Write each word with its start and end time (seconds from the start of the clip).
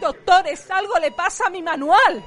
Doctores, 0.00 0.70
algo 0.70 0.98
le 0.98 1.10
pasa 1.12 1.46
a 1.46 1.50
mi 1.50 1.62
manual. 1.62 2.24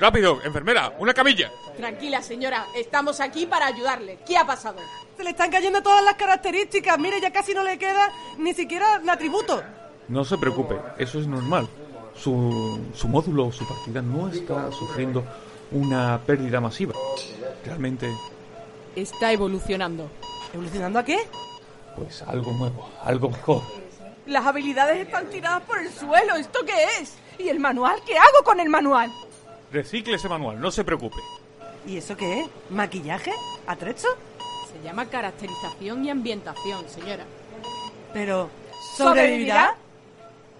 Rápido, 0.00 0.40
enfermera, 0.42 0.94
una 0.98 1.12
camilla. 1.14 1.50
Tranquila, 1.76 2.22
señora, 2.22 2.66
estamos 2.74 3.20
aquí 3.20 3.46
para 3.46 3.66
ayudarle. 3.66 4.18
¿Qué 4.26 4.36
ha 4.36 4.46
pasado? 4.46 4.78
Se 5.16 5.22
le 5.22 5.30
están 5.30 5.50
cayendo 5.50 5.82
todas 5.82 6.02
las 6.02 6.14
características. 6.14 6.98
Mire, 6.98 7.20
ya 7.20 7.30
casi 7.32 7.54
no 7.54 7.62
le 7.62 7.78
queda 7.78 8.10
ni 8.38 8.54
siquiera 8.54 8.96
el 8.96 9.08
atributo. 9.08 9.62
No 10.08 10.24
se 10.24 10.36
preocupe, 10.38 10.76
eso 10.98 11.20
es 11.20 11.26
normal. 11.26 11.68
Su, 12.16 12.80
su 12.94 13.08
módulo, 13.08 13.52
su 13.52 13.66
partida 13.66 14.02
no 14.02 14.28
está 14.28 14.70
sufriendo 14.72 15.24
una 15.70 16.18
pérdida 16.26 16.60
masiva. 16.60 16.94
Realmente, 17.64 18.12
Está 18.96 19.32
evolucionando. 19.32 20.10
¿Evolucionando 20.52 20.98
a 20.98 21.04
qué? 21.04 21.18
pues 21.96 22.22
algo 22.22 22.52
nuevo, 22.52 22.88
algo 23.04 23.28
mejor. 23.28 23.62
Las 24.26 24.46
habilidades 24.46 25.06
están 25.06 25.28
tiradas 25.30 25.62
por 25.62 25.78
el 25.78 25.92
suelo. 25.92 26.36
¿Esto 26.36 26.60
qué 26.64 26.84
es? 27.00 27.14
¿Y 27.38 27.48
el 27.48 27.58
manual? 27.58 28.00
¿Qué 28.06 28.16
hago 28.16 28.44
con 28.44 28.60
el 28.60 28.68
manual? 28.68 29.12
Recicle 29.72 30.16
ese 30.16 30.28
manual, 30.28 30.60
no 30.60 30.70
se 30.70 30.84
preocupe. 30.84 31.18
¿Y 31.86 31.96
eso 31.96 32.16
qué 32.16 32.40
es? 32.40 32.46
¿Maquillaje? 32.70 33.32
¿Atrecho? 33.66 34.08
Se 34.72 34.82
llama 34.84 35.06
caracterización 35.06 36.04
y 36.04 36.10
ambientación, 36.10 36.88
señora. 36.88 37.24
Pero... 38.12 38.50
¿Sobrevivirá? 38.96 39.76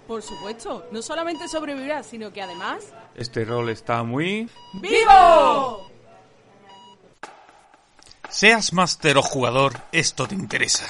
Por 0.06 0.22
supuesto, 0.22 0.86
no 0.90 1.02
solamente 1.02 1.48
sobrevivirá, 1.48 2.02
sino 2.02 2.32
que 2.32 2.42
además... 2.42 2.84
Este 3.14 3.44
rol 3.44 3.68
está 3.68 4.02
muy... 4.02 4.48
¡Vivo! 4.74 5.90
Seas 8.28 8.72
máster 8.72 9.16
o 9.18 9.22
jugador, 9.22 9.74
esto 9.92 10.26
te 10.26 10.34
interesa. 10.34 10.86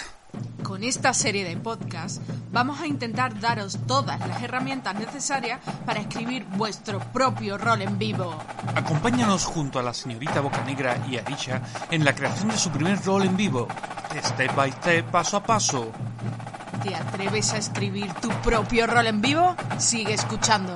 Con 0.62 0.84
esta 0.84 1.12
serie 1.12 1.44
de 1.44 1.56
podcasts 1.56 2.20
vamos 2.50 2.80
a 2.80 2.86
intentar 2.86 3.38
daros 3.40 3.78
todas 3.86 4.18
las 4.26 4.42
herramientas 4.42 4.94
necesarias 4.94 5.60
para 5.84 6.00
escribir 6.00 6.46
vuestro 6.56 6.98
propio 6.98 7.58
rol 7.58 7.82
en 7.82 7.98
vivo. 7.98 8.34
Acompáñanos 8.74 9.44
junto 9.44 9.78
a 9.78 9.82
la 9.82 9.92
señorita 9.92 10.40
Bocanegra 10.40 10.96
y 11.08 11.18
Arisha 11.18 11.60
en 11.90 12.04
la 12.04 12.14
creación 12.14 12.48
de 12.48 12.56
su 12.56 12.70
primer 12.70 13.02
rol 13.04 13.24
en 13.24 13.36
vivo. 13.36 13.68
Step 14.22 14.54
by 14.54 14.72
step, 14.72 15.10
paso 15.10 15.36
a 15.36 15.42
paso. 15.42 15.92
¿Te 16.82 16.94
atreves 16.94 17.52
a 17.52 17.58
escribir 17.58 18.12
tu 18.14 18.28
propio 18.42 18.86
rol 18.86 19.06
en 19.06 19.20
vivo? 19.20 19.54
Sigue 19.78 20.14
escuchando. 20.14 20.74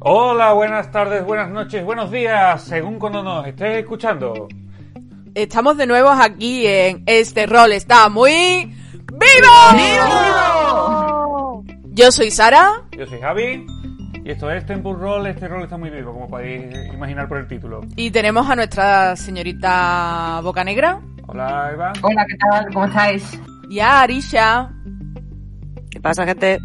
Hola, 0.00 0.52
buenas 0.52 0.90
tardes, 0.90 1.24
buenas 1.24 1.48
noches, 1.48 1.82
buenos 1.82 2.10
días, 2.10 2.62
según 2.62 2.98
cuando 2.98 3.22
nos 3.22 3.46
estés 3.46 3.78
escuchando. 3.78 4.48
Estamos 5.34 5.76
de 5.76 5.86
nuevo 5.86 6.10
aquí 6.10 6.64
en 6.66 7.02
Este 7.06 7.46
Rol 7.46 7.72
está 7.72 8.08
muy... 8.08 8.72
¡Vivo! 9.12 10.54
Yo 11.92 12.12
soy 12.12 12.30
Sara. 12.30 12.84
Yo 12.96 13.04
soy 13.06 13.20
Javi 13.20 13.66
y 14.24 14.30
esto 14.30 14.48
es 14.50 14.64
Tempus 14.64 14.96
Roll. 14.98 15.26
Este 15.26 15.48
rol 15.48 15.64
está 15.64 15.76
muy 15.76 15.90
vivo, 15.90 16.12
como 16.12 16.28
podéis 16.28 16.72
imaginar 16.92 17.28
por 17.28 17.38
el 17.38 17.48
título. 17.48 17.80
Y 17.96 18.12
tenemos 18.12 18.48
a 18.48 18.54
nuestra 18.56 19.16
señorita 19.16 20.40
Bocanegra 20.42 21.00
Hola, 21.26 21.70
Eva. 21.72 21.92
Hola, 22.02 22.24
¿qué 22.28 22.36
tal? 22.36 22.66
¿Cómo 22.72 22.86
estáis? 22.86 23.40
y 23.68 23.80
a 23.80 24.02
Arisha. 24.02 24.70
¿Qué 25.90 26.00
pasa, 26.00 26.24
gente? 26.26 26.60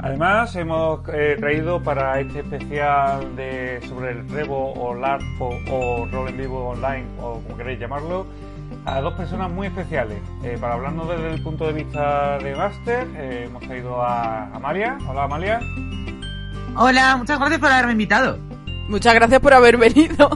Además, 0.00 0.54
hemos 0.54 1.00
eh, 1.12 1.36
traído 1.40 1.82
para 1.82 2.20
este 2.20 2.40
especial 2.40 3.34
de 3.34 3.80
sobre 3.88 4.12
el 4.12 4.28
Revo 4.28 4.72
o 4.74 4.94
LARP 4.94 5.22
o, 5.40 6.06
rol 6.12 6.28
en 6.28 6.36
vivo 6.36 6.68
online, 6.68 7.04
o 7.20 7.40
como 7.40 7.56
queréis 7.56 7.80
llamarlo, 7.80 8.24
a 8.84 9.00
dos 9.00 9.14
personas 9.14 9.50
muy 9.50 9.66
especiales. 9.66 10.18
Eh, 10.44 10.56
para 10.60 10.74
hablarnos 10.74 11.08
desde 11.08 11.34
el 11.34 11.42
punto 11.42 11.66
de 11.66 11.72
vista 11.72 12.38
de 12.38 12.54
Master, 12.54 13.08
eh, 13.16 13.44
hemos 13.48 13.62
traído 13.64 14.00
a 14.00 14.44
Amalia. 14.54 14.98
Hola, 15.08 15.24
Amalia. 15.24 15.60
Hola, 16.76 17.16
muchas 17.16 17.38
gracias 17.40 17.58
por 17.60 17.72
haberme 17.72 17.92
invitado. 17.92 18.38
Muchas 18.88 19.14
gracias 19.14 19.40
por 19.40 19.52
haber 19.52 19.78
venido. 19.78 20.30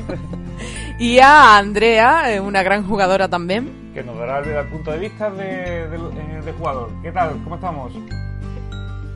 y 0.98 1.20
a 1.20 1.56
Andrea, 1.58 2.24
una 2.42 2.64
gran 2.64 2.84
jugadora 2.84 3.28
también. 3.28 3.92
que 3.94 4.02
nos 4.02 4.18
dará 4.18 4.40
el, 4.40 4.48
el 4.48 4.66
punto 4.66 4.90
de 4.90 4.98
vista 4.98 5.30
de, 5.30 5.88
de- 5.88 5.96
eh, 5.96 6.42
de 6.44 6.52
jugador. 6.52 6.90
¿Qué 7.00 7.12
tal? 7.12 7.40
¿Cómo 7.44 7.54
estamos? 7.54 7.92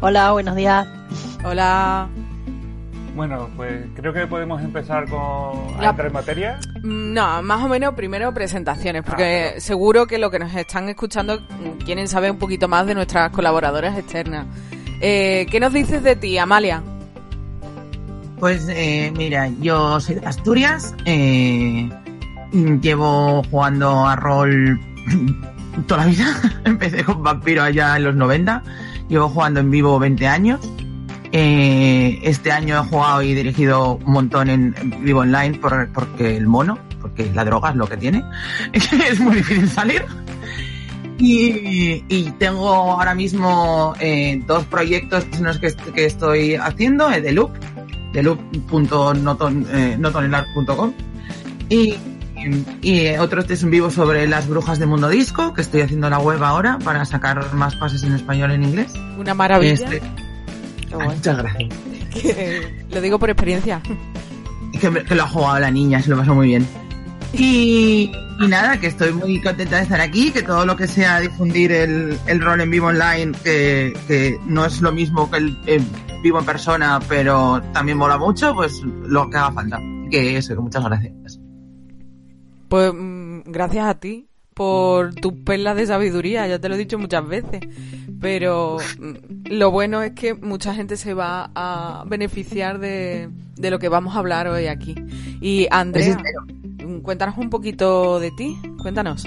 Hola, 0.01 0.33
buenos 0.33 0.57
días. 0.57 0.87
Hola. 1.45 2.09
Bueno, 3.15 3.49
pues 3.57 3.87
creo 3.95 4.13
que 4.13 4.27
podemos 4.27 4.61
empezar 4.63 5.09
con 5.09 5.75
a 5.79 5.83
La- 5.83 5.91
entrar 5.91 6.09
en 6.09 6.13
materia. 6.13 6.59
Mm, 6.83 7.15
No, 7.15 7.43
más 7.43 7.63
o 7.65 7.69
menos 7.69 7.95
primero 7.95 8.33
presentaciones, 8.35 9.03
porque 9.05 9.55
Ah, 9.57 9.61
seguro 9.61 10.07
que 10.07 10.19
lo 10.19 10.31
que 10.31 10.39
nos 10.39 10.55
están 10.55 10.89
escuchando 10.91 11.41
quieren 11.85 12.09
saber 12.09 12.31
un 12.31 12.39
poquito 12.39 12.69
más 12.69 12.87
de 12.87 12.95
nuestras 12.95 13.31
colaboradoras 13.31 13.97
externas. 13.99 14.47
Eh, 15.01 15.47
¿Qué 15.51 15.61
nos 15.61 15.73
dices 15.73 16.03
de 16.03 16.17
ti, 16.17 16.37
Amalia? 16.37 16.83
Pues 18.39 18.67
eh, 18.69 19.11
mira, 19.17 19.49
yo 19.61 19.99
soy 19.99 20.17
de 20.17 20.27
Asturias, 20.27 20.95
eh, 21.07 21.89
llevo 22.83 23.43
jugando 23.51 24.07
a 24.07 24.15
rol 24.15 24.79
toda 25.87 26.03
la 26.05 26.07
vida, 26.11 26.27
empecé 26.67 27.03
con 27.03 27.23
Vampiro 27.23 27.63
allá 27.63 27.97
en 27.97 28.05
los 28.05 28.15
90, 28.15 28.63
llevo 29.09 29.29
jugando 29.29 29.61
en 29.61 29.71
vivo 29.71 29.99
20 29.99 30.27
años, 30.29 30.61
Eh, 31.33 32.21
este 32.23 32.53
año 32.53 32.77
he 32.81 32.85
jugado 32.89 33.21
y 33.21 33.35
dirigido 33.35 33.99
un 34.07 34.13
montón 34.13 34.49
en, 34.49 34.75
vivo 35.03 35.21
online 35.21 35.59
por- 35.59 35.89
porque 35.93 36.37
el 36.37 36.47
mono, 36.47 36.79
porque 37.01 37.29
la 37.35 37.45
droga 37.45 37.71
es 37.71 37.77
lo 37.77 37.87
que 37.89 37.97
tiene, 37.97 38.23
es 38.73 39.19
muy 39.21 39.37
difícil 39.37 39.69
salir. 39.69 40.05
Y, 41.19 42.01
tengo 42.39 42.69
ahora 42.73 43.15
mismo 43.15 43.93
eh, 44.01 44.41
dos 44.47 44.65
proyectos 44.65 45.25
que, 45.61 45.67
est- 45.67 45.81
que 45.95 46.07
estoy 46.07 46.55
haciendo, 46.55 47.11
eh, 47.11 47.21
The 47.21 47.33
Loop, 47.33 47.51
theloop.notonelart.com 48.13 50.93
y, 51.69 51.97
y 52.83 53.09
otro 53.17 53.43
es 53.49 53.63
un 53.63 53.71
vivo 53.71 53.91
sobre 53.91 54.27
las 54.27 54.49
brujas 54.49 54.79
de 54.79 54.87
Mundo 54.87 55.09
Disco, 55.09 55.53
que 55.55 55.63
estoy 55.63 55.81
haciendo 55.83 56.09
la 56.11 56.19
web 56.19 56.43
ahora 56.43 56.79
para 56.85 57.05
sacar 57.05 57.53
más 57.55 57.77
pases 57.77 58.03
en 58.03 58.13
español 58.15 58.51
y 58.53 58.55
en 58.55 58.63
inglés. 58.65 58.93
Una 59.19 59.35
maravilla. 59.35 59.73
Este- 59.73 60.03
Ah, 60.93 61.05
muchas 61.15 61.37
gracias. 61.39 61.69
Que- 62.17 62.85
lo 62.91 63.01
digo 63.03 63.19
por 63.19 63.29
experiencia. 63.29 63.83
que, 64.81 65.05
que 65.05 65.15
lo 65.15 65.25
ha 65.25 65.29
jugado 65.29 65.59
la 65.59 65.71
niña, 65.71 66.01
se 66.01 66.09
lo 66.11 66.17
pasó 66.17 66.35
muy 66.35 66.47
bien. 66.49 66.67
Y, 67.35 68.11
y 68.41 68.47
nada, 68.47 68.79
que 68.81 68.87
estoy 68.87 69.13
muy 69.13 69.41
contenta 69.43 69.77
de 69.77 69.83
estar 69.83 70.01
aquí, 70.01 70.31
que 70.31 70.43
todo 70.43 70.65
lo 70.65 70.77
que 70.77 70.87
sea 70.87 71.21
difundir 71.21 71.73
el, 71.73 72.17
el 72.27 72.41
rol 72.41 72.61
en 72.63 72.71
vivo 72.71 72.87
online, 72.87 73.33
que, 73.45 73.93
que 74.07 74.39
no 74.47 74.65
es 74.65 74.81
lo 74.81 74.93
mismo 74.93 75.31
que 75.31 75.39
el 75.39 75.59
eh, 75.67 75.81
vivo 76.23 76.39
en 76.39 76.45
persona, 76.47 77.01
pero 77.09 77.61
también 77.75 77.99
mola 77.99 78.17
mucho, 78.17 78.55
pues 78.55 78.81
lo 78.83 79.29
que 79.29 79.37
haga 79.37 79.53
falta. 79.53 79.79
Que 80.11 80.39
eso, 80.39 80.55
que 80.55 80.61
muchas 80.61 80.85
gracias. 80.85 81.13
Pues 82.69 82.93
mm, 82.95 83.41
gracias 83.47 83.87
a 83.87 83.95
ti 83.95 84.29
por 84.55 85.15
tus 85.15 85.35
perlas 85.35 85.77
de 85.77 85.87
sabiduría, 85.87 86.47
ya 86.47 86.59
te 86.59 86.69
lo 86.69 86.77
he 86.77 86.79
dicho 86.79 86.99
muchas 86.99 87.27
veces. 87.27 87.61
Pero 88.21 88.79
mm, 88.99 89.53
lo 89.53 89.71
bueno 89.71 90.03
es 90.03 90.13
que 90.13 90.35
mucha 90.35 90.75
gente 90.75 90.97
se 90.97 91.15
va 91.15 91.51
a 91.55 92.05
beneficiar 92.07 92.79
de, 92.79 93.29
de 93.57 93.71
lo 93.71 93.79
que 93.79 93.89
vamos 93.89 94.17
a 94.17 94.19
hablar 94.19 94.49
hoy 94.49 94.67
aquí. 94.67 94.95
Y 95.41 95.67
Andrea, 95.71 96.19
mm, 96.85 97.01
cuéntanos 97.01 97.37
un 97.39 97.51
poquito 97.51 98.19
de 98.21 98.31
ti, 98.31 98.57
cuéntanos. 98.81 99.25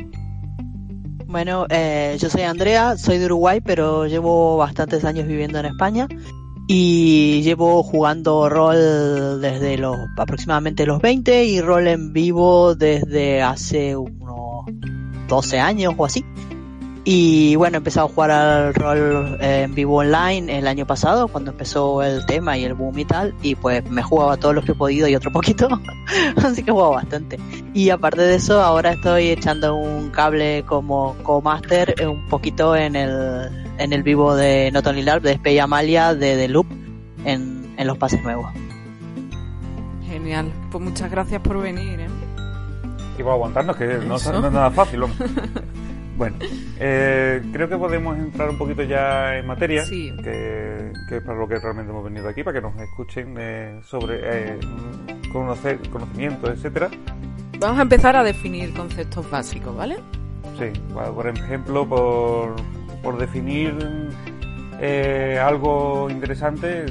Bueno, 1.28 1.68
eh, 1.70 2.18
yo 2.20 2.28
soy 2.28 2.42
Andrea, 2.42 2.98
soy 2.98 3.20
de 3.20 3.26
Uruguay, 3.26 3.62
pero 3.62 4.08
llevo 4.08 4.58
bastantes 4.58 5.06
años 5.06 5.28
viviendo 5.28 5.60
en 5.60 5.68
España 5.68 6.08
y 6.72 7.42
llevo 7.42 7.82
jugando 7.82 8.48
rol 8.48 9.42
desde 9.42 9.80
los 9.80 9.98
aproximadamente 10.18 10.86
los 10.86 11.02
20 11.02 11.46
y 11.46 11.62
rol 11.62 11.88
en 11.88 12.14
vivo 12.14 12.76
desde 12.76 13.42
hace 13.42 13.98
unos 13.98 14.66
12 15.28 15.60
años 15.60 15.96
o 15.98 16.06
así. 16.06 16.24
Y 17.06 17.56
bueno, 17.56 17.78
he 17.78 17.80
empezado 17.80 18.08
a 18.08 18.10
jugar 18.10 18.32
al 18.32 18.74
rol 18.74 19.38
eh, 19.40 19.64
en 19.64 19.74
vivo 19.74 19.98
online 19.98 20.58
el 20.58 20.68
año 20.68 20.86
pasado, 20.86 21.28
cuando 21.28 21.52
empezó 21.52 22.04
el 22.04 22.26
tema 22.26 22.58
y 22.58 22.66
el 22.66 22.74
boom 22.74 23.00
y 23.00 23.06
tal, 23.06 23.34
y 23.42 23.56
pues 23.56 23.90
me 23.90 24.02
he 24.02 24.04
jugado 24.04 24.32
a 24.32 24.38
todos 24.38 24.54
los 24.54 24.66
que 24.66 24.74
he 24.74 24.76
podido 24.76 25.08
y 25.08 25.16
otro 25.16 25.32
poquito, 25.34 25.68
así 26.44 26.62
que 26.62 26.72
he 26.72 26.74
jugado 26.74 26.92
bastante. 26.92 27.40
Y 27.74 27.90
aparte 27.90 28.22
de 28.22 28.36
eso, 28.36 28.62
ahora 28.62 28.92
estoy 28.92 29.30
echando 29.30 29.76
un 29.76 30.10
cable 30.10 30.64
como 30.66 31.16
co-master 31.24 31.96
eh, 31.98 32.06
un 32.06 32.28
poquito 32.28 32.76
en 32.76 32.96
el, 32.96 33.50
en 33.78 33.94
el 33.94 34.04
vivo 34.04 34.36
de 34.36 34.70
Not 34.72 34.86
Only 34.86 35.04
Love, 35.04 35.24
de 35.24 35.36
Spey 35.36 35.58
Amalia, 35.58 36.14
de 36.14 36.36
The 36.36 36.48
Loop, 36.50 36.68
en, 37.24 37.74
en 37.78 37.88
los 37.88 37.98
pases 37.98 38.22
nuevos. 38.24 38.52
Genial. 40.06 40.52
Pues 40.70 40.84
muchas 40.84 41.10
gracias 41.10 41.42
por 41.42 41.62
venir, 41.62 42.00
¿eh? 42.02 42.08
Y 43.18 43.24
por 43.24 43.34
aguantarnos, 43.34 43.76
que 43.76 43.86
no 43.86 44.16
es 44.16 44.28
nada 44.28 44.72
fácil. 44.72 45.04
Bueno, 46.20 46.36
eh, 46.82 47.42
creo 47.54 47.70
que 47.70 47.78
podemos 47.78 48.18
entrar 48.18 48.50
un 48.50 48.58
poquito 48.58 48.84
ya 48.84 49.38
en 49.38 49.48
materia, 49.48 49.86
Sí. 49.86 50.12
que, 50.22 50.92
que 51.08 51.16
es 51.18 51.24
para 51.24 51.40
lo 51.40 51.48
que 51.48 51.56
realmente 51.56 51.92
hemos 51.94 52.04
venido 52.04 52.28
aquí, 52.28 52.44
para 52.44 52.60
que 52.60 52.68
nos 52.68 52.76
escuchen 52.78 53.36
eh, 53.40 53.80
sobre 53.86 54.20
eh, 54.22 54.60
conocer, 55.32 55.80
conocimientos, 55.90 56.50
etcétera. 56.50 56.90
Vamos 57.60 57.80
a 57.80 57.84
empezar 57.84 58.18
a 58.18 58.24
definir 58.26 58.74
conceptos 58.74 59.32
básicos, 59.32 59.74
¿vale? 59.74 59.96
Sí, 60.58 60.78
por 60.94 61.14
por 61.16 61.28
ejemplo, 61.30 61.88
por, 61.88 62.56
por 63.02 63.18
definir 63.18 63.74
eh, 64.82 65.40
algo 65.42 66.10
interesante, 66.10 66.86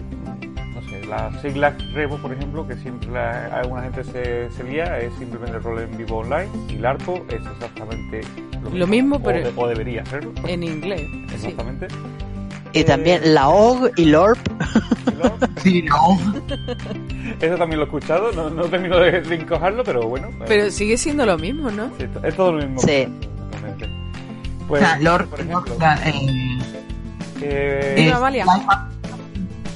las 1.08 1.40
siglas 1.43 1.75
Revo, 1.94 2.16
por 2.19 2.32
ejemplo, 2.32 2.66
que 2.66 2.76
siempre 2.76 3.10
la- 3.10 3.46
alguna 3.46 3.82
gente 3.82 4.05
se, 4.05 4.50
se 4.50 4.64
lía, 4.64 4.99
es 5.00 5.12
simplemente 5.19 5.58
rol 5.58 5.81
en 5.81 5.96
vivo 5.96 6.19
online, 6.19 6.49
y 6.69 6.76
LARPO 6.76 7.25
es 7.28 7.40
exactamente 7.46 8.20
lo 8.52 8.60
mismo, 8.60 8.78
Lo 8.78 8.87
mismo, 8.87 9.16
o 9.16 9.22
pero- 9.22 9.38
de- 9.50 9.52
o 9.56 9.66
debería 9.66 10.05
serlo. 10.06 10.32
En 10.46 10.62
inglés. 10.62 11.02
Sí. 11.28 11.34
Exactamente. 11.34 11.88
Y 12.75 12.81
Eh, 12.81 12.84
también 12.84 13.34
la 13.34 13.49
OG 13.49 13.90
y 13.96 14.05
LORP. 14.05 14.38
y 15.56 15.60
Sí, 15.62 15.82
no. 15.82 16.19
Eso 17.40 17.56
también 17.56 17.78
lo 17.78 17.84
he 17.84 17.88
escuchado, 17.88 18.31
no, 18.32 18.50
no 18.50 18.64
termino 18.64 18.99
de, 18.99 19.20
de 19.22 19.34
encojarlo, 19.37 19.82
pero 19.84 20.06
bueno. 20.06 20.28
eh, 20.28 20.44
Pero 20.46 20.70
sigue 20.70 20.96
siendo 20.99 21.25
lo 21.25 21.38
mismo, 21.38 21.70
¿no? 21.70 21.90
sí, 21.99 22.04
es 22.22 22.34
todo 22.37 22.52
lo 22.52 22.58
mismo. 22.58 22.78
Sí. 22.81 23.08
Exactamente. 23.46 23.87
O 23.87 24.69
Pues, 24.69 24.82
sea, 24.82 24.99
Lord, 25.00 25.28
por 25.28 25.40
ejemplo, 25.40 25.75
la, 25.81 25.94
eh, 26.08 26.58
eh, 27.40 27.94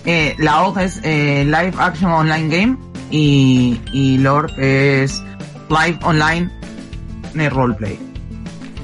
eh, 0.05 0.35
la 0.39 0.65
OG 0.65 0.81
es 0.81 1.01
eh, 1.05 1.45
Live 1.45 1.75
Action 1.79 2.11
Online 2.11 2.49
Game 2.49 2.79
y, 3.11 3.81
y 3.93 4.19
Lord 4.19 4.53
es 4.59 5.23
Live 5.69 5.99
Online 6.03 6.51
Roleplay. 7.35 7.99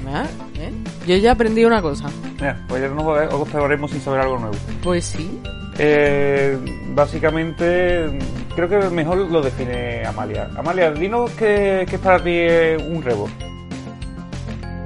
Ah, 0.07 0.25
¿eh? 0.55 0.71
Yo 1.07 1.17
ya 1.17 1.33
aprendí 1.33 1.65
una 1.65 1.81
cosa. 1.81 2.09
mira, 2.35 2.65
pues 2.67 2.81
ya 2.81 2.89
nos 2.89 3.33
observaremos 3.33 3.91
sin 3.91 4.01
saber 4.01 4.21
algo 4.21 4.39
nuevo. 4.39 4.55
Pues 4.83 5.05
sí. 5.05 5.39
Eh, 5.77 6.57
básicamente, 6.93 8.19
creo 8.55 8.67
que 8.67 8.89
mejor 8.89 9.17
lo 9.17 9.41
define 9.41 10.05
Amalia. 10.05 10.49
Amalia, 10.57 10.91
dinos 10.91 11.31
qué, 11.31 11.85
qué 11.87 11.95
es 11.95 12.01
para 12.01 12.21
ti 12.21 12.31
eh, 12.33 12.77
un 12.77 13.01
rebo. 13.01 13.29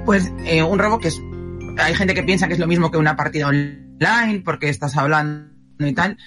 Pues 0.06 0.32
eh, 0.46 0.62
un 0.62 0.78
robo 0.78 1.00
que 1.00 1.08
es. 1.08 1.22
Hay 1.80 1.96
gente 1.96 2.14
que 2.14 2.24
piensa 2.24 2.48
que 2.48 2.54
es 2.54 2.60
lo 2.60 2.68
mismo 2.68 2.92
que 2.92 2.98
una 2.98 3.16
partida 3.16 3.48
online 3.48 4.42
porque 4.46 4.70
estás 4.70 4.96
hablando 4.98 5.53
y 5.88 5.94
tal. 5.94 6.18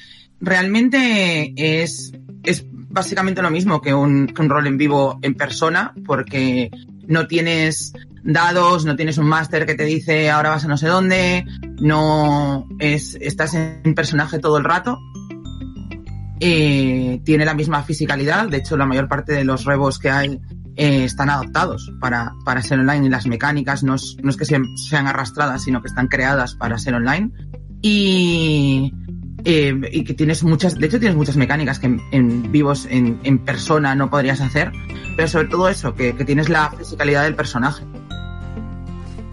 Realmente 0.41 1.53
es, 1.57 2.13
es 2.43 2.65
básicamente 2.71 3.43
lo 3.43 3.51
mismo 3.51 3.81
que 3.81 3.95
un, 3.95 4.27
que 4.27 4.43
rol 4.43 4.67
en 4.67 4.79
vivo 4.79 5.19
en 5.23 5.35
persona 5.35 5.95
porque 6.05 6.71
no 7.07 7.27
tienes 7.27 7.93
dados, 8.25 8.85
no 8.85 8.97
tienes 8.97 9.19
un 9.19 9.27
máster 9.27 9.67
que 9.67 9.75
te 9.75 9.85
dice 9.85 10.31
ahora 10.31 10.51
vas 10.51 10.65
a 10.65 10.69
no 10.69 10.77
sé 10.77 10.89
dónde, 10.89 11.45
no 11.81 12.67
es, 12.79 13.17
estás 13.21 13.55
en 13.55 13.95
personaje 13.95 14.39
todo 14.39 14.59
el 14.59 14.65
rato. 14.65 14.99
Eh, 16.41 17.21
tiene 17.25 17.47
la 17.47 17.55
misma 17.55 17.83
fisicalidad, 17.83 18.49
de 18.49 18.59
hecho 18.59 18.77
la 18.77 18.85
mayor 18.85 19.09
parte 19.09 19.33
de 19.33 19.45
los 19.45 19.65
rebos 19.65 19.99
que 19.99 20.11
hay 20.11 20.39
eh, 20.77 21.05
están 21.05 21.31
adaptados 21.31 21.91
para, 22.01 22.35
para 22.45 22.61
ser 22.61 22.79
online 22.79 23.07
y 23.07 23.09
las 23.09 23.27
mecánicas 23.27 23.83
no 23.83 23.95
es, 23.95 24.17
no 24.23 24.29
es 24.29 24.37
que 24.37 24.45
sean, 24.45 24.65
sean 24.77 25.07
arrastradas, 25.07 25.63
sino 25.63 25.81
que 25.81 25.89
están 25.89 26.09
creadas 26.09 26.55
para 26.55 26.77
ser 26.77 26.95
online. 26.95 27.31
Y, 27.81 28.93
eh, 29.45 29.75
y 29.93 30.05
que 30.05 30.15
tienes 30.15 30.43
muchas, 30.43 30.79
de 30.79 30.87
hecho 30.87 30.99
tienes 30.99 31.17
muchas 31.17 31.37
mecánicas 31.37 31.79
que 31.79 31.87
en, 31.87 32.01
en 32.13 32.53
vivos, 32.53 32.87
en, 32.91 33.19
en 33.23 33.39
persona 33.39 33.95
no 33.95 34.11
podrías 34.11 34.41
hacer, 34.41 34.73
pero 35.17 35.29
sobre 35.29 35.49
todo 35.49 35.69
eso, 35.69 35.95
que, 35.95 36.15
que 36.15 36.25
tienes 36.25 36.49
la 36.49 36.71
fisicalidad 36.71 37.25
del 37.25 37.35
personaje. 37.35 37.85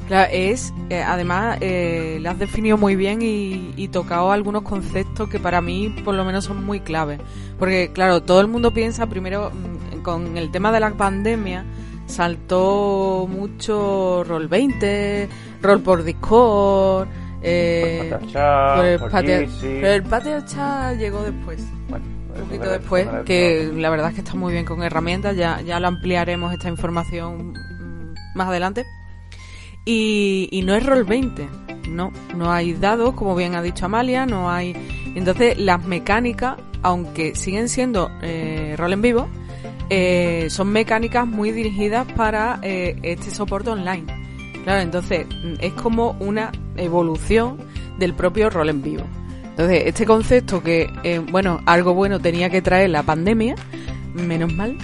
Claro, 0.08 0.30
es, 0.34 0.74
eh, 0.90 1.02
además, 1.02 1.58
eh, 1.62 2.18
le 2.22 2.30
has 2.30 2.38
definido 2.38 2.78
muy 2.78 2.96
bien 2.96 3.22
y, 3.22 3.74
y 3.78 3.88
tocado 3.88 4.32
algunos 4.32 4.64
conceptos 4.64 5.30
que 5.30 5.40
para 5.40 5.62
mí, 5.62 5.96
por 6.04 6.14
lo 6.14 6.26
menos, 6.26 6.46
son 6.46 6.64
muy 6.66 6.82
claves. 6.82 7.20
Porque, 7.58 7.92
claro, 7.94 8.22
todo 8.22 8.42
el 8.42 8.48
mundo 8.48 8.74
piensa, 8.74 9.08
primero, 9.08 9.52
mm, 9.52 10.02
con 10.02 10.38
el 10.38 10.52
tema 10.52 10.72
de 10.74 10.82
la 10.82 10.92
pandemia, 10.92 11.66
saltó 12.06 13.28
mucho 13.30 14.24
Roll 14.26 14.50
20, 14.50 15.30
Roll 15.62 15.82
por 15.82 16.04
Discord, 16.04 17.08
eh, 17.44 18.10
el 18.12 19.00
patio, 19.00 19.48
pero 19.62 19.88
el 19.94 20.04
patio 20.04 20.42
chat 20.46 20.98
llegó 20.98 21.24
después. 21.24 21.64
Bueno, 21.90 22.06
Un 22.06 22.36
eso 22.36 22.46
poquito 22.46 22.72
después, 22.72 23.08
que 23.26 23.72
la 23.76 23.90
verdad 23.90 24.10
es 24.10 24.16
que 24.16 24.22
está 24.22 24.36
muy 24.36 24.54
bien 24.54 24.66
con 24.66 24.82
herramientas, 24.82 25.36
ya, 25.36 25.62
ya 25.62 25.80
lo 25.80 25.88
ampliaremos 25.88 26.54
esta 26.54 26.70
información 26.70 27.52
mm, 27.52 28.14
más 28.36 28.48
adelante. 28.48 28.86
Y, 29.86 30.48
y 30.52 30.62
no 30.62 30.76
es 30.76 30.86
roll 30.86 31.04
20, 31.04 31.48
no, 31.90 32.12
no 32.36 32.52
hay 32.52 32.74
dados, 32.74 33.14
como 33.14 33.36
bien 33.36 33.56
ha 33.56 33.62
dicho 33.62 33.86
Amalia, 33.86 34.26
no 34.26 34.50
hay... 34.50 34.74
Entonces 35.16 35.58
las 35.58 35.84
mecánicas, 35.86 36.58
aunque 36.82 37.36
siguen 37.36 37.70
siendo 37.70 38.10
eh, 38.22 38.76
rol 38.78 38.94
en 38.94 39.02
vivo, 39.02 39.28
eh, 39.90 40.48
son 40.50 40.70
mecánicas 40.70 41.28
muy 41.28 41.52
dirigidas 41.52 42.12
para 42.14 42.60
eh, 42.62 42.98
este 43.04 43.32
soporte 43.32 43.70
online. 43.70 44.23
Claro, 44.64 44.82
entonces 44.82 45.26
mm, 45.28 45.56
es 45.60 45.74
como 45.74 46.12
una 46.20 46.52
evolución 46.78 47.58
del 48.00 48.14
propio 48.14 48.50
rol 48.50 48.70
en 48.70 48.82
vivo. 48.82 49.04
Entonces, 49.44 49.84
este 49.86 50.06
concepto 50.06 50.64
que, 50.64 50.90
eh, 51.04 51.20
bueno, 51.20 51.62
algo 51.66 51.94
bueno 51.94 52.20
tenía 52.20 52.50
que 52.50 52.62
traer 52.62 52.90
la 52.90 53.04
pandemia, 53.04 53.56
menos 54.16 54.52
mal, 54.54 54.76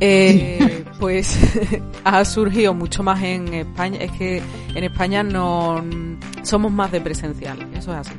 eh, 0.00 0.84
pues 1.00 1.36
ha 2.04 2.24
surgido 2.24 2.72
mucho 2.74 3.02
más 3.02 3.20
en 3.22 3.52
España. 3.52 3.98
Es 4.00 4.12
que 4.12 4.40
en 4.74 4.84
España 4.84 5.22
no 5.24 5.82
somos 6.44 6.70
más 6.70 6.92
de 6.92 7.00
presencial, 7.00 7.58
eso 7.74 7.92
es 7.92 7.98
así. 8.08 8.14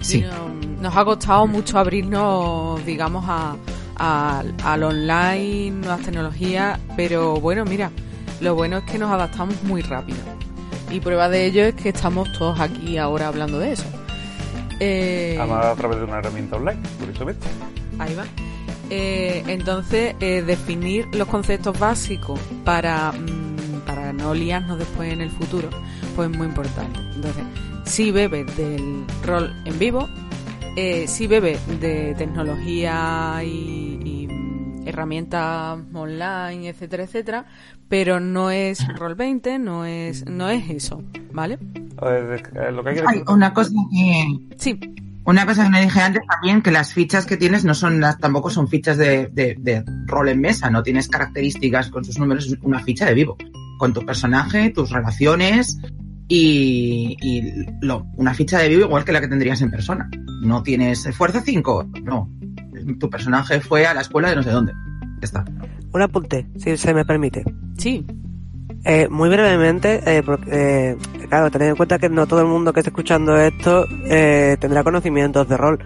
Sí. 0.00 0.20
No- 0.22 0.64
nos 0.82 0.94
ha 0.96 1.04
costado 1.04 1.46
mucho 1.46 1.78
abrirnos, 1.78 2.84
digamos, 2.84 3.24
a, 3.26 3.56
a- 3.96 4.42
al 4.64 4.82
online, 4.82 5.70
nuevas 5.70 6.02
tecnologías, 6.02 6.78
pero 6.94 7.36
bueno, 7.40 7.64
mira, 7.64 7.90
lo 8.40 8.54
bueno 8.54 8.78
es 8.78 8.84
que 8.84 8.98
nos 8.98 9.10
adaptamos 9.10 9.62
muy 9.64 9.82
rápido. 9.82 10.18
Y 10.90 11.00
prueba 11.00 11.28
de 11.28 11.46
ello 11.46 11.64
es 11.64 11.74
que 11.74 11.88
estamos 11.90 12.30
todos 12.32 12.60
aquí 12.60 12.98
ahora 12.98 13.28
hablando 13.28 13.58
de 13.58 13.72
eso. 13.72 13.84
Eh, 14.80 15.36
Además, 15.38 15.66
a 15.66 15.74
través 15.74 15.98
de 15.98 16.04
una 16.04 16.18
herramienta 16.18 16.56
online, 16.56 16.80
curiosamente. 16.98 17.46
Ahí 17.98 18.14
va. 18.14 18.24
Eh, 18.90 19.42
entonces, 19.46 20.14
eh, 20.20 20.42
definir 20.42 21.06
los 21.14 21.26
conceptos 21.28 21.78
básicos 21.78 22.38
para, 22.64 23.12
mm, 23.12 23.80
para 23.86 24.12
no 24.12 24.34
liarnos 24.34 24.78
después 24.78 25.12
en 25.12 25.20
el 25.20 25.30
futuro, 25.30 25.68
pues 26.14 26.30
es 26.30 26.36
muy 26.36 26.46
importante. 26.46 27.00
Entonces, 27.14 27.44
si 27.84 28.10
bebes 28.10 28.56
del 28.56 29.04
rol 29.24 29.54
en 29.64 29.78
vivo, 29.78 30.08
eh, 30.76 31.06
si 31.06 31.26
bebes 31.26 31.60
de 31.80 32.14
tecnología 32.16 33.40
y, 33.44 34.00
y, 34.04 34.13
herramientas 34.84 35.78
online, 35.92 36.68
etcétera, 36.68 37.04
etcétera, 37.04 37.46
pero 37.88 38.20
no 38.20 38.50
es 38.50 38.86
rol 38.96 39.14
20, 39.14 39.58
no 39.58 39.84
es, 39.84 40.26
no 40.26 40.48
es 40.48 40.70
eso, 40.70 41.02
¿vale? 41.32 41.58
A 41.98 42.04
ver, 42.06 42.42
eh, 42.54 42.72
lo 42.72 42.82
que 42.82 42.90
hay 42.90 42.96
que 42.96 43.04
Hay 43.06 43.22
una 43.28 43.52
cosa 43.52 43.70
que, 43.90 44.56
Sí, 44.56 44.78
Una 45.24 45.46
cosa 45.46 45.64
que 45.64 45.70
me 45.70 45.82
dije 45.82 46.00
antes 46.00 46.22
también, 46.28 46.62
que 46.62 46.70
las 46.70 46.92
fichas 46.92 47.26
que 47.26 47.36
tienes 47.36 47.64
no 47.64 47.74
son 47.74 48.00
las, 48.00 48.18
tampoco 48.18 48.50
son 48.50 48.68
fichas 48.68 48.96
de, 48.98 49.28
de, 49.32 49.56
de 49.58 49.84
rol 50.06 50.28
en 50.28 50.40
mesa, 50.40 50.70
no 50.70 50.82
tienes 50.82 51.08
características 51.08 51.90
con 51.90 52.04
sus 52.04 52.18
números, 52.18 52.46
es 52.46 52.58
una 52.62 52.80
ficha 52.80 53.06
de 53.06 53.14
vivo, 53.14 53.36
con 53.78 53.92
tu 53.92 54.04
personaje, 54.04 54.70
tus 54.70 54.90
relaciones 54.90 55.78
y, 56.28 57.16
y 57.20 57.66
lo, 57.80 58.06
una 58.16 58.34
ficha 58.34 58.58
de 58.58 58.68
vivo 58.68 58.86
igual 58.86 59.04
que 59.04 59.12
la 59.12 59.20
que 59.20 59.28
tendrías 59.28 59.60
en 59.62 59.70
persona. 59.70 60.08
No 60.40 60.62
tienes 60.62 61.08
fuerza 61.16 61.42
5, 61.42 61.90
no. 62.02 62.30
Tu 62.98 63.08
personaje 63.10 63.60
fue 63.60 63.86
a 63.86 63.94
la 63.94 64.00
escuela 64.02 64.30
de 64.30 64.36
no 64.36 64.42
sé 64.42 64.50
dónde. 64.50 64.72
Ya 65.20 65.24
está. 65.24 65.44
Un 65.92 66.02
apunte, 66.02 66.46
si 66.56 66.76
se 66.76 66.92
me 66.94 67.04
permite. 67.04 67.44
sí, 67.78 68.04
Eh, 68.86 69.08
muy 69.08 69.30
brevemente, 69.30 70.02
eh, 70.04 70.22
porque, 70.22 70.50
eh, 70.90 70.96
claro, 71.28 71.50
tened 71.50 71.68
en 71.70 71.76
cuenta 71.76 71.98
que 71.98 72.10
no 72.10 72.26
todo 72.26 72.40
el 72.40 72.46
mundo 72.46 72.70
que 72.70 72.80
esté 72.80 72.90
escuchando 72.90 73.34
esto 73.38 73.86
eh, 74.04 74.58
tendrá 74.60 74.84
conocimientos 74.84 75.48
de 75.48 75.56
rol. 75.56 75.78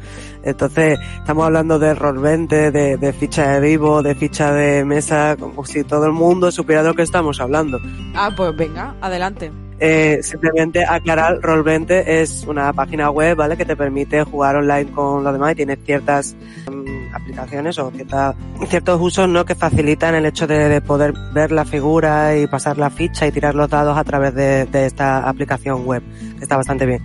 Entonces, 0.43 0.99
estamos 1.19 1.45
hablando 1.45 1.78
de 1.78 1.95
rol 1.95 2.19
20, 2.19 2.73
de, 2.73 2.97
de 2.97 3.12
ficha 3.12 3.52
de 3.52 3.61
vivo, 3.61 4.02
de 4.02 4.17
ficha 4.17 4.52
de 4.52 4.85
mesa, 4.85 5.37
como 5.38 5.64
si 5.64 5.85
todo 5.85 6.07
el 6.07 6.12
mundo 6.12 6.50
supiera 6.50 6.83
de 6.83 6.88
lo 6.88 6.95
que 6.95 7.02
estamos 7.02 7.40
hablando. 7.40 7.78
ah, 8.17 8.33
pues 8.37 8.57
venga, 8.57 8.97
adelante. 9.00 9.52
Eh, 9.81 10.19
simplemente 10.23 10.85
aclarar, 10.85 11.39
Roll20 11.41 12.03
es 12.07 12.45
una 12.49 12.73
página 12.73 13.11
web, 13.11 13.37
¿vale? 13.37 13.57
Que 13.57 13.65
te 13.65 13.77
permite 13.77 14.25
jugar 14.25 14.57
online 14.57 14.91
con 14.91 15.23
los 15.23 15.33
demás 15.33 15.53
y 15.53 15.55
tiene 15.57 15.77
ciertas 15.77 16.35
mm, 16.71 17.15
aplicaciones 17.15 17.79
o 17.79 17.91
cierta- 17.93 18.35
ciertos 18.69 19.01
usos, 19.01 19.29
¿no? 19.29 19.45
Que 19.45 19.55
facilitan 19.55 20.17
el 20.17 20.27
hecho 20.27 20.47
de, 20.49 20.69
de 20.69 20.81
poder 20.81 21.13
ver 21.33 21.53
la 21.53 21.65
figura 21.65 22.37
y 22.37 22.47
pasar 22.49 22.77
la 22.77 22.91
ficha 22.91 23.27
y 23.27 23.31
tirar 23.33 23.55
los 23.55 23.69
dados 23.69 23.97
a 23.97 24.03
través 24.05 24.35
de, 24.35 24.67
de 24.67 24.87
esta 24.87 25.29
aplicación 25.29 25.85
web, 25.87 26.03
que 26.39 26.43
está 26.43 26.57
bastante 26.57 26.85
bien. 26.85 27.03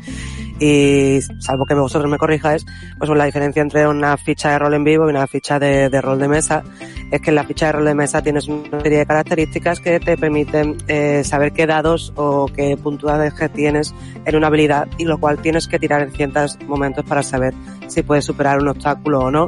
Y 0.60 1.19
salvo 1.39 1.65
que 1.65 1.74
vosotros 1.74 2.10
me 2.10 2.17
corrijáis, 2.17 2.65
pues 2.98 3.10
la 3.10 3.25
diferencia 3.25 3.62
entre 3.62 3.88
una 3.88 4.15
ficha 4.17 4.51
de 4.51 4.60
rol 4.60 4.74
en 4.74 4.83
vivo 4.83 5.07
y 5.07 5.10
una 5.10 5.27
ficha 5.27 5.60
de, 5.60 5.89
de 5.89 6.01
rol 6.01 6.19
de 6.19 6.27
mesa 6.27 6.63
es 7.12 7.22
que 7.22 7.29
en 7.29 7.36
la 7.36 7.43
ficha 7.43 7.67
de 7.67 7.72
rol 7.74 7.86
de 7.86 7.95
mesa 7.95 8.22
tienes 8.22 8.48
una 8.48 8.81
serie 8.81 9.00
de 9.00 9.05
características 9.05 9.79
que 9.79 10.00
te 10.00 10.17
permiten 10.17 10.77
eh, 10.88 11.24
saber 11.24 11.51
qué 11.53 11.67
dados 11.67 12.13
o 12.15 12.48
qué 12.48 12.75
puntuaje 12.75 13.50
tienes 13.50 13.93
en 14.25 14.36
una 14.36 14.48
habilidad 14.48 14.88
y 14.98 15.05
lo 15.05 15.19
cual 15.19 15.39
tienes 15.39 15.67
que 15.67 15.77
tirar 15.77 16.01
en 16.01 16.12
ciertos 16.12 16.57
momentos 16.65 17.05
para 17.05 17.22
saber 17.22 17.53
si 17.88 18.01
puedes 18.01 18.25
superar 18.25 18.60
un 18.60 18.67
obstáculo 18.67 19.19
o 19.19 19.31
no. 19.31 19.48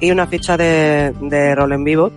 Y 0.00 0.10
una 0.10 0.26
ficha 0.26 0.56
de, 0.56 1.14
de 1.20 1.54
rol 1.54 1.72
en 1.72 1.84
vivo 1.84 2.12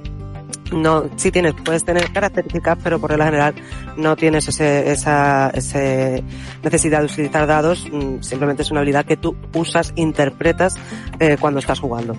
no, 0.71 1.09
sí 1.17 1.31
tienes, 1.31 1.53
puedes 1.53 1.83
tener 1.83 2.11
características, 2.11 2.77
pero 2.83 2.99
por 2.99 3.09
regla 3.09 3.25
general 3.25 3.55
no 3.97 4.15
tienes 4.15 4.47
ese, 4.47 4.91
esa, 4.91 5.49
ese 5.49 6.23
necesidad 6.63 6.99
de 6.99 7.05
utilizar 7.05 7.47
dados, 7.47 7.87
mm, 7.91 8.21
simplemente 8.21 8.63
es 8.63 8.71
una 8.71 8.79
habilidad 8.79 9.05
que 9.05 9.17
tú 9.17 9.35
usas, 9.53 9.93
interpretas 9.95 10.75
eh, 11.19 11.37
cuando 11.39 11.59
estás 11.59 11.79
jugando. 11.79 12.15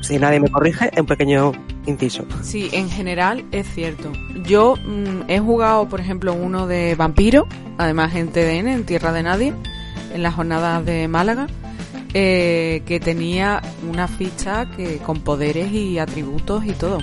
Si 0.00 0.18
nadie 0.18 0.38
me 0.38 0.48
corrige, 0.48 0.90
un 0.96 1.06
pequeño 1.06 1.52
inciso. 1.86 2.24
Sí, 2.42 2.68
en 2.72 2.88
general 2.88 3.44
es 3.50 3.66
cierto. 3.74 4.12
Yo 4.44 4.76
mm, 4.76 5.28
he 5.28 5.40
jugado, 5.40 5.88
por 5.88 6.00
ejemplo, 6.00 6.32
uno 6.32 6.66
de 6.66 6.94
vampiro, 6.94 7.48
además 7.78 8.14
en 8.14 8.28
TDN, 8.28 8.68
en 8.68 8.84
Tierra 8.84 9.12
de 9.12 9.22
Nadie, 9.24 9.52
en 10.14 10.22
las 10.22 10.34
jornadas 10.34 10.84
de 10.84 11.08
Málaga, 11.08 11.48
eh, 12.14 12.82
que 12.86 13.00
tenía 13.00 13.60
una 13.88 14.06
ficha 14.06 14.70
que 14.76 14.98
con 14.98 15.20
poderes 15.20 15.72
y 15.72 15.98
atributos 15.98 16.64
y 16.64 16.72
todo. 16.72 16.98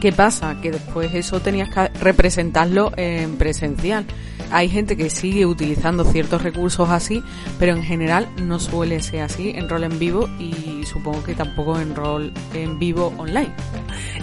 ¿Qué 0.00 0.12
pasa? 0.12 0.60
Que 0.60 0.70
después 0.70 1.14
eso 1.14 1.40
tenías 1.40 1.70
que 1.70 1.88
representarlo 2.00 2.92
en 2.96 3.36
presencial. 3.36 4.04
Hay 4.50 4.68
gente 4.68 4.96
que 4.96 5.10
sigue 5.10 5.46
utilizando 5.46 6.04
ciertos 6.04 6.42
recursos 6.42 6.90
así, 6.90 7.22
pero 7.58 7.72
en 7.72 7.82
general 7.82 8.28
no 8.42 8.58
suele 8.60 9.00
ser 9.02 9.22
así 9.22 9.50
en 9.50 9.68
rol 9.68 9.84
en 9.84 9.98
vivo 9.98 10.28
y 10.38 10.84
supongo 10.84 11.24
que 11.24 11.34
tampoco 11.34 11.80
en 11.80 11.96
rol 11.96 12.32
en 12.54 12.78
vivo 12.78 13.12
online. 13.16 13.52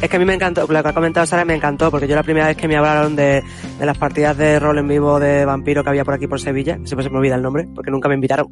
Es 0.02 0.10
que 0.10 0.16
a 0.16 0.20
mí 0.20 0.26
me 0.26 0.36
encantó, 0.36 0.66
lo 0.68 0.84
que 0.84 0.90
ha 0.90 0.94
comentado 0.94 1.26
Sara 1.26 1.44
me 1.44 1.56
encantó, 1.56 1.92
porque 1.92 2.08
yo 2.08 2.16
la 2.16 2.24
primera 2.24 2.48
vez 2.48 2.56
que 2.56 2.68
me 2.68 2.78
hablaron 2.78 3.16
de, 3.16 3.44
de 3.80 3.86
las 3.86 3.98
partidas 3.98 4.38
de 4.38 4.60
rol 4.60 4.78
en 4.78 4.88
vivo 4.88 5.20
de 5.20 5.44
vampiro 5.46 5.84
que 5.84 5.90
había 5.90 6.06
por 6.06 6.14
aquí 6.14 6.28
por 6.28 6.40
Sevilla, 6.40 6.78
siempre 6.86 7.04
se 7.04 7.10
me 7.10 7.18
olvida 7.18 7.36
el 7.36 7.42
nombre, 7.42 7.68
porque 7.74 7.92
nunca 7.92 8.08
me 8.08 8.16
invitaron. 8.16 8.48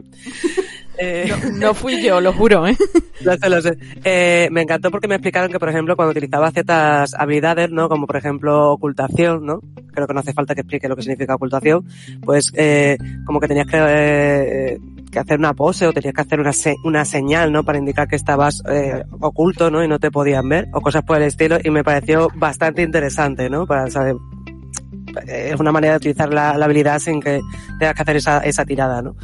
Eh, 0.98 1.32
No, 1.52 1.68
no 1.68 1.74
fui 1.74 2.02
yo, 2.02 2.20
lo 2.20 2.34
juro, 2.34 2.66
¿eh? 2.66 2.76
Lo 3.22 3.32
sé, 3.36 3.48
lo 3.48 3.62
sé. 3.62 3.78
Eh, 4.04 4.48
me 4.52 4.60
encantó 4.62 4.90
porque 4.90 5.08
me 5.08 5.14
explicaron 5.14 5.50
que, 5.50 5.58
por 5.58 5.68
ejemplo, 5.70 5.96
cuando 5.96 6.10
utilizaba 6.10 6.50
ciertas 6.50 7.14
habilidades, 7.14 7.70
¿no? 7.70 7.88
Como 7.88 8.06
por 8.06 8.16
ejemplo 8.16 8.72
ocultación, 8.72 9.46
¿no? 9.46 9.60
Creo 9.94 10.06
que 10.06 10.12
no 10.14 10.20
hace 10.20 10.32
falta 10.34 10.54
que 10.54 10.60
explique 10.60 10.88
lo 10.88 10.96
que 10.96 11.02
significa 11.02 11.34
ocultación. 11.36 11.84
Pues, 12.22 12.52
eh, 12.56 12.98
como 13.24 13.40
que 13.40 13.48
tenías 13.48 13.66
que, 13.68 13.76
eh, 13.78 14.78
que 15.10 15.18
hacer 15.18 15.38
una 15.38 15.54
pose 15.54 15.86
o 15.86 15.92
tenías 15.92 16.12
que 16.14 16.20
hacer 16.20 16.40
una, 16.40 16.52
se- 16.52 16.74
una 16.84 17.04
señal, 17.04 17.52
¿no? 17.52 17.64
Para 17.64 17.78
indicar 17.78 18.06
que 18.08 18.16
estabas 18.16 18.62
oculto, 19.20 19.70
¿no? 19.70 19.82
Y 19.84 19.88
no 19.88 19.98
te 19.98 20.10
podían 20.10 20.48
ver 20.48 20.66
o 20.72 20.80
cosas 20.80 21.04
por 21.04 21.16
el 21.16 21.22
estilo. 21.24 21.58
Y 21.62 21.70
me 21.70 21.84
pareció 21.84 22.28
bastante 22.34 22.82
interesante, 22.82 23.48
¿no? 23.48 23.66
Para 23.66 23.88
saber 23.88 24.16
es 25.26 25.58
una 25.60 25.72
manera 25.72 25.94
de 25.94 25.96
utilizar 25.98 26.32
la, 26.32 26.56
la 26.56 26.64
habilidad 26.64 26.98
sin 26.98 27.20
que 27.20 27.40
tengas 27.78 27.94
que 27.94 28.02
hacer 28.02 28.16
esa, 28.16 28.38
esa 28.40 28.64
tirada, 28.64 29.02
¿no? 29.02 29.16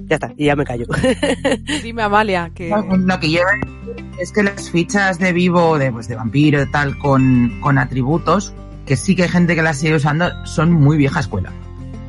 Ya 0.00 0.16
está, 0.16 0.32
y 0.36 0.46
ya 0.46 0.56
me 0.56 0.64
callo. 0.64 0.86
Dime, 1.82 2.02
Amalia, 2.02 2.50
que... 2.54 2.70
Lo 2.70 3.20
que 3.20 3.30
yo 3.30 3.40
iba 3.40 3.50
a 3.50 3.54
decir 3.54 4.06
es 4.20 4.32
que 4.32 4.42
las 4.42 4.70
fichas 4.70 5.18
de 5.18 5.32
vivo, 5.32 5.78
de, 5.78 5.92
pues, 5.92 6.08
de 6.08 6.16
vampiro 6.16 6.62
y 6.62 6.70
tal, 6.70 6.98
con, 6.98 7.60
con 7.60 7.78
atributos, 7.78 8.54
que 8.86 8.96
sí 8.96 9.16
que 9.16 9.24
hay 9.24 9.28
gente 9.28 9.54
que 9.54 9.62
las 9.62 9.78
sigue 9.78 9.96
usando, 9.96 10.28
son 10.46 10.72
muy 10.72 10.96
vieja 10.96 11.20
escuela. 11.20 11.52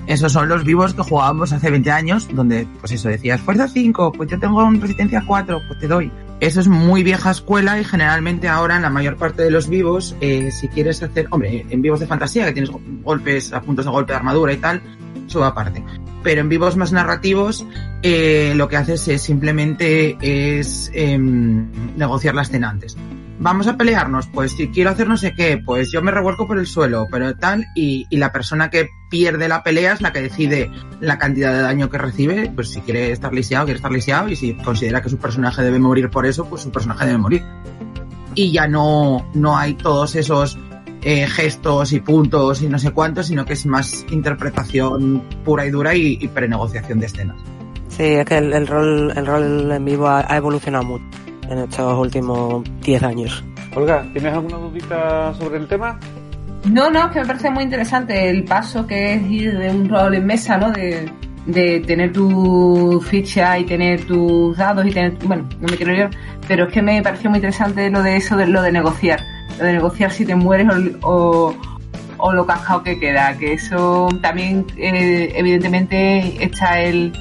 Esos 0.08 0.32
son 0.34 0.50
los 0.50 0.64
vivos 0.64 0.94
que 0.94 1.02
jugábamos 1.02 1.52
hace 1.52 1.72
20 1.72 1.92
años, 1.92 2.28
donde, 2.32 2.68
pues 2.80 2.92
eso, 2.92 3.10
decías, 3.10 3.42
fuerza 3.42 3.68
5, 3.68 4.12
pues 4.12 4.30
yo 4.30 4.40
tengo 4.40 4.64
un 4.64 4.80
resistencia 4.80 5.24
4, 5.26 5.62
pues 5.68 5.80
te 5.80 5.88
doy. 5.88 6.12
Eso 6.42 6.60
es 6.60 6.68
muy 6.68 7.04
vieja 7.04 7.32
escuela 7.32 7.80
y 7.80 7.84
generalmente 7.84 8.50
ahora 8.50 8.76
en 8.76 8.82
la 8.82 8.90
mayor 8.90 9.16
parte 9.16 9.44
de 9.44 9.52
los 9.52 9.70
vivos, 9.70 10.16
eh, 10.20 10.52
si 10.52 10.68
quieres 10.68 11.02
hacer, 11.02 11.28
hombre, 11.32 11.66
en 11.70 11.82
vivos 11.82 12.02
de 12.02 12.08
fantasía 12.08 12.46
que 12.46 12.54
tienes 12.54 12.72
golpes 13.04 13.54
a 13.54 13.62
puntos 13.62 13.86
de 13.86 13.92
golpe 13.92 14.12
de 14.12 14.18
armadura 14.18 14.52
y 14.52 14.58
tal, 14.58 14.82
eso 15.28 15.40
va 15.40 15.48
aparte. 15.48 15.84
Pero 16.24 16.42
en 16.42 16.50
vivos 16.50 16.76
más 16.76 16.92
narrativos, 16.92 17.66
eh, 18.04 18.54
lo 18.56 18.68
que 18.68 18.78
haces 18.78 19.08
es 19.08 19.22
simplemente 19.22 20.18
es 20.20 20.92
em, 20.94 21.68
negociar 21.96 22.36
la 22.36 22.42
escena 22.42 22.70
antes. 22.70 22.98
Vamos 23.38 23.68
a 23.68 23.76
pelearnos, 23.76 24.28
pues 24.28 24.54
si 24.54 24.70
quiero 24.70 24.92
hacer 24.92 25.10
no 25.10 25.18
sé 25.18 25.34
qué, 25.34 25.58
pues 25.58 25.92
yo 25.92 26.02
me 26.02 26.12
revuelco 26.12 26.48
por 26.48 26.58
el 26.58 26.66
suelo, 26.66 27.08
pero 27.12 27.36
tal, 27.36 27.66
y, 27.76 28.08
y 28.10 28.16
la 28.16 28.32
persona 28.32 28.70
que 28.70 28.88
pierde 29.10 29.50
la 29.50 29.62
pelea 29.62 29.94
es 29.94 30.02
la 30.02 30.14
que 30.14 30.22
decide 30.22 30.72
la 31.02 31.18
cantidad 31.18 31.52
de 31.52 31.60
daño 31.60 31.90
que 31.90 31.98
recibe, 31.98 32.50
pues 32.56 32.70
si 32.70 32.80
quiere 32.80 33.12
estar 33.12 33.34
lisiado, 33.34 33.66
quiere 33.66 33.78
estar 33.78 33.92
lisiado, 33.92 34.30
y 34.30 34.38
si 34.38 34.54
considera 34.56 35.02
que 35.02 35.10
su 35.10 35.18
personaje 35.18 35.64
debe 35.64 35.80
morir 35.80 36.10
por 36.10 36.26
eso, 36.26 36.46
pues 36.46 36.62
su 36.62 36.72
personaje 36.72 37.06
debe 37.06 37.18
morir. 37.18 37.44
Y 38.36 38.54
ya 38.54 38.68
no, 38.68 39.30
no 39.34 39.58
hay 39.58 39.74
todos 39.74 40.16
esos 40.16 40.58
eh, 41.02 41.28
gestos 41.28 41.92
y 41.92 42.00
puntos 42.00 42.62
y 42.62 42.70
no 42.70 42.80
sé 42.80 42.92
cuántos, 42.92 43.28
sino 43.28 43.46
que 43.46 43.54
es 43.54 43.66
más 43.66 44.06
interpretación 44.12 45.22
pura 45.44 45.66
y 45.66 45.72
dura 45.72 45.94
y, 45.94 46.18
y 46.22 46.28
prenegociación 46.30 47.02
de 47.02 47.08
escenas. 47.08 47.38
Sí, 47.90 48.04
es 48.04 48.26
que 48.26 48.38
el, 48.38 48.66
rol, 48.66 49.12
el 49.16 49.26
rol 49.26 49.72
en 49.72 49.86
vivo 49.86 50.08
ha 50.08 50.36
evolucionado 50.36 50.86
mucho 50.86 51.06
en 51.50 51.60
estos 51.60 51.98
últimos 51.98 52.64
10 52.82 53.04
años. 53.04 53.44
Olga, 53.76 54.06
¿tienes 54.14 54.34
alguna 54.34 54.58
dudita 54.58 55.34
sobre 55.34 55.58
el 55.58 55.68
tema? 55.68 56.00
No, 56.66 56.90
no, 56.90 57.06
es 57.06 57.12
que 57.12 57.20
me 57.20 57.26
parece 57.26 57.50
muy 57.50 57.64
interesante 57.64 58.30
el 58.30 58.44
paso 58.44 58.88
que 58.88 59.14
es 59.14 59.24
ir 59.30 59.58
de 59.58 59.70
un 59.70 59.88
rol 59.88 60.16
en 60.16 60.26
mesa, 60.26 60.58
¿no? 60.58 60.72
De, 60.72 61.12
de 61.46 61.80
tener 61.82 62.12
tu 62.12 63.04
ficha 63.08 63.60
y 63.60 63.66
tener 63.66 64.06
tus 64.06 64.58
dados 64.58 64.86
y 64.86 64.92
tener, 64.92 65.14
bueno, 65.26 65.48
no 65.60 65.68
me 65.68 65.78
quiero 65.78 65.94
ir, 65.94 66.10
pero 66.48 66.66
es 66.66 66.74
que 66.74 66.82
me 66.82 67.02
pareció 67.04 67.30
muy 67.30 67.38
interesante 67.38 67.90
lo 67.90 68.02
de 68.02 68.18
eso, 68.18 68.36
de 68.36 68.48
lo 68.48 68.62
de 68.62 68.72
negociar, 68.72 69.22
lo 69.60 69.66
de 69.66 69.74
negociar 69.74 70.12
si 70.12 70.26
te 70.26 70.36
mueres 70.36 70.68
o, 71.04 71.10
o, 71.10 71.56
o 72.18 72.34
lo 72.34 72.46
cascado 72.46 72.82
que 72.82 73.00
queda, 73.00 73.38
que 73.38 73.54
eso 73.54 74.08
también 74.22 74.66
eh, 74.78 75.34
evidentemente 75.36 76.44
está 76.44 76.82
el, 76.82 77.14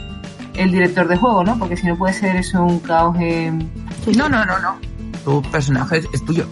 el 0.56 0.70
director 0.70 1.06
de 1.08 1.16
juego, 1.16 1.44
¿no? 1.44 1.58
Porque 1.58 1.76
si 1.76 1.86
no 1.86 1.96
puede 1.96 2.14
ser 2.14 2.36
eso 2.36 2.62
un 2.64 2.78
caos 2.80 3.16
en... 3.20 3.70
No, 4.16 4.28
no, 4.28 4.44
no, 4.44 4.58
no. 4.58 4.76
Tu 5.24 5.42
personaje 5.50 5.98
es, 5.98 6.08
es 6.12 6.24
tuyo. 6.24 6.46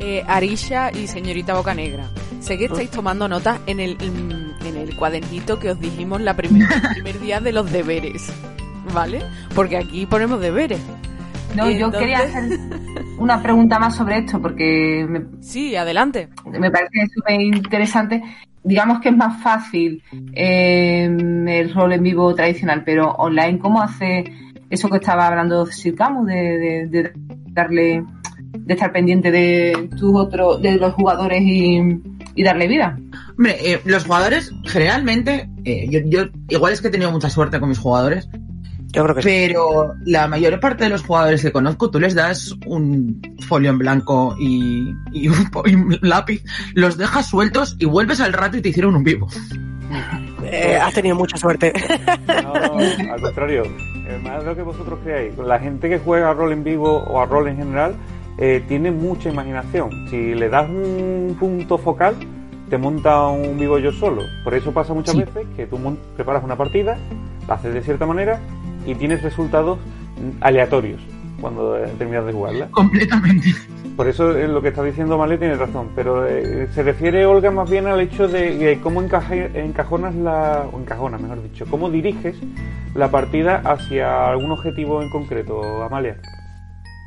Eh, 0.00 0.22
Arisha 0.28 0.90
y 0.92 1.06
señorita 1.08 1.54
Boca 1.54 1.74
Negra. 1.74 2.08
Sé 2.40 2.56
que 2.56 2.66
estáis 2.66 2.90
tomando 2.90 3.28
notas 3.28 3.58
en 3.66 3.80
el, 3.80 3.96
en, 4.00 4.76
el 4.76 4.94
cuadernito 4.96 5.58
que 5.58 5.70
os 5.70 5.80
dijimos 5.80 6.20
la 6.20 6.34
primer, 6.36 6.68
el 6.72 6.88
primer 6.94 7.20
día 7.20 7.40
de 7.40 7.52
los 7.52 7.70
deberes, 7.72 8.32
¿vale? 8.94 9.22
Porque 9.54 9.76
aquí 9.76 10.06
ponemos 10.06 10.40
deberes. 10.40 10.78
No, 11.56 11.64
yo 11.64 11.86
entonces- 11.86 12.00
quería 12.00 12.18
hacer 12.18 12.58
una 13.18 13.42
pregunta 13.42 13.78
más 13.78 13.96
sobre 13.96 14.18
esto 14.18 14.40
porque 14.40 15.04
me, 15.08 15.22
Sí, 15.42 15.74
adelante. 15.74 16.28
me 16.46 16.70
parece 16.70 17.06
súper 17.12 17.40
interesante. 17.40 18.22
Digamos 18.62 19.00
que 19.00 19.08
es 19.08 19.16
más 19.16 19.42
fácil 19.42 20.02
eh, 20.34 21.04
el 21.04 21.74
rol 21.74 21.92
en 21.94 22.02
vivo 22.02 22.34
tradicional, 22.34 22.82
pero 22.84 23.12
online, 23.12 23.58
¿cómo 23.58 23.80
hace 23.80 24.24
eso 24.70 24.88
que 24.88 24.96
estaba 24.98 25.26
hablando 25.26 25.66
Sir 25.66 25.94
Camus 25.94 26.26
de, 26.26 26.34
de- 26.34 26.86
de 26.88 27.12
darle, 27.52 28.04
de 28.58 28.74
estar 28.74 28.92
pendiente 28.92 29.30
de 29.30 29.88
tus 29.98 30.12
otros, 30.14 30.60
de 30.62 30.76
los 30.76 30.92
jugadores 30.94 31.42
y, 31.42 31.80
y 32.34 32.42
darle 32.44 32.68
vida? 32.68 32.98
Hombre, 33.36 33.56
eh, 33.60 33.80
los 33.84 34.04
jugadores 34.04 34.52
generalmente, 34.64 35.48
eh, 35.64 35.86
yo, 35.90 36.00
yo 36.06 36.24
igual 36.48 36.72
es 36.72 36.80
que 36.80 36.88
he 36.88 36.90
tenido 36.90 37.10
mucha 37.12 37.30
suerte 37.30 37.60
con 37.60 37.68
mis 37.68 37.78
jugadores, 37.78 38.28
Yo 38.92 39.04
creo 39.04 39.14
que 39.14 39.22
sí. 39.22 39.28
pero 39.28 39.94
la 40.04 40.26
mayor 40.28 40.58
parte 40.60 40.84
de 40.84 40.90
los 40.90 41.02
jugadores 41.02 41.42
que 41.42 41.52
conozco, 41.52 41.90
tú 41.90 42.00
les 42.00 42.14
das 42.14 42.54
un 42.66 43.20
folio 43.46 43.70
en 43.70 43.78
blanco 43.78 44.34
y, 44.40 44.92
y 45.12 45.28
un, 45.28 45.50
po- 45.50 45.62
y 45.66 45.74
un 45.74 45.98
lápiz, 46.02 46.42
los 46.74 46.96
dejas 46.98 47.26
sueltos 47.28 47.76
y 47.78 47.84
vuelves 47.86 48.20
al 48.20 48.32
rato 48.32 48.56
y 48.56 48.60
te 48.62 48.70
hicieron 48.70 48.96
un 48.96 49.04
vivo. 49.04 49.28
Eh, 50.44 50.76
has 50.80 50.92
tenido 50.94 51.16
mucha 51.16 51.36
suerte. 51.36 51.72
No, 52.42 52.52
al 53.12 53.20
contrario. 53.20 53.62
Más 54.22 54.40
de 54.40 54.46
lo 54.50 54.56
que 54.56 54.62
vosotros 54.62 54.98
creáis. 55.04 55.36
La 55.38 55.58
gente 55.58 55.88
que 55.88 55.98
juega 55.98 56.30
a 56.30 56.34
rol 56.34 56.52
en 56.52 56.64
vivo 56.64 56.98
o 57.04 57.20
a 57.20 57.26
rol 57.26 57.48
en 57.48 57.56
general 57.56 57.94
eh, 58.38 58.62
tiene 58.68 58.90
mucha 58.90 59.28
imaginación. 59.30 59.90
Si 60.08 60.34
le 60.34 60.48
das 60.48 60.68
un 60.68 61.36
punto 61.38 61.76
focal, 61.78 62.14
te 62.70 62.78
monta 62.78 63.26
un 63.28 63.58
vivo 63.58 63.78
yo 63.78 63.92
solo. 63.92 64.22
Por 64.44 64.54
eso 64.54 64.72
pasa 64.72 64.94
muchas 64.94 65.14
Sí. 65.14 65.20
veces 65.22 65.46
que 65.56 65.66
tú 65.66 65.78
preparas 66.16 66.44
una 66.44 66.56
partida, 66.56 66.96
la 67.46 67.54
haces 67.54 67.74
de 67.74 67.82
cierta 67.82 68.06
manera 68.06 68.40
y 68.86 68.94
tienes 68.94 69.22
resultados 69.22 69.78
aleatorios 70.40 71.00
cuando 71.40 71.74
terminas 71.98 72.26
de 72.26 72.32
jugarla. 72.32 72.68
Completamente. 72.70 73.54
Por 73.96 74.08
eso 74.08 74.36
eh, 74.36 74.46
lo 74.46 74.62
que 74.62 74.68
está 74.68 74.82
diciendo 74.82 75.18
Male 75.18 75.38
tiene 75.38 75.54
razón, 75.54 75.90
pero 75.94 76.26
eh, 76.26 76.68
se 76.74 76.82
refiere 76.82 77.26
Olga 77.26 77.50
más 77.50 77.68
bien 77.68 77.86
al 77.86 78.00
hecho 78.00 78.28
de 78.28 78.78
cómo 78.82 79.02
encaje- 79.02 79.50
encajonas 79.54 80.14
la, 80.14 80.66
o 80.72 80.78
encajonas, 80.78 81.20
mejor 81.20 81.42
dicho, 81.42 81.64
cómo 81.68 81.90
diriges 81.90 82.36
la 82.94 83.10
partida 83.10 83.60
hacia 83.64 84.28
algún 84.28 84.52
objetivo 84.52 85.02
en 85.02 85.10
concreto, 85.10 85.82
Amalia. 85.82 86.16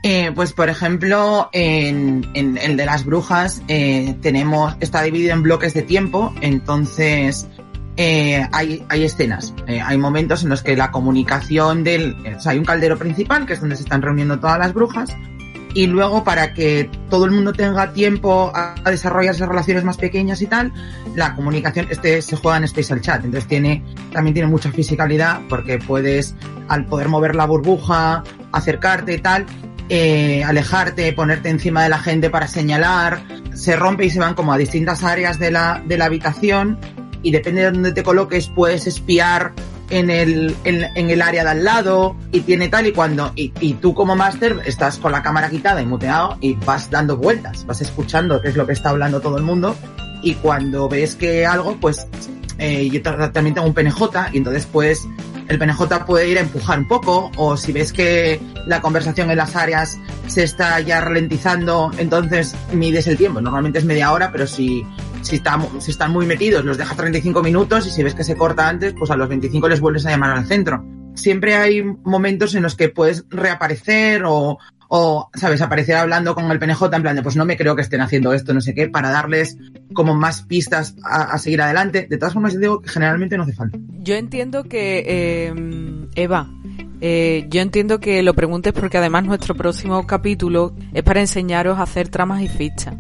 Eh, 0.04 0.32
pues 0.34 0.52
por 0.52 0.68
ejemplo, 0.68 1.50
en, 1.54 2.26
en 2.34 2.58
el 2.58 2.76
de 2.76 2.86
las 2.88 3.06
brujas 3.06 3.62
eh, 3.68 4.16
tenemos, 4.22 4.76
está 4.80 5.04
dividido 5.04 5.34
en 5.34 5.44
bloques 5.44 5.76
de 5.76 5.84
tiempo, 5.84 6.34
entonces 6.42 7.48
eh, 7.98 8.48
hay, 8.52 8.86
hay 8.90 9.04
escenas, 9.04 9.54
eh, 9.68 9.82
hay 9.82 9.98
momentos 9.98 10.44
en 10.44 10.50
los 10.50 10.64
que 10.64 10.76
la 10.76 10.92
comunicación 10.92 11.84
del, 11.84 12.16
o 12.36 12.40
sea, 12.40 12.54
hay 12.54 12.58
un 12.58 12.66
caldero 12.66 12.98
principal 12.98 13.46
que 13.46 13.54
es 13.54 13.60
donde 13.60 13.76
se 13.76 13.84
están 13.84 14.02
reuniendo 14.02 14.40
todas 14.40 14.60
las 14.60 14.74
brujas 14.74 15.16
y 15.74 15.88
luego 15.88 16.24
para 16.24 16.54
que 16.54 16.90
todo 17.10 17.26
el 17.26 17.32
mundo 17.32 17.54
tenga 17.54 17.94
tiempo 17.94 18.52
a, 18.54 18.76
a 18.84 18.92
desarrollar 18.92 19.36
esas 19.36 19.48
relaciones 19.48 19.84
más 19.84 19.98
pequeñas 19.98 20.42
y 20.42 20.48
tal, 20.48 20.74
la 21.16 21.36
comunicación 21.36 21.88
este 21.90 22.22
se 22.22 22.36
juega 22.36 22.58
en 22.58 22.68
Spatial 22.68 23.02
Chat, 23.02 23.26
entonces 23.26 23.48
tiene 23.48 23.84
también 24.12 24.34
tiene 24.34 24.50
mucha 24.50 24.72
fisicalidad 24.72 25.42
porque 25.50 25.78
puedes 25.78 26.36
al 26.68 26.86
poder 26.86 27.10
mover 27.10 27.36
la 27.36 27.46
burbuja, 27.46 28.24
acercarte 28.52 29.14
y 29.16 29.18
tal, 29.20 29.46
eh, 29.90 30.44
alejarte, 30.46 31.12
ponerte 31.12 31.50
encima 31.50 31.84
de 31.84 31.90
la 31.90 32.00
gente 32.00 32.30
para 32.30 32.48
señalar, 32.48 33.22
se 33.54 33.76
rompe 33.76 34.06
y 34.06 34.10
se 34.10 34.20
van 34.20 34.36
como 34.36 34.54
a 34.54 34.58
distintas 34.58 35.04
áreas 35.04 35.38
de 35.38 35.52
la, 35.52 35.84
de 35.86 35.98
la 35.98 36.06
habitación 36.06 36.80
y 37.24 37.32
depende 37.32 37.62
de 37.62 37.72
dónde 37.72 37.92
te 37.92 38.04
coloques 38.04 38.48
puedes 38.48 38.88
espiar 38.88 39.52
en 39.90 40.10
el, 40.10 40.56
en, 40.64 41.10
el 41.10 41.22
área 41.22 41.44
de 41.44 41.50
al 41.50 41.64
lado 41.66 42.16
y 42.32 42.40
tiene 42.42 42.70
tal 42.70 42.88
y 42.88 42.94
cuando 42.94 43.34
y, 43.36 43.50
tú 43.82 43.94
como 43.94 44.16
máster 44.16 44.62
estás 44.66 44.98
con 44.98 45.12
la 45.12 45.22
cámara 45.22 45.50
quitada 45.50 45.82
y 45.82 45.86
muteado 45.86 46.38
y 46.40 46.54
vas 46.54 46.90
dando 46.90 47.18
vueltas, 47.18 47.66
vas 47.66 47.82
escuchando 47.82 48.42
qué 48.42 48.50
es 48.50 48.56
lo 48.56 48.66
que 48.66 48.72
está 48.74 48.90
hablando 48.92 49.20
todo 49.20 49.38
el 49.38 49.44
mundo 49.44 49.76
y 50.24 50.36
cuando 50.36 50.88
ves 50.88 51.16
que 51.16 51.46
algo 51.46 51.76
pues 51.82 52.08
eh, 52.58 52.90
yo 52.90 53.02
ta- 53.02 53.32
también 53.34 53.54
tengo 53.56 53.68
un 53.68 53.74
PNJ 53.74 54.30
y 54.32 54.38
entonces 54.38 54.66
pues 54.72 55.02
el 55.52 55.60
PNJ 55.60 56.06
puede 56.06 56.30
ir 56.30 56.38
a 56.38 56.42
empujar 56.42 56.80
un 56.80 56.88
poco 56.88 57.30
o 57.36 57.58
si 57.58 57.72
ves 57.74 57.92
que 57.92 58.40
la 58.66 58.82
conversación 58.82 59.30
en 59.30 59.38
las 59.38 59.56
áreas 59.56 60.00
se 60.28 60.44
está 60.44 60.80
ya 60.80 61.02
ralentizando, 61.02 61.92
entonces 61.98 62.56
mides 62.74 63.08
el 63.08 63.18
tiempo. 63.18 63.42
Normalmente 63.42 63.80
es 63.80 63.86
media 63.86 64.14
hora, 64.14 64.32
pero 64.32 64.48
si, 64.48 64.86
si, 65.22 65.36
están 65.36 66.12
muy 66.12 66.26
metidos 66.26 66.64
los 66.64 66.78
dejas 66.78 66.96
35 66.96 67.44
minutos 67.44 67.86
y 67.86 67.92
si 67.92 68.02
ves 68.02 68.16
que 68.16 68.24
se 68.24 68.38
corta 68.38 68.70
antes, 68.70 68.94
pues 68.98 69.12
a 69.12 69.18
los 69.18 69.28
25 69.28 69.68
les 69.68 69.82
vuelves 69.82 70.06
a 70.06 70.12
llamar 70.12 70.38
al 70.38 70.48
centro. 70.48 70.84
Siempre 71.16 71.56
hay 71.56 71.84
momentos 71.84 72.56
en 72.56 72.64
los 72.64 72.76
que 72.76 72.88
puedes 72.88 73.26
reaparecer 73.30 74.24
o, 74.26 74.58
o, 74.94 75.30
sabes, 75.36 75.62
aparecer 75.62 75.96
hablando 75.96 76.36
con 76.36 76.52
el 76.52 76.60
PNJ 76.60 76.94
en 76.94 77.02
plan 77.02 77.16
de, 77.16 77.24
pues 77.24 77.38
no 77.38 77.46
me 77.46 77.56
creo 77.56 77.78
que 77.78 77.82
estén 77.82 78.02
haciendo 78.02 78.34
esto, 78.34 78.54
no 78.54 78.60
sé 78.60 78.74
qué, 78.74 78.90
para 78.90 79.10
darles 79.10 79.58
como 79.94 80.16
más 80.16 80.42
pistas 80.42 80.96
a, 81.06 81.38
seguir 81.38 81.62
adelante. 81.62 82.08
De 82.10 82.18
todas 82.18 82.34
formas, 82.34 82.54
yo 82.54 82.60
digo 82.60 82.82
que 82.82 82.90
generalmente 82.90 83.38
no 83.38 83.44
hace 83.44 83.54
falta. 83.54 83.78
Yo 84.00 84.16
entiendo 84.16 84.64
que, 84.66 85.06
eh, 85.08 86.08
Eva, 86.16 86.50
eh, 87.00 87.46
yo 87.50 87.62
entiendo 87.62 88.02
que 88.02 88.22
lo 88.22 88.34
preguntes 88.34 88.74
porque 88.74 88.98
además 88.98 89.24
nuestro 89.24 89.56
próximo 89.56 90.06
capítulo 90.06 90.76
es 90.94 91.04
para 91.04 91.22
enseñaros 91.22 91.80
a 91.80 91.84
hacer 91.84 92.10
tramas 92.10 92.42
y 92.42 92.50
fichas. 92.50 92.96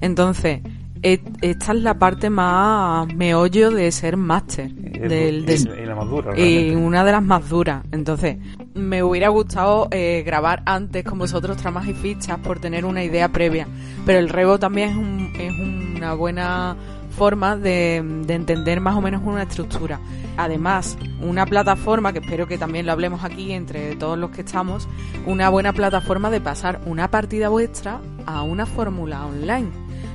Entonces, 0.00 0.60
esta 1.02 1.72
es 1.72 1.82
la 1.82 1.94
parte 1.98 2.30
más 2.30 3.12
meollo 3.14 3.70
de 3.70 3.90
ser 3.92 4.16
máster. 4.16 4.72
Del, 4.72 5.40
y, 5.40 5.44
de- 5.46 5.82
y 5.82 5.86
la 5.86 5.94
más 5.96 6.08
dura, 6.08 6.38
y 6.38 6.70
una 6.74 7.02
de 7.04 7.12
las 7.12 7.22
más 7.22 7.48
duras. 7.48 7.82
Entonces, 7.90 8.36
me 8.74 9.02
hubiera 9.02 9.28
gustado 9.28 9.88
eh, 9.90 10.22
grabar 10.24 10.62
antes 10.64 11.04
con 11.04 11.18
vosotros 11.18 11.56
tramas 11.56 11.86
y 11.88 11.94
fichas 11.94 12.38
por 12.38 12.60
tener 12.60 12.84
una 12.84 13.02
idea 13.02 13.28
previa. 13.30 13.66
Pero 14.06 14.18
el 14.20 14.28
rebo 14.28 14.58
también 14.58 14.90
es, 14.90 14.96
un- 14.96 15.32
es 15.38 15.96
una 15.98 16.14
buena 16.14 16.76
forma 17.16 17.56
de, 17.56 18.02
de 18.26 18.34
entender 18.34 18.80
más 18.80 18.94
o 18.94 19.00
menos 19.00 19.22
una 19.24 19.42
estructura. 19.42 20.00
Además, 20.36 20.96
una 21.20 21.44
plataforma, 21.46 22.12
que 22.12 22.20
espero 22.20 22.46
que 22.46 22.56
también 22.56 22.86
lo 22.86 22.92
hablemos 22.92 23.22
aquí 23.24 23.52
entre 23.52 23.96
todos 23.96 24.16
los 24.16 24.30
que 24.30 24.40
estamos, 24.42 24.88
una 25.26 25.48
buena 25.50 25.72
plataforma 25.72 26.30
de 26.30 26.40
pasar 26.40 26.80
una 26.86 27.10
partida 27.10 27.48
vuestra 27.50 28.00
a 28.24 28.42
una 28.42 28.64
fórmula 28.66 29.26
online. 29.26 29.68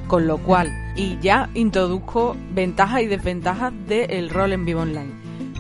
Con 0.08 0.26
lo 0.26 0.38
cual, 0.38 0.72
y 0.96 1.18
ya 1.20 1.50
introduzco 1.54 2.36
ventajas 2.54 3.02
y 3.02 3.08
desventajas 3.08 3.74
del 3.88 4.30
rol 4.30 4.54
en 4.54 4.66
vivo 4.66 4.82
online. 4.82 5.12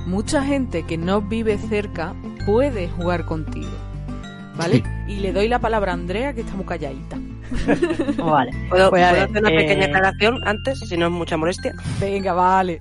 Mucha 0.05 0.43
gente 0.43 0.83
que 0.83 0.97
no 0.97 1.21
vive 1.21 1.57
cerca 1.57 2.15
puede 2.45 2.87
jugar 2.87 3.25
contigo. 3.25 3.67
¿Vale? 4.55 4.83
Y 5.07 5.17
le 5.17 5.33
doy 5.33 5.47
la 5.47 5.59
palabra 5.59 5.91
a 5.91 5.95
Andrea, 5.95 6.33
que 6.33 6.41
está 6.41 6.53
muy 6.55 6.65
calladita. 6.65 7.17
Vale. 8.17 8.51
¿Puedo, 8.69 8.89
Pues 8.89 9.03
a 9.03 9.09
puedo 9.09 9.23
hacer 9.23 9.41
una 9.41 9.51
eh, 9.51 9.57
pequeña 9.57 9.85
aclaración 9.85 10.47
antes, 10.47 10.79
si 10.79 10.97
no 10.97 11.07
es 11.07 11.11
mucha 11.11 11.37
molestia? 11.37 11.73
Venga, 11.99 12.33
vale. 12.33 12.79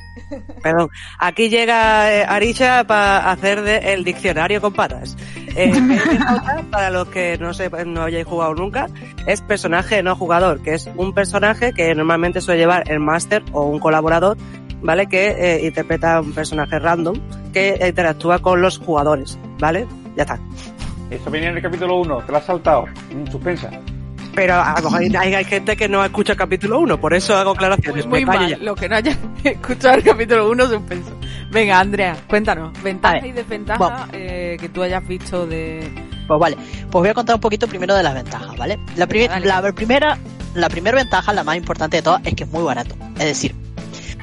Perdón. 0.63 0.89
Aquí 1.19 1.49
llega 1.49 2.13
eh, 2.13 2.25
Arisha 2.29 2.85
para 2.85 3.31
hacer 3.31 3.63
de 3.63 3.95
el 3.95 4.05
diccionario 4.05 4.61
con 4.61 4.73
patas. 4.73 5.17
Eh, 5.57 5.73
para 6.71 6.91
los 6.91 7.09
que 7.09 7.39
no 7.39 7.55
sepan, 7.55 7.95
no 7.95 8.03
hayáis 8.03 8.27
jugado 8.27 8.55
nunca, 8.55 8.89
es 9.27 9.41
personaje 9.41 10.03
no 10.03 10.15
jugador, 10.17 10.63
que 10.63 10.75
es 10.75 10.91
un 10.97 11.15
personaje 11.15 11.73
que 11.73 11.95
normalmente 11.95 12.41
suele 12.41 12.61
llevar 12.61 12.91
el 12.91 13.01
máster 13.01 13.43
o 13.53 13.65
un 13.65 13.79
colaborador, 13.79 14.37
¿vale? 14.83 15.07
Que 15.07 15.29
eh, 15.29 15.67
interpreta 15.67 16.21
un 16.21 16.33
personaje 16.33 16.79
random 16.79 17.17
que 17.53 17.79
interactúa 17.87 18.41
con 18.41 18.61
los 18.61 18.79
jugadores, 18.79 19.39
¿vale? 19.59 19.87
Ya 20.17 20.25
está. 20.25 20.39
Eso 21.11 21.31
venía 21.31 21.51
en 21.51 21.57
el 21.57 21.63
capítulo 21.63 22.01
1, 22.01 22.19
te 22.19 22.33
lo 22.33 22.39
has 22.39 22.45
saltado. 22.45 22.87
Mm, 23.15 23.31
suspensa. 23.31 23.71
Pero 24.37 24.55
a 24.55 24.81
lo 24.81 24.91
mejor 24.91 25.17
hay, 25.19 25.35
hay 25.35 25.45
gente 25.45 25.77
que 25.77 25.89
no 25.89 26.05
escucha 26.05 26.33
el 26.35 26.39
capítulo 26.39 26.79
1, 26.81 27.01
por 27.01 27.15
eso 27.15 27.35
hago 27.37 27.51
aclaraciones. 27.53 28.07
Muy 28.07 28.25
mal. 28.25 28.49
ya. 28.51 28.57
Lo 28.59 28.75
que 28.77 28.89
no 28.89 28.95
haya 28.97 29.17
escuchado 29.45 29.95
el 29.97 30.05
capítulo 30.05 30.49
1 30.51 30.67
suspenso. 30.69 31.11
Venga, 31.51 31.81
Andrea, 31.81 32.17
cuéntanos. 32.29 32.73
Ventajas 32.83 33.25
y 33.25 33.33
desventajas 33.33 34.09
eh, 34.13 34.57
que 34.61 34.69
tú 34.69 34.83
hayas 34.83 35.07
visto 35.09 35.47
de. 35.47 35.91
Pues 36.29 36.39
vale, 36.41 36.57
pues 36.91 37.01
voy 37.03 37.09
a 37.09 37.15
contar 37.15 37.35
un 37.37 37.41
poquito 37.41 37.67
primero 37.67 37.95
de 37.95 38.03
las 38.03 38.15
ventajas, 38.15 38.57
¿vale? 38.57 38.79
La, 38.97 39.07
primer- 39.07 39.31
Dale. 39.31 39.47
la 39.47 39.73
primera, 39.73 40.19
la 40.55 40.69
primera 40.69 40.97
ventaja, 40.97 41.33
la 41.33 41.43
más 41.45 41.57
importante 41.57 41.97
de 41.97 42.03
todas, 42.03 42.21
es 42.25 42.35
que 42.35 42.45
es 42.45 42.51
muy 42.51 42.63
barato. 42.63 42.95
Es 43.19 43.25
decir, 43.27 43.55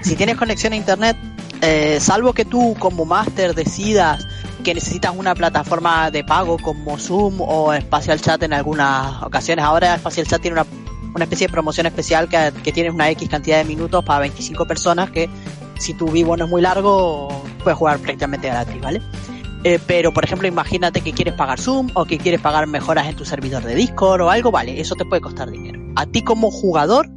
si 0.02 0.16
tienes 0.16 0.36
conexión 0.38 0.74
a 0.74 0.76
internet, 0.76 1.18
eh, 1.62 1.98
salvo 2.00 2.34
que 2.34 2.46
tú 2.46 2.76
como 2.78 3.06
máster 3.06 3.56
decidas 3.56 4.28
que 4.64 4.74
necesitas 4.74 5.14
una 5.16 5.36
plataforma 5.36 6.10
de 6.10 6.24
pago 6.24 6.58
como 6.58 6.98
Zoom 6.98 7.42
o 7.42 7.74
Spatial 7.80 8.22
Chat 8.22 8.44
en 8.44 8.54
algunas 8.54 9.22
ocasiones. 9.22 9.64
Ahora 9.64 9.98
Spatial 9.98 10.28
Chat 10.28 10.42
tiene 10.42 10.60
una, 10.60 10.68
una 11.14 11.26
especie 11.26 11.48
de 11.48 11.52
promoción 11.52 11.86
especial 11.86 12.30
que, 12.30 12.52
que 12.64 12.72
tienes 12.72 12.94
una 12.94 13.10
X 13.12 13.30
cantidad 13.30 13.58
de 13.58 13.66
minutos 13.66 14.04
para 14.04 14.20
25 14.22 14.66
personas 14.66 15.12
que 15.12 15.30
si 15.78 15.94
tu 15.94 16.08
vivo 16.08 16.38
no 16.38 16.46
es 16.46 16.50
muy 16.50 16.62
largo 16.62 17.44
puedes 17.64 17.78
jugar 17.78 18.00
prácticamente 18.00 18.48
gratis, 18.48 18.82
¿vale? 18.82 19.02
Eh, 19.64 19.80
pero, 19.88 20.14
por 20.14 20.26
ejemplo, 20.26 20.48
imagínate 20.48 21.02
que 21.02 21.14
quieres 21.14 21.34
pagar 21.36 21.60
Zoom 21.60 21.90
o 21.94 22.06
que 22.06 22.18
quieres 22.18 22.42
pagar 22.42 22.68
mejoras 22.68 23.08
en 23.08 23.16
tu 23.16 23.24
servidor 23.24 23.64
de 23.64 23.76
Discord 23.76 24.22
o 24.22 24.30
algo, 24.30 24.52
vale, 24.52 24.80
eso 24.82 24.96
te 24.96 25.06
puede 25.06 25.22
costar 25.22 25.50
dinero. 25.50 25.80
A 25.96 26.06
ti 26.06 26.22
como 26.22 26.52
jugador, 26.52 27.10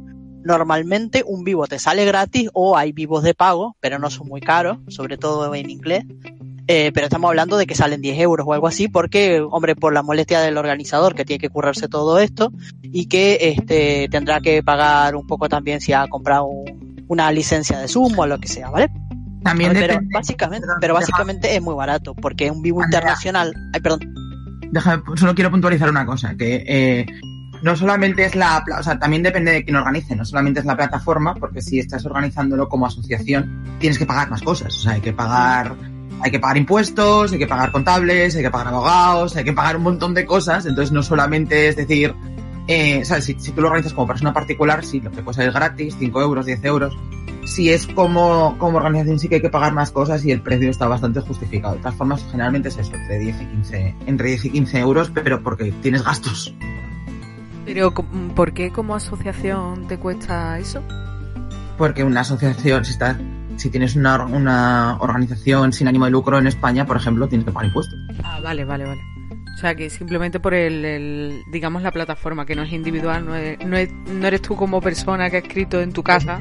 normalmente 0.43 1.23
un 1.27 1.43
vivo 1.43 1.67
te 1.67 1.77
sale 1.77 2.05
gratis 2.05 2.49
o 2.53 2.77
hay 2.77 2.93
vivos 2.93 3.23
de 3.23 3.33
pago, 3.33 3.75
pero 3.81 3.99
no 3.99 4.09
son 4.09 4.29
muy 4.29 4.39
caros, 4.39 4.77
sobre 4.87 5.17
todo 5.17 5.53
en 5.53 5.69
inglés. 5.69 6.05
Eh, 6.69 6.91
pero 6.93 7.05
estamos 7.05 7.29
hablando 7.29 7.55
de 7.57 7.65
que 7.65 7.75
salen 7.75 8.01
10 8.01 8.19
euros 8.19 8.45
o 8.47 8.53
algo 8.53 8.67
así, 8.67 8.89
porque, 8.89 9.39
hombre, 9.41 9.75
por 9.75 9.93
la 9.93 10.03
molestia 10.03 10.41
del 10.41 10.57
organizador 10.57 11.15
que 11.15 11.23
tiene 11.23 11.39
que 11.39 11.49
currarse 11.49 11.87
todo 11.87 12.19
esto 12.19 12.51
y 12.83 13.05
que 13.07 13.37
este 13.41 14.09
tendrá 14.11 14.41
que 14.41 14.61
pagar 14.63 15.15
un 15.15 15.25
poco 15.25 15.47
también 15.47 15.79
si 15.79 15.93
ha 15.93 16.07
comprado 16.07 16.45
un- 16.45 17.05
una 17.07 17.31
licencia 17.31 17.79
de 17.79 17.87
Zoom 17.87 18.19
o 18.19 18.27
lo 18.27 18.37
que 18.37 18.49
sea, 18.49 18.69
¿vale? 18.69 18.89
También 19.43 19.71
pero 19.71 19.93
depende- 19.93 20.13
básicamente, 20.13 20.67
pero 20.81 20.93
deja- 20.95 20.99
básicamente 21.07 21.55
es 21.55 21.61
muy 21.61 21.73
barato, 21.73 22.13
porque 22.13 22.47
es 22.47 22.51
un 22.51 22.61
vivo 22.61 22.83
internacional. 22.83 23.53
Ay, 23.73 23.79
perdón. 23.79 24.13
Déjame, 24.69 25.03
solo 25.15 25.33
quiero 25.35 25.49
puntualizar 25.49 25.89
una 25.89 26.05
cosa, 26.05 26.35
que 26.35 26.65
eh, 26.67 27.05
no 27.61 27.77
solamente 27.77 28.25
es 28.25 28.35
la, 28.35 28.61
o 28.77 28.83
sea, 28.83 28.99
también 28.99 29.23
depende 29.23 29.53
de 29.53 29.63
quién 29.63 29.77
organice, 29.77 30.17
no 30.17 30.25
solamente 30.25 30.59
es 30.59 30.65
la 30.65 30.75
plataforma, 30.75 31.33
porque 31.35 31.61
si 31.61 31.79
estás 31.79 32.05
organizándolo 32.05 32.67
como 32.67 32.85
asociación, 32.87 33.63
tienes 33.79 33.97
que 33.97 34.05
pagar 34.05 34.29
más 34.29 34.41
cosas, 34.41 34.75
o 34.75 34.79
sea, 34.81 34.91
hay 34.93 35.01
que 35.01 35.13
pagar, 35.13 35.73
hay 36.21 36.31
que 36.31 36.39
pagar 36.39 36.57
impuestos, 36.57 37.31
hay 37.31 37.39
que 37.39 37.47
pagar 37.47 37.71
contables, 37.71 38.35
hay 38.35 38.43
que 38.43 38.51
pagar 38.51 38.67
abogados, 38.67 39.35
hay 39.35 39.43
que 39.43 39.53
pagar 39.53 39.77
un 39.77 39.83
montón 39.83 40.13
de 40.13 40.25
cosas, 40.25 40.65
entonces 40.65 40.91
no 40.91 41.03
solamente 41.03 41.67
es 41.67 41.75
decir, 41.75 42.15
eh, 42.67 43.05
¿sabes? 43.05 43.25
Si, 43.25 43.39
si 43.39 43.51
tú 43.51 43.61
lo 43.61 43.67
organizas 43.67 43.93
como 43.93 44.07
persona 44.07 44.33
particular, 44.33 44.83
sí, 44.83 44.99
lo 44.99 45.11
que 45.11 45.21
puede 45.21 45.35
ser 45.35 45.51
gratis, 45.51 45.95
5 45.97 46.21
euros, 46.21 46.45
10 46.45 46.65
euros. 46.65 46.97
Si 47.45 47.69
es 47.69 47.87
como, 47.87 48.57
como 48.57 48.77
organización, 48.77 49.19
sí 49.19 49.29
que 49.29 49.35
hay 49.35 49.41
que 49.41 49.49
pagar 49.49 49.73
más 49.73 49.91
cosas 49.91 50.25
y 50.25 50.31
el 50.31 50.41
precio 50.41 50.69
está 50.69 50.87
bastante 50.87 51.21
justificado. 51.21 51.75
De 51.75 51.79
todas 51.79 51.95
formas, 51.95 52.25
generalmente 52.29 52.67
es 52.67 52.77
eso, 52.77 52.93
entre 52.93 53.19
10 53.19 53.41
y 53.41 53.45
15, 53.45 53.95
entre 54.05 54.27
10 54.29 54.45
y 54.45 54.49
15 54.49 54.79
euros, 54.79 55.11
pero 55.13 55.41
porque 55.41 55.71
tienes 55.81 56.03
gastos. 56.03 56.53
Pero, 57.63 57.93
¿por 57.93 58.53
qué 58.53 58.71
como 58.71 58.95
asociación 58.95 59.87
te 59.87 59.97
cuesta 59.97 60.59
eso? 60.59 60.81
Porque 61.77 62.03
una 62.03 62.21
asociación, 62.21 62.83
si 62.83 62.91
estás, 62.91 63.17
si 63.57 63.69
tienes 63.69 63.95
una, 63.95 64.23
una 64.25 64.97
organización 64.99 65.73
sin 65.73 65.87
ánimo 65.87 66.05
de 66.05 66.11
lucro 66.11 66.37
en 66.39 66.47
España, 66.47 66.85
por 66.85 66.97
ejemplo, 66.97 67.27
tienes 67.27 67.45
que 67.45 67.51
pagar 67.51 67.67
impuestos. 67.67 67.99
Ah, 68.23 68.39
vale, 68.41 68.63
vale, 68.65 68.85
vale. 68.85 69.01
O 69.55 69.59
sea, 69.59 69.73
que 69.75 69.89
simplemente 69.89 70.39
por 70.39 70.53
el, 70.53 70.85
el, 70.85 71.41
digamos, 71.51 71.81
la 71.81 71.91
plataforma, 71.91 72.45
que 72.45 72.55
no 72.55 72.61
es 72.63 72.71
individual, 72.71 73.25
no, 73.25 73.35
es, 73.35 73.57
no, 73.65 73.75
es- 73.75 73.91
no 73.91 74.27
eres 74.27 74.41
tú 74.41 74.55
como 74.55 74.79
persona 74.81 75.29
que 75.31 75.37
ha 75.37 75.39
escrito 75.39 75.81
en 75.81 75.91
tu 75.91 76.03
casa. 76.03 76.39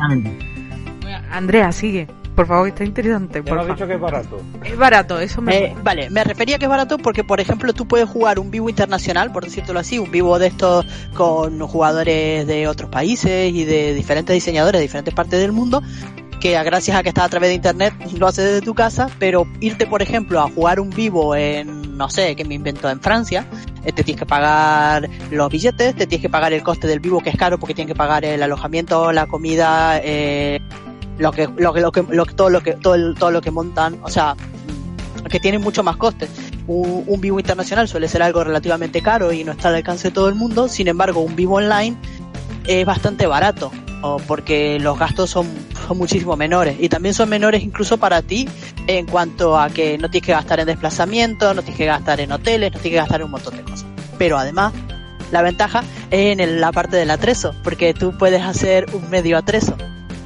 Andrea, 1.31 1.73
sigue. 1.73 2.07
Por 2.35 2.47
favor, 2.47 2.69
está 2.69 2.85
interesante. 2.85 3.43
Por 3.43 3.59
has 3.59 3.67
dicho 3.69 3.87
que 3.87 3.95
es 3.95 4.01
barato. 4.01 4.39
Es 4.63 4.77
barato, 4.77 5.19
eso 5.19 5.41
me... 5.41 5.57
Eh, 5.57 5.77
vale, 5.83 6.11
me 6.11 6.23
refería 6.23 6.59
que 6.59 6.67
es 6.67 6.69
barato 6.69 6.99
porque, 6.99 7.25
por 7.25 7.41
ejemplo, 7.41 7.73
tú 7.73 7.89
puedes 7.89 8.07
jugar 8.11 8.39
un 8.39 8.51
vivo 8.51 8.69
internacional, 8.69 9.33
por 9.33 9.45
decírtelo 9.45 9.79
así, 9.79 9.99
un 9.99 10.11
vivo 10.11 10.39
de 10.39 10.49
estos 10.49 10.85
con 11.15 11.59
jugadores 11.61 12.47
de 12.47 12.69
otros 12.69 12.91
países 12.91 13.51
y 13.55 13.65
de 13.65 13.95
diferentes 13.95 14.35
diseñadores 14.35 14.81
de 14.81 14.83
diferentes 14.83 15.15
partes 15.15 15.41
del 15.41 15.53
mundo, 15.53 15.83
que 16.41 16.63
gracias 16.63 16.97
a 16.97 17.03
que 17.03 17.09
estás 17.09 17.25
a 17.25 17.29
través 17.29 17.51
de 17.51 17.55
internet 17.55 17.95
lo 18.19 18.27
haces 18.27 18.45
desde 18.45 18.61
tu 18.61 18.75
casa, 18.75 19.09
pero 19.19 19.47
irte, 19.61 19.87
por 19.87 20.03
ejemplo, 20.03 20.41
a 20.41 20.51
jugar 20.51 20.81
un 20.81 20.91
vivo 20.91 21.35
en, 21.35 21.97
no 21.97 22.11
sé, 22.11 22.37
que 22.37 22.45
me 22.45 22.55
invento 22.55 22.89
en 22.91 23.01
Francia, 23.01 23.47
eh, 23.85 23.93
te 23.93 24.05
tienes 24.05 24.21
que 24.21 24.27
pagar 24.27 25.09
los 25.31 25.51
billetes, 25.51 25.95
te 25.95 26.07
tienes 26.07 26.23
que 26.23 26.29
pagar 26.29 26.53
el 26.53 26.63
coste 26.63 26.87
del 26.87 27.01
vivo, 27.01 27.21
que 27.21 27.31
es 27.31 27.37
caro 27.37 27.59
porque 27.59 27.75
tienes 27.75 27.93
que 27.93 27.99
pagar 27.99 28.25
el 28.25 28.43
alojamiento, 28.43 29.13
la 29.13 29.27
comida, 29.27 30.01
eh, 30.03 30.61
lo 31.19 31.33
que, 31.33 31.49
lo 31.57 31.75
lo 31.75 31.93
que, 31.93 32.03
lo 32.03 32.27
todo 32.27 32.51
lo 32.51 32.61
que, 32.61 32.73
todo, 32.75 33.15
todo 33.15 33.31
lo 33.31 33.41
que 33.41 33.51
montan, 33.51 33.99
o 34.03 34.11
sea, 34.11 34.37
que 35.31 35.41
tienen 35.41 35.61
mucho 35.61 35.83
más 35.83 35.97
costes. 35.97 36.31
Un, 36.67 37.05
un 37.07 37.21
vivo 37.21 37.39
internacional 37.39 37.89
suele 37.89 38.09
ser 38.09 38.23
algo 38.23 38.43
relativamente 38.43 39.01
caro 39.01 39.33
y 39.33 39.45
no 39.45 39.53
está 39.53 39.69
al 39.69 39.77
alcance 39.77 40.09
de 40.09 40.15
todo 40.15 40.29
el 40.29 40.35
mundo, 40.35 40.69
sin 40.69 40.89
embargo, 40.89 41.21
un 41.21 41.37
vivo 41.37 41.57
online 41.57 41.97
es 42.67 42.85
bastante 42.85 43.27
barato, 43.27 43.71
porque 44.27 44.79
los 44.81 44.99
gastos 44.99 45.31
son, 45.31 45.47
muchísimo 45.95 46.37
menores 46.37 46.77
y 46.81 46.89
también 46.89 47.15
son 47.15 47.29
menores 47.29 47.63
incluso 47.63 47.97
para 47.97 48.21
ti 48.21 48.49
en 48.89 49.07
cuanto 49.07 49.57
a 49.57 49.71
que 49.71 49.99
no 49.99 50.11
tienes 50.11 50.27
que 50.27 50.33
gastar 50.33 50.59
en 50.59 50.67
desplazamiento, 50.67 51.55
no 51.55 51.63
tienes 51.63 51.79
que 51.79 51.87
gastar 51.87 52.21
en 52.21 52.33
hoteles, 52.33 52.73
no 52.73 52.81
tienes 52.81 52.97
que 52.97 53.03
gastar 53.03 53.21
en 53.21 53.27
un 53.27 53.31
montón 53.31 53.57
de 53.57 53.63
cosas. 53.63 53.87
Pero 54.19 54.37
además, 54.37 54.73
la 55.31 55.43
ventaja 55.43 55.85
es 56.11 56.39
en 56.39 56.61
la 56.61 56.73
parte 56.73 56.97
del 56.97 57.11
atrezo, 57.11 57.55
porque 57.63 57.95
tú 57.95 58.17
puedes 58.19 58.43
hacer 58.43 58.87
un 58.95 59.09
medio 59.11 59.39
atrezo. 59.39 59.77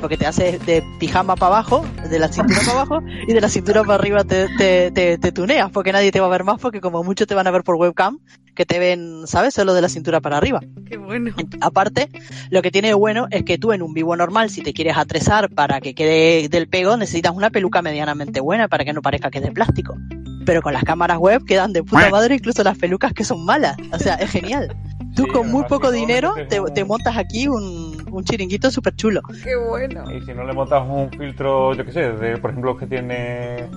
Porque 0.00 0.16
te 0.16 0.26
haces 0.26 0.64
de 0.64 0.82
pijama 0.98 1.36
para 1.36 1.56
abajo, 1.56 1.84
de 2.08 2.18
la 2.18 2.28
cintura 2.28 2.60
para 2.60 2.80
abajo, 2.80 3.02
y 3.26 3.32
de 3.32 3.40
la 3.40 3.48
cintura 3.48 3.82
para 3.82 3.94
arriba 3.94 4.24
te, 4.24 4.48
te, 4.56 4.90
te, 4.90 5.18
te 5.18 5.32
tuneas, 5.32 5.70
porque 5.70 5.92
nadie 5.92 6.10
te 6.10 6.20
va 6.20 6.26
a 6.26 6.30
ver 6.30 6.44
más, 6.44 6.60
porque 6.60 6.80
como 6.80 7.02
mucho 7.04 7.26
te 7.26 7.34
van 7.34 7.46
a 7.46 7.50
ver 7.50 7.62
por 7.62 7.76
webcam, 7.76 8.18
que 8.54 8.66
te 8.66 8.78
ven, 8.78 9.26
¿sabes? 9.26 9.54
Solo 9.54 9.74
de 9.74 9.80
la 9.80 9.88
cintura 9.88 10.20
para 10.20 10.36
arriba. 10.36 10.60
Qué 10.86 10.96
bueno. 10.96 11.34
Aparte, 11.60 12.10
lo 12.50 12.62
que 12.62 12.70
tiene 12.70 12.88
de 12.88 12.94
bueno 12.94 13.26
es 13.30 13.44
que 13.44 13.58
tú 13.58 13.72
en 13.72 13.82
un 13.82 13.94
vivo 13.94 14.14
normal, 14.16 14.50
si 14.50 14.62
te 14.62 14.72
quieres 14.72 14.96
atresar 14.96 15.50
para 15.50 15.80
que 15.80 15.94
quede 15.94 16.48
del 16.48 16.68
pego, 16.68 16.96
necesitas 16.96 17.32
una 17.34 17.50
peluca 17.50 17.82
medianamente 17.82 18.40
buena 18.40 18.68
para 18.68 18.84
que 18.84 18.92
no 18.92 19.02
parezca 19.02 19.30
que 19.30 19.38
es 19.38 19.44
de 19.44 19.52
plástico. 19.52 19.96
Pero 20.44 20.62
con 20.62 20.72
las 20.72 20.84
cámaras 20.84 21.18
web 21.18 21.44
quedan 21.44 21.72
de 21.72 21.82
puta 21.82 22.10
madre 22.10 22.34
incluso 22.34 22.62
las 22.62 22.76
pelucas 22.76 23.12
que 23.12 23.24
son 23.24 23.44
malas. 23.44 23.76
O 23.92 23.98
sea, 23.98 24.16
es 24.16 24.30
genial. 24.30 24.76
Tú 25.16 25.24
Sí, 25.24 25.30
con 25.30 25.50
muy 25.50 25.64
poco 25.64 25.90
dinero 25.90 26.34
te, 26.48 26.60
te 26.74 26.84
montas 26.84 27.16
aquí 27.16 27.48
un, 27.48 27.89
un 28.10 28.24
chiringuito 28.24 28.70
súper 28.70 28.94
chulo. 28.96 29.20
Qué 29.42 29.56
bueno. 29.56 30.04
Y 30.12 30.20
si 30.22 30.32
no 30.34 30.44
le 30.44 30.52
montas 30.52 30.82
un 30.86 31.10
filtro, 31.10 31.74
yo 31.74 31.84
qué 31.84 31.92
sé, 31.92 32.12
de, 32.12 32.36
por 32.38 32.50
ejemplo, 32.50 32.76
que 32.76 32.86
tiene 32.86 33.68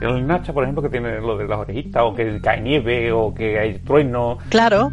el 0.00 0.26
Nacha, 0.26 0.52
por 0.52 0.64
ejemplo, 0.64 0.82
que 0.82 0.88
tiene 0.88 1.20
lo 1.20 1.36
de 1.36 1.46
las 1.46 1.58
orejitas, 1.58 2.02
o 2.04 2.14
que 2.14 2.40
cae 2.40 2.60
nieve, 2.60 3.12
o 3.12 3.32
que 3.34 3.58
hay 3.58 3.78
trueno. 3.78 4.38
Claro. 4.48 4.90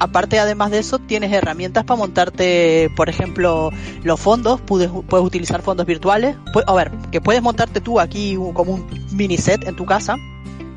Aparte, 0.00 0.38
además 0.38 0.70
de 0.70 0.78
eso, 0.78 1.00
tienes 1.00 1.32
herramientas 1.32 1.82
para 1.82 1.98
montarte, 1.98 2.88
por 2.96 3.08
ejemplo, 3.08 3.70
los 4.04 4.20
fondos. 4.20 4.60
Puedes, 4.60 4.88
puedes 5.08 5.26
utilizar 5.26 5.60
fondos 5.60 5.86
virtuales. 5.86 6.36
Pu- 6.54 6.62
a 6.64 6.72
ver, 6.74 6.92
que 7.10 7.20
puedes 7.20 7.42
montarte 7.42 7.80
tú 7.80 7.98
aquí 7.98 8.36
un- 8.36 8.52
como 8.52 8.74
un 8.74 8.86
mini 9.12 9.36
set 9.38 9.66
en 9.66 9.74
tu 9.74 9.84
casa, 9.86 10.14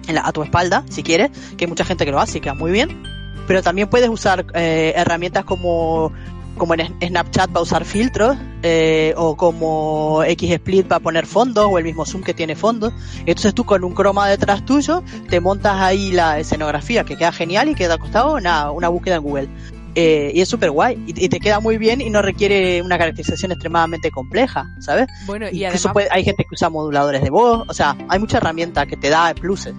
en 0.08 0.16
la- 0.16 0.26
a 0.26 0.32
tu 0.32 0.42
espalda, 0.42 0.84
si 0.90 1.04
quieres, 1.04 1.30
que 1.56 1.66
hay 1.66 1.70
mucha 1.70 1.86
gente 1.86 2.04
que 2.04 2.12
lo 2.12 2.20
hace 2.20 2.40
y 2.40 2.42
queda 2.42 2.56
muy 2.56 2.72
bien. 2.72 3.04
Pero 3.48 3.62
también 3.62 3.90
puedes 3.90 4.10
usar 4.10 4.44
eh, 4.56 4.94
herramientas 4.96 5.44
como, 5.46 6.12
como 6.62 6.76
en 6.76 6.94
Snapchat 7.02 7.50
para 7.50 7.64
usar 7.64 7.86
filtros, 7.86 8.38
eh, 8.62 9.16
o 9.18 9.36
como 9.36 10.22
XSplit 10.22 10.86
para 10.88 11.00
poner 11.00 11.26
fondos, 11.26 11.66
o 11.68 11.80
el 11.80 11.84
mismo 11.84 12.06
Zoom 12.06 12.22
que 12.22 12.36
tiene 12.36 12.56
fondos. 12.56 12.94
Entonces 13.26 13.56
tú 13.56 13.64
con 13.66 13.84
un 13.84 13.96
croma 13.96 14.30
detrás 14.30 14.64
tuyo 14.64 15.02
te 15.28 15.40
montas 15.40 15.82
ahí 15.82 16.12
la 16.12 16.38
escenografía 16.38 17.04
que 17.04 17.18
queda 17.18 17.32
genial 17.32 17.70
y 17.70 17.74
queda 17.74 17.98
costado 17.98 18.36
una, 18.36 18.70
una 18.70 18.90
búsqueda 18.90 19.16
en 19.16 19.24
Google. 19.24 19.50
Eh, 19.96 20.32
y 20.36 20.42
es 20.42 20.48
súper 20.50 20.70
guay 20.70 21.04
y, 21.08 21.26
y 21.26 21.30
te 21.30 21.40
queda 21.40 21.60
muy 21.60 21.80
bien 21.80 22.00
y 22.00 22.12
no 22.12 22.22
requiere 22.22 22.84
una 22.84 23.00
caracterización 23.00 23.52
extremadamente 23.54 24.12
compleja, 24.12 24.70
¿sabes? 24.80 25.08
Bueno, 25.26 25.48
y 25.52 25.66
Incluso 25.66 25.90
además 25.90 25.94
puede- 25.94 26.08
hay 26.12 26.24
gente 26.24 26.44
que 26.44 26.54
usa 26.54 26.70
moduladores 26.70 27.24
de 27.24 27.32
voz, 27.32 27.66
o 27.68 27.74
sea, 27.74 27.98
hay 28.08 28.20
mucha 28.20 28.38
herramienta 28.38 28.86
que 28.86 28.98
te 28.98 29.10
da 29.10 29.34
pluses. 29.34 29.74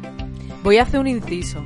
voy 0.64 0.78
a 0.78 0.82
hacer 0.82 0.98
un 0.98 1.06
inciso. 1.06 1.62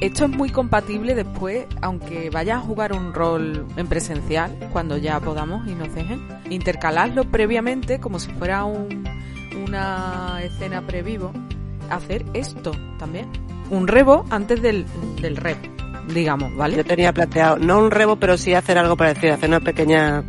Esto 0.00 0.26
es 0.26 0.30
muy 0.30 0.50
compatible 0.50 1.14
después, 1.14 1.64
aunque 1.80 2.28
vayas 2.30 2.58
a 2.58 2.60
jugar 2.60 2.92
un 2.92 3.14
rol 3.14 3.64
en 3.76 3.86
presencial, 3.86 4.54
cuando 4.72 4.98
ya 4.98 5.18
podamos 5.20 5.66
y 5.66 5.74
nos 5.74 5.94
dejen, 5.94 6.20
intercalarlo 6.50 7.24
previamente 7.24 7.98
como 7.98 8.18
si 8.18 8.30
fuera 8.32 8.64
un, 8.64 9.04
una 9.66 10.40
escena 10.42 10.82
previvo, 10.82 11.32
hacer 11.88 12.26
esto 12.34 12.72
también. 12.98 13.26
Un 13.70 13.88
rebo 13.88 14.26
antes 14.28 14.60
del, 14.60 14.84
del 15.22 15.36
rep, 15.36 15.56
digamos, 16.12 16.54
¿vale? 16.56 16.76
Yo 16.76 16.84
tenía 16.84 17.12
planteado, 17.14 17.56
no 17.58 17.78
un 17.78 17.90
rebo, 17.90 18.16
pero 18.16 18.36
sí 18.36 18.52
hacer 18.52 18.76
algo 18.76 18.96
parecido, 18.98 19.32
hacer 19.32 19.48
una 19.48 19.60
pequeña 19.60 20.22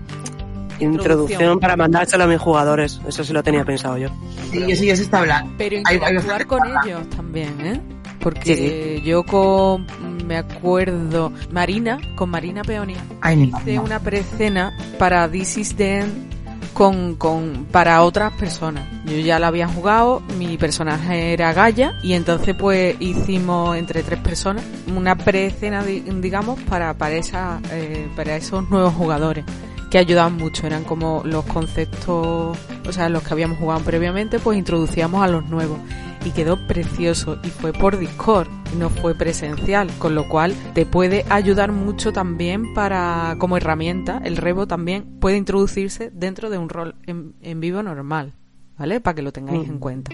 introducción 0.80 1.60
para 1.60 1.76
mandárselo 1.76 2.24
a 2.24 2.28
mis 2.28 2.40
jugadores. 2.40 3.02
Eso 3.08 3.24
sí 3.24 3.34
lo 3.34 3.44
tenía 3.44 3.66
pensado 3.66 3.98
yo. 3.98 4.10
Sí, 4.52 4.64
eso 4.72 4.84
ya 4.86 4.96
se 4.96 5.04
está 5.04 5.20
hablando. 5.20 5.52
Pero 5.58 5.76
Hay- 5.78 5.84
hay 5.88 5.96
interactuar 5.96 6.46
con 6.48 6.60
ellos 6.86 7.10
también, 7.10 7.62
¿eh? 7.66 7.82
Porque 8.20 8.98
Sí, 9.00 9.02
yo 9.08 9.24
con, 9.24 9.86
me 10.26 10.38
acuerdo, 10.38 11.32
Marina, 11.52 12.00
con 12.16 12.30
Marina 12.30 12.62
Peonia, 12.64 12.98
Ay, 13.22 13.52
hice 13.56 13.80
una 13.80 14.00
precena 14.00 14.74
para 15.00 15.30
This 15.30 15.58
is 15.58 15.76
the 15.76 16.00
End 16.00 16.28
con, 16.74 17.16
con, 17.16 17.66
para 17.72 18.04
otras 18.04 18.34
personas. 18.34 18.84
Yo 19.06 19.18
ya 19.18 19.40
la 19.40 19.48
había 19.48 19.68
jugado, 19.68 20.22
mi 20.38 20.58
personaje 20.58 21.34
era 21.34 21.52
Gaia, 21.54 21.94
y 22.04 22.14
entonces 22.14 22.56
pues 22.56 22.96
hicimos 23.00 23.76
entre 23.78 24.04
tres 24.04 24.20
personas 24.20 24.64
una 24.96 25.16
precena, 25.16 25.84
di- 25.84 26.02
digamos, 26.02 26.60
para, 26.64 26.94
para, 26.96 27.16
esa, 27.16 27.60
eh, 27.72 28.08
para 28.16 28.36
esos 28.36 28.70
nuevos 28.70 28.94
jugadores 28.94 29.44
que 29.90 29.98
ayudaban 29.98 30.36
mucho, 30.38 30.68
eran 30.68 30.84
como 30.84 31.22
los 31.26 31.46
conceptos, 31.46 32.58
o 32.88 32.92
sea, 32.92 33.10
los 33.10 33.24
que 33.24 33.34
habíamos 33.34 33.58
jugado 33.58 33.80
previamente, 33.82 34.38
pues 34.38 34.58
introducíamos 34.58 35.24
a 35.24 35.28
los 35.28 35.46
nuevos 35.50 35.80
y 36.26 36.32
quedó 36.32 36.58
precioso 36.68 37.38
y 37.44 37.50
fue 37.50 37.74
por 37.74 37.98
Discord, 37.98 38.48
no 38.78 38.90
fue 38.90 39.16
presencial, 39.16 39.90
con 39.98 40.16
lo 40.16 40.28
cual 40.28 40.54
te 40.74 40.86
puede 40.86 41.26
ayudar 41.30 41.72
mucho 41.72 42.12
también 42.12 42.74
para 42.74 43.36
como 43.40 43.58
herramienta, 43.58 44.22
el 44.24 44.38
rebo 44.38 44.68
también 44.68 45.20
puede 45.20 45.38
introducirse 45.38 46.12
dentro 46.14 46.50
de 46.50 46.58
un 46.58 46.70
rol 46.70 46.96
en, 47.06 47.34
en 47.42 47.60
vivo 47.60 47.82
normal, 47.82 48.34
¿vale? 48.78 49.00
Para 49.00 49.16
que 49.16 49.22
lo 49.22 49.32
tengáis 49.32 49.68
en 49.68 49.80
cuenta. 49.80 50.12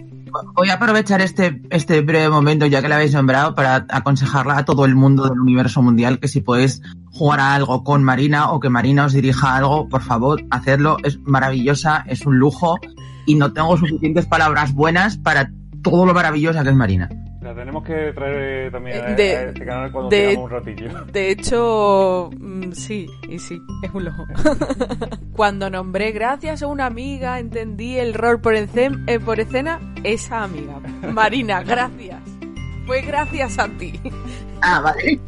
Voy 0.55 0.69
a 0.69 0.75
aprovechar 0.75 1.21
este, 1.21 1.61
este 1.69 2.01
breve 2.01 2.29
momento, 2.29 2.65
ya 2.65 2.81
que 2.81 2.89
la 2.89 2.95
habéis 2.95 3.13
nombrado, 3.13 3.55
para 3.55 3.85
aconsejarla 3.89 4.57
a 4.57 4.65
todo 4.65 4.85
el 4.85 4.95
mundo 4.95 5.23
del 5.23 5.39
universo 5.39 5.81
mundial 5.81 6.19
que 6.19 6.27
si 6.27 6.41
podéis 6.41 6.81
jugar 7.11 7.39
a 7.39 7.53
algo 7.53 7.83
con 7.83 8.03
Marina 8.03 8.51
o 8.51 8.59
que 8.59 8.69
Marina 8.69 9.05
os 9.05 9.13
dirija 9.13 9.49
a 9.49 9.57
algo, 9.57 9.87
por 9.89 10.01
favor, 10.01 10.43
hacedlo. 10.49 10.97
Es 11.03 11.19
maravillosa, 11.19 12.03
es 12.07 12.25
un 12.25 12.39
lujo 12.39 12.79
y 13.25 13.35
no 13.35 13.53
tengo 13.53 13.77
suficientes 13.77 14.25
palabras 14.25 14.73
buenas 14.73 15.17
para 15.17 15.51
todo 15.83 16.05
lo 16.05 16.13
maravillosa 16.13 16.63
que 16.63 16.69
es 16.69 16.75
Marina. 16.75 17.09
La 17.41 17.53
tenemos 17.53 17.83
que 17.83 18.13
traer 18.13 18.71
también 18.71 18.97
a, 19.03 19.09
Eh, 19.11 19.15
de- 19.15 19.35
a 19.35 19.43
este 19.49 19.65
canal 19.65 19.91
cuando 19.91 20.09
de- 20.09 20.27
tengamos 20.27 20.45
un 20.45 20.57
ratillo. 20.57 21.05
De 21.11 21.29
hecho, 21.31 22.29
mm, 22.39 22.71
sí, 22.71 23.05
y 23.29 23.37
sí, 23.37 23.61
es 23.83 23.93
un 23.93 24.05
lojo. 24.05 24.25
Cuando 25.33 25.69
nombré 25.69 26.11
gracias 26.11 26.61
a 26.63 26.67
una 26.67 26.85
amiga, 26.85 27.39
entendí 27.39 27.97
el 27.97 28.13
rol 28.13 28.39
por, 28.39 28.53
encem- 28.55 29.03
eh, 29.07 29.19
por 29.19 29.39
escena, 29.39 29.79
esa 30.03 30.43
amiga. 30.43 30.79
Marina, 31.11 31.63
gracias. 31.67 32.21
Fue 32.85 33.01
gracias 33.01 33.59
a 33.59 33.67
ti. 33.67 33.99
Ah, 34.61 34.79
vale. 34.83 35.19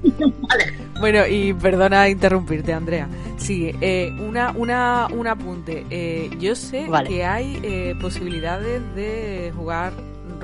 Bueno, 0.99 1.25
y 1.27 1.53
perdona 1.53 2.07
interrumpirte, 2.07 2.71
Andrea. 2.73 3.07
Sí, 3.37 3.71
eh, 3.81 4.15
una, 4.21 4.51
una, 4.51 5.07
un 5.11 5.27
apunte. 5.27 5.85
Eh, 5.89 6.29
yo 6.39 6.55
sé 6.55 6.87
Vale. 6.87 7.09
que 7.09 7.25
hay 7.25 7.59
eh, 7.63 7.95
posibilidades 7.99 8.81
de 8.95 9.51
jugar 9.55 9.91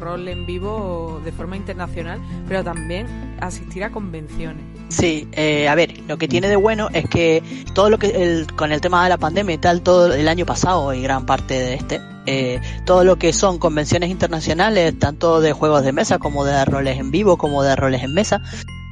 rol 0.02 0.28
en 0.28 0.46
vivo 0.46 1.22
de 1.24 1.32
forma 1.32 1.56
internacional, 1.56 2.20
pero 2.48 2.64
también 2.64 3.38
asistir 3.40 3.84
a 3.86 3.92
convenciones. 3.92 4.64
Sí, 4.90 5.30
eh, 5.32 5.70
a 5.70 5.76
ver, 5.76 6.02
lo 6.08 6.18
que 6.18 6.28
tiene 6.28 6.50
de 6.50 6.58
bueno 6.58 6.90
es 6.92 7.08
que 7.08 7.42
todo 7.74 7.90
lo 7.90 7.98
que 7.98 8.08
el, 8.08 8.48
con 8.54 8.74
el 8.74 8.82
tema 8.82 9.04
de 9.04 9.10
la 9.10 9.18
pandemia 9.18 9.56
y 9.56 9.58
tal, 9.58 9.82
todo 9.82 10.14
el 10.14 10.28
año 10.28 10.46
pasado 10.46 10.94
y 10.94 11.02
gran 11.02 11.26
parte 11.26 11.54
de 11.54 11.74
este, 11.76 12.02
eh, 12.26 12.60
todo 12.86 13.06
lo 13.06 13.18
que 13.18 13.32
son 13.32 13.58
convenciones 13.58 14.10
internacionales, 14.10 15.00
tanto 15.00 15.40
de 15.40 15.54
juegos 15.54 15.84
de 15.84 15.94
mesa 15.94 16.20
como 16.20 16.44
de 16.44 16.66
roles 16.66 17.00
en 17.00 17.12
vivo, 17.12 17.38
como 17.38 17.64
de 17.64 17.76
roles 17.78 18.04
en 18.04 18.14
mesa, 18.14 18.42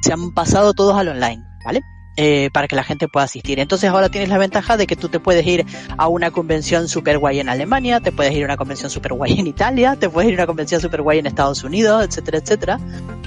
se 0.02 0.12
han 0.12 0.32
pasado 0.32 0.72
todos 0.72 0.96
al 0.96 1.08
online, 1.08 1.44
¿vale? 1.64 1.82
Eh, 2.16 2.50
para 2.52 2.68
que 2.68 2.76
la 2.76 2.82
gente 2.82 3.08
pueda 3.08 3.24
asistir. 3.24 3.60
Entonces 3.60 3.88
ahora 3.88 4.08
tienes 4.08 4.28
la 4.28 4.36
ventaja 4.36 4.76
de 4.76 4.86
que 4.86 4.96
tú 4.96 5.08
te 5.08 5.20
puedes 5.20 5.46
ir 5.46 5.64
a 5.96 6.08
una 6.08 6.30
convención 6.30 6.88
super 6.88 7.18
guay 7.18 7.38
en 7.38 7.48
Alemania, 7.48 8.00
te 8.00 8.12
puedes 8.12 8.34
ir 8.34 8.42
a 8.42 8.46
una 8.46 8.56
convención 8.56 8.90
super 8.90 9.14
guay 9.14 9.38
en 9.38 9.46
Italia, 9.46 9.96
te 9.96 10.10
puedes 10.10 10.28
ir 10.28 10.34
a 10.34 10.42
una 10.42 10.46
convención 10.46 10.80
super 10.80 11.02
guay 11.02 11.20
en 11.20 11.26
Estados 11.26 11.62
Unidos, 11.64 12.04
etcétera, 12.04 12.38
etcétera 12.38 12.80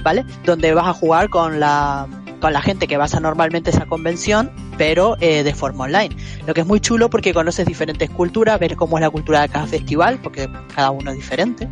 ¿vale? 0.04 0.24
Donde 0.44 0.72
vas 0.74 0.86
a 0.86 0.92
jugar 0.92 1.30
con 1.30 1.58
la 1.58 2.06
con 2.40 2.52
la 2.52 2.60
gente 2.60 2.86
que 2.86 2.98
vas 2.98 3.14
a 3.14 3.20
normalmente 3.20 3.70
esa 3.70 3.86
convención, 3.86 4.52
pero 4.76 5.16
eh, 5.20 5.42
de 5.42 5.54
forma 5.54 5.84
online. 5.84 6.14
Lo 6.46 6.52
que 6.52 6.60
es 6.60 6.66
muy 6.66 6.78
chulo 6.78 7.08
porque 7.08 7.32
conoces 7.32 7.64
diferentes 7.64 8.10
culturas, 8.10 8.60
ves 8.60 8.76
cómo 8.76 8.98
es 8.98 9.00
la 9.00 9.08
cultura 9.08 9.40
de 9.40 9.48
cada 9.48 9.66
festival, 9.66 10.20
porque 10.22 10.50
cada 10.74 10.90
uno 10.90 11.10
es 11.10 11.16
diferente. 11.16 11.70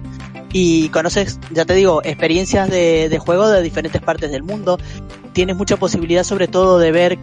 Y 0.50 0.88
conoces, 0.88 1.38
ya 1.50 1.66
te 1.66 1.74
digo, 1.74 2.00
experiencias 2.04 2.70
de, 2.70 3.10
de 3.10 3.18
juego 3.18 3.50
de 3.50 3.60
diferentes 3.60 4.00
partes 4.00 4.30
del 4.30 4.44
mundo. 4.44 4.78
Tienes 5.32 5.56
mucha 5.56 5.76
posibilidad 5.76 6.24
sobre 6.24 6.48
todo 6.48 6.78
de 6.78 6.92
ver 6.92 7.18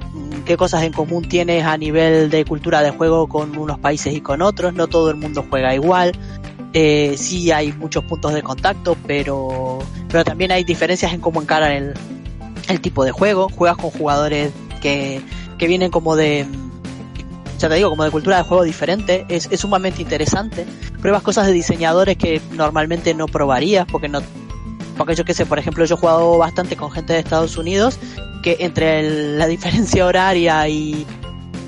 qué 0.45 0.57
cosas 0.57 0.83
en 0.83 0.93
común 0.93 1.27
tienes 1.27 1.63
a 1.63 1.77
nivel 1.77 2.29
de 2.29 2.43
cultura 2.45 2.81
de 2.81 2.91
juego 2.91 3.27
con 3.27 3.57
unos 3.57 3.79
países 3.79 4.13
y 4.13 4.21
con 4.21 4.41
otros. 4.41 4.73
No 4.73 4.87
todo 4.87 5.11
el 5.11 5.15
mundo 5.17 5.45
juega 5.49 5.75
igual. 5.75 6.13
Eh, 6.73 7.15
sí 7.17 7.51
hay 7.51 7.71
muchos 7.73 8.03
puntos 8.03 8.33
de 8.33 8.43
contacto, 8.43 8.95
pero, 9.07 9.79
pero 10.07 10.23
también 10.23 10.51
hay 10.51 10.63
diferencias 10.63 11.13
en 11.13 11.21
cómo 11.21 11.41
encaran 11.41 11.71
el, 11.71 11.93
el 12.67 12.81
tipo 12.81 13.03
de 13.03 13.11
juego, 13.11 13.49
juegas 13.49 13.77
con 13.77 13.89
jugadores 13.89 14.51
que, 14.81 15.21
que 15.57 15.67
vienen 15.67 15.89
como 15.89 16.15
de, 16.15 16.45
ya 17.57 17.69
te 17.69 17.75
digo, 17.75 17.89
como 17.89 18.03
de 18.03 18.11
cultura 18.11 18.37
de 18.37 18.43
juego 18.43 18.63
diferente, 18.63 19.25
es, 19.29 19.47
es 19.51 19.59
sumamente 19.59 20.01
interesante. 20.01 20.65
Pruebas 21.01 21.23
cosas 21.23 21.47
de 21.47 21.53
diseñadores 21.53 22.17
que 22.17 22.41
normalmente 22.53 23.13
no 23.13 23.25
probarías, 23.27 23.85
porque 23.85 24.07
no, 24.07 24.21
porque 24.99 25.15
yo 25.15 25.25
que 25.25 25.33
sé, 25.33 25.47
por 25.47 25.57
ejemplo, 25.57 25.83
yo 25.85 25.95
he 25.95 25.97
jugado 25.97 26.37
bastante 26.37 26.75
con 26.75 26.91
gente 26.91 27.13
de 27.13 27.19
Estados 27.19 27.57
Unidos, 27.57 27.97
que 28.43 28.57
entre 28.59 29.37
la 29.37 29.47
diferencia 29.55 30.05
horaria 30.05 30.67
y, 30.67 31.07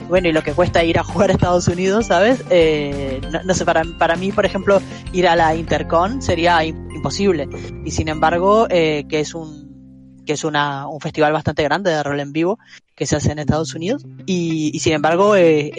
bueno, 0.08 0.28
y 0.28 0.34
lo 0.34 0.44
que 0.44 0.52
cuesta 0.54 0.84
ir 0.84 1.00
a 1.00 1.04
jugar 1.04 1.30
a 1.32 1.34
Estados 1.34 1.68
Unidos, 1.70 2.08
¿sabes? 2.08 2.44
Eh, 2.50 3.22
no, 3.46 3.54
sé, 3.56 3.64
para, 3.66 3.84
para 3.98 4.16
mí, 4.18 4.32
por 4.32 4.46
ejemplo, 4.46 4.82
ir 5.14 5.28
a 5.28 5.36
la 5.36 5.56
Intercon 5.56 6.22
sería 6.22 6.58
im- 6.66 6.94
imposible. 6.94 7.48
Y 7.86 7.92
sin 7.92 8.10
embargo, 8.10 8.68
eh, 8.70 9.06
que 9.10 9.22
es 9.22 9.34
un, 9.34 10.22
que 10.26 10.34
es 10.34 10.44
una, 10.44 10.88
un 10.88 11.00
festival 11.00 11.32
bastante 11.34 11.64
grande 11.64 11.90
de 11.92 12.04
rol 12.04 12.20
en 12.20 12.34
vivo 12.34 12.60
que 12.96 13.06
se 13.06 13.16
hace 13.16 13.32
en 13.32 13.40
Estados 13.40 13.74
Unidos. 13.74 14.06
Y, 14.26 14.78
sin 14.80 14.94
embargo, 14.94 15.36
eh, 15.36 15.72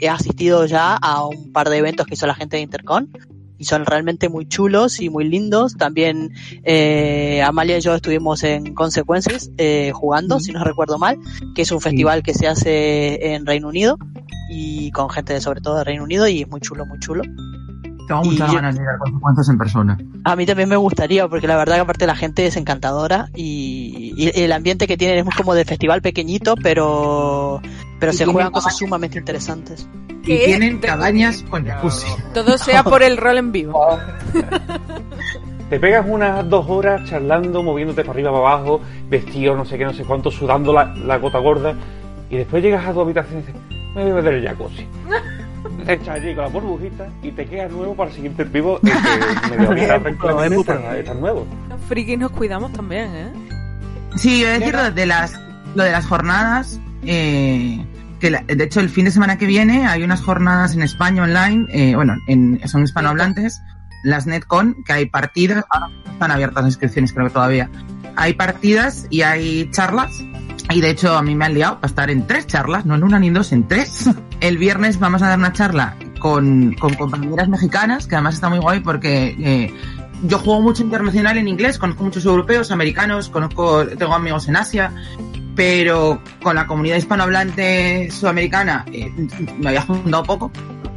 he 0.00 0.08
asistido 0.08 0.66
ya 0.66 0.96
a 0.96 1.24
un 1.24 1.52
par 1.52 1.70
de 1.70 1.78
eventos 1.78 2.06
que 2.06 2.14
hizo 2.14 2.26
la 2.26 2.34
gente 2.34 2.56
de 2.56 2.62
Intercon. 2.62 3.08
Y 3.58 3.64
son 3.64 3.86
realmente 3.86 4.28
muy 4.28 4.46
chulos 4.46 5.00
y 5.00 5.10
muy 5.10 5.24
lindos. 5.28 5.76
También 5.76 6.32
eh, 6.64 7.42
Amalia 7.42 7.78
y 7.78 7.80
yo 7.80 7.94
estuvimos 7.94 8.42
en 8.44 8.74
Consequences 8.74 9.50
eh, 9.58 9.92
jugando, 9.94 10.40
si 10.40 10.52
no 10.52 10.62
recuerdo 10.64 10.98
mal, 10.98 11.18
que 11.54 11.62
es 11.62 11.72
un 11.72 11.80
festival 11.80 12.22
que 12.22 12.34
se 12.34 12.46
hace 12.46 13.34
en 13.34 13.46
Reino 13.46 13.68
Unido 13.68 13.98
y 14.50 14.90
con 14.92 15.10
gente 15.10 15.32
de, 15.32 15.40
sobre 15.40 15.60
todo 15.60 15.76
de 15.78 15.84
Reino 15.84 16.04
Unido 16.04 16.28
y 16.28 16.42
es 16.42 16.48
muy 16.48 16.60
chulo, 16.60 16.86
muy 16.86 16.98
chulo. 17.00 17.22
Tengo 18.06 18.22
Y 18.24 18.28
muchas 18.30 18.48
yo- 18.50 18.54
ganas 18.56 18.76
de 18.76 18.82
ir 18.82 18.88
a 18.88 18.98
consecuencias 18.98 19.48
en 19.48 19.58
persona. 19.58 19.98
A 20.24 20.36
mí 20.36 20.46
también 20.46 20.68
me 20.68 20.76
gustaría, 20.76 21.26
porque 21.28 21.46
la 21.46 21.56
verdad 21.56 21.74
que 21.76 21.80
aparte 21.80 22.06
la 22.06 22.14
gente 22.16 22.46
es 22.46 22.56
encantadora 22.56 23.28
y, 23.34 24.12
y 24.16 24.40
el 24.42 24.52
ambiente 24.52 24.86
que 24.86 24.96
tienen 24.96 25.26
es 25.26 25.34
como 25.34 25.54
de 25.54 25.64
festival 25.64 26.02
pequeñito, 26.02 26.54
pero, 26.62 27.60
pero 27.98 28.12
Y 28.12 28.16
se 28.16 28.24
juegan 28.26 28.52
cosas 28.52 28.72
cabañas. 28.74 28.78
sumamente 28.78 29.18
interesantes. 29.18 29.88
Y 30.22 30.38
¿Qué? 30.38 30.44
tienen 30.46 30.78
cabañas 30.78 31.44
con 31.48 31.64
jacuzzi. 31.66 32.06
Todo 32.34 32.58
sea 32.58 32.82
por 32.82 33.02
el 33.02 33.16
rol 33.16 33.38
en 33.38 33.52
vivo. 33.52 33.98
Te 35.70 35.80
pegas 35.80 36.06
unas 36.08 36.48
dos 36.48 36.64
horas 36.68 37.08
charlando, 37.08 37.60
moviéndote 37.62 38.02
para 38.02 38.12
arriba, 38.12 38.30
para 38.30 38.54
abajo, 38.54 38.80
vestido, 39.10 39.56
no 39.56 39.64
sé 39.64 39.76
qué, 39.78 39.84
no 39.84 39.92
sé 39.92 40.04
cuánto, 40.04 40.30
sudando 40.30 40.72
la, 40.72 40.94
la 40.94 41.16
gota 41.18 41.38
gorda, 41.38 41.74
y 42.30 42.36
después 42.36 42.62
llegas 42.62 42.86
a 42.86 42.92
tu 42.92 43.00
habitación 43.00 43.40
y 43.40 43.42
dices, 43.46 43.54
me 43.96 44.02
voy 44.02 44.10
a 44.12 44.14
beber 44.14 44.34
el 44.34 44.44
jacuzzi. 44.46 44.86
Te 45.84 45.92
echas 45.92 46.08
allí 46.08 46.34
con 46.34 46.44
la 46.44 46.50
burbujita 46.50 47.08
y 47.22 47.30
te 47.32 47.44
quedas 47.46 47.70
nuevo 47.70 47.94
para 47.94 48.10
el 48.10 48.16
siguiente 48.16 48.42
en 48.42 48.52
vivo 48.52 48.80
que 48.80 48.92
medio 49.56 49.70
vida 49.72 50.00
tranquilamente 50.00 50.56
estás, 50.60 50.94
estás 50.96 51.16
nuevo. 51.16 51.46
Los 51.68 51.80
frikis 51.82 52.18
nos 52.18 52.30
cuidamos 52.32 52.72
también, 52.72 53.10
¿eh? 53.14 53.28
Sí, 54.16 54.40
yo 54.40 54.48
decir 54.48 54.74
lo 54.74 54.90
de 54.90 55.06
las, 55.06 55.34
lo 55.74 55.82
de 55.84 55.92
las 55.92 56.06
jornadas, 56.06 56.80
eh, 57.04 57.84
que 58.20 58.30
la- 58.30 58.42
de 58.42 58.64
hecho 58.64 58.80
el 58.80 58.88
fin 58.88 59.04
de 59.04 59.10
semana 59.10 59.36
que 59.38 59.46
viene 59.46 59.86
hay 59.86 60.02
unas 60.02 60.22
jornadas 60.22 60.74
en 60.74 60.82
España 60.82 61.22
online, 61.22 61.66
eh, 61.70 61.94
bueno, 61.94 62.14
en, 62.26 62.60
son 62.66 62.82
hispanohablantes, 62.82 63.60
las 64.04 64.26
NetCon, 64.26 64.76
que 64.86 64.92
hay 64.94 65.06
partidas, 65.06 65.64
ahora 65.68 65.88
están 66.10 66.30
abiertas 66.30 66.62
las 66.64 66.72
inscripciones 66.72 67.12
creo 67.12 67.26
que 67.26 67.32
todavía, 67.34 67.68
hay 68.16 68.32
partidas 68.34 69.06
y 69.10 69.20
hay 69.22 69.70
charlas, 69.70 70.10
y 70.70 70.80
de 70.80 70.90
hecho 70.90 71.16
a 71.16 71.22
mí 71.22 71.34
me 71.34 71.44
han 71.44 71.54
liado 71.54 71.76
para 71.76 71.86
estar 71.88 72.10
en 72.10 72.26
tres 72.26 72.46
charlas, 72.46 72.84
no 72.86 72.94
en 72.94 73.04
una 73.04 73.18
ni 73.18 73.28
en 73.28 73.34
dos, 73.34 73.52
en 73.52 73.66
tres. 73.68 74.08
El 74.40 74.58
viernes 74.58 74.98
vamos 74.98 75.22
a 75.22 75.28
dar 75.28 75.38
una 75.38 75.52
charla 75.52 75.96
con, 76.18 76.74
con 76.74 76.94
compañeras 76.94 77.48
mexicanas, 77.48 78.06
que 78.06 78.16
además 78.16 78.34
está 78.34 78.48
muy 78.48 78.58
guay 78.58 78.80
porque 78.80 79.36
eh, 79.38 79.74
yo 80.24 80.38
juego 80.38 80.62
mucho 80.62 80.82
internacional 80.82 81.38
en 81.38 81.48
inglés, 81.48 81.78
conozco 81.78 82.02
muchos 82.04 82.24
europeos, 82.24 82.70
americanos, 82.70 83.28
conozco, 83.28 83.86
tengo 83.86 84.14
amigos 84.14 84.48
en 84.48 84.56
Asia, 84.56 84.92
pero 85.54 86.20
con 86.42 86.56
la 86.56 86.66
comunidad 86.66 86.96
hispanohablante 86.96 88.10
sudamericana 88.10 88.84
eh, 88.92 89.10
me 89.58 89.68
había 89.68 89.82
juntado 89.82 90.22
poco 90.24 90.50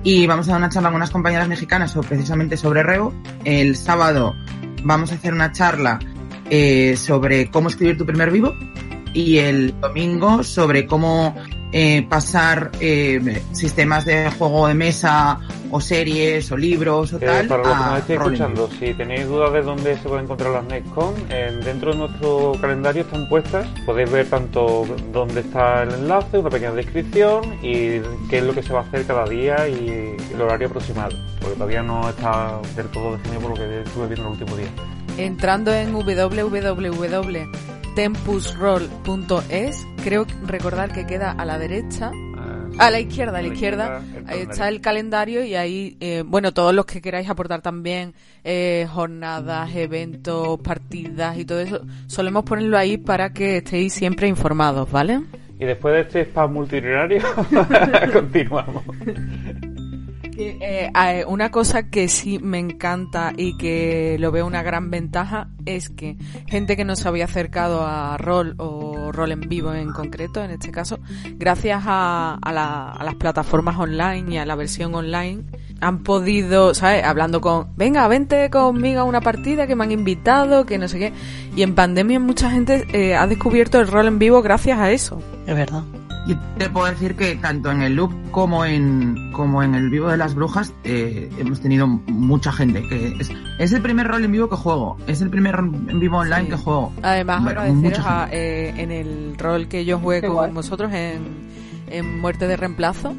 y 0.04 0.26
vamos 0.28 0.48
a 0.48 0.52
dar 0.52 0.60
una 0.62 0.70
charla 0.70 0.90
con 0.90 0.96
unas 0.98 1.12
compañeras 1.12 1.48
mexicanas 1.48 1.92
sobre- 1.92 2.10
precisamente 2.10 2.58
sobre 2.58 2.84
Revo. 2.84 3.14
El 3.46 3.76
sábado 3.76 4.36
vamos 4.84 5.12
a 5.12 5.16
hacer 5.16 5.34
una 5.34 5.52
charla 5.52 6.00
eh, 6.50 6.96
sobre 6.98 7.50
cómo 7.52 7.70
escribir 7.70 7.98
tu 7.98 8.06
primer 8.06 8.32
vivo 8.32 8.54
y 9.14 9.38
el 9.40 9.80
domingo 9.80 10.44
sobre 10.44 10.86
cómo 10.86 11.36
eh, 11.72 12.06
pasar 12.10 12.72
eh, 12.80 13.44
sistemas 13.52 14.06
de 14.06 14.32
juego 14.32 14.68
de 14.68 14.74
mesa 14.74 15.40
o 15.72 15.80
series 15.80 16.52
o 16.52 16.58
libros 16.58 17.14
o 17.14 17.18
Eh, 17.18 17.20
tal 17.20 17.48
para 17.48 17.64
los 17.64 17.72
que 17.72 17.84
nos 17.84 18.00
estéis 18.00 18.20
escuchando, 18.20 18.70
si 18.80 18.94
tenéis 18.96 19.28
dudas 19.28 19.54
de 19.54 19.62
dónde 19.62 19.98
se 19.98 20.10
pueden 20.10 20.26
encontrar 20.26 20.52
las 20.52 20.64
NetCon, 20.66 21.14
eh, 21.30 21.60
dentro 21.64 21.92
de 21.92 21.98
nuestro 22.00 22.54
calendario 22.60 23.04
están 23.04 23.30
puestas. 23.30 23.68
Podéis 23.86 24.12
ver 24.12 24.28
tanto 24.28 24.88
dónde 25.12 25.42
está 25.42 25.84
el 25.84 25.94
enlace, 25.94 26.40
una 26.40 26.50
pequeña 26.50 26.72
descripción 26.72 27.44
y 27.62 28.00
qué 28.30 28.40
es 28.40 28.44
lo 28.44 28.54
que 28.54 28.64
se 28.64 28.74
va 28.74 28.80
a 28.80 28.84
hacer 28.84 29.06
cada 29.06 29.26
día 29.26 29.68
y 29.68 30.16
el 30.34 30.42
horario 30.42 30.68
aproximado. 30.68 31.16
Porque 31.40 31.54
todavía 31.54 31.84
no 31.84 32.10
está 32.10 32.60
del 32.76 32.88
todo 32.88 33.12
definido 33.12 33.42
por 33.42 33.52
lo 33.52 33.56
que 33.58 33.82
estuve 33.82 34.08
viendo 34.08 34.26
el 34.26 34.32
último 34.32 34.58
día. 34.58 34.70
Entrando 35.18 35.72
en 35.74 35.94
www.tempusroll.es, 38.00 39.88
creo 40.04 40.26
recordar 40.46 40.94
que 40.94 41.06
queda 41.06 41.32
a 41.32 41.44
la 41.46 41.60
derecha. 41.60 42.12
A 42.78 42.92
la 42.92 43.00
izquierda, 43.02 43.40
a 43.40 43.42
la 43.42 43.48
izquierda, 43.50 44.02
ahí 44.26 44.42
está 44.42 44.70
el 44.70 44.80
calendario 44.80 45.44
y 45.44 45.56
ahí, 45.56 45.98
eh, 46.00 46.24
bueno, 46.26 46.54
todos 46.54 46.74
los 46.74 46.86
que 46.86 47.02
queráis 47.02 47.30
aportar 47.30 47.62
también 47.62 48.14
eh, 48.46 48.88
jornadas, 48.90 49.76
eventos, 49.76 50.60
partidas 50.62 51.38
y 51.38 51.44
todo 51.44 51.60
eso, 51.60 51.82
solemos 52.08 52.46
ponerlo 52.46 52.78
ahí 52.78 52.98
para 52.98 53.34
que 53.34 53.58
estéis 53.58 53.92
siempre 53.92 54.28
informados, 54.28 54.90
¿vale? 54.90 55.20
Y 55.60 55.66
después 55.66 55.94
de 55.94 56.02
este 56.02 56.22
spam 56.22 56.54
multitudinario, 56.54 57.22
continuamos. 58.14 58.84
Eh, 60.42 61.26
una 61.28 61.52
cosa 61.52 61.90
que 61.90 62.08
sí 62.08 62.40
me 62.40 62.60
encanta 62.60 63.34
y 63.36 63.58
que 63.58 64.16
lo 64.20 64.32
veo 64.32 64.46
una 64.48 64.64
gran 64.64 64.90
ventaja 64.90 65.50
es 65.66 65.90
que 65.90 66.16
gente 66.48 66.78
que 66.78 66.86
no 66.86 66.96
se 66.96 67.08
había 67.08 67.26
acercado 67.26 67.86
a 67.86 68.18
rol 68.18 68.56
o 68.58 69.12
rol 69.12 69.32
en 69.34 69.42
vivo 69.42 69.74
en 69.74 69.92
concreto, 69.92 70.42
en 70.44 70.52
este 70.52 70.72
caso, 70.72 71.00
gracias 71.36 71.84
a, 71.86 72.38
a 72.42 72.54
la- 72.54 72.98
las 73.04 73.16
plataformas 73.16 73.78
online 73.78 74.34
y 74.34 74.38
a 74.38 74.46
la 74.46 74.56
versión 74.56 74.96
online, 74.96 75.44
han 75.82 76.04
podido, 76.04 76.74
¿sabes? 76.74 77.04
Hablando 77.04 77.42
con, 77.42 77.76
venga, 77.76 78.08
vente 78.08 78.50
conmigo 78.50 79.02
a 79.02 79.04
una 79.04 79.22
partida 79.22 79.68
que 79.68 79.76
me 79.76 79.84
han 79.84 79.92
invitado, 79.92 80.66
que 80.66 80.78
no 80.78 80.88
sé 80.88 81.00
qué. 81.00 81.14
Y 81.56 81.64
en 81.64 81.76
pandemia 81.76 82.20
mucha 82.20 82.50
gente 82.50 82.86
eh, 82.94 83.16
ha 83.16 83.28
descubierto 83.28 83.80
el 83.80 83.88
rol 83.88 84.08
en 84.08 84.20
vivo 84.20 84.42
gracias 84.42 84.80
a 84.80 84.92
eso. 84.92 85.22
Es 85.46 85.56
verdad. 85.56 85.84
Yo 86.28 86.36
te 86.58 86.70
puedo 86.70 86.86
decir 86.88 87.16
que 87.16 87.36
tanto 87.38 87.72
en 87.72 87.82
el 87.82 87.96
loop 87.96 88.14
como 88.32 88.66
en 88.66 89.32
como 89.32 89.64
en 89.64 89.74
el 89.74 89.90
vivo 89.90 90.10
de 90.10 90.18
las 90.18 90.36
brujas 90.36 90.74
eh, 90.84 91.30
hemos 91.40 91.62
tenido 91.62 91.88
mucha 91.88 92.52
gente 92.52 92.84
que 92.88 93.16
es, 93.20 93.32
es 93.58 93.72
el 93.72 93.82
primer 93.82 94.08
rol 94.08 94.24
en 94.26 94.32
vivo 94.32 94.50
que 94.50 94.56
juego 94.58 94.98
es 95.08 95.22
el 95.22 95.30
primer 95.30 95.56
rol 95.56 95.74
en 95.88 96.00
vivo 96.00 96.18
online 96.18 96.44
Sí. 96.44 96.50
que 96.50 96.58
juego 96.58 96.92
Además, 97.02 97.44
Bueno, 97.44 97.62
agradeceros 97.62 98.06
a, 98.06 98.28
eh, 98.32 98.74
en 98.78 98.92
el 98.92 99.36
rol 99.38 99.68
que 99.70 99.86
yo 99.86 99.98
jugué 99.98 100.22
Qué 100.22 100.28
con 100.28 100.36
guay. 100.36 100.52
vosotros 100.52 100.92
en, 100.94 101.20
en 101.90 102.20
Muerte 102.20 102.48
de 102.48 102.58
Reemplazo, 102.58 103.16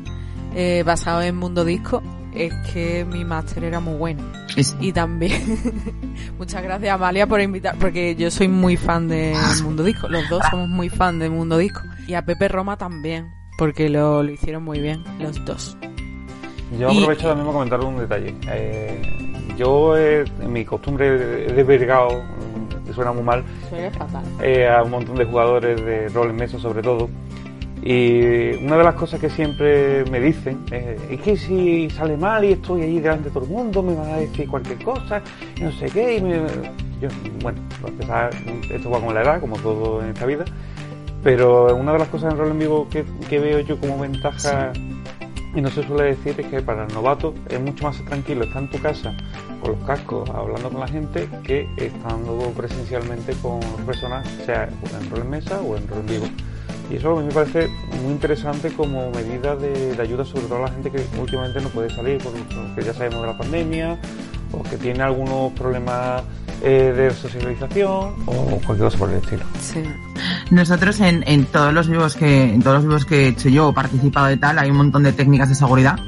eh, 0.54 0.82
basado 0.86 1.22
en 1.22 1.36
Mundo 1.36 1.64
Disco, 1.64 2.02
es 2.34 2.52
que 2.72 3.04
mi 3.10 3.24
máster 3.24 3.64
era 3.64 3.80
muy 3.80 3.94
bueno. 3.96 4.22
Es- 4.56 4.76
Y 4.80 4.92
también, 4.92 5.42
muchas 6.38 6.62
gracias 6.62 6.92
Amalia 6.94 7.26
por 7.26 7.40
invitar, 7.40 7.76
porque 7.80 8.14
yo 8.14 8.30
soy 8.30 8.46
muy 8.48 8.76
fan 8.76 9.08
de 9.08 9.34
Mundo 9.64 9.82
Disco, 9.84 10.08
los 10.08 10.28
dos 10.28 10.42
somos 10.50 10.68
muy 10.68 10.88
fan 10.90 11.18
de 11.18 11.30
Mundo 11.30 11.56
Disco. 11.58 11.80
Y 12.10 12.14
a 12.14 12.22
Pepe 12.24 12.48
Roma 12.48 12.76
también, 12.76 13.30
porque 13.56 13.88
lo, 13.88 14.24
lo 14.24 14.32
hicieron 14.32 14.64
muy 14.64 14.80
bien, 14.80 15.04
los 15.20 15.44
dos. 15.44 15.76
Yo 16.76 16.90
Y- 16.90 16.98
aprovecho 17.02 17.28
también 17.28 17.46
para 17.46 17.52
comentar 17.52 17.80
un 17.84 17.98
detalle. 17.98 18.34
Eh, 18.48 19.00
yo, 19.56 19.96
eh, 19.96 20.24
en 20.40 20.52
mi 20.52 20.64
costumbre, 20.64 21.06
he 21.46 21.52
desvergado, 21.52 22.08
mm, 22.10 22.84
que 22.84 22.92
suena 22.92 23.12
muy 23.12 23.22
mal, 23.22 23.44
Suena 23.68 23.92
fatal. 23.92 24.24
eh, 24.42 24.66
a 24.68 24.82
un 24.82 24.90
montón 24.90 25.14
de 25.14 25.24
jugadores 25.24 25.84
de 25.84 26.08
rol 26.08 26.30
en 26.30 26.36
mesa 26.36 26.58
sobre 26.58 26.82
todo. 26.82 27.08
Y 27.80 28.56
una 28.64 28.76
de 28.76 28.82
las 28.82 28.94
cosas 28.96 29.20
que 29.20 29.30
siempre 29.30 30.04
me 30.10 30.18
dicen 30.18 30.64
es, 30.72 31.00
es 31.12 31.20
que 31.20 31.36
si 31.36 31.88
sale 31.90 32.16
mal 32.16 32.44
y 32.44 32.52
estoy 32.54 32.82
ahí 32.82 32.98
delante 32.98 33.28
de 33.28 33.30
todo 33.30 33.44
el 33.44 33.50
mundo, 33.50 33.84
me 33.84 33.94
van 33.94 34.10
a 34.10 34.16
decir 34.16 34.48
cualquier 34.48 34.82
cosa 34.82 35.22
y 35.56 35.60
no 35.62 35.70
sé 35.70 35.86
qué. 35.86 36.16
Y 36.16 36.22
me... 36.22 36.38
yo, 37.00 37.08
bueno, 37.40 37.60
empezar, 37.86 38.30
esto 38.68 38.90
va 38.90 38.98
con 39.00 39.14
la 39.14 39.22
edad, 39.22 39.40
como 39.40 39.56
todo 39.58 40.02
en 40.02 40.08
esta 40.08 40.26
vida, 40.26 40.44
pero 41.22 41.74
una 41.76 41.92
de 41.92 41.98
las 41.98 42.08
cosas 42.08 42.32
en 42.32 42.38
rol 42.38 42.50
en 42.50 42.58
vivo 42.58 42.88
que, 42.88 43.04
que 43.28 43.38
veo 43.38 43.60
yo 43.60 43.78
como 43.78 43.98
ventaja 43.98 44.72
y 45.54 45.60
no 45.60 45.70
se 45.70 45.82
suele 45.82 46.14
decir 46.14 46.38
es 46.38 46.46
que 46.46 46.62
para 46.62 46.86
el 46.86 46.94
novato 46.94 47.34
es 47.48 47.60
mucho 47.60 47.84
más 47.84 47.96
tranquilo 48.04 48.44
estar 48.44 48.62
en 48.62 48.70
tu 48.70 48.80
casa 48.80 49.14
con 49.60 49.72
los 49.72 49.86
cascos 49.86 50.30
hablando 50.30 50.70
con 50.70 50.80
la 50.80 50.88
gente 50.88 51.28
que 51.42 51.68
estando 51.76 52.38
presencialmente 52.56 53.34
con 53.42 53.60
personas, 53.84 54.26
sea 54.46 54.68
en 55.00 55.10
rol 55.10 55.20
en 55.20 55.30
mesa 55.30 55.60
o 55.60 55.76
en 55.76 55.86
rol 55.88 56.00
en 56.00 56.06
vivo. 56.06 56.26
Y 56.90 56.96
eso 56.96 57.16
a 57.16 57.20
mí 57.20 57.26
me 57.26 57.32
parece 57.32 57.68
muy 58.02 58.12
interesante 58.12 58.70
como 58.70 59.10
medida 59.10 59.54
de, 59.54 59.94
de 59.94 60.02
ayuda 60.02 60.24
sobre 60.24 60.46
todo 60.46 60.58
a 60.58 60.62
la 60.62 60.72
gente 60.72 60.90
que 60.90 61.04
últimamente 61.20 61.60
no 61.60 61.68
puede 61.68 61.90
salir 61.90 62.18
porque 62.22 62.82
ya 62.84 62.92
sabemos 62.94 63.20
de 63.20 63.26
la 63.28 63.38
pandemia 63.38 63.98
o 64.52 64.62
que 64.62 64.76
tiene 64.76 65.02
algunos 65.02 65.52
problemas 65.52 66.22
eh, 66.62 66.92
de 66.94 67.10
socialización 67.10 68.14
o 68.26 68.60
cualquier 68.64 68.78
cosa 68.78 68.98
por 68.98 69.10
el 69.10 69.16
estilo. 69.16 69.44
Sí. 69.60 69.82
Nosotros 70.50 71.00
en, 71.00 71.22
en 71.26 71.46
todos 71.46 71.72
los 71.72 71.88
vivos 71.88 72.16
que 72.16 72.52
en 72.52 72.62
todos 72.62 72.76
los 72.76 72.84
vivos 72.84 73.04
que 73.04 73.24
he 73.24 73.28
hecho 73.28 73.48
yo 73.48 73.68
o 73.68 73.74
participado 73.74 74.26
de 74.26 74.36
tal 74.36 74.58
hay 74.58 74.70
un 74.70 74.76
montón 74.76 75.02
de 75.02 75.12
técnicas 75.12 75.48
de 75.48 75.54
seguridad 75.54 75.98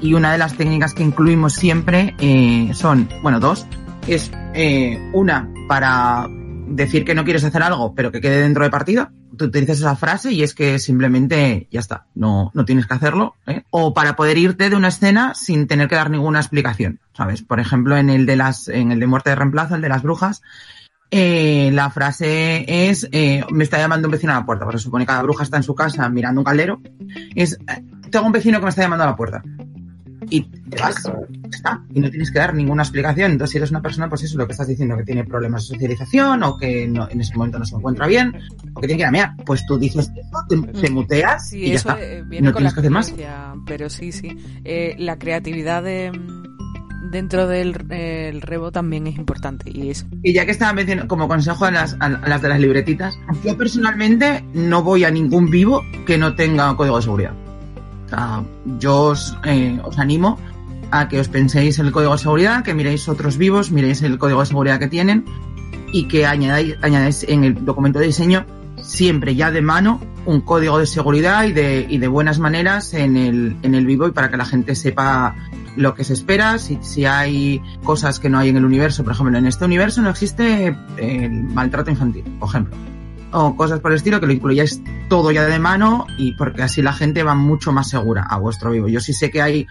y 0.00 0.14
una 0.14 0.32
de 0.32 0.38
las 0.38 0.56
técnicas 0.56 0.94
que 0.94 1.02
incluimos 1.02 1.54
siempre 1.54 2.14
eh, 2.20 2.70
son 2.74 3.08
bueno 3.22 3.40
dos 3.40 3.66
es 4.06 4.30
eh, 4.54 4.98
una 5.12 5.50
para 5.68 6.28
decir 6.68 7.04
que 7.04 7.14
no 7.14 7.24
quieres 7.24 7.44
hacer 7.44 7.62
algo 7.62 7.94
pero 7.94 8.12
que 8.12 8.20
quede 8.20 8.42
dentro 8.42 8.64
de 8.64 8.70
partida 8.70 9.12
tú 9.36 9.46
utilizas 9.46 9.78
esa 9.78 9.96
frase 9.96 10.32
y 10.32 10.42
es 10.42 10.54
que 10.54 10.78
simplemente 10.78 11.68
ya 11.70 11.80
está 11.80 12.06
no 12.14 12.50
no 12.54 12.64
tienes 12.64 12.86
que 12.86 12.94
hacerlo 12.94 13.36
¿eh? 13.46 13.62
o 13.70 13.94
para 13.94 14.16
poder 14.16 14.38
irte 14.38 14.70
de 14.70 14.76
una 14.76 14.88
escena 14.88 15.34
sin 15.34 15.66
tener 15.66 15.88
que 15.88 15.96
dar 15.96 16.10
ninguna 16.10 16.40
explicación 16.40 17.00
sabes 17.14 17.42
por 17.42 17.60
ejemplo 17.60 17.96
en 17.96 18.10
el 18.10 18.26
de 18.26 18.36
las 18.36 18.68
en 18.68 18.92
el 18.92 19.00
de 19.00 19.06
muerte 19.06 19.30
de 19.30 19.36
reemplazo 19.36 19.76
el 19.76 19.82
de 19.82 19.88
las 19.88 20.02
brujas 20.02 20.42
eh, 21.10 21.70
la 21.72 21.90
frase 21.90 22.64
es, 22.88 23.08
eh, 23.12 23.44
me 23.50 23.64
está 23.64 23.78
llamando 23.78 24.08
un 24.08 24.12
vecino 24.12 24.32
a 24.32 24.40
la 24.40 24.46
puerta, 24.46 24.64
porque 24.64 24.78
se 24.78 24.84
supone 24.84 25.04
que 25.04 25.08
cada 25.08 25.22
bruja 25.22 25.44
está 25.44 25.56
en 25.56 25.62
su 25.62 25.74
casa 25.74 26.08
mirando 26.08 26.40
un 26.40 26.44
caldero. 26.44 26.80
Es, 27.34 27.54
eh, 27.54 27.84
tengo 28.10 28.26
un 28.26 28.32
vecino 28.32 28.58
que 28.58 28.64
me 28.64 28.70
está 28.70 28.82
llamando 28.82 29.04
a 29.04 29.08
la 29.08 29.16
puerta. 29.16 29.42
Y 30.28 30.42
te 30.42 30.80
vas, 30.80 30.96
está, 31.52 31.82
y 31.94 32.00
no 32.00 32.10
tienes 32.10 32.30
que 32.32 32.38
dar 32.38 32.54
ninguna 32.54 32.82
explicación. 32.82 33.32
Entonces, 33.32 33.52
si 33.52 33.58
eres 33.58 33.70
una 33.70 33.80
persona, 33.82 34.08
pues 34.08 34.22
eso 34.24 34.32
es 34.34 34.38
lo 34.38 34.46
que 34.46 34.52
estás 34.52 34.66
diciendo, 34.68 34.96
que 34.96 35.04
tiene 35.04 35.24
problemas 35.24 35.62
de 35.68 35.74
socialización, 35.74 36.42
o 36.42 36.56
que 36.56 36.86
no, 36.88 37.08
en 37.08 37.20
ese 37.20 37.34
momento 37.36 37.58
no 37.58 37.64
se 37.64 37.76
encuentra 37.76 38.06
bien, 38.06 38.32
o 38.74 38.80
que 38.80 38.86
tiene 38.88 38.98
que 38.98 39.02
ir 39.02 39.06
a 39.06 39.12
mear. 39.12 39.36
Pues 39.44 39.64
tú 39.66 39.78
dices 39.78 40.10
eso, 40.16 40.44
te, 40.48 40.80
te 40.80 40.90
muteas 40.90 41.48
Sí, 41.50 41.58
y 41.62 41.68
ya 41.68 41.74
eso 41.74 41.90
está. 41.90 42.02
eh, 42.02 42.22
viene 42.26 42.48
no 42.48 42.52
con 42.52 42.64
la 42.64 42.70
tienes 42.70 42.74
que 42.74 42.80
hacer 42.80 42.90
más. 42.90 43.14
pero 43.66 43.88
sí, 43.88 44.10
sí. 44.12 44.36
Eh, 44.64 44.96
la 44.98 45.18
creatividad 45.18 45.82
de, 45.84 46.10
dentro 47.12 47.46
del 47.46 47.76
el 47.92 48.42
rebo 48.42 48.72
también 48.72 49.06
es 49.06 49.16
importante 49.16 49.70
y 49.70 49.90
eso. 49.90 50.06
Y 50.22 50.32
ya 50.32 50.44
que 50.44 50.50
estaba 50.50 50.72
mencionando 50.72 51.08
como 51.08 51.28
consejo 51.28 51.64
a 51.66 51.70
las, 51.70 51.96
a 52.00 52.08
las 52.08 52.42
de 52.42 52.48
las 52.48 52.58
libretitas, 52.60 53.16
yo 53.44 53.56
personalmente 53.56 54.44
no 54.54 54.82
voy 54.82 55.04
a 55.04 55.10
ningún 55.10 55.50
vivo 55.50 55.82
que 56.06 56.18
no 56.18 56.34
tenga 56.34 56.74
código 56.76 56.96
de 56.96 57.02
seguridad. 57.02 57.32
Sea, 58.08 58.44
yo 58.78 59.02
os, 59.02 59.36
eh, 59.44 59.78
os 59.82 59.98
animo 59.98 60.38
a 60.90 61.08
que 61.08 61.18
os 61.20 61.28
penséis 61.28 61.78
el 61.78 61.90
código 61.92 62.12
de 62.12 62.18
seguridad, 62.18 62.62
que 62.62 62.74
miréis 62.74 63.08
otros 63.08 63.36
vivos, 63.36 63.70
miréis 63.70 64.02
el 64.02 64.18
código 64.18 64.40
de 64.40 64.46
seguridad 64.46 64.78
que 64.78 64.88
tienen 64.88 65.24
y 65.92 66.08
que 66.08 66.26
añadáis, 66.26 66.76
añadáis 66.82 67.24
en 67.28 67.44
el 67.44 67.64
documento 67.64 67.98
de 67.98 68.06
diseño 68.06 68.46
siempre 68.82 69.34
ya 69.34 69.50
de 69.50 69.62
mano 69.62 70.00
un 70.26 70.40
código 70.40 70.78
de 70.78 70.86
seguridad 70.86 71.44
y 71.44 71.52
de, 71.52 71.86
y 71.88 71.98
de 71.98 72.08
buenas 72.08 72.38
maneras 72.38 72.94
en 72.94 73.16
el, 73.16 73.56
en 73.62 73.74
el 73.74 73.86
vivo 73.86 74.08
y 74.08 74.12
para 74.12 74.30
que 74.30 74.36
la 74.36 74.44
gente 74.44 74.74
sepa 74.74 75.34
lo 75.76 75.94
que 75.94 76.04
se 76.04 76.14
espera, 76.14 76.58
si, 76.58 76.78
si 76.82 77.04
hay 77.04 77.62
cosas 77.84 78.18
que 78.18 78.28
no 78.28 78.38
hay 78.38 78.48
en 78.48 78.56
el 78.56 78.64
universo, 78.64 79.04
por 79.04 79.12
ejemplo, 79.12 79.36
en 79.36 79.46
este 79.46 79.64
universo 79.64 80.02
no 80.02 80.10
existe 80.10 80.74
el 80.96 81.44
maltrato 81.44 81.90
infantil, 81.90 82.24
por 82.40 82.48
ejemplo, 82.48 82.76
o 83.32 83.56
cosas 83.56 83.80
por 83.80 83.92
el 83.92 83.96
estilo 83.96 84.20
que 84.20 84.26
lo 84.26 84.32
incluyáis 84.32 84.80
todo 85.08 85.30
ya 85.30 85.44
de 85.44 85.58
mano 85.58 86.06
y 86.18 86.32
porque 86.36 86.62
así 86.62 86.82
la 86.82 86.92
gente 86.92 87.22
va 87.22 87.34
mucho 87.34 87.72
más 87.72 87.88
segura 87.88 88.26
a 88.28 88.38
vuestro 88.38 88.70
vivo. 88.70 88.88
Yo 88.88 89.00
sí 89.00 89.12
sé 89.12 89.30
que 89.30 89.42
hay 89.42 89.66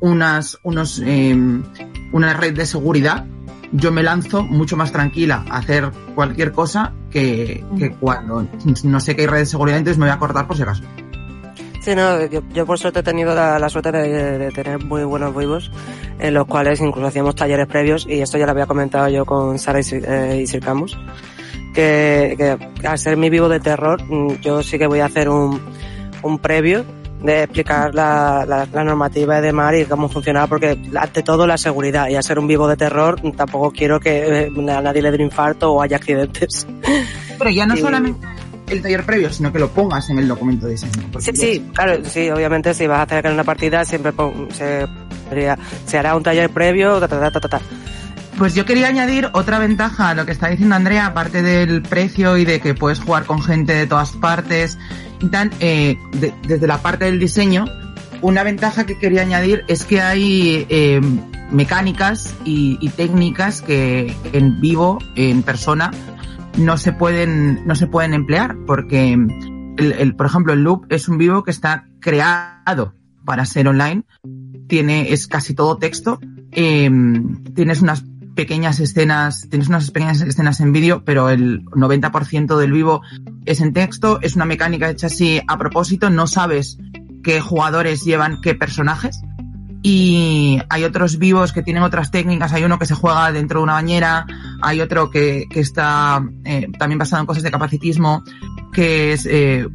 unas, 0.00 0.58
unos, 0.62 1.00
eh, 1.04 1.36
una 2.12 2.32
red 2.34 2.54
de 2.54 2.66
seguridad, 2.66 3.26
yo 3.72 3.92
me 3.92 4.02
lanzo 4.02 4.42
mucho 4.42 4.76
más 4.76 4.92
tranquila 4.92 5.44
a 5.48 5.58
hacer 5.58 5.90
cualquier 6.14 6.52
cosa 6.52 6.92
que, 7.10 7.64
que 7.78 7.90
cuando 7.92 8.48
no 8.84 9.00
sé 9.00 9.14
que 9.14 9.22
hay 9.22 9.28
red 9.28 9.38
de 9.40 9.46
seguridad, 9.46 9.78
entonces 9.78 9.98
me 9.98 10.06
voy 10.06 10.14
a 10.14 10.18
cortar 10.18 10.46
por 10.46 10.56
si 10.56 10.62
acaso. 10.62 10.82
Sí, 11.82 11.94
no, 11.94 12.26
yo, 12.26 12.42
yo 12.52 12.66
por 12.66 12.78
suerte 12.78 13.00
he 13.00 13.02
tenido 13.02 13.34
la, 13.34 13.58
la 13.58 13.68
suerte 13.70 13.90
de, 13.90 14.38
de 14.38 14.50
tener 14.50 14.84
muy 14.84 15.02
buenos 15.04 15.34
vivos, 15.34 15.70
en 16.18 16.34
los 16.34 16.46
cuales 16.46 16.80
incluso 16.80 17.06
hacíamos 17.06 17.34
talleres 17.34 17.66
previos, 17.66 18.06
y 18.06 18.20
esto 18.20 18.36
ya 18.36 18.44
lo 18.44 18.52
había 18.52 18.66
comentado 18.66 19.08
yo 19.08 19.24
con 19.24 19.58
Sara 19.58 19.80
y, 19.80 19.84
eh, 19.90 20.40
y 20.42 20.46
Sir 20.46 20.60
Camus, 20.60 20.98
que, 21.74 22.58
que 22.80 22.86
al 22.86 22.98
ser 22.98 23.16
mi 23.16 23.30
vivo 23.30 23.48
de 23.48 23.60
terror, 23.60 24.02
mm, 24.02 24.40
yo 24.40 24.62
sí 24.62 24.78
que 24.78 24.86
voy 24.86 25.00
a 25.00 25.06
hacer 25.06 25.28
un, 25.28 25.60
un 26.22 26.38
previo 26.38 26.84
de 27.22 27.42
explicar 27.42 27.94
la, 27.94 28.44
la, 28.48 28.66
la 28.72 28.82
normativa 28.84 29.38
y 29.38 29.42
demás 29.42 29.74
y 29.76 29.84
cómo 29.84 30.08
funcionaba, 30.08 30.46
porque 30.46 30.78
ante 30.98 31.22
todo 31.22 31.46
la 31.46 31.58
seguridad, 31.58 32.08
y 32.08 32.14
al 32.16 32.22
ser 32.22 32.38
un 32.38 32.46
vivo 32.46 32.66
de 32.66 32.76
terror, 32.78 33.20
tampoco 33.36 33.70
quiero 33.72 34.00
que 34.00 34.44
eh, 34.46 34.70
a 34.70 34.80
nadie 34.80 35.02
le 35.02 35.10
dé 35.10 35.16
un 35.16 35.24
infarto 35.24 35.70
o 35.72 35.82
haya 35.82 35.96
accidentes. 35.98 36.66
Pero 37.38 37.50
ya 37.50 37.66
no 37.66 37.76
solamente 37.76 38.26
el 38.68 38.80
taller 38.82 39.04
previo, 39.04 39.30
sino 39.32 39.52
que 39.52 39.58
lo 39.58 39.68
pongas 39.68 40.08
en 40.10 40.18
el 40.20 40.28
documento 40.28 40.64
de 40.66 40.72
diseño. 40.72 40.92
Sí, 41.18 41.32
sí, 41.34 41.70
claro, 41.74 42.04
sí, 42.04 42.30
obviamente 42.30 42.72
si 42.72 42.86
vas 42.86 43.00
a 43.00 43.02
hacer 43.02 43.26
una 43.30 43.42
partida 43.44 43.84
siempre 43.84 44.12
pon- 44.12 44.48
se, 44.52 44.86
se 45.86 45.98
hará 45.98 46.14
un 46.16 46.22
taller 46.22 46.48
previo, 46.50 47.00
ta, 47.00 47.08
ta, 47.08 47.18
ta, 47.20 47.30
ta, 47.32 47.40
ta, 47.40 47.48
ta. 47.48 47.60
Pues 48.40 48.54
yo 48.54 48.64
quería 48.64 48.88
añadir 48.88 49.28
otra 49.34 49.58
ventaja 49.58 50.08
a 50.08 50.14
lo 50.14 50.24
que 50.24 50.32
está 50.32 50.48
diciendo 50.48 50.74
Andrea, 50.74 51.04
aparte 51.04 51.42
del 51.42 51.82
precio 51.82 52.38
y 52.38 52.46
de 52.46 52.58
que 52.58 52.72
puedes 52.72 52.98
jugar 52.98 53.26
con 53.26 53.42
gente 53.42 53.74
de 53.74 53.86
todas 53.86 54.12
partes 54.12 54.78
y 55.20 55.26
tal, 55.26 55.50
eh, 55.60 55.98
de- 56.18 56.32
desde 56.48 56.66
la 56.66 56.78
parte 56.78 57.04
del 57.04 57.20
diseño, 57.20 57.66
una 58.22 58.42
ventaja 58.42 58.86
que 58.86 58.96
quería 58.98 59.20
añadir 59.20 59.62
es 59.68 59.84
que 59.84 60.00
hay 60.00 60.64
eh, 60.70 61.02
mecánicas 61.52 62.34
y, 62.46 62.88
técnicas 62.96 63.60
que 63.60 64.16
en 64.32 64.58
vivo, 64.58 65.00
en 65.16 65.42
persona, 65.42 65.90
no 66.56 66.78
se 66.78 66.94
pueden, 66.94 67.66
no 67.66 67.74
se 67.74 67.88
pueden 67.88 68.14
emplear, 68.14 68.56
porque 68.66 69.12
el, 69.76 69.92
el- 69.92 70.16
por 70.16 70.24
ejemplo, 70.24 70.54
el 70.54 70.62
loop 70.62 70.86
es 70.88 71.08
un 71.10 71.18
vivo 71.18 71.44
que 71.44 71.50
está 71.50 71.84
creado 72.00 72.94
para 73.26 73.44
ser 73.44 73.68
online, 73.68 74.04
tiene, 74.66 75.12
es 75.12 75.26
casi 75.26 75.52
todo 75.54 75.76
texto, 75.76 76.18
eh, 76.52 76.90
tienes 77.54 77.82
unas 77.82 78.02
pequeñas 78.40 78.80
escenas, 78.80 79.48
tienes 79.50 79.68
unas 79.68 79.90
pequeñas 79.90 80.22
escenas 80.22 80.60
en 80.60 80.72
vídeo, 80.72 81.04
pero 81.04 81.28
el 81.28 81.62
90% 81.66 82.56
del 82.56 82.72
vivo 82.72 83.02
es 83.44 83.60
en 83.60 83.74
texto, 83.74 84.18
es 84.22 84.34
una 84.34 84.46
mecánica 84.46 84.88
hecha 84.88 85.08
así 85.08 85.42
a 85.46 85.58
propósito, 85.58 86.08
no 86.08 86.26
sabes 86.26 86.78
qué 87.22 87.42
jugadores 87.42 88.02
llevan 88.02 88.40
qué 88.40 88.54
personajes. 88.54 89.20
Y 89.82 90.58
hay 90.70 90.84
otros 90.84 91.18
vivos 91.18 91.52
que 91.52 91.62
tienen 91.62 91.82
otras 91.82 92.10
técnicas, 92.10 92.54
hay 92.54 92.64
uno 92.64 92.78
que 92.78 92.86
se 92.86 92.94
juega 92.94 93.30
dentro 93.30 93.60
de 93.60 93.64
una 93.64 93.74
bañera, 93.74 94.24
hay 94.62 94.80
otro 94.80 95.10
que, 95.10 95.44
que 95.50 95.60
está 95.60 96.26
eh, 96.46 96.68
también 96.78 96.98
basado 96.98 97.20
en 97.20 97.26
cosas 97.26 97.42
de 97.42 97.50
capacitismo, 97.50 98.24
que 98.72 99.12
es 99.12 99.26
eh, 99.26 99.68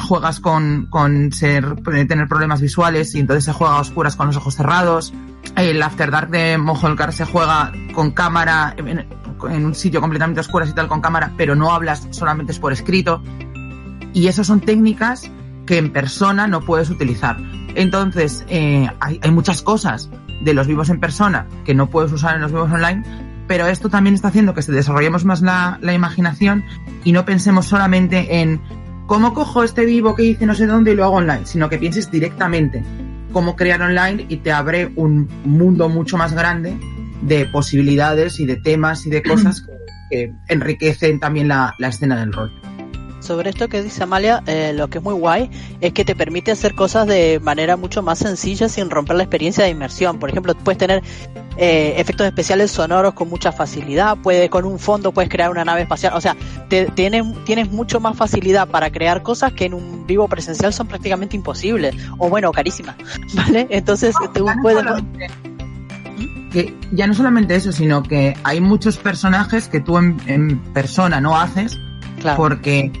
juegas 0.00 0.40
con, 0.40 0.86
con 0.88 1.30
ser, 1.30 1.76
tener 1.82 2.26
problemas 2.26 2.62
visuales 2.62 3.14
y 3.14 3.18
entonces 3.18 3.44
se 3.44 3.52
juega 3.52 3.76
a 3.76 3.80
oscuras 3.80 4.16
con 4.16 4.28
los 4.28 4.36
ojos 4.38 4.54
cerrados. 4.54 5.12
El 5.56 5.82
After 5.82 6.10
Dark 6.10 6.30
de 6.30 6.58
Moholkar 6.58 7.12
se 7.12 7.24
juega 7.24 7.72
con 7.94 8.10
cámara 8.12 8.74
en, 8.78 9.06
un 9.64 9.74
sitio 9.74 10.00
completamente 10.00 10.40
oscuro 10.40 10.64
tal 10.72 10.88
con 10.88 11.00
cámara, 11.00 11.32
pero 11.36 11.54
no 11.54 11.72
hablas, 11.72 12.06
solamente 12.10 12.52
es 12.52 12.58
por 12.58 12.72
escrito. 12.72 13.22
Y 14.14 14.28
esas 14.28 14.46
son 14.46 14.60
técnicas 14.60 15.30
que 15.66 15.78
en 15.78 15.92
persona 15.92 16.46
no 16.46 16.60
puedes 16.60 16.90
utilizar. 16.90 17.36
Entonces, 17.74 18.44
eh, 18.48 18.88
hay, 19.00 19.20
hay 19.22 19.30
muchas 19.30 19.62
cosas 19.62 20.10
de 20.42 20.54
los 20.54 20.66
vivos 20.66 20.90
en 20.90 21.00
persona 21.00 21.46
que 21.64 21.74
no 21.74 21.88
puedes 21.88 22.12
usar 22.12 22.34
en 22.34 22.42
los 22.42 22.52
vivos 22.52 22.70
online, 22.70 23.02
pero 23.46 23.66
esto 23.66 23.88
también 23.88 24.14
está 24.14 24.28
haciendo 24.28 24.54
que 24.54 24.62
se 24.62 24.72
desarrollemos 24.72 25.24
más 25.24 25.42
la, 25.42 25.78
la 25.80 25.92
imaginación 25.92 26.64
y 27.04 27.12
no 27.12 27.24
pensemos 27.24 27.66
solamente 27.66 28.40
en 28.40 28.60
cómo 29.06 29.34
cojo 29.34 29.62
este 29.62 29.84
vivo 29.84 30.14
que 30.14 30.24
hice 30.24 30.46
no 30.46 30.54
sé 30.54 30.66
dónde 30.66 30.92
y 30.92 30.94
lo 30.94 31.04
hago 31.04 31.16
online, 31.16 31.46
sino 31.46 31.68
que 31.68 31.78
pienses 31.78 32.10
directamente 32.10 32.82
cómo 33.32 33.56
crear 33.56 33.80
online 33.82 34.26
y 34.28 34.38
te 34.38 34.52
abre 34.52 34.92
un 34.96 35.28
mundo 35.44 35.88
mucho 35.88 36.16
más 36.16 36.32
grande 36.34 36.76
de 37.22 37.46
posibilidades 37.46 38.40
y 38.40 38.46
de 38.46 38.56
temas 38.56 39.06
y 39.06 39.10
de 39.10 39.22
cosas 39.22 39.62
que, 39.62 39.72
que 40.10 40.34
enriquecen 40.48 41.20
también 41.20 41.48
la, 41.48 41.74
la 41.78 41.88
escena 41.88 42.18
del 42.18 42.32
rol. 42.32 42.52
Sobre 43.22 43.50
esto 43.50 43.68
que 43.68 43.82
dice 43.82 44.02
Amalia, 44.02 44.42
eh, 44.46 44.72
lo 44.74 44.88
que 44.90 44.98
es 44.98 45.04
muy 45.04 45.14
guay 45.14 45.48
es 45.80 45.92
que 45.92 46.04
te 46.04 46.14
permite 46.16 46.50
hacer 46.50 46.74
cosas 46.74 47.06
de 47.06 47.38
manera 47.40 47.76
mucho 47.76 48.02
más 48.02 48.18
sencilla 48.18 48.68
sin 48.68 48.90
romper 48.90 49.16
la 49.16 49.22
experiencia 49.22 49.62
de 49.64 49.70
inmersión. 49.70 50.18
Por 50.18 50.28
ejemplo, 50.28 50.54
puedes 50.56 50.78
tener 50.78 51.02
eh, 51.56 51.94
efectos 51.98 52.26
especiales 52.26 52.70
sonoros 52.72 53.14
con 53.14 53.28
mucha 53.28 53.52
facilidad, 53.52 54.16
puede, 54.18 54.50
con 54.50 54.64
un 54.64 54.78
fondo 54.78 55.12
puedes 55.12 55.30
crear 55.30 55.50
una 55.50 55.64
nave 55.64 55.82
espacial, 55.82 56.14
o 56.16 56.20
sea, 56.20 56.36
te, 56.68 56.86
tienes, 56.86 57.24
tienes 57.44 57.70
mucho 57.70 58.00
más 58.00 58.16
facilidad 58.16 58.66
para 58.68 58.90
crear 58.90 59.22
cosas 59.22 59.52
que 59.52 59.66
en 59.66 59.74
un 59.74 60.06
vivo 60.06 60.26
presencial 60.28 60.72
son 60.72 60.88
prácticamente 60.88 61.36
imposibles, 61.36 61.94
o 62.18 62.28
bueno, 62.28 62.50
carísimas, 62.52 62.96
¿vale? 63.34 63.66
Entonces 63.70 64.14
tú 64.34 64.46
Ya 64.46 64.54
no 64.56 64.62
puedes... 64.62 64.78
solamente- 64.82 65.26
que 66.52 66.74
ya 66.92 67.06
no 67.06 67.14
solamente 67.14 67.54
eso, 67.54 67.72
sino 67.72 68.02
que 68.02 68.36
hay 68.44 68.60
muchos 68.60 68.98
personajes 68.98 69.68
que 69.68 69.80
tú 69.80 69.96
en, 69.98 70.18
en 70.26 70.58
persona 70.58 71.20
no 71.20 71.38
haces, 71.40 71.78
Claro. 72.20 72.36
porque 72.36 72.92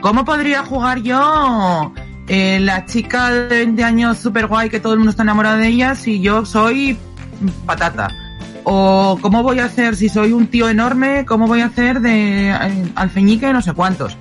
¿cómo 0.00 0.24
podría 0.24 0.64
jugar 0.64 1.02
yo 1.02 1.92
eh, 2.28 2.58
la 2.60 2.86
chica 2.86 3.30
de 3.30 3.48
20 3.48 3.84
años 3.84 4.18
super 4.18 4.46
guay 4.46 4.70
que 4.70 4.80
todo 4.80 4.92
el 4.92 4.98
mundo 4.98 5.10
está 5.10 5.22
enamorado 5.22 5.58
de 5.58 5.68
ella 5.68 5.94
si 5.94 6.20
yo 6.20 6.44
soy 6.44 6.98
patata? 7.66 8.08
O 8.64 9.18
cómo 9.20 9.42
voy 9.42 9.58
a 9.58 9.64
hacer 9.64 9.96
si 9.96 10.08
soy 10.08 10.32
un 10.32 10.46
tío 10.46 10.68
enorme, 10.68 11.24
cómo 11.26 11.46
voy 11.46 11.60
a 11.60 11.66
hacer 11.66 12.00
de 12.00 12.50
eh, 12.50 12.92
alfeñique 12.94 13.52
no 13.52 13.62
sé 13.62 13.72
cuántos. 13.72 14.16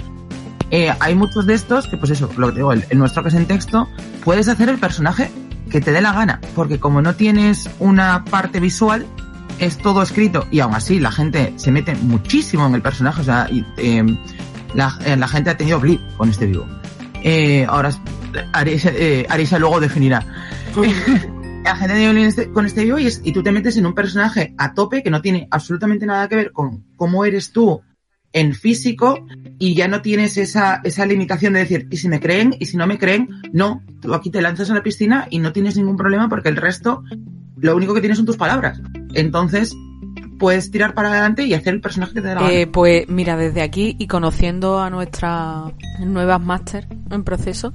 Eh, 0.71 0.93
hay 0.99 1.15
muchos 1.15 1.45
de 1.47 1.55
estos 1.55 1.87
que, 1.87 1.97
pues 1.97 2.11
eso, 2.11 2.29
lo 2.37 2.49
que 2.49 2.57
digo, 2.57 2.73
el 2.73 2.85
nuestro 2.93 3.23
que 3.23 3.29
es 3.29 3.35
en 3.35 3.47
texto, 3.47 3.87
puedes 4.23 4.47
hacer 4.47 4.69
el 4.69 4.77
personaje 4.77 5.31
que 5.69 5.81
te 5.81 5.91
dé 5.91 6.01
la 6.01 6.13
gana, 6.13 6.41
porque 6.55 6.79
como 6.79 7.01
no 7.01 7.15
tienes 7.15 7.69
una 7.79 8.23
parte 8.25 8.59
visual, 8.59 9.05
es 9.59 9.77
todo 9.77 10.01
escrito 10.01 10.47
y 10.51 10.61
aún 10.61 10.73
así 10.73 10.99
la 10.99 11.11
gente 11.11 11.53
se 11.57 11.71
mete 11.71 11.95
muchísimo 11.95 12.65
en 12.65 12.75
el 12.75 12.81
personaje, 12.81 13.21
o 13.21 13.23
sea, 13.23 13.47
y, 13.51 13.65
eh, 13.77 14.17
la, 14.73 14.97
eh, 15.05 15.15
la 15.17 15.27
gente 15.27 15.49
ha 15.49 15.57
tenido 15.57 15.79
blip 15.79 16.01
con 16.17 16.29
este 16.29 16.45
vivo. 16.45 16.65
Eh, 17.23 17.65
ahora 17.67 17.91
Arisa, 18.53 18.91
eh, 18.93 19.25
Arisa 19.29 19.59
luego 19.59 19.79
definirá. 19.79 20.25
la 21.63 21.75
gente 21.75 21.93
ha 21.93 21.97
tenido 21.97 22.13
blip 22.13 22.53
con 22.53 22.65
este 22.65 22.83
vivo 22.83 22.99
y, 22.99 23.07
es- 23.07 23.21
y 23.23 23.31
tú 23.31 23.43
te 23.43 23.51
metes 23.51 23.77
en 23.77 23.85
un 23.85 23.93
personaje 23.93 24.53
a 24.57 24.73
tope 24.73 25.03
que 25.03 25.09
no 25.09 25.21
tiene 25.21 25.47
absolutamente 25.51 26.05
nada 26.05 26.27
que 26.27 26.35
ver 26.35 26.51
con 26.51 26.85
cómo 26.95 27.25
eres 27.25 27.51
tú 27.51 27.81
en 28.31 28.53
físico 28.53 29.25
y 29.57 29.73
ya 29.73 29.87
no 29.87 30.01
tienes 30.03 30.37
esa, 30.37 30.81
esa 30.83 31.05
limitación 31.07 31.53
de 31.53 31.59
decir, 31.61 31.87
y 31.89 31.97
si 31.97 32.07
me 32.07 32.19
creen, 32.19 32.55
y 32.59 32.67
si 32.67 32.77
no 32.77 32.85
me 32.85 32.99
creen, 32.99 33.27
no, 33.53 33.81
tú 34.01 34.13
aquí 34.13 34.29
te 34.29 34.41
lanzas 34.41 34.69
a 34.69 34.75
la 34.75 34.83
piscina 34.83 35.27
y 35.31 35.39
no 35.39 35.51
tienes 35.51 35.75
ningún 35.77 35.97
problema 35.97 36.29
porque 36.29 36.49
el 36.49 36.55
resto, 36.55 37.03
lo 37.57 37.75
único 37.75 37.95
que 37.95 38.01
tienes 38.01 38.17
son 38.17 38.27
tus 38.27 38.37
palabras. 38.37 38.79
Entonces, 39.15 39.75
puedes 40.39 40.71
tirar 40.71 40.95
para 40.95 41.09
adelante 41.09 41.43
y 41.43 41.53
hacer 41.53 41.75
el 41.75 41.81
personaje 41.81 42.13
que 42.13 42.21
te 42.21 42.27
gana. 42.29 42.51
Eh, 42.51 42.65
pues 42.65 43.07
mira, 43.07 43.37
desde 43.37 43.61
aquí 43.61 43.95
y 43.99 44.07
conociendo 44.07 44.79
a 44.79 44.89
nuestras 44.89 45.71
nuevas 45.99 46.41
máster 46.41 46.87
en 47.11 47.23
proceso, 47.23 47.73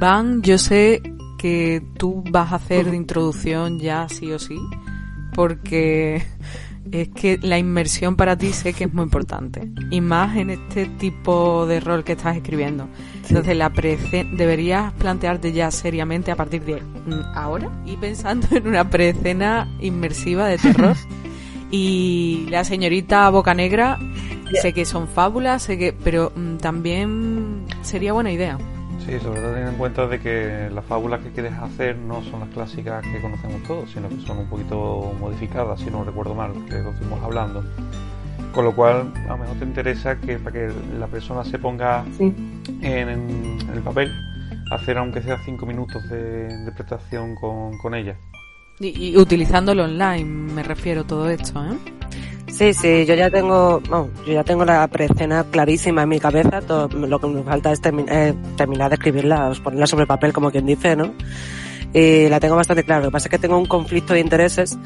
Van, 0.00 0.42
yo 0.42 0.58
sé 0.58 1.02
que 1.38 1.82
tú 1.96 2.24
vas 2.30 2.52
a 2.52 2.56
hacer 2.56 2.90
de 2.90 2.96
introducción 2.96 3.78
ya 3.78 4.08
sí 4.08 4.32
o 4.32 4.38
sí, 4.38 4.58
porque 5.34 6.24
es 6.90 7.08
que 7.10 7.38
la 7.40 7.58
inmersión 7.58 8.16
para 8.16 8.36
ti 8.36 8.52
sé 8.52 8.72
que 8.72 8.84
es 8.84 8.92
muy 8.92 9.04
importante, 9.04 9.70
y 9.90 10.00
más 10.00 10.36
en 10.36 10.50
este 10.50 10.86
tipo 10.86 11.66
de 11.66 11.80
rol 11.80 12.02
que 12.02 12.12
estás 12.12 12.36
escribiendo. 12.36 12.88
Entonces 13.28 13.56
la 13.56 13.68
deberías 13.68 14.92
plantearte 14.94 15.52
ya 15.52 15.70
seriamente 15.70 16.32
a 16.32 16.36
partir 16.36 16.64
de 16.64 16.82
ahora 17.34 17.70
y 17.84 17.96
pensando 17.96 18.48
en 18.50 18.66
una 18.66 18.88
preescena 18.88 19.68
inmersiva 19.80 20.48
de 20.48 20.58
terror. 20.58 20.96
Y 21.70 22.46
la 22.50 22.64
señorita 22.64 23.28
Bocanegra, 23.30 23.98
sé 24.62 24.72
que 24.72 24.84
son 24.84 25.06
fábulas, 25.08 25.62
sé 25.62 25.78
que, 25.78 25.92
pero 25.92 26.32
mm, 26.34 26.56
también 26.56 27.64
sería 27.82 28.12
buena 28.12 28.32
idea. 28.32 28.58
Sí, 29.04 29.18
sobre 29.20 29.40
todo 29.40 29.50
teniendo 29.50 29.70
en 29.72 29.78
cuenta 29.78 30.06
de 30.06 30.18
que 30.20 30.68
las 30.74 30.84
fábulas 30.84 31.20
que 31.20 31.30
quieres 31.30 31.52
hacer 31.54 31.96
no 31.96 32.22
son 32.24 32.40
las 32.40 32.48
clásicas 32.50 33.02
que 33.06 33.20
conocemos 33.20 33.62
todos, 33.64 33.90
sino 33.90 34.08
que 34.08 34.20
son 34.26 34.38
un 34.38 34.46
poquito 34.48 35.14
modificadas, 35.20 35.80
si 35.80 35.90
no 35.90 36.04
recuerdo 36.04 36.34
mal, 36.34 36.52
que 36.68 36.74
lo 36.82 36.90
estuvimos 36.90 37.22
hablando. 37.22 37.64
Con 38.52 38.64
lo 38.64 38.74
cual, 38.74 39.12
a 39.26 39.28
lo 39.28 39.38
mejor 39.38 39.56
te 39.58 39.64
interesa 39.64 40.16
que 40.20 40.38
para 40.38 40.52
que 40.52 40.72
la 40.98 41.06
persona 41.06 41.44
se 41.44 41.58
ponga 41.58 42.04
Sí. 42.16 42.34
en, 42.82 43.08
en 43.08 43.70
el 43.72 43.82
papel, 43.82 44.10
hacer 44.72 44.98
aunque 44.98 45.22
sea 45.22 45.38
cinco 45.44 45.64
minutos 45.66 46.08
de, 46.08 46.48
prestación 46.74 47.34
con, 47.34 47.76
con 47.78 47.94
ella. 47.94 48.16
Y, 48.80 49.10
y 49.10 49.16
utilizándolo 49.16 49.84
online, 49.84 50.24
me 50.24 50.62
refiero 50.62 51.04
todo 51.04 51.28
esto, 51.28 51.64
¿eh? 51.64 51.76
Sí, 52.50 52.72
sí, 52.72 53.04
yo 53.06 53.14
ya 53.14 53.28
tengo, 53.30 53.82
no, 53.90 54.08
yo 54.26 54.32
ya 54.32 54.42
tengo 54.42 54.64
la 54.64 54.86
preescena 54.88 55.44
clarísima 55.50 56.02
en 56.04 56.08
mi 56.08 56.18
cabeza. 56.18 56.60
Todo, 56.60 56.88
lo 56.88 57.18
que 57.18 57.26
me 57.26 57.42
falta 57.42 57.70
es 57.72 57.82
termi- 57.82 58.06
eh, 58.10 58.34
terminar 58.56 58.88
de 58.90 58.94
escribirla, 58.94 59.52
ponerla 59.62 59.86
sobre 59.86 60.06
papel, 60.06 60.32
como 60.32 60.50
quien 60.50 60.64
dice, 60.66 60.96
¿no? 60.96 61.12
Y 61.92 62.28
la 62.28 62.40
tengo 62.40 62.56
bastante 62.56 62.84
clara. 62.84 63.02
Lo 63.02 63.08
que 63.08 63.12
pasa 63.12 63.28
es 63.28 63.30
que 63.30 63.38
tengo 63.38 63.58
un 63.58 63.66
conflicto 63.66 64.14
de 64.14 64.20
intereses, 64.20 64.78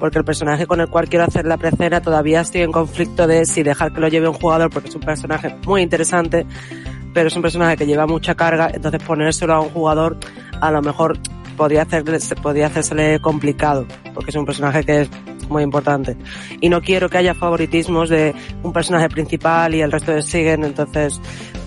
porque 0.00 0.18
el 0.18 0.24
personaje 0.24 0.66
con 0.66 0.80
el 0.80 0.88
cual 0.88 1.08
quiero 1.08 1.24
hacer 1.24 1.44
la 1.46 1.58
preescena 1.58 2.00
todavía 2.00 2.40
estoy 2.40 2.62
en 2.62 2.72
conflicto 2.72 3.26
de 3.26 3.44
si 3.44 3.62
dejar 3.62 3.92
que 3.92 4.00
lo 4.00 4.08
lleve 4.08 4.28
un 4.28 4.34
jugador, 4.34 4.70
porque 4.70 4.88
es 4.88 4.94
un 4.94 5.02
personaje 5.02 5.54
muy 5.66 5.82
interesante, 5.82 6.46
pero 7.12 7.28
es 7.28 7.36
un 7.36 7.42
personaje 7.42 7.76
que 7.76 7.86
lleva 7.86 8.06
mucha 8.06 8.34
carga, 8.34 8.70
entonces 8.72 9.02
ponérselo 9.02 9.52
a 9.54 9.60
un 9.60 9.68
jugador 9.68 10.16
a 10.60 10.70
lo 10.70 10.80
mejor 10.82 11.18
podría 11.56 11.82
hacerle, 11.82 12.18
podría 12.42 12.66
hacérsele 12.66 13.20
complicado, 13.20 13.86
porque 14.14 14.30
es 14.30 14.36
un 14.36 14.44
personaje 14.44 14.84
que 14.84 15.02
es 15.02 15.10
muy 15.48 15.62
importante. 15.62 16.16
Y 16.60 16.68
no 16.68 16.80
quiero 16.80 17.08
que 17.08 17.18
haya 17.18 17.34
favoritismos 17.34 18.08
de 18.08 18.34
un 18.62 18.72
personaje 18.72 19.08
principal 19.08 19.74
y 19.74 19.82
el 19.82 19.92
resto 19.92 20.12
de 20.12 20.22
siguen, 20.22 20.64
entonces 20.64 21.20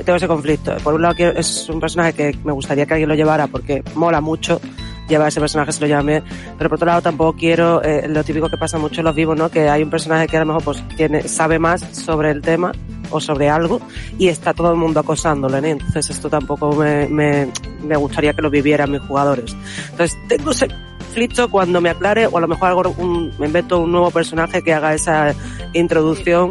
tengo 0.03 0.17
ese 0.17 0.27
conflicto. 0.27 0.75
Por 0.83 0.93
un 0.95 1.01
lado 1.01 1.15
quiero- 1.15 1.37
es 1.37 1.69
un 1.69 1.79
personaje 1.79 2.13
que 2.13 2.37
me 2.43 2.51
gustaría 2.51 2.85
que 2.85 2.93
alguien 2.93 3.09
lo 3.09 3.15
llevara 3.15 3.47
porque 3.47 3.83
mola 3.95 4.21
mucho 4.21 4.59
llevar 5.07 5.27
ese 5.27 5.39
personaje 5.39 5.71
se 5.71 5.87
lo 5.87 6.03
bien, 6.03 6.23
pero 6.57 6.67
por 6.69 6.77
otro 6.77 6.87
lado 6.87 7.01
tampoco 7.01 7.37
quiero 7.37 7.83
eh, 7.83 8.07
lo 8.07 8.23
típico 8.23 8.49
que 8.49 8.57
pasa 8.57 8.79
mucho 8.79 9.01
en 9.01 9.05
los 9.05 9.15
vivos, 9.15 9.37
¿no? 9.37 9.49
Que 9.49 9.69
hay 9.69 9.83
un 9.83 9.91
personaje 9.91 10.27
que 10.27 10.37
a 10.37 10.39
lo 10.39 10.47
mejor 10.47 10.63
pues 10.63 10.83
tiene, 10.97 11.27
sabe 11.27 11.59
más 11.59 11.81
sobre 11.95 12.31
el 12.31 12.41
tema 12.41 12.71
o 13.11 13.19
sobre 13.19 13.49
algo 13.49 13.79
y 14.17 14.27
está 14.27 14.53
todo 14.53 14.71
el 14.71 14.77
mundo 14.77 14.99
acosándolo, 14.99 15.59
¿no? 15.61 15.67
Entonces 15.67 16.09
esto 16.09 16.29
tampoco 16.29 16.73
me, 16.75 17.07
me, 17.07 17.47
me 17.83 17.95
gustaría 17.95 18.33
que 18.33 18.41
lo 18.41 18.49
vivieran 18.49 18.91
mis 18.91 19.01
jugadores. 19.01 19.55
Entonces 19.91 20.17
tengo 20.27 20.51
ese 20.51 20.67
conflicto 20.67 21.49
cuando 21.49 21.79
me 21.81 21.89
aclare 21.89 22.27
o 22.27 22.37
a 22.37 22.41
lo 22.41 22.47
mejor 22.47 22.69
hago 22.69 22.95
un, 22.97 23.31
me 23.39 23.47
invento 23.47 23.79
un 23.79 23.91
nuevo 23.91 24.11
personaje 24.11 24.61
que 24.61 24.73
haga 24.73 24.93
esa 24.93 25.33
introducción. 25.73 26.49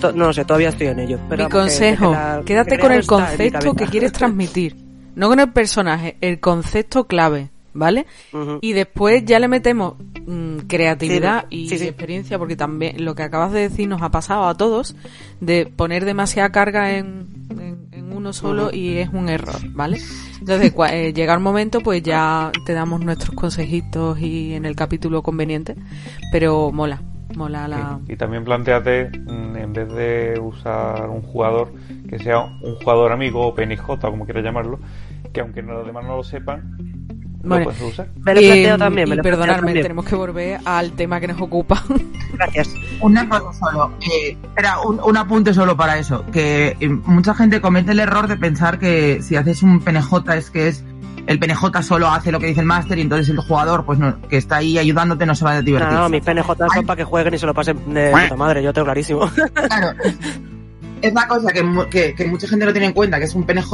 To- 0.00 0.12
No 0.12 0.26
lo 0.26 0.32
sé, 0.32 0.44
todavía 0.44 0.68
estoy 0.70 0.88
en 0.88 1.00
ello. 1.00 1.18
Pero 1.28 1.44
Mi 1.44 1.50
que- 1.50 1.56
consejo, 1.56 2.10
que 2.10 2.16
la- 2.16 2.42
quédate 2.44 2.78
con 2.78 2.92
el 2.92 3.06
concepto 3.06 3.74
que 3.74 3.86
quieres 3.86 4.12
transmitir. 4.12 4.76
No 5.14 5.28
con 5.28 5.40
el 5.40 5.50
personaje, 5.50 6.18
el 6.20 6.40
concepto 6.40 7.06
clave, 7.06 7.50
¿vale? 7.76 8.06
Y 8.60 8.72
después 8.72 9.24
ya 9.24 9.38
le 9.38 9.48
metemos 9.48 9.94
mm, 10.26 10.58
creatividad 10.66 11.46
Sí, 11.50 11.56
y 11.56 11.68
sí, 11.68 11.78
sí. 11.78 11.84
experiencia, 11.86 12.38
porque 12.38 12.56
también 12.56 13.04
lo 13.04 13.14
que 13.14 13.22
acabas 13.22 13.52
de 13.52 13.60
decir 13.60 13.88
nos 13.88 14.02
ha 14.02 14.10
pasado 14.10 14.46
a 14.48 14.54
todos, 14.56 14.96
de 15.40 15.66
poner 15.66 16.04
demasiada 16.04 16.50
carga 16.50 16.96
en, 16.96 17.26
en- 17.50 17.86
en 17.92 18.12
uno 18.12 18.32
solo 18.32 18.70
y 18.72 18.96
es 18.98 19.10
un 19.12 19.28
error, 19.28 19.56
¿vale? 19.74 19.98
Entonces, 20.40 20.74
cua- 20.74 20.92
eh, 20.92 21.12
llega 21.12 21.34
el 21.34 21.40
momento, 21.40 21.80
pues 21.80 22.02
ya 22.02 22.50
te 22.64 22.72
damos 22.72 23.00
nuestros 23.04 23.34
consejitos 23.34 24.18
y 24.20 24.54
en 24.54 24.64
el 24.64 24.74
capítulo 24.76 25.22
conveniente, 25.22 25.76
pero 26.32 26.70
mola, 26.72 27.02
mola 27.36 27.66
la... 27.68 28.00
Y 28.08 28.16
también 28.16 28.44
planteate, 28.44 29.10
mm, 29.10 29.56
en 29.56 29.72
vez 29.72 29.92
de 29.92 30.38
usar 30.40 31.08
un 31.10 31.22
jugador, 31.22 31.72
que 32.08 32.18
sea 32.18 32.40
un 32.62 32.74
jugador 32.76 33.12
amigo 33.12 33.46
o 33.46 33.54
PNJ, 33.54 33.98
como 34.00 34.24
quieras 34.24 34.44
llamarlo, 34.44 34.78
que 35.32 35.40
aunque 35.40 35.62
los 35.62 35.86
demás 35.86 36.04
no 36.04 36.16
lo 36.16 36.22
sepan, 36.24 36.95
Bueno, 37.48 37.64
lo 37.64 37.70
puedes 37.76 37.92
usar. 37.92 38.08
Me 38.22 38.34
lo 38.34 38.40
planteo 38.40 38.74
Em, 38.74 38.78
también, 38.78 39.08
me 39.08 39.14
y 39.14 39.16
lo 39.18 39.22
planteo 39.22 39.32
perdonadme, 39.40 39.66
también. 39.66 39.82
tenemos 39.82 40.04
que 40.04 40.14
volver 40.14 40.60
al 40.64 40.92
tema 40.92 41.20
que 41.20 41.28
nos 41.28 41.40
ocupa. 41.40 41.82
Gracias. 42.34 42.74
Una 43.00 43.28
cosa 43.28 43.52
solo, 43.52 43.92
eh, 44.00 44.36
espera, 44.42 44.80
un, 44.80 45.00
un 45.02 45.16
apunte 45.16 45.54
solo 45.54 45.76
para 45.76 45.98
eso, 45.98 46.24
que 46.32 46.76
eh, 46.80 46.88
mucha 46.88 47.34
gente 47.34 47.60
comete 47.60 47.92
el 47.92 48.00
error 48.00 48.26
de 48.28 48.36
pensar 48.36 48.78
que 48.78 49.22
si 49.22 49.36
haces 49.36 49.62
un 49.62 49.80
PNJ 49.80 50.34
es 50.36 50.50
que 50.50 50.68
es 50.68 50.84
el 51.26 51.38
PNJ 51.40 51.82
solo 51.82 52.08
hace 52.08 52.30
lo 52.30 52.38
que 52.38 52.46
dice 52.46 52.60
el 52.60 52.66
máster 52.66 52.98
y 52.98 53.00
entonces 53.00 53.28
el 53.28 53.38
jugador 53.40 53.84
pues 53.84 53.98
no, 53.98 54.20
que 54.28 54.36
está 54.36 54.56
ahí 54.56 54.78
ayudándote 54.78 55.26
no 55.26 55.34
se 55.34 55.44
va 55.44 55.52
a 55.52 55.62
divertir. 55.62 55.92
No, 55.92 56.02
no, 56.02 56.08
mis 56.08 56.22
PNJ 56.22 56.46
son 56.72 56.86
para 56.86 56.96
que 56.96 57.04
jueguen 57.04 57.34
y 57.34 57.38
se 57.38 57.46
lo 57.46 57.54
pasen 57.54 57.92
de 57.92 58.10
puta 58.12 58.36
madre, 58.36 58.62
yo 58.62 58.72
tengo 58.72 58.84
clarísimo. 58.84 59.28
Claro. 59.52 59.92
Es 61.02 61.12
una 61.12 61.28
cosa 61.28 61.52
que, 61.52 61.62
mu- 61.62 61.88
que, 61.90 62.14
que 62.14 62.24
mucha 62.24 62.48
gente 62.48 62.64
no 62.64 62.72
tiene 62.72 62.86
en 62.86 62.92
cuenta, 62.92 63.18
que 63.18 63.24
es 63.26 63.34
un 63.34 63.44
PNJ, 63.44 63.72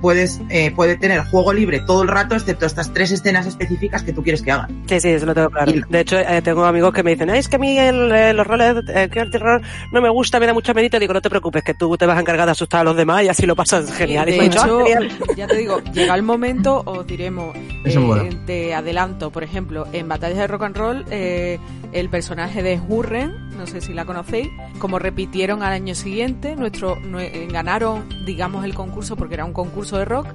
puedes, 0.00 0.40
eh, 0.48 0.70
puede 0.74 0.96
tener 0.96 1.22
juego 1.24 1.52
libre 1.52 1.80
todo 1.86 2.02
el 2.02 2.08
rato, 2.08 2.34
excepto 2.34 2.64
estas 2.66 2.92
tres 2.92 3.12
escenas 3.12 3.46
específicas 3.46 4.02
que 4.02 4.12
tú 4.12 4.22
quieres 4.22 4.40
que 4.42 4.52
hagan. 4.52 4.82
Sí, 4.88 4.98
sí, 5.00 5.08
eso 5.10 5.26
lo 5.26 5.34
tengo 5.34 5.50
claro. 5.50 5.72
De 5.88 6.00
hecho, 6.00 6.18
eh, 6.18 6.40
tengo 6.42 6.64
amigos 6.64 6.92
que 6.94 7.02
me 7.02 7.10
dicen, 7.10 7.28
"Ay, 7.30 7.40
es 7.40 7.48
que 7.48 7.56
a 7.56 7.58
mí 7.58 7.78
el, 7.78 8.10
eh, 8.10 8.32
los 8.32 8.46
roles 8.46 8.76
eh, 8.88 9.08
que 9.12 9.20
el 9.20 9.30
terror 9.30 9.60
no 9.92 10.00
me 10.00 10.08
gusta, 10.08 10.40
me 10.40 10.46
da 10.46 10.54
mucha 10.54 10.72
medita. 10.72 10.98
Digo, 10.98 11.12
no 11.12 11.20
te 11.20 11.28
preocupes, 11.30 11.62
que 11.62 11.74
tú 11.74 11.96
te 11.96 12.06
vas 12.06 12.16
a 12.16 12.20
encargar 12.20 12.46
de 12.46 12.52
asustar 12.52 12.80
a 12.80 12.84
los 12.84 12.96
demás 12.96 13.22
y 13.24 13.28
así 13.28 13.44
lo 13.46 13.54
pasas 13.54 13.92
genial. 13.92 14.28
Y 14.30 14.32
de 14.32 14.40
"Ah, 14.40 14.44
hecho, 14.44 14.84
genial". 14.84 15.08
ya 15.36 15.46
te 15.46 15.56
digo, 15.58 15.80
llega 15.92 16.14
el 16.14 16.22
momento, 16.22 16.82
os 16.86 17.06
diremos, 17.06 17.54
Eso 17.84 18.00
eh, 18.00 18.02
mola. 18.02 18.24
te 18.46 18.74
adelanto, 18.74 19.30
por 19.30 19.42
ejemplo, 19.44 19.86
en 19.92 20.08
Batallas 20.08 20.38
de 20.38 20.46
Rock 20.46 20.62
and 20.62 20.76
Roll, 20.76 21.04
eh, 21.10 21.58
el 21.92 22.08
personaje 22.08 22.62
de 22.62 22.80
Hurren, 22.80 23.50
no 23.56 23.66
sé 23.66 23.80
si 23.80 23.92
la 23.92 24.04
conocéis, 24.04 24.48
como 24.78 24.98
repitieron 24.98 25.62
al 25.62 25.72
año 25.72 25.94
siguiente, 25.94 26.56
nuestro 26.56 26.96
nue- 26.96 27.30
eh, 27.32 27.48
ganaron, 27.50 28.08
digamos, 28.24 28.64
el 28.64 28.74
concurso 28.74 29.16
porque 29.16 29.34
era 29.34 29.44
un 29.44 29.52
concurso 29.52 29.98
de 29.98 30.04
rock. 30.04 30.26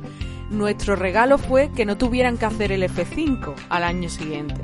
Nuestro 0.49 0.95
regalo 0.95 1.37
fue 1.37 1.71
que 1.75 1.85
no 1.85 1.97
tuvieran 1.97 2.37
que 2.37 2.45
hacer 2.45 2.71
el 2.71 2.83
F5 2.83 3.53
al 3.69 3.83
año 3.83 4.07
siguiente. 4.09 4.55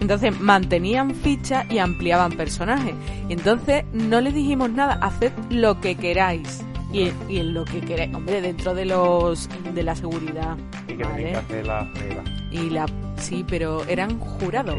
Entonces 0.00 0.38
mantenían 0.40 1.14
ficha 1.14 1.64
y 1.68 1.78
ampliaban 1.78 2.32
personajes. 2.32 2.94
Entonces 3.28 3.84
no 3.92 4.20
les 4.20 4.34
dijimos 4.34 4.70
nada, 4.70 4.94
haced 5.02 5.32
lo 5.50 5.80
que 5.80 5.96
queráis. 5.96 6.64
Y, 6.92 7.12
y 7.28 7.38
en 7.38 7.52
lo 7.54 7.64
que 7.64 7.80
queráis, 7.80 8.14
hombre, 8.14 8.40
dentro 8.40 8.74
de 8.74 8.86
los 8.86 9.48
de 9.74 9.82
la 9.82 9.94
seguridad. 9.94 10.56
Y 10.88 10.94
que 10.96 11.04
¿vale? 11.04 11.16
tenéis 11.16 11.32
que 11.32 11.36
hacer 11.38 11.66
la 11.66 11.92
prueba. 11.92 12.24
Y 12.50 12.70
la 12.70 12.86
sí, 13.18 13.44
pero 13.46 13.84
eran 13.84 14.18
jurados. 14.18 14.78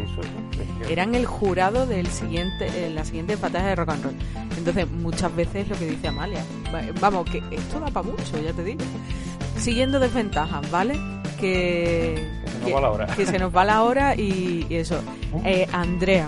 eran 0.90 1.14
el 1.14 1.26
jurado 1.28 1.86
del 1.86 2.08
siguiente, 2.08 2.86
en 2.86 2.96
la 2.96 3.06
siguiente 3.06 3.36
batalla 3.36 3.68
de 3.68 3.76
rock 3.76 3.90
and 3.90 4.04
roll. 4.06 4.16
Entonces, 4.58 4.90
muchas 4.90 5.36
veces 5.36 5.70
lo 5.70 5.78
que 5.78 5.86
dice 5.86 6.08
Amalia. 6.08 6.44
Va- 6.74 6.82
Vamos, 7.00 7.30
que 7.30 7.44
esto 7.52 7.80
da 7.80 7.88
para 7.92 8.08
mucho, 8.08 8.42
ya 8.44 8.54
te 8.54 8.64
digo. 8.64 8.82
Siguiendo 9.58 10.00
desventajas, 10.00 10.70
¿vale? 10.72 10.98
Que, 11.40 12.28
se 12.64 12.66
nos 12.66 12.74
va 12.76 12.82
la 12.82 12.90
hora. 12.92 13.06
que 13.08 13.26
se 13.26 13.40
nos 13.40 13.56
va 13.56 13.66
la 13.66 13.84
hora 13.84 14.16
y, 14.16 14.66
y 14.70 14.76
eso. 14.76 15.00
Eh, 15.46 15.68
Andrea. 15.72 16.28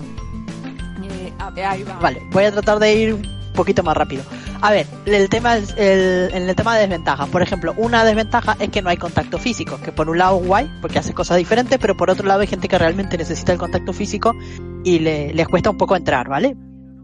Eh, 1.56 1.64
ahí 1.64 1.82
va. 1.82 1.98
Vale, 1.98 2.22
voy 2.30 2.44
a 2.44 2.52
tratar 2.52 2.78
de 2.78 2.94
ir 2.94 3.28
poquito 3.52 3.82
más 3.82 3.96
rápido. 3.96 4.22
A 4.60 4.70
ver, 4.70 4.86
el 5.06 5.28
tema 5.28 5.56
es- 5.56 5.74
el- 5.76 6.30
en 6.34 6.48
el 6.48 6.54
tema 6.54 6.74
de 6.76 6.82
desventajas, 6.82 7.28
por 7.28 7.42
ejemplo, 7.42 7.74
una 7.76 8.04
desventaja 8.04 8.56
es 8.58 8.68
que 8.70 8.82
no 8.82 8.90
hay 8.90 8.96
contacto 8.96 9.38
físico, 9.38 9.78
que 9.84 9.92
por 9.92 10.08
un 10.08 10.18
lado 10.18 10.40
es 10.40 10.46
guay, 10.46 10.70
porque 10.80 10.98
hace 10.98 11.12
cosas 11.14 11.36
diferentes, 11.38 11.78
pero 11.78 11.96
por 11.96 12.10
otro 12.10 12.26
lado 12.26 12.40
hay 12.40 12.46
gente 12.46 12.68
que 12.68 12.78
realmente 12.78 13.18
necesita 13.18 13.52
el 13.52 13.58
contacto 13.58 13.92
físico 13.92 14.34
y 14.84 14.98
le- 15.00 15.32
les 15.34 15.48
cuesta 15.48 15.70
un 15.70 15.76
poco 15.76 15.96
entrar, 15.96 16.28
¿vale? 16.28 16.56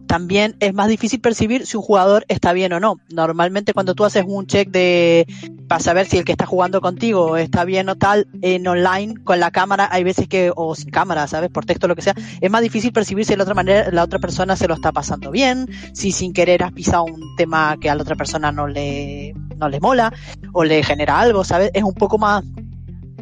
También 0.08 0.56
es 0.60 0.72
más 0.72 0.88
difícil 0.88 1.20
percibir 1.20 1.66
si 1.66 1.76
un 1.76 1.82
jugador 1.82 2.24
está 2.28 2.54
bien 2.54 2.72
o 2.72 2.80
no. 2.80 2.98
Normalmente 3.10 3.74
cuando 3.74 3.94
tú 3.94 4.06
haces 4.06 4.24
un 4.26 4.46
check 4.46 4.70
de 4.70 5.26
para 5.68 5.80
saber 5.80 6.06
si 6.06 6.16
el 6.16 6.24
que 6.24 6.32
está 6.32 6.46
jugando 6.46 6.80
contigo 6.80 7.36
está 7.36 7.66
bien 7.66 7.90
o 7.90 7.96
tal 7.96 8.26
en 8.40 8.66
online 8.66 9.16
con 9.22 9.38
la 9.38 9.50
cámara 9.50 9.86
hay 9.92 10.04
veces 10.04 10.26
que 10.26 10.50
o 10.56 10.74
sin 10.74 10.88
cámara, 10.88 11.26
¿sabes? 11.26 11.50
Por 11.50 11.66
texto 11.66 11.88
lo 11.88 11.94
que 11.94 12.00
sea, 12.00 12.14
es 12.40 12.50
más 12.50 12.62
difícil 12.62 12.90
percibir 12.90 13.26
si 13.26 13.36
la 13.36 13.42
otra 13.42 13.54
manera 13.54 13.90
la 13.92 14.02
otra 14.02 14.18
persona 14.18 14.56
se 14.56 14.66
lo 14.66 14.72
está 14.72 14.92
pasando 14.92 15.30
bien, 15.30 15.68
si 15.92 16.10
sin 16.10 16.32
querer 16.32 16.62
has 16.62 16.72
pisado 16.72 17.04
un 17.04 17.36
tema 17.36 17.76
que 17.78 17.90
a 17.90 17.94
la 17.94 18.00
otra 18.00 18.16
persona 18.16 18.50
no 18.50 18.66
le 18.66 19.34
no 19.58 19.68
le 19.68 19.78
mola 19.78 20.10
o 20.54 20.64
le 20.64 20.82
genera 20.82 21.20
algo, 21.20 21.44
¿sabes? 21.44 21.70
Es 21.74 21.82
un 21.82 21.94
poco 21.94 22.16
más 22.16 22.44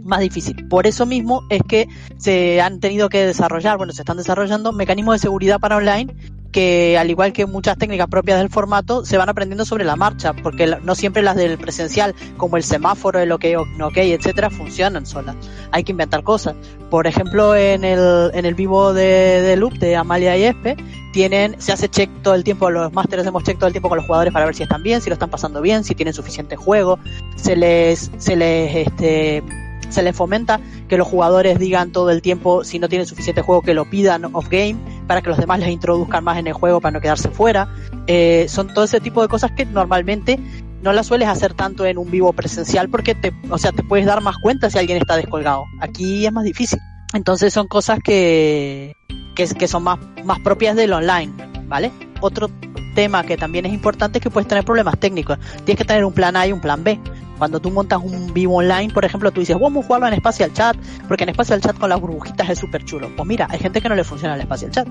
más 0.04 0.20
difícil. 0.20 0.68
Por 0.68 0.86
eso 0.86 1.04
mismo 1.04 1.42
es 1.50 1.62
que 1.68 1.88
se 2.16 2.60
han 2.60 2.78
tenido 2.78 3.08
que 3.08 3.26
desarrollar, 3.26 3.76
bueno, 3.76 3.92
se 3.92 4.02
están 4.02 4.18
desarrollando 4.18 4.70
mecanismos 4.70 5.16
de 5.16 5.18
seguridad 5.18 5.58
para 5.58 5.78
online 5.78 6.14
que 6.50 6.96
al 6.98 7.10
igual 7.10 7.32
que 7.32 7.46
muchas 7.46 7.76
técnicas 7.78 8.08
propias 8.08 8.38
del 8.38 8.50
formato 8.50 9.04
se 9.04 9.16
van 9.18 9.28
aprendiendo 9.28 9.64
sobre 9.64 9.84
la 9.84 9.96
marcha, 9.96 10.32
porque 10.32 10.76
no 10.82 10.94
siempre 10.94 11.22
las 11.22 11.36
del 11.36 11.58
presencial, 11.58 12.14
como 12.36 12.56
el 12.56 12.62
semáforo, 12.62 13.18
el 13.18 13.32
OK, 13.32 13.44
OK, 13.80 13.96
etcétera, 13.96 14.50
funcionan 14.50 15.06
solas. 15.06 15.36
Hay 15.72 15.84
que 15.84 15.92
inventar 15.92 16.22
cosas. 16.22 16.54
Por 16.90 17.06
ejemplo, 17.06 17.54
en 17.54 17.84
el, 17.84 18.30
en 18.34 18.46
el 18.46 18.54
vivo 18.54 18.92
de, 18.92 19.42
de 19.42 19.56
Loop 19.56 19.74
de 19.74 19.96
Amalia 19.96 20.36
y 20.36 20.44
Espe, 20.44 20.76
tienen, 21.12 21.60
se 21.60 21.72
hace 21.72 21.88
check 21.88 22.10
todo 22.22 22.34
el 22.34 22.44
tiempo, 22.44 22.70
los 22.70 22.92
másteres 22.92 23.22
hacemos 23.22 23.42
check 23.42 23.58
todo 23.58 23.68
el 23.68 23.72
tiempo 23.72 23.88
con 23.88 23.96
los 23.96 24.06
jugadores 24.06 24.32
para 24.32 24.44
ver 24.44 24.54
si 24.54 24.62
están 24.62 24.82
bien, 24.82 25.00
si 25.00 25.08
lo 25.08 25.14
están 25.14 25.30
pasando 25.30 25.62
bien, 25.62 25.82
si 25.82 25.94
tienen 25.94 26.12
suficiente 26.12 26.56
juego, 26.56 26.98
se 27.36 27.56
les, 27.56 28.10
se 28.18 28.36
les, 28.36 28.86
este, 28.86 29.42
se 29.88 30.02
les 30.02 30.14
fomenta 30.14 30.60
que 30.88 30.96
los 30.96 31.06
jugadores 31.06 31.58
digan 31.58 31.92
todo 31.92 32.10
el 32.10 32.22
tiempo 32.22 32.64
si 32.64 32.78
no 32.78 32.88
tienen 32.88 33.06
suficiente 33.06 33.42
juego 33.42 33.62
que 33.62 33.74
lo 33.74 33.88
pidan 33.88 34.24
off 34.34 34.48
game 34.48 34.76
para 35.06 35.22
que 35.22 35.28
los 35.28 35.38
demás 35.38 35.60
les 35.60 35.68
introduzcan 35.70 36.24
más 36.24 36.38
en 36.38 36.46
el 36.46 36.52
juego 36.52 36.80
para 36.80 36.92
no 36.92 37.00
quedarse 37.00 37.28
fuera. 37.30 37.68
Eh, 38.06 38.46
son 38.48 38.72
todo 38.72 38.84
ese 38.84 39.00
tipo 39.00 39.22
de 39.22 39.28
cosas 39.28 39.52
que 39.52 39.64
normalmente 39.64 40.38
no 40.82 40.92
las 40.92 41.06
sueles 41.06 41.28
hacer 41.28 41.54
tanto 41.54 41.84
en 41.86 41.98
un 41.98 42.10
vivo 42.10 42.32
presencial 42.32 42.88
porque 42.88 43.14
te, 43.14 43.32
o 43.50 43.58
sea, 43.58 43.72
te 43.72 43.82
puedes 43.82 44.06
dar 44.06 44.22
más 44.22 44.36
cuenta 44.38 44.70
si 44.70 44.78
alguien 44.78 44.98
está 44.98 45.16
descolgado. 45.16 45.64
Aquí 45.80 46.26
es 46.26 46.32
más 46.32 46.44
difícil. 46.44 46.78
Entonces 47.12 47.52
son 47.52 47.66
cosas 47.66 47.98
que, 48.02 48.92
que, 49.34 49.46
que 49.46 49.68
son 49.68 49.84
más, 49.84 49.98
más 50.24 50.38
propias 50.40 50.76
del 50.76 50.92
online, 50.92 51.32
¿vale? 51.68 51.90
Otro 52.20 52.50
tema 52.94 53.24
que 53.24 53.36
también 53.36 53.66
es 53.66 53.72
importante 53.72 54.18
es 54.18 54.22
que 54.22 54.30
puedes 54.30 54.48
tener 54.48 54.64
problemas 54.64 54.98
técnicos. 54.98 55.38
Tienes 55.64 55.78
que 55.78 55.84
tener 55.84 56.04
un 56.04 56.12
plan 56.12 56.36
A 56.36 56.46
y 56.46 56.52
un 56.52 56.60
plan 56.60 56.82
B. 56.82 56.98
Cuando 57.38 57.60
tú 57.60 57.70
montas 57.70 58.00
un 58.02 58.32
vivo 58.32 58.56
online, 58.56 58.92
por 58.92 59.04
ejemplo, 59.04 59.30
tú 59.30 59.40
dices, 59.40 59.56
vamos 59.58 59.84
a 59.84 59.86
jugarlo 59.86 60.08
en 60.08 60.16
Spatial 60.16 60.52
Chat, 60.52 60.76
porque 61.08 61.24
en 61.24 61.34
Spatial 61.34 61.60
Chat 61.60 61.78
con 61.78 61.90
las 61.90 62.00
burbujitas 62.00 62.48
es 62.48 62.58
súper 62.58 62.84
chulo. 62.84 63.10
Pues 63.16 63.28
mira, 63.28 63.46
hay 63.50 63.58
gente 63.58 63.80
que 63.80 63.88
no 63.88 63.94
le 63.94 64.04
funciona 64.04 64.34
el 64.34 64.42
Spatial 64.42 64.70
Chat. 64.70 64.88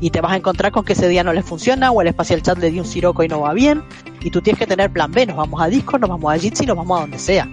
Y 0.00 0.10
te 0.10 0.20
vas 0.20 0.32
a 0.32 0.36
encontrar 0.36 0.72
con 0.72 0.84
que 0.84 0.92
ese 0.92 1.08
día 1.08 1.24
no 1.24 1.32
le 1.32 1.42
funciona, 1.42 1.90
o 1.90 2.02
el 2.02 2.10
Spatial 2.10 2.42
Chat 2.42 2.58
le 2.58 2.70
dio 2.70 2.82
un 2.82 2.88
siroco 2.88 3.22
y 3.22 3.28
no 3.28 3.40
va 3.40 3.54
bien, 3.54 3.82
y 4.20 4.30
tú 4.30 4.42
tienes 4.42 4.58
que 4.58 4.66
tener 4.66 4.92
plan 4.92 5.10
B, 5.10 5.26
nos 5.26 5.36
vamos 5.36 5.60
a 5.62 5.68
Discord, 5.68 6.00
nos 6.00 6.10
vamos 6.10 6.32
a 6.32 6.38
Jitsi, 6.38 6.66
nos 6.66 6.76
vamos 6.76 6.98
a 6.98 7.00
donde 7.02 7.18
sea. 7.18 7.48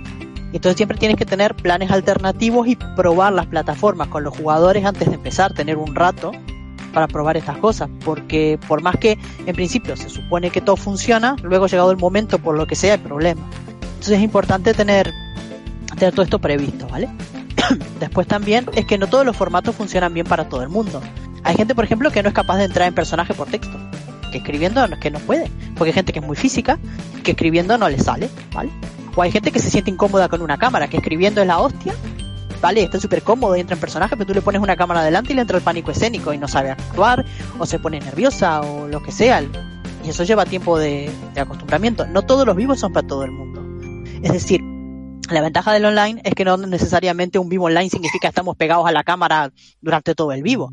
Entonces 0.52 0.78
siempre 0.78 0.98
tienes 0.98 1.18
que 1.18 1.26
tener 1.26 1.56
planes 1.56 1.90
alternativos 1.90 2.68
y 2.68 2.76
probar 2.76 3.34
las 3.34 3.48
plataformas 3.48 4.08
con 4.10 4.24
los 4.24 4.38
jugadores 4.38 4.86
antes 4.86 5.08
de 5.08 5.16
empezar, 5.16 5.54
tener 5.54 5.78
un 5.78 5.96
rato 5.96 6.32
para 6.94 7.08
probar 7.08 7.38
estas 7.38 7.58
cosas, 7.58 7.90
porque 8.06 8.60
por 8.68 8.84
más 8.84 8.98
que 8.98 9.18
en 9.46 9.56
principio 9.56 9.98
se 9.98 10.10
supone 10.10 10.52
que 10.52 10.62
todo 10.62 10.76
funciona, 10.76 11.36
luego 11.42 11.66
llegado 11.66 11.92
el 11.92 11.98
momento, 11.98 12.38
por 12.38 12.56
lo 12.56 12.68
que 12.68 12.76
sea, 12.76 12.94
hay 12.94 13.00
problemas. 13.00 13.46
Entonces 14.04 14.20
es 14.20 14.26
importante 14.26 14.74
tener, 14.74 15.14
todo 15.98 16.24
esto 16.24 16.38
previsto, 16.38 16.90
¿vale? 16.90 17.10
Después 18.02 18.28
también 18.28 18.66
es 18.76 18.86
que 18.86 18.98
no 18.98 19.08
todos 19.08 19.26
los 19.26 19.34
formatos 19.34 19.74
funcionan 19.78 20.14
bien 20.14 20.26
para 20.26 20.50
todo 20.50 20.62
el 20.62 20.68
mundo. 20.68 21.02
Hay 21.46 21.56
gente, 21.56 21.74
por 21.74 21.86
ejemplo, 21.86 22.12
que 22.12 22.22
no 22.22 22.28
es 22.28 22.36
capaz 22.36 22.58
de 22.58 22.66
entrar 22.66 22.86
en 22.86 22.94
personaje 22.94 23.34
por 23.34 23.48
texto, 23.48 23.80
que 24.30 24.40
escribiendo 24.40 24.86
no 24.90 25.00
que 25.00 25.10
no 25.10 25.20
puede, 25.20 25.50
porque 25.78 25.92
hay 25.92 25.94
gente 25.94 26.12
que 26.12 26.20
es 26.20 26.26
muy 26.26 26.36
física, 26.36 26.80
que 27.24 27.32
escribiendo 27.32 27.78
no 27.78 27.88
le 27.88 27.98
sale, 27.98 28.30
¿vale? 28.54 28.72
O 29.16 29.22
hay 29.22 29.32
gente 29.32 29.54
que 29.54 29.60
se 29.60 29.70
siente 29.70 29.90
incómoda 29.90 30.28
con 30.28 30.42
una 30.42 30.58
cámara, 30.58 30.90
que 30.90 30.98
escribiendo 30.98 31.40
es 31.40 31.48
la 31.48 31.60
hostia, 31.60 31.94
¿vale? 32.62 32.84
Está 32.84 33.00
súper 33.00 33.22
cómodo 33.22 33.56
y 33.56 33.62
entra 33.62 33.76
en 33.76 33.80
personaje, 33.80 34.18
pero 34.18 34.28
tú 34.28 34.34
le 34.34 34.42
pones 34.42 34.62
una 34.62 34.76
cámara 34.76 35.00
adelante 35.00 35.32
y 35.32 35.36
le 35.36 35.44
entra 35.44 35.56
el 35.56 35.64
pánico 35.64 35.92
escénico 35.92 36.34
y 36.34 36.38
no 36.38 36.50
sabe 36.50 36.72
actuar, 36.72 37.24
o 37.58 37.66
se 37.66 37.80
pone 37.80 38.02
nerviosa, 38.02 38.60
o 38.64 38.86
lo 38.86 39.02
que 39.02 39.14
sea. 39.14 39.42
Y 40.04 40.10
eso 40.10 40.26
lleva 40.26 40.44
tiempo 40.44 40.78
de 40.78 41.10
acostumbramiento. 41.38 42.06
No 42.06 42.24
todos 42.24 42.46
los 42.46 42.58
vivos 42.58 42.82
son 42.82 42.92
para 42.92 43.08
todo 43.08 43.24
el 43.24 43.32
mundo. 43.32 43.63
Es 44.24 44.32
decir, 44.32 44.62
la 45.30 45.42
ventaja 45.42 45.74
del 45.74 45.86
online 45.86 46.22
es 46.24 46.34
que 46.34 46.46
no 46.46 46.56
necesariamente 46.58 47.40
un 47.40 47.50
vivo 47.50 47.66
online 47.66 47.90
significa 47.90 48.22
que 48.22 48.30
estamos 48.30 48.56
pegados 48.56 48.88
a 48.88 48.92
la 48.92 49.04
cámara 49.04 49.52
durante 49.82 50.16
todo 50.16 50.32
el 50.32 50.42
vivo. 50.44 50.72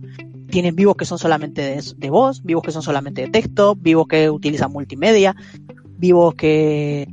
Tienen 0.51 0.77
vivos 0.77 0.97
que 0.97 1.05
son 1.05 1.19
solamente 1.19 1.83
de, 1.97 2.11
voz, 2.11 2.43
vivos 2.45 2.63
que 2.63 2.71
son 2.71 2.83
solamente 2.83 3.23
de 3.23 3.29
texto, 3.29 3.75
vivos 3.75 4.07
que 4.07 4.31
utilizan 4.31 4.73
multimedia, 4.73 5.35
vivos 5.99 6.35
que, 6.35 7.09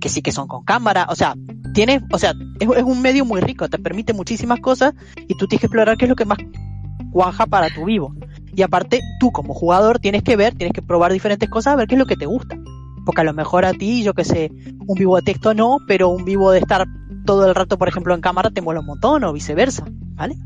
que 0.00 0.08
sí 0.08 0.20
que 0.20 0.32
son 0.32 0.48
con 0.48 0.64
cámara. 0.64 1.06
O 1.10 1.14
sea, 1.14 1.36
tienes, 1.74 2.02
o 2.12 2.18
sea, 2.18 2.34
es, 2.58 2.68
es 2.68 2.82
un 2.82 3.00
medio 3.00 3.24
muy 3.24 3.40
rico, 3.40 3.68
te 3.68 3.78
permite 3.78 4.12
muchísimas 4.12 4.58
cosas 4.58 4.94
y 5.16 5.36
tú 5.36 5.46
tienes 5.46 5.60
que 5.60 5.66
explorar 5.66 5.96
qué 5.96 6.06
es 6.06 6.08
lo 6.08 6.16
que 6.16 6.24
más 6.24 6.38
cuaja 7.12 7.46
para 7.46 7.68
tu 7.70 7.84
vivo. 7.84 8.14
Y 8.54 8.62
aparte, 8.62 9.00
tú 9.20 9.30
como 9.30 9.54
jugador 9.54 10.00
tienes 10.00 10.24
que 10.24 10.34
ver, 10.34 10.54
tienes 10.54 10.74
que 10.74 10.82
probar 10.82 11.12
diferentes 11.12 11.48
cosas 11.48 11.74
a 11.74 11.76
ver 11.76 11.86
qué 11.86 11.94
es 11.94 11.98
lo 12.00 12.06
que 12.06 12.16
te 12.16 12.26
gusta. 12.26 12.56
Porque 13.04 13.20
a 13.20 13.24
lo 13.24 13.32
mejor 13.32 13.64
a 13.64 13.72
ti, 13.72 14.02
yo 14.02 14.14
que 14.14 14.24
sé, 14.24 14.50
un 14.86 14.94
vivo 14.96 15.16
de 15.16 15.22
texto 15.22 15.54
no, 15.54 15.78
pero 15.86 16.08
un 16.08 16.24
vivo 16.24 16.50
de 16.50 16.58
estar 16.60 16.86
todo 17.24 17.48
el 17.48 17.54
rato, 17.54 17.78
por 17.78 17.88
ejemplo, 17.88 18.14
en 18.14 18.20
cámara 18.20 18.50
te 18.50 18.60
mola 18.60 18.80
un 18.80 18.86
montón 18.86 19.24
o 19.24 19.32
viceversa, 19.32 19.84
¿vale? 20.14 20.36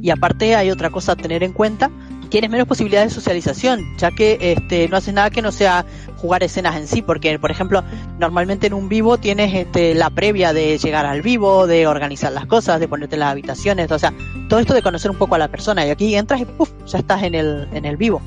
Y 0.00 0.10
aparte 0.10 0.54
hay 0.56 0.70
otra 0.70 0.90
cosa 0.90 1.12
a 1.12 1.16
tener 1.16 1.42
en 1.42 1.52
cuenta, 1.52 1.90
tienes 2.30 2.50
menos 2.50 2.66
posibilidades 2.66 3.10
de 3.10 3.14
socialización, 3.14 3.84
ya 3.98 4.10
que 4.10 4.38
este, 4.40 4.88
no 4.88 4.96
haces 4.96 5.12
nada 5.12 5.30
que 5.30 5.42
no 5.42 5.52
sea 5.52 5.84
jugar 6.16 6.42
escenas 6.42 6.76
en 6.76 6.86
sí, 6.86 7.02
porque 7.02 7.38
por 7.38 7.50
ejemplo, 7.50 7.82
normalmente 8.18 8.68
en 8.68 8.74
un 8.74 8.88
vivo 8.88 9.18
tienes 9.18 9.52
este, 9.52 9.94
la 9.94 10.10
previa 10.10 10.52
de 10.52 10.78
llegar 10.78 11.06
al 11.06 11.22
vivo, 11.22 11.66
de 11.66 11.86
organizar 11.86 12.32
las 12.32 12.46
cosas, 12.46 12.80
de 12.80 12.88
ponerte 12.88 13.16
las 13.16 13.30
habitaciones, 13.30 13.90
o 13.90 13.98
sea, 13.98 14.14
todo 14.48 14.60
esto 14.60 14.74
de 14.74 14.82
conocer 14.82 15.10
un 15.10 15.18
poco 15.18 15.34
a 15.34 15.38
la 15.38 15.48
persona, 15.48 15.84
y 15.86 15.90
aquí 15.90 16.14
entras 16.14 16.40
y 16.40 16.44
¡puf! 16.44 16.70
ya 16.86 16.98
estás 16.98 17.22
en 17.24 17.34
el, 17.34 17.68
en 17.72 17.84
el 17.84 17.96
vivo. 17.96 18.22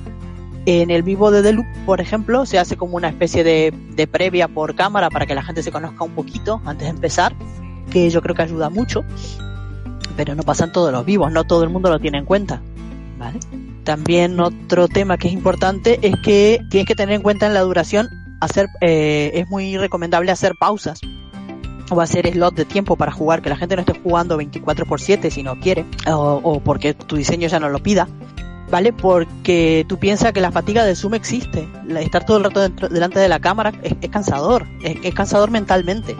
En 0.66 0.92
el 0.92 1.04
vivo 1.04 1.30
de 1.30 1.44
The 1.44 1.54
Loop, 1.54 1.66
por 1.86 2.00
ejemplo, 2.00 2.46
se 2.46 2.58
hace 2.58 2.78
como 2.78 2.96
una 2.96 3.10
especie 3.10 3.44
de, 3.44 3.74
de 3.96 4.08
previa 4.08 4.48
por 4.48 4.76
cámara 4.76 5.10
para 5.10 5.26
que 5.26 5.36
la 5.36 5.44
gente 5.44 5.62
se 5.62 5.72
conozca 5.72 6.04
un 6.04 6.12
poquito 6.12 6.62
antes 6.66 6.86
de 6.88 6.92
empezar, 6.92 7.36
que 7.92 8.10
yo 8.10 8.22
creo 8.22 8.34
que 8.34 8.44
ayuda 8.44 8.70
mucho, 8.70 9.04
pero 10.16 10.36
no 10.36 10.44
pasan 10.44 10.72
todos 10.72 10.92
los 10.92 11.06
vivos, 11.06 11.32
no 11.32 11.44
todo 11.44 11.64
el 11.64 11.70
mundo 11.70 11.90
lo 11.90 12.00
tiene 12.00 12.20
en 12.20 12.26
cuenta, 12.26 12.62
¿vale? 13.20 13.40
También 13.84 14.40
otro 14.40 14.88
tema 14.88 15.18
que 15.18 15.28
es 15.28 15.34
importante 15.34 16.00
es 16.02 16.16
que 16.24 16.62
tienes 16.70 16.88
que 16.88 16.96
tener 16.96 17.16
en 17.16 17.22
cuenta 17.22 17.48
en 17.48 17.54
la 17.54 17.62
duración 17.62 18.08
hacer 18.40 18.68
eh, 18.82 19.32
es 19.34 19.50
muy 19.50 19.78
recomendable 19.78 20.32
hacer 20.32 20.54
pausas 20.60 21.02
o 21.90 22.00
hacer 22.00 22.32
slot 22.32 22.56
de 22.56 22.66
tiempo 22.66 22.96
para 22.96 23.12
jugar, 23.12 23.42
que 23.42 23.50
la 23.50 23.58
gente 23.58 23.76
no 23.76 23.82
esté 23.82 24.00
jugando 24.02 24.38
24 24.38 24.86
por 24.86 25.02
7 25.02 25.30
si 25.30 25.44
no 25.44 25.60
quiere 25.60 25.86
o, 26.08 26.40
o 26.42 26.60
porque 26.62 26.94
tu 26.94 27.18
diseño 27.18 27.48
ya 27.48 27.60
no 27.60 27.70
lo 27.70 27.80
pida. 27.80 28.08
¿Vale? 28.74 28.92
Porque 28.92 29.86
tú 29.88 30.00
piensas 30.00 30.32
que 30.34 30.42
la 30.42 30.52
fatiga 30.52 30.84
del 30.84 30.96
Zoom 30.96 31.14
existe. 31.14 31.68
Estar 32.00 32.26
todo 32.26 32.38
el 32.38 32.44
rato 32.46 32.68
delante 32.90 33.20
de 33.20 33.30
la 33.30 33.40
cámara 33.40 33.72
es, 33.84 33.94
cansador. 34.10 34.66
Es, 34.82 35.14
cansador 35.14 35.52
mentalmente. 35.52 36.16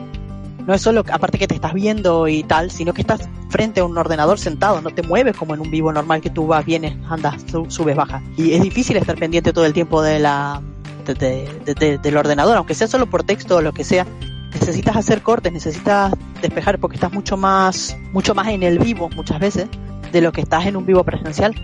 No 0.68 0.76
es 0.76 0.80
solo, 0.84 1.04
aparte 1.12 1.40
que 1.40 1.48
te 1.48 1.56
estás 1.56 1.74
viendo 1.74 2.28
y 2.28 2.44
tal, 2.44 2.70
sino 2.70 2.94
que 2.94 3.02
estás 3.02 3.28
frente 3.50 3.80
a 3.80 3.86
un 3.86 3.98
ordenador 3.98 4.38
sentado, 4.38 4.82
no 4.82 4.92
te 4.92 5.02
mueves 5.02 5.36
como 5.36 5.56
en 5.56 5.62
un 5.62 5.72
vivo 5.72 5.92
normal 5.92 6.22
que 6.22 6.30
tú 6.30 6.46
vas, 6.46 6.64
vienes, 6.64 6.96
andas, 7.10 7.42
su- 7.50 7.66
subes, 7.72 7.96
bajas. 7.96 8.22
Y 8.38 8.54
es 8.54 8.62
difícil 8.62 8.98
estar 8.98 9.18
pendiente 9.18 9.52
todo 9.52 9.66
el 9.66 9.74
tiempo 9.74 10.04
de 10.04 10.20
la, 10.20 10.62
de- 11.08 11.16
de- 11.16 11.50
de- 11.66 11.74
de- 11.74 11.98
del 11.98 12.18
ordenador, 12.18 12.56
aunque 12.56 12.76
sea 12.76 12.86
solo 12.88 13.08
por 13.08 13.24
texto 13.24 13.56
o 13.58 13.62
lo 13.62 13.74
que 13.74 13.84
sea. 13.84 14.06
Necesitas 14.54 14.96
hacer 14.96 15.24
cortes, 15.24 15.52
necesitas 15.52 16.14
despejar 16.40 16.78
porque 16.78 16.98
estás 16.98 17.12
mucho 17.12 17.36
más, 17.36 17.98
mucho 18.12 18.36
más 18.36 18.48
en 18.50 18.62
el 18.62 18.78
vivo 18.78 19.10
muchas 19.16 19.40
veces 19.40 19.66
de 20.12 20.22
lo 20.22 20.32
que 20.32 20.42
estás 20.42 20.68
en 20.68 20.76
un 20.78 20.86
vivo 20.86 21.04
presencial. 21.04 21.56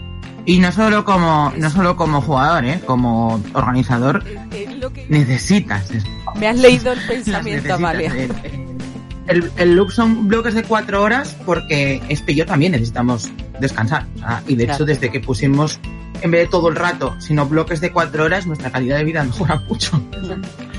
Y 0.50 0.58
no 0.60 0.72
solo 0.72 1.06
como, 1.06 1.54
no 1.58 1.70
solo 1.70 1.96
como 1.96 2.22
jugador, 2.22 2.66
¿eh? 2.66 2.82
como 2.86 3.40
organizador, 3.54 4.24
necesitas 5.10 5.92
eso. 5.92 6.08
Me 6.40 6.48
has 6.48 6.58
leído 6.58 6.92
el 6.94 7.00
pensamiento. 7.08 7.74
Amalia. 7.76 8.12
El, 8.14 8.32
el, 9.28 9.52
el 9.58 9.76
loop 9.76 9.92
son 9.92 10.28
bloques 10.28 10.56
de 10.56 10.64
cuatro 10.64 11.04
horas 11.04 11.36
porque 11.46 12.02
este 12.10 12.32
y 12.32 12.36
yo 12.36 12.46
también 12.46 12.72
necesitamos 12.72 13.30
descansar. 13.60 14.06
Y 14.48 14.56
de 14.56 14.64
hecho, 14.66 14.86
desde 14.86 15.12
que 15.12 15.20
pusimos, 15.20 15.80
en 16.22 16.32
vez 16.32 16.42
de 16.42 16.48
todo 16.48 16.70
el 16.70 16.76
rato, 16.76 17.16
sino 17.20 17.46
bloques 17.46 17.80
de 17.80 17.92
cuatro 17.92 18.24
horas, 18.24 18.48
nuestra 18.48 18.72
calidad 18.72 18.98
de 18.98 19.04
vida 19.04 19.24
mejora 19.24 19.62
mucho. 19.70 20.02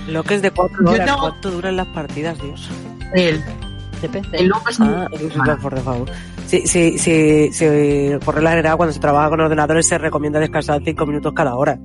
Lo 0.09 0.25
que 0.25 0.35
es 0.35 0.43
de 0.43 0.51
cuatro 0.51 0.79
horas, 0.91 1.07
tengo- 1.07 1.21
¿cuánto 1.21 1.51
duran 1.53 1.77
las 1.77 1.87
partidas, 1.89 2.37
Dios? 2.43 2.69
El, 3.15 3.41
Depende. 4.03 4.37
el 4.39 4.47
loop 4.49 4.69
es 4.69 4.81
Ah, 4.81 5.07
disculpa, 5.17 5.57
por 5.59 5.81
favor. 5.81 6.11
Sí, 6.51 6.67
sí, 6.67 6.99
sí, 6.99 7.49
sí, 7.53 7.67
por 8.25 8.35
regla 8.35 8.51
general, 8.51 8.77
cuando 8.77 8.93
se 8.93 8.99
trabaja 8.99 9.31
con 9.31 9.39
ordenadores 9.39 9.87
se 9.87 9.97
recomienda 9.99 10.41
descansar 10.41 10.83
cinco 10.85 11.07
minutos 11.07 11.33
cada 11.33 11.55
hora. 11.55 11.79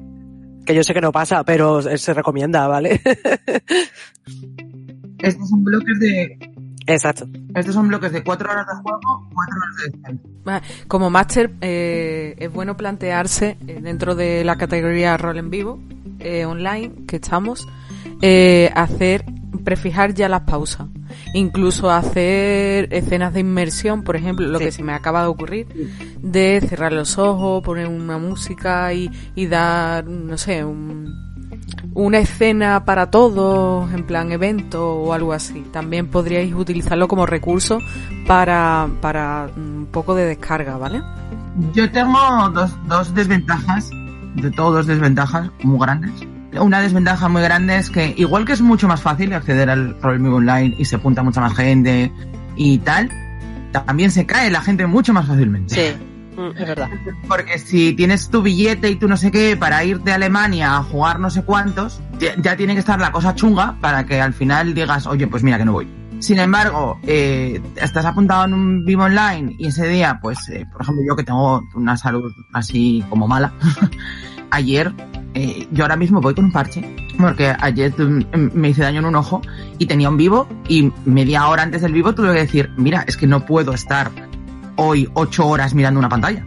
Que 0.66 0.74
yo 0.74 0.84
sé 0.84 0.92
que 0.92 1.02
no 1.02 1.12
pasa, 1.12 1.44
pero 1.44 1.84
se 1.84 2.14
recomienda, 2.16 2.68
¿vale? 2.68 3.00
Estos 5.20 5.50
son 5.50 5.64
bloques 5.64 6.00
de, 6.00 6.52
Exacto. 6.88 7.28
estos 7.54 7.76
son 7.76 7.90
bloques 7.90 8.12
de 8.12 8.24
cuatro 8.24 8.50
horas 8.50 8.66
de 8.66 8.74
juego, 8.82 9.30
cuatro 9.36 9.56
horas 9.56 9.76
de 9.78 9.84
descanso. 9.92 10.24
Como 10.88 11.12
máster 11.12 11.52
eh, 11.62 12.34
es 12.40 12.52
bueno 12.52 12.76
plantearse 12.76 13.58
eh, 13.68 13.80
dentro 13.84 14.16
de 14.16 14.44
la 14.44 14.56
categoría 14.56 15.16
rol 15.16 15.38
en 15.38 15.52
vivo 15.52 15.80
eh, 16.18 16.46
online 16.46 17.06
que 17.08 17.18
estamos 17.18 17.68
eh, 18.24 18.72
hacer 18.74 19.26
prefijar 19.64 20.16
ya 20.16 20.28
las 20.28 20.42
pausas 20.42 20.88
incluso 21.34 21.90
hacer 21.90 22.88
escenas 22.94 23.34
de 23.34 23.40
inmersión 23.42 24.04
por 24.04 24.16
ejemplo 24.16 24.48
lo 24.48 24.60
Sí. 24.60 24.66
que 24.66 24.72
se 24.72 24.84
me 24.84 24.94
acaba 24.94 25.22
de 25.22 25.28
ocurrir 25.28 25.68
de 26.22 26.62
cerrar 26.68 26.94
los 26.94 27.18
ojos 27.18 27.64
poner 27.64 27.88
una 27.88 28.18
música 28.18 28.94
y, 28.94 29.10
y 29.36 29.48
dar 29.48 30.06
no 30.06 30.38
sé 30.38 30.64
un, 30.64 31.14
una 31.94 32.20
escena 32.20 32.84
para 32.86 33.10
todos, 33.10 33.92
en 33.94 34.06
plan 34.06 34.32
evento 34.32 34.96
o 34.96 35.14
algo 35.14 35.32
así. 35.32 35.64
También 35.72 36.08
podríais 36.08 36.54
utilizarlo 36.54 37.08
como 37.08 37.26
recurso 37.26 37.80
para, 38.28 38.88
para 39.02 39.48
un 39.56 39.88
poco 39.92 40.14
de 40.16 40.26
descarga, 40.26 40.78
¿vale? 40.78 41.02
Yo 41.74 41.90
tengo 41.92 42.18
dos, 42.54 42.76
dos 42.88 43.14
desventajas, 43.16 43.90
de 44.36 44.52
todo 44.52 44.74
dos 44.74 44.88
desventajas 44.88 45.50
muy 45.64 45.80
grandes. 45.80 46.12
Una 46.60 46.82
desventaja 46.82 47.28
muy 47.28 47.42
grande 47.42 47.78
es 47.78 47.90
que, 47.90 48.14
igual 48.18 48.46
que 48.46 48.54
es 48.54 48.62
mucho 48.62 48.88
más 48.88 49.02
fácil 49.02 49.34
acceder 49.34 49.70
al 49.70 49.96
Vivo 50.20 50.38
Online 50.38 50.76
y 50.78 50.86
se 50.86 50.98
apunta 50.98 51.24
mucha 51.24 51.42
más 51.42 51.56
gente 51.56 52.12
y 52.56 52.78
tal, 52.80 53.10
también 53.72 54.12
se 54.12 54.26
cae 54.26 54.50
la 54.50 54.62
gente 54.62 54.86
mucho 54.88 55.14
más 55.14 55.28
fácilmente. 55.28 55.76
Sí, 55.76 55.82
es 56.56 56.68
verdad. 56.68 56.90
Porque 57.28 57.60
si 57.60 57.94
tienes 57.94 58.30
tu 58.30 58.42
billete 58.42 58.90
y 58.90 58.96
tú 58.96 59.08
no 59.08 59.18
sé 59.18 59.32
qué 59.32 59.58
para 59.58 59.84
irte 59.84 60.12
a 60.12 60.16
Alemania 60.16 60.78
a 60.78 60.84
jugar 60.84 61.20
no 61.20 61.30
sé 61.30 61.44
cuántos, 61.44 62.02
ya, 62.20 62.36
ya 62.42 62.56
tiene 62.56 62.74
que 62.74 62.80
estar 62.80 63.00
la 63.00 63.12
cosa 63.12 63.36
chunga 63.36 63.78
para 63.82 64.06
que 64.06 64.22
al 64.22 64.34
final 64.34 64.74
digas, 64.74 65.08
oye, 65.08 65.28
pues 65.28 65.44
mira 65.44 65.58
que 65.58 65.66
no 65.66 65.74
voy. 65.74 65.88
Sin 66.20 66.40
embargo, 66.40 67.00
eh, 67.04 67.62
estás 67.76 68.06
apuntado 68.06 68.46
en 68.46 68.54
un 68.54 68.86
vivo 68.86 69.04
online 69.04 69.56
y 69.60 69.68
ese 69.68 69.88
día, 69.88 70.20
pues, 70.22 70.38
eh, 70.50 70.66
por 70.72 70.82
ejemplo, 70.82 71.04
yo 71.08 71.16
que 71.16 71.24
tengo 71.24 71.62
una 71.76 71.98
salud 71.98 72.32
así 72.54 73.04
como 73.10 73.28
mala, 73.28 73.54
ayer, 74.52 74.94
eh, 75.36 75.68
yo 75.72 75.84
ahora 75.84 75.96
mismo 75.98 76.20
voy 76.22 76.34
con 76.34 76.46
un 76.46 76.52
parche, 76.52 76.96
porque 77.20 77.54
ayer 77.60 77.94
mm, 77.98 78.50
me 78.54 78.70
hice 78.70 78.82
daño 78.82 79.00
en 79.00 79.06
un 79.06 79.16
ojo 79.16 79.42
y 79.78 79.86
tenía 79.86 80.10
un 80.10 80.18
vivo 80.18 80.48
y 80.68 80.92
media 81.06 81.48
hora 81.48 81.64
antes 81.64 81.82
del 81.82 81.94
vivo 81.94 82.16
tuve 82.16 82.34
que 82.34 82.40
decir, 82.40 82.72
mira, 82.78 83.04
es 83.08 83.16
que 83.18 83.28
no 83.28 83.46
puedo 83.46 83.74
estar 83.74 84.10
hoy 84.78 85.10
ocho 85.14 85.46
horas 85.48 85.74
mirando 85.74 86.00
una 86.00 86.10
pantalla. 86.10 86.44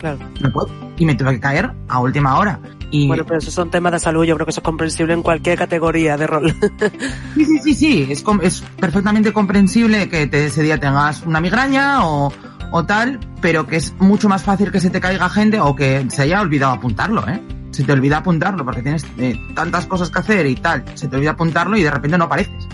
Claro. 0.00 0.18
No 0.40 0.50
puedo. 0.52 0.68
Y 0.98 1.06
me 1.06 1.14
tuve 1.14 1.32
que 1.34 1.40
caer 1.40 1.70
a 1.88 2.00
última 2.00 2.36
hora. 2.38 2.58
Y 2.90 3.06
Bueno, 3.08 3.24
pero 3.24 3.38
esos 3.38 3.54
son 3.54 3.70
temas 3.70 3.92
de 3.92 3.98
salud, 4.00 4.24
yo 4.24 4.34
creo 4.34 4.44
que 4.44 4.50
eso 4.50 4.60
es 4.60 4.64
comprensible 4.64 5.14
en 5.14 5.22
cualquier 5.22 5.56
categoría 5.56 6.16
de 6.18 6.26
rol. 6.26 6.54
sí, 7.34 7.44
sí, 7.46 7.58
sí, 7.62 7.74
sí, 7.74 8.06
es, 8.10 8.22
com- 8.22 8.40
es 8.42 8.60
perfectamente 8.78 9.32
comprensible 9.32 10.08
que 10.10 10.26
te- 10.26 10.46
ese 10.46 10.62
día 10.62 10.78
tengas 10.78 11.22
una 11.22 11.40
migraña 11.40 12.06
o, 12.06 12.30
o 12.70 12.84
tal, 12.84 13.18
pero 13.40 13.66
que 13.66 13.76
es 13.76 13.94
mucho 13.98 14.28
más 14.28 14.42
fácil 14.42 14.70
que 14.70 14.80
se 14.80 14.90
te 14.90 15.00
caiga 15.00 15.30
gente 15.30 15.58
o 15.60 15.74
que 15.74 16.04
se 16.10 16.22
haya 16.22 16.42
olvidado 16.42 16.72
apuntarlo, 16.72 17.26
¿eh? 17.28 17.40
Se 17.72 17.82
te 17.84 17.92
olvida 17.92 18.18
apuntarlo 18.18 18.64
porque 18.64 18.82
tienes 18.82 19.04
eh, 19.18 19.34
tantas 19.54 19.86
cosas 19.86 20.10
que 20.10 20.18
hacer 20.20 20.46
y 20.46 20.54
tal, 20.54 20.84
se 20.94 21.08
te 21.08 21.16
olvida 21.16 21.32
apuntarlo 21.32 21.76
y 21.76 21.82
de 21.82 21.90
repente 21.90 22.16
no 22.18 22.24
apareces. 22.24 22.68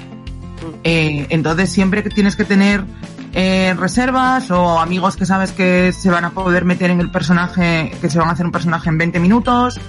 Eh, 0.85 1.27
entonces 1.31 1.71
siempre 1.71 2.03
que 2.03 2.11
tienes 2.11 2.37
que 2.37 2.45
tener 2.45 2.85
eh, 3.33 3.75
reservas 3.79 4.51
o 4.51 4.81
amigos 4.81 5.17
que 5.17 5.25
sabes 5.27 5.53
que 5.53 5.93
se 5.93 6.11
van 6.11 6.25
a 6.25 6.31
poder 6.31 6.65
meter 6.65 6.91
en 6.91 7.01
el 7.01 7.11
personaje, 7.11 7.93
que 8.01 8.11
se 8.11 8.19
van 8.19 8.29
a 8.29 8.33
hacer 8.33 8.45
un 8.47 8.53
personaje 8.53 8.89
en 8.89 8.99
20 8.99 9.21
minutos, 9.21 9.81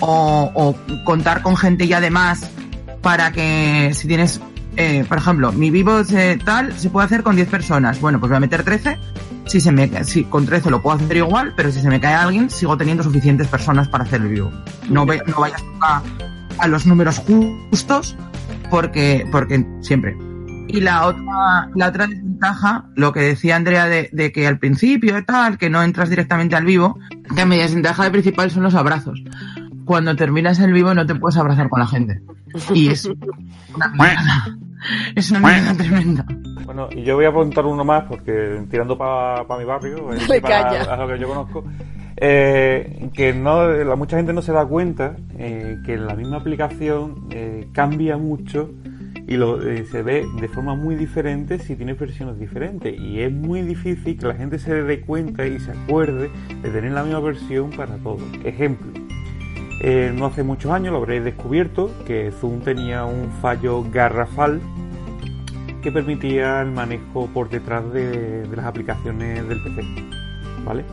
o, 0.00 0.50
o 0.54 1.04
contar 1.04 1.42
con 1.42 1.56
gente 1.56 1.86
ya 1.86 2.00
de 2.00 2.10
más 2.10 2.48
para 3.02 3.30
que 3.32 3.92
si 3.94 4.08
tienes, 4.08 4.40
eh, 4.76 5.04
por 5.08 5.18
ejemplo, 5.18 5.52
mi 5.52 5.70
vivo 5.70 6.02
se- 6.04 6.36
tal 6.44 6.76
se 6.78 6.90
puede 6.90 7.06
hacer 7.06 7.22
con 7.22 7.36
10 7.36 7.48
personas. 7.48 8.00
Bueno, 8.00 8.18
pues 8.18 8.30
voy 8.30 8.36
a 8.38 8.40
meter 8.40 8.64
13. 8.64 8.98
Si 9.48 9.60
se 9.60 9.72
me, 9.72 10.04
si 10.04 10.24
con 10.24 10.44
13 10.46 10.70
lo 10.70 10.80
puedo 10.82 10.96
hacer 10.96 11.16
igual, 11.16 11.54
pero 11.56 11.72
si 11.72 11.80
se 11.80 11.88
me 11.88 11.98
cae 12.00 12.14
alguien, 12.14 12.50
sigo 12.50 12.76
teniendo 12.76 13.02
suficientes 13.02 13.48
personas 13.48 13.88
para 13.88 14.04
hacer 14.04 14.20
el 14.20 14.28
vivo. 14.28 14.52
No, 14.90 15.06
ve- 15.06 15.22
no 15.26 15.40
vayas 15.40 15.62
a, 15.80 16.02
a 16.58 16.68
los 16.68 16.86
números 16.86 17.18
justos 17.26 18.14
porque, 18.70 19.26
porque 19.32 19.64
siempre. 19.80 20.16
Y 20.68 20.82
la 20.82 21.06
otra, 21.06 21.70
la 21.74 21.88
otra 21.88 22.06
desventaja, 22.06 22.84
lo 22.94 23.12
que 23.14 23.20
decía 23.20 23.56
Andrea 23.56 23.86
de, 23.86 24.10
de 24.12 24.32
que 24.32 24.46
al 24.46 24.58
principio 24.58 25.24
tal, 25.24 25.56
que 25.56 25.70
no 25.70 25.82
entras 25.82 26.10
directamente 26.10 26.54
al 26.56 26.66
vivo, 26.66 26.98
que 27.34 27.46
mi 27.46 27.56
desventaja 27.56 28.04
de 28.04 28.10
principal 28.10 28.50
son 28.50 28.64
los 28.64 28.74
abrazos. 28.74 29.22
Cuando 29.88 30.14
terminas 30.14 30.60
el 30.60 30.74
vivo 30.74 30.92
no 30.92 31.06
te 31.06 31.14
puedes 31.14 31.38
abrazar 31.38 31.70
con 31.70 31.80
la 31.80 31.86
gente. 31.86 32.20
Y 32.74 32.88
es 32.88 33.06
una 33.06 33.88
mierda. 33.94 34.58
Es 35.16 35.30
una 35.30 35.40
mierda 35.40 35.74
tremenda. 35.78 36.26
Bueno, 36.66 36.88
y 36.90 37.04
yo 37.04 37.16
voy 37.16 37.24
a 37.24 37.30
apuntar 37.30 37.64
uno 37.64 37.86
más 37.86 38.04
porque 38.04 38.66
tirando 38.70 38.98
para 38.98 39.46
mi 39.56 39.64
barrio, 39.64 40.10
para 40.42 40.92
a 40.92 40.96
lo 40.98 41.08
que 41.08 41.18
yo 41.18 41.26
conozco, 41.26 41.64
eh, 42.18 43.08
que 43.14 43.32
no, 43.32 43.66
la, 43.66 43.96
mucha 43.96 44.18
gente 44.18 44.34
no 44.34 44.42
se 44.42 44.52
da 44.52 44.66
cuenta 44.66 45.16
eh, 45.38 45.78
que 45.86 45.96
la 45.96 46.14
misma 46.14 46.36
aplicación 46.36 47.26
eh, 47.30 47.70
cambia 47.72 48.18
mucho 48.18 48.68
y 49.26 49.38
lo, 49.38 49.62
eh, 49.66 49.86
se 49.86 50.02
ve 50.02 50.26
de 50.38 50.48
forma 50.48 50.74
muy 50.74 50.96
diferente 50.96 51.58
si 51.58 51.76
tienes 51.76 51.98
versiones 51.98 52.38
diferentes 52.38 52.94
y 52.94 53.22
es 53.22 53.32
muy 53.32 53.62
difícil 53.62 54.18
que 54.18 54.26
la 54.26 54.34
gente 54.34 54.58
se 54.58 54.82
dé 54.82 55.00
cuenta 55.00 55.46
y 55.46 55.58
se 55.58 55.70
acuerde 55.70 56.30
de 56.62 56.70
tener 56.70 56.92
la 56.92 57.04
misma 57.04 57.20
versión 57.20 57.70
para 57.70 57.96
todos. 57.96 58.22
Ejemplo, 58.44 58.92
eh, 59.80 60.12
no 60.14 60.26
hace 60.26 60.42
muchos 60.42 60.72
años 60.72 60.92
lo 60.92 60.98
habréis 60.98 61.24
descubierto 61.24 61.90
que 62.06 62.32
Zoom 62.32 62.60
tenía 62.60 63.04
un 63.04 63.30
fallo 63.40 63.84
garrafal 63.90 64.60
que 65.82 65.92
permitía 65.92 66.60
el 66.62 66.72
manejo 66.72 67.28
por 67.32 67.48
detrás 67.48 67.90
de, 67.92 68.46
de 68.48 68.56
las 68.56 68.66
aplicaciones 68.66 69.46
del 69.48 69.62
PC. 69.62 69.82
¿Vale? 70.64 70.84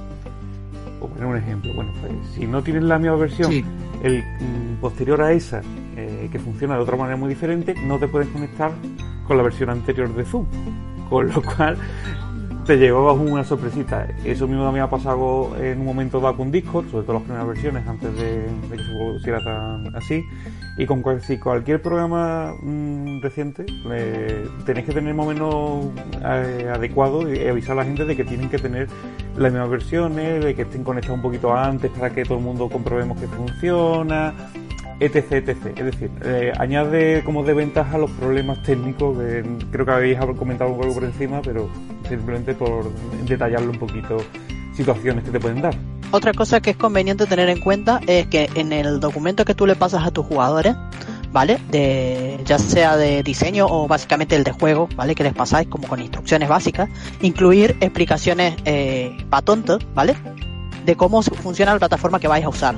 Por 1.00 1.10
poner 1.10 1.26
un 1.26 1.38
ejemplo, 1.38 1.72
bueno, 1.76 1.92
pues 2.02 2.14
si 2.36 2.46
no 2.46 2.62
tienes 2.62 2.84
la 2.84 3.00
misma 3.00 3.16
versión, 3.16 3.52
Sí. 3.52 3.66
el 4.04 4.20
mm, 4.24 4.80
posterior 4.82 5.22
a 5.22 5.32
esa, 5.32 5.62
eh, 5.98 6.30
que 6.32 6.40
funciona 6.40 6.76
de 6.76 6.82
otra 6.82 6.96
manera 6.96 7.18
muy 7.18 7.30
diferente, 7.30 7.74
no 7.88 7.98
te 7.98 8.08
puedes 8.08 8.28
conectar 8.30 8.72
con 9.28 9.38
la 9.38 9.44
versión 9.44 9.70
anterior 9.72 10.14
de 10.14 10.24
Zoom. 10.24 10.46
Con 11.10 11.28
lo 11.28 11.42
cual 11.42 11.78
te 12.66 12.78
llevabas 12.78 13.18
una 13.18 13.44
sorpresita. 13.44 14.08
Eso 14.24 14.48
mismo 14.48 14.64
también 14.64 14.86
ha 14.86 14.90
pasado 14.90 15.56
en 15.60 15.80
un 15.80 15.86
momento 15.86 16.20
dado 16.20 16.36
con 16.36 16.52
Discord, 16.52 16.90
sobre 16.90 17.06
todo 17.06 17.14
las 17.14 17.24
primeras 17.24 17.48
versiones, 17.48 17.88
antes 17.88 18.16
de, 18.18 18.48
que 18.72 18.84
se 18.84 18.92
pusiera 18.92 19.40
tan 19.44 19.96
así. 19.96 20.24
Y 20.78 20.86
con 20.88 21.02
cualquier 21.02 21.82
programa 21.82 22.56
mm, 22.62 23.22
reciente, 23.22 23.66
eh, 23.92 24.48
tenéis 24.66 24.88
que 24.88 24.94
tener 24.94 25.14
más 25.14 25.28
o 25.40 25.92
eh, 26.24 26.72
adecuado 26.74 27.32
y 27.32 27.48
avisar 27.48 27.74
a 27.74 27.76
la 27.76 27.86
gente 27.86 28.04
de 28.04 28.16
que 28.16 28.24
tienen 28.24 28.50
que 28.50 28.58
tener 28.58 28.88
las 29.38 29.52
mismas 29.52 29.70
versiones, 29.70 30.44
de 30.44 30.56
que 30.56 30.64
estén 30.64 30.84
conectados 30.84 31.18
un 31.18 31.22
poquito 31.22 31.56
antes 31.56 31.92
para 31.92 32.10
que 32.10 32.24
todo 32.24 32.40
el 32.40 32.44
mundo 32.44 32.68
comprobemos 32.68 33.20
que 33.20 33.28
funciona, 33.28 34.34
etc, 35.00 35.32
etc. 35.32 35.58
Es 35.76 35.86
decir, 35.86 36.12
eh, 36.24 36.54
añade 36.58 37.24
como 37.24 37.44
de 37.44 37.54
ventaja 37.54 37.98
los 37.98 38.12
problemas 38.12 38.62
técnicos 38.64 39.18
que 39.18 39.44
creo 39.72 39.86
que 39.86 39.92
habéis 39.92 40.18
comentado 40.38 40.76
algo 40.82 40.94
por 40.94 41.04
encima, 41.04 41.42
pero 41.42 41.70
simplemente 42.08 42.54
por 42.54 42.92
detallarlo 43.28 43.72
un 43.72 43.80
poquito 43.80 44.18
situaciones 44.74 45.24
que 45.24 45.32
te 45.32 45.40
pueden 45.40 45.62
dar. 45.62 45.76
Otra 46.12 46.34
cosa 46.34 46.62
que 46.62 46.72
es 46.72 46.78
conveniente 46.78 47.26
tener 47.26 47.50
en 47.50 47.60
cuenta 47.60 48.00
es 48.08 48.28
que 48.28 48.50
en 48.56 48.72
el 48.72 49.00
documento 49.00 49.44
que 49.44 49.56
tú 49.56 49.66
le 49.66 49.76
pasas 49.76 50.06
a 50.06 50.12
tus 50.12 50.26
jugadores, 50.26 50.76
¿vale? 51.32 51.60
De, 51.70 52.40
ya 52.46 52.58
sea 52.58 52.96
de 52.96 53.24
diseño 53.24 53.66
o 53.68 53.88
básicamente 53.88 54.36
el 54.36 54.44
de 54.44 54.52
juego, 54.52 54.88
¿vale? 54.96 55.16
Que 55.16 55.24
les 55.24 55.34
pasáis 55.34 55.68
como 55.68 55.88
con 55.88 56.00
instrucciones 56.00 56.48
básicas, 56.48 56.90
incluir 57.22 57.76
explicaciones 57.82 58.56
eh, 58.66 59.18
pa' 59.30 59.42
tonto, 59.42 59.80
¿vale? 59.94 60.16
De 60.86 60.96
cómo 60.96 61.22
funciona 61.22 61.74
la 61.74 61.80
plataforma 61.80 62.20
que 62.20 62.28
vais 62.28 62.46
a 62.46 62.50
usar. 62.50 62.76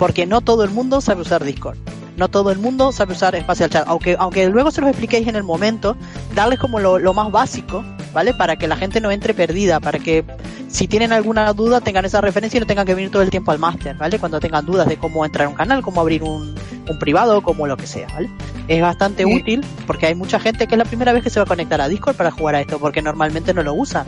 Porque 0.00 0.24
no 0.26 0.40
todo 0.40 0.64
el 0.64 0.70
mundo 0.70 1.02
sabe 1.02 1.20
usar 1.20 1.44
Discord. 1.44 1.76
No 2.16 2.28
todo 2.28 2.50
el 2.50 2.58
mundo 2.58 2.90
sabe 2.90 3.12
usar 3.12 3.38
Spatial 3.38 3.68
Chat. 3.68 3.84
Aunque, 3.86 4.16
aunque 4.18 4.48
luego 4.48 4.70
se 4.70 4.80
los 4.80 4.88
expliquéis 4.88 5.28
en 5.28 5.36
el 5.36 5.42
momento, 5.44 5.94
darles 6.34 6.58
como 6.58 6.80
lo, 6.80 6.98
lo 6.98 7.12
más 7.12 7.30
básico, 7.30 7.84
¿vale? 8.14 8.32
Para 8.32 8.56
que 8.56 8.66
la 8.66 8.76
gente 8.76 9.00
no 9.02 9.10
entre 9.10 9.34
perdida, 9.34 9.78
para 9.78 9.98
que 9.98 10.24
si 10.68 10.88
tienen 10.88 11.12
alguna 11.12 11.52
duda 11.52 11.82
tengan 11.82 12.06
esa 12.06 12.22
referencia 12.22 12.56
y 12.56 12.60
no 12.60 12.66
tengan 12.66 12.86
que 12.86 12.94
venir 12.94 13.10
todo 13.10 13.20
el 13.20 13.28
tiempo 13.28 13.52
al 13.52 13.58
máster, 13.58 13.94
¿vale? 13.96 14.18
Cuando 14.18 14.40
tengan 14.40 14.64
dudas 14.64 14.88
de 14.88 14.96
cómo 14.96 15.22
entrar 15.24 15.46
a 15.46 15.50
un 15.50 15.54
canal, 15.54 15.82
cómo 15.82 16.00
abrir 16.00 16.22
un, 16.22 16.54
un 16.88 16.98
privado, 16.98 17.42
como 17.42 17.66
lo 17.66 17.76
que 17.76 17.86
sea, 17.86 18.06
¿vale? 18.08 18.30
Es 18.68 18.80
bastante 18.80 19.24
Sí. 19.24 19.34
útil 19.34 19.64
porque 19.86 20.06
hay 20.06 20.14
mucha 20.14 20.40
gente 20.40 20.66
que 20.66 20.76
es 20.76 20.78
la 20.78 20.86
primera 20.86 21.12
vez 21.12 21.22
que 21.22 21.28
se 21.30 21.40
va 21.40 21.44
a 21.44 21.46
conectar 21.46 21.78
a 21.80 21.88
Discord 21.88 22.16
para 22.16 22.30
jugar 22.30 22.54
a 22.54 22.60
esto, 22.62 22.78
porque 22.78 23.02
normalmente 23.02 23.52
no 23.52 23.62
lo 23.62 23.74
usan. 23.74 24.06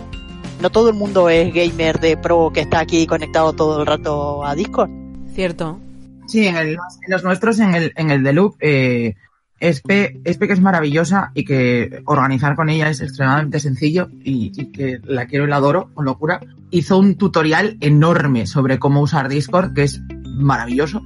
no 0.60 0.70
todo 0.70 0.88
el 0.88 0.94
mundo 0.94 1.28
es 1.28 1.52
gamer 1.52 1.98
de 2.00 2.16
pro 2.16 2.50
que 2.54 2.60
está 2.60 2.78
aquí 2.78 3.06
conectado 3.06 3.52
todo 3.52 3.80
el 3.80 3.86
rato 3.86 4.44
a 4.46 4.54
Discord. 4.54 5.01
Cierto. 5.34 5.78
Sí, 6.26 6.46
en, 6.46 6.56
el- 6.56 6.68
en 6.70 6.78
los 7.08 7.24
nuestros, 7.24 7.58
en 7.58 7.74
el, 7.74 7.92
en 7.96 8.10
el 8.10 8.22
de 8.22 8.32
Loop, 8.32 8.56
eh, 8.60 9.14
Espe, 9.60 10.20
que 10.24 10.52
es 10.52 10.60
maravillosa 10.60 11.30
y 11.34 11.44
que 11.44 12.02
organizar 12.06 12.56
con 12.56 12.68
ella 12.68 12.88
es 12.90 13.00
extremadamente 13.00 13.60
sencillo 13.60 14.08
y, 14.24 14.50
y 14.54 14.72
que 14.72 14.98
la 15.04 15.26
quiero 15.26 15.44
y 15.44 15.48
la 15.48 15.56
adoro 15.56 15.90
con 15.94 16.04
locura. 16.04 16.40
Hizo 16.70 16.98
un 16.98 17.14
tutorial 17.16 17.76
enorme 17.80 18.46
sobre 18.46 18.78
cómo 18.80 19.00
usar 19.00 19.28
Discord, 19.28 19.72
que 19.72 19.84
es 19.84 20.00
maravilloso. 20.24 21.02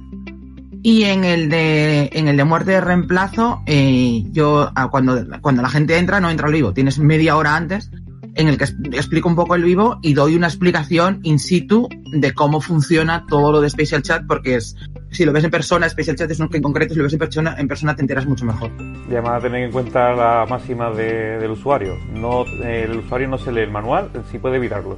Y 0.81 1.03
en 1.03 1.23
el 1.23 1.49
de, 1.49 2.09
en 2.13 2.27
el 2.29 2.37
de 2.37 2.43
muerte 2.45 2.71
de 2.71 2.81
reemplazo, 2.81 3.61
eh, 3.67 4.23
yo, 4.31 4.71
ah, 4.75 4.87
cuando, 4.89 5.23
cuando 5.41 5.61
la 5.61 5.69
gente 5.69 5.97
entra, 5.97 6.19
no 6.19 6.29
entra 6.29 6.47
al 6.47 6.53
vivo, 6.53 6.73
tienes 6.73 6.97
media 6.97 7.35
hora 7.37 7.55
antes 7.55 7.91
en 8.37 8.47
el 8.47 8.57
que 8.57 8.65
explico 8.95 9.27
un 9.27 9.35
poco 9.35 9.55
el 9.55 9.63
vivo 9.63 9.99
y 10.01 10.13
doy 10.13 10.35
una 10.35 10.47
explicación 10.47 11.19
in 11.23 11.39
situ 11.39 11.89
de 12.13 12.33
cómo 12.33 12.61
funciona 12.61 13.25
todo 13.27 13.51
lo 13.51 13.61
de 13.61 13.69
Special 13.69 14.01
Chat, 14.03 14.23
porque 14.27 14.55
es, 14.55 14.75
si 15.11 15.25
lo 15.25 15.33
ves 15.33 15.43
en 15.43 15.51
persona, 15.51 15.89
Special 15.89 16.15
Chat 16.15 16.31
es 16.31 16.39
un 16.39 16.47
que 16.47 16.57
en 16.57 16.63
concreto, 16.63 16.93
si 16.93 16.99
lo 16.99 17.03
ves 17.05 17.13
en 17.13 17.19
persona, 17.19 17.55
en 17.57 17.67
persona 17.67 17.95
te 17.95 18.01
enteras 18.01 18.25
mucho 18.27 18.45
mejor. 18.45 18.71
Y 19.09 19.13
además 19.13 19.41
tener 19.41 19.63
en 19.63 19.71
cuenta 19.71 20.13
la 20.13 20.45
máxima 20.47 20.91
de- 20.91 21.39
del 21.39 21.51
usuario. 21.51 21.95
No, 22.13 22.45
eh, 22.63 22.85
el 22.89 22.99
usuario 22.99 23.27
no 23.27 23.37
se 23.37 23.51
lee 23.51 23.61
el 23.61 23.71
manual, 23.71 24.09
sí 24.31 24.37
puede 24.37 24.57
evitarlo. 24.57 24.97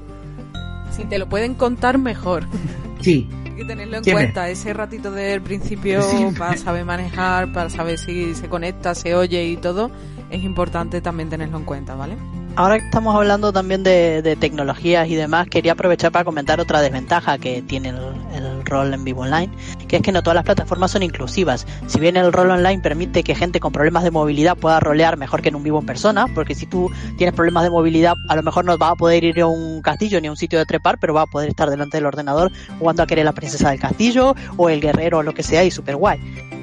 Si 0.91 1.05
te 1.05 1.17
lo 1.17 1.29
pueden 1.29 1.55
contar, 1.55 1.97
mejor. 1.97 2.45
Sí. 3.01 3.29
Hay 3.45 3.51
que 3.55 3.63
tenerlo 3.63 3.95
en 3.97 4.03
Siempre. 4.03 4.25
cuenta, 4.25 4.49
ese 4.49 4.73
ratito 4.73 5.09
del 5.11 5.39
principio 5.41 6.01
Siempre. 6.01 6.37
para 6.39 6.57
saber 6.57 6.83
manejar, 6.83 7.53
para 7.53 7.69
saber 7.69 7.97
si 7.97 8.35
se 8.35 8.49
conecta, 8.49 8.93
se 8.93 9.15
oye 9.15 9.45
y 9.45 9.55
todo, 9.55 9.89
es 10.29 10.43
importante 10.43 10.99
también 10.99 11.29
tenerlo 11.29 11.57
en 11.59 11.63
cuenta, 11.63 11.95
¿vale? 11.95 12.15
Ahora 12.59 12.77
que 12.77 12.83
estamos 12.83 13.15
hablando 13.15 13.53
también 13.53 13.83
de, 13.83 14.35
tecnologías 14.37 15.07
y 15.07 15.15
demás, 15.15 15.47
quería 15.47 15.71
aprovechar 15.71 16.11
para 16.11 16.25
comentar 16.25 16.59
otra 16.59 16.81
desventaja 16.81 17.37
que 17.37 17.61
tiene 17.61 17.87
el, 17.87 17.97
el 18.35 18.65
rol 18.65 18.93
en 18.93 19.05
vivo 19.05 19.21
online, 19.21 19.49
que 19.87 19.95
es 19.95 20.01
que 20.01 20.11
no 20.11 20.21
todas 20.21 20.35
las 20.35 20.43
plataformas 20.43 20.91
son 20.91 21.01
inclusivas. 21.01 21.65
Si 21.87 22.01
bien 22.01 22.17
el 22.17 22.33
rol 22.33 22.51
online 22.51 22.81
permite 22.81 23.23
que 23.23 23.33
gente 23.33 23.61
con 23.61 23.71
problemas 23.71 24.03
de 24.03 24.11
movilidad 24.11 24.57
pueda 24.57 24.81
rolear 24.81 25.15
mejor 25.15 25.41
que 25.41 25.47
en 25.47 25.55
un 25.55 25.63
vivo 25.63 25.79
en 25.79 25.85
persona, 25.85 26.25
porque 26.35 26.53
si 26.53 26.65
tú 26.65 26.91
tienes 27.17 27.33
problemas 27.33 27.63
de 27.63 27.69
movilidad, 27.69 28.15
a 28.27 28.35
lo 28.35 28.43
mejor 28.43 28.65
no 28.65 28.77
vas 28.77 28.91
a 28.91 28.95
poder 28.95 29.23
ir 29.23 29.39
a 29.39 29.47
un 29.47 29.81
castillo 29.81 30.19
ni 30.19 30.27
a 30.27 30.31
un 30.31 30.35
sitio 30.35 30.59
de 30.59 30.65
trepar, 30.65 30.97
pero 30.99 31.13
vas 31.13 31.29
a 31.29 31.31
poder 31.31 31.47
estar 31.47 31.69
delante 31.69 31.95
del 31.95 32.07
ordenador 32.07 32.51
jugando 32.77 33.03
a 33.03 33.07
querer 33.07 33.23
la 33.23 33.31
princesa 33.31 33.69
del 33.69 33.79
castillo 33.79 34.35
o 34.57 34.67
el 34.67 34.81
guerrero 34.81 35.19
o 35.19 35.23
lo 35.23 35.33
que 35.33 35.43
sea 35.43 35.63
y 35.63 35.71
super 35.71 35.95
guay. 35.95 36.19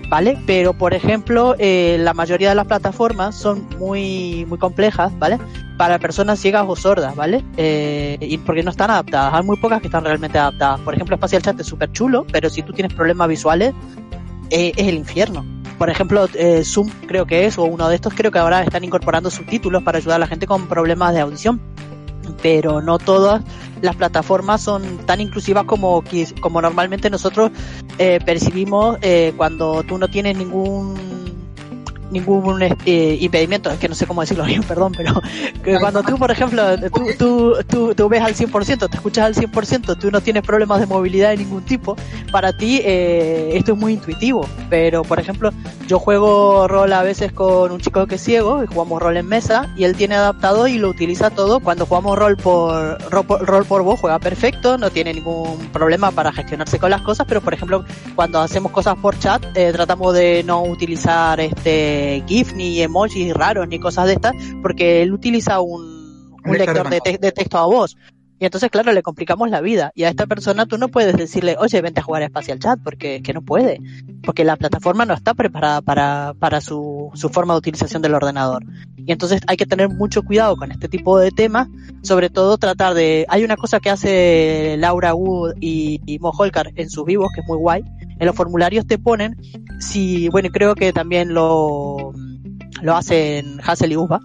¿Vale? 0.09 0.39
Pero, 0.47 0.73
por 0.73 0.95
ejemplo, 0.95 1.55
eh, 1.59 1.97
la 2.01 2.15
mayoría 2.15 2.51
de 2.51 2.55
las 2.55 2.67
plataformas 2.67 3.35
son 3.35 3.67
muy, 3.79 4.45
muy 4.47 4.59
complejas, 4.59 5.17
¿vale? 5.19 5.39
Para 5.77 5.99
personas 5.99 6.39
ciegas 6.39 6.65
o 6.67 6.77
sordas, 6.77 7.15
¿vale? 7.15 7.45
Eh, 7.57 8.19
y 8.21 8.39
porque 8.39 8.63
no 8.63 8.71
están 8.71 8.91
adaptadas. 8.91 9.35
Hay 9.35 9.43
muy 9.43 9.57
pocas 9.59 9.81
que 9.81 9.89
están 9.89 10.05
realmente 10.05 10.39
adaptadas. 10.39 10.81
Por 10.81 10.95
ejemplo, 10.95 11.17
Spatial 11.17 11.43
Chat 11.43 11.61
es 11.61 11.67
súper 11.67 11.93
chulo, 11.93 12.27
pero 12.33 12.49
si 12.51 12.63
tú 12.63 12.73
tienes 12.73 12.95
problemas 12.95 13.29
visuales, 13.29 13.75
eh, 14.51 14.73
es 14.77 14.89
el 14.89 14.95
infierno. 14.95 15.45
Por 15.79 15.91
ejemplo, 15.91 16.27
eh, 16.35 16.63
Zoom 16.65 16.89
creo 17.07 17.27
que 17.27 17.45
es, 17.47 17.59
o 17.59 17.65
uno 17.65 17.89
de 17.89 17.97
estos 17.97 18.15
creo 18.15 18.31
que 18.31 18.39
ahora 18.39 18.63
están 18.63 18.83
incorporando 18.85 19.31
subtítulos 19.31 19.83
para 19.83 19.99
ayudar 19.99 20.17
a 20.17 20.21
la 20.21 20.27
gente 20.27 20.47
con 20.47 20.69
problemas 20.69 21.13
de 21.13 21.21
audición. 21.21 21.61
Pero 22.43 22.83
no 22.83 22.99
todas 22.99 23.43
las 23.83 23.97
plataformas 23.97 24.63
son 24.63 24.99
tan 25.07 25.21
inclusivas 25.21 25.65
como, 25.65 26.03
como 26.41 26.63
normalmente 26.63 27.11
nosotros 27.11 27.51
eh, 27.99 28.19
percibimos 28.25 28.99
eh, 29.03 29.33
cuando 29.37 29.83
tú 29.83 29.99
no 29.99 30.09
tienes 30.09 30.37
ningún 30.37 31.16
ningún 32.11 32.63
eh, 32.63 33.19
impedimento, 33.21 33.71
es 33.71 33.79
que 33.79 33.89
no 33.89 33.95
sé 33.95 34.07
cómo 34.07 34.21
decirlo 34.21 34.45
bien, 34.47 34.63
perdón, 34.63 34.93
pero 34.97 35.21
que 35.63 35.79
cuando 35.79 36.03
tú, 36.03 36.17
por 36.17 36.31
ejemplo, 36.31 36.63
tú, 36.91 37.07
tú, 37.19 37.57
tú, 37.69 37.95
tú 37.95 38.09
ves 38.09 38.23
al 38.23 38.35
100%, 38.35 38.89
te 38.89 38.97
escuchas 38.97 39.25
al 39.25 39.35
100%, 39.35 39.99
tú 39.99 40.11
no 40.11 40.21
tienes 40.21 40.43
problemas 40.43 40.81
de 40.81 40.87
movilidad 40.87 41.31
de 41.31 41.39
ningún 41.39 41.63
tipo, 41.63 41.97
para 42.31 42.53
ti 42.53 42.81
eh, 42.85 43.51
esto 43.55 43.73
es 43.73 43.79
muy 43.79 43.95
intuitivo, 43.95 44.47
pero 44.71 45.03
por 45.03 45.19
ejemplo, 45.19 45.51
yo 45.87 45.99
juego 45.99 46.69
rol 46.69 46.93
a 46.93 47.03
veces 47.03 47.33
con 47.33 47.73
un 47.73 47.81
chico 47.81 48.07
que 48.07 48.17
es 48.17 48.23
ciego 48.23 48.63
y 48.63 48.67
jugamos 48.67 49.01
rol 49.01 49.17
en 49.17 49.27
mesa 49.27 49.73
y 49.77 49.85
él 49.85 49.97
tiene 49.97 50.17
adaptado 50.17 50.67
y 50.69 50.79
lo 50.79 50.89
utiliza 50.89 51.31
todo, 51.31 51.61
cuando 51.61 51.87
jugamos 51.87 52.19
rol 52.19 52.37
por, 52.37 53.01
rol 53.11 53.27
por, 53.27 53.47
rol 53.47 53.65
por 53.65 53.83
voz 53.83 54.01
juega 54.01 54.19
perfecto, 54.19 54.79
no 54.79 54.91
tiene 54.91 55.15
ningún 55.15 55.59
problema 55.73 56.11
para 56.11 56.33
gestionarse 56.33 56.79
con 56.79 56.91
las 56.91 57.03
cosas, 57.03 57.27
pero 57.27 57.41
por 57.41 57.55
ejemplo, 57.55 57.85
cuando 58.15 58.41
hacemos 58.41 58.73
cosas 58.73 58.97
por 58.97 59.19
chat, 59.19 59.45
eh, 59.55 59.73
tratamos 59.73 60.15
de 60.15 60.43
no 60.45 60.63
utilizar 60.63 61.41
este 61.41 61.96
GIF 62.27 62.55
ni 62.55 62.81
emojis 62.81 63.33
raros 63.35 63.69
ni 63.69 63.79
cosas 63.79 64.07
de 64.07 64.15
estas, 64.15 64.33
porque 64.63 65.03
él 65.03 65.13
utiliza 65.13 65.61
un, 65.61 66.33
un 66.45 66.59
lector 66.59 66.89
de 66.89 66.97
de, 66.97 67.01
te- 67.01 67.19
de 67.19 67.33
texto 67.33 67.59
a 67.59 67.67
voz. 67.67 67.97
Y 68.39 68.45
entonces, 68.45 68.69
claro, 68.71 68.93
le 68.93 69.03
complicamos 69.03 69.49
la 69.49 69.63
vida. 69.63 69.93
Y 69.95 70.05
a 70.05 70.11
esta 70.11 70.27
persona 70.27 70.67
tú 70.67 70.77
no 70.77 70.89
puedes 70.89 71.17
decirle, 71.17 71.57
oye, 71.59 71.81
vente 71.81 72.01
a 72.01 72.03
jugar 72.03 72.21
a 72.21 72.27
Espacial 72.27 72.59
Chat, 72.59 72.79
porque 72.85 73.17
es 73.17 73.23
que 73.23 73.33
no 73.33 73.41
puede. 73.41 73.81
Porque 74.23 74.45
la 74.45 74.57
plataforma 74.57 75.07
no 75.07 75.15
está 75.15 75.33
preparada 75.33 75.81
para, 75.81 76.35
para 76.39 76.61
su, 76.61 77.11
su 77.15 77.31
forma 77.31 77.55
de 77.55 77.59
utilización 77.61 78.03
del 78.03 78.13
ordenador. 78.13 78.63
Y 78.99 79.11
entonces 79.11 79.41
hay 79.47 79.57
que 79.57 79.65
tener 79.65 79.89
mucho 79.89 80.23
cuidado 80.23 80.55
con 80.57 80.71
este 80.71 80.87
tipo 80.87 81.19
de 81.19 81.31
temas. 81.31 81.69
Sobre 82.03 82.29
todo 82.29 82.59
tratar 82.59 82.93
de... 82.93 83.25
Hay 83.31 83.43
una 83.43 83.57
cosa 83.57 83.81
que 83.81 83.89
hace 83.89 84.77
Laura 84.79 85.15
Wood 85.15 85.55
y, 85.63 86.03
y 86.05 86.19
Mo 86.19 86.29
Holkar 86.37 86.73
en 86.75 86.91
sus 86.91 87.07
vivos, 87.07 87.31
que 87.35 87.41
es 87.41 87.47
muy 87.47 87.57
guay. 87.57 87.85
En 88.19 88.27
los 88.27 88.37
formularios 88.37 88.87
te 88.87 88.99
ponen 88.99 89.37
si... 89.79 90.29
Bueno, 90.29 90.49
creo 90.53 90.75
que 90.75 90.93
también 90.93 91.35
lo, 91.35 92.13
lo 92.83 92.97
hacen 92.97 93.61
Hassel 93.65 93.93
y 93.93 93.97
Uba 93.97 94.21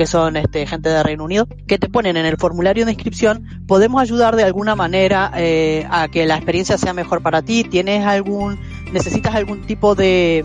que 0.00 0.06
son 0.06 0.38
este, 0.38 0.66
gente 0.66 0.88
de 0.88 1.02
Reino 1.02 1.24
Unido, 1.24 1.46
que 1.66 1.76
te 1.76 1.90
ponen 1.90 2.16
en 2.16 2.24
el 2.24 2.38
formulario 2.38 2.86
de 2.86 2.92
inscripción, 2.92 3.44
podemos 3.66 4.00
ayudar 4.00 4.34
de 4.34 4.44
alguna 4.44 4.74
manera 4.74 5.30
eh, 5.36 5.86
a 5.90 6.08
que 6.08 6.24
la 6.24 6.36
experiencia 6.36 6.78
sea 6.78 6.94
mejor 6.94 7.20
para 7.20 7.42
ti, 7.42 7.64
tienes 7.64 8.06
algún, 8.06 8.58
necesitas 8.94 9.34
algún 9.34 9.60
tipo 9.66 9.94
de, 9.94 10.42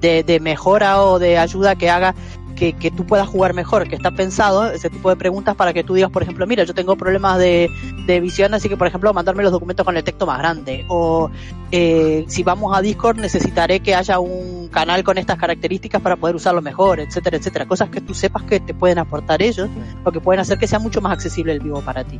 de, 0.00 0.22
de 0.22 0.38
mejora 0.38 1.02
o 1.02 1.18
de 1.18 1.36
ayuda 1.36 1.74
que 1.74 1.90
haga 1.90 2.14
que, 2.56 2.72
que 2.72 2.90
tú 2.90 3.06
puedas 3.06 3.28
jugar 3.28 3.54
mejor, 3.54 3.88
que 3.88 3.94
está 3.94 4.10
pensado 4.10 4.70
ese 4.72 4.90
tipo 4.90 5.10
de 5.10 5.16
preguntas 5.16 5.54
para 5.54 5.72
que 5.72 5.84
tú 5.84 5.94
digas, 5.94 6.10
por 6.10 6.22
ejemplo, 6.22 6.46
mira, 6.46 6.64
yo 6.64 6.74
tengo 6.74 6.96
problemas 6.96 7.38
de, 7.38 7.70
de 8.06 8.20
visión, 8.20 8.54
así 8.54 8.68
que, 8.68 8.76
por 8.76 8.88
ejemplo, 8.88 9.12
mandarme 9.12 9.44
los 9.44 9.52
documentos 9.52 9.84
con 9.84 9.96
el 9.96 10.02
texto 10.02 10.26
más 10.26 10.38
grande. 10.38 10.84
O 10.88 11.30
eh, 11.70 12.24
si 12.26 12.42
vamos 12.42 12.76
a 12.76 12.80
Discord, 12.80 13.18
necesitaré 13.18 13.80
que 13.80 13.94
haya 13.94 14.18
un 14.18 14.68
canal 14.68 15.04
con 15.04 15.18
estas 15.18 15.38
características 15.38 16.02
para 16.02 16.16
poder 16.16 16.34
usarlo 16.34 16.62
mejor, 16.62 16.98
etcétera, 16.98 17.36
etcétera. 17.36 17.66
Cosas 17.66 17.90
que 17.90 18.00
tú 18.00 18.14
sepas 18.14 18.42
que 18.42 18.58
te 18.58 18.74
pueden 18.74 18.98
aportar 18.98 19.42
ellos 19.42 19.68
o 20.02 20.10
que 20.10 20.20
pueden 20.20 20.40
hacer 20.40 20.58
que 20.58 20.66
sea 20.66 20.78
mucho 20.78 21.00
más 21.00 21.12
accesible 21.12 21.52
el 21.52 21.60
vivo 21.60 21.80
para 21.82 22.02
ti. 22.02 22.18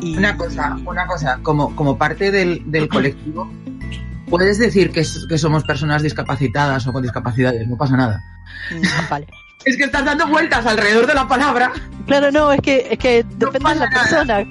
Y... 0.00 0.16
Una 0.16 0.36
cosa, 0.36 0.76
una 0.84 1.06
cosa, 1.06 1.40
como, 1.42 1.74
como 1.74 1.96
parte 1.96 2.30
del, 2.30 2.70
del 2.70 2.88
colectivo, 2.88 3.48
puedes 4.28 4.58
decir 4.58 4.90
que, 4.90 5.04
que 5.28 5.38
somos 5.38 5.64
personas 5.64 6.02
discapacitadas 6.02 6.86
o 6.86 6.92
con 6.92 7.02
discapacidades, 7.02 7.68
no 7.68 7.76
pasa 7.76 7.96
nada. 7.96 8.24
Mm, 8.70 9.10
Vale. 9.10 9.26
Es 9.64 9.76
que 9.76 9.84
estás 9.84 10.04
dando 10.04 10.26
vueltas 10.26 10.64
alrededor 10.66 11.06
de 11.06 11.14
la 11.14 11.26
palabra. 11.28 11.72
Claro, 12.06 12.30
no, 12.30 12.52
es 12.52 12.60
que, 12.60 12.88
es 12.90 12.98
que 12.98 13.24
depende 13.36 13.70
de 13.70 13.76
la 13.76 13.90
persona. 13.90 14.44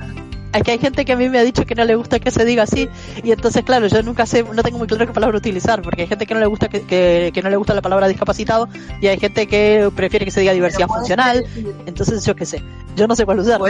Es 0.53 0.63
que 0.63 0.71
hay 0.71 0.79
gente 0.79 1.05
que 1.05 1.13
a 1.13 1.15
mí 1.15 1.29
me 1.29 1.39
ha 1.39 1.43
dicho 1.43 1.65
que 1.65 1.75
no 1.75 1.85
le 1.85 1.95
gusta 1.95 2.19
que 2.19 2.29
se 2.29 2.43
diga 2.43 2.63
así 2.63 2.89
y 3.23 3.31
entonces 3.31 3.63
claro 3.63 3.87
yo 3.87 4.03
nunca 4.03 4.25
sé 4.25 4.43
no 4.43 4.61
tengo 4.63 4.77
muy 4.79 4.85
claro 4.87 5.07
qué 5.07 5.13
palabra 5.13 5.37
utilizar 5.37 5.81
porque 5.81 6.01
hay 6.01 6.07
gente 6.09 6.25
que 6.25 6.33
no 6.33 6.41
le 6.41 6.45
gusta 6.45 6.67
que, 6.67 6.81
que, 6.81 7.31
que 7.33 7.41
no 7.41 7.49
le 7.49 7.55
gusta 7.55 7.73
la 7.73 7.81
palabra 7.81 8.09
discapacitado 8.09 8.67
y 8.99 9.07
hay 9.07 9.17
gente 9.17 9.47
que 9.47 9.89
prefiere 9.95 10.25
que 10.25 10.31
se 10.31 10.41
diga 10.41 10.51
diversidad 10.51 10.87
funcional 10.89 11.45
entonces 11.85 12.25
yo 12.25 12.35
qué 12.35 12.45
sé 12.45 12.61
yo 12.97 13.07
no 13.07 13.15
sé 13.15 13.23
cuál 13.23 13.39
usar 13.39 13.61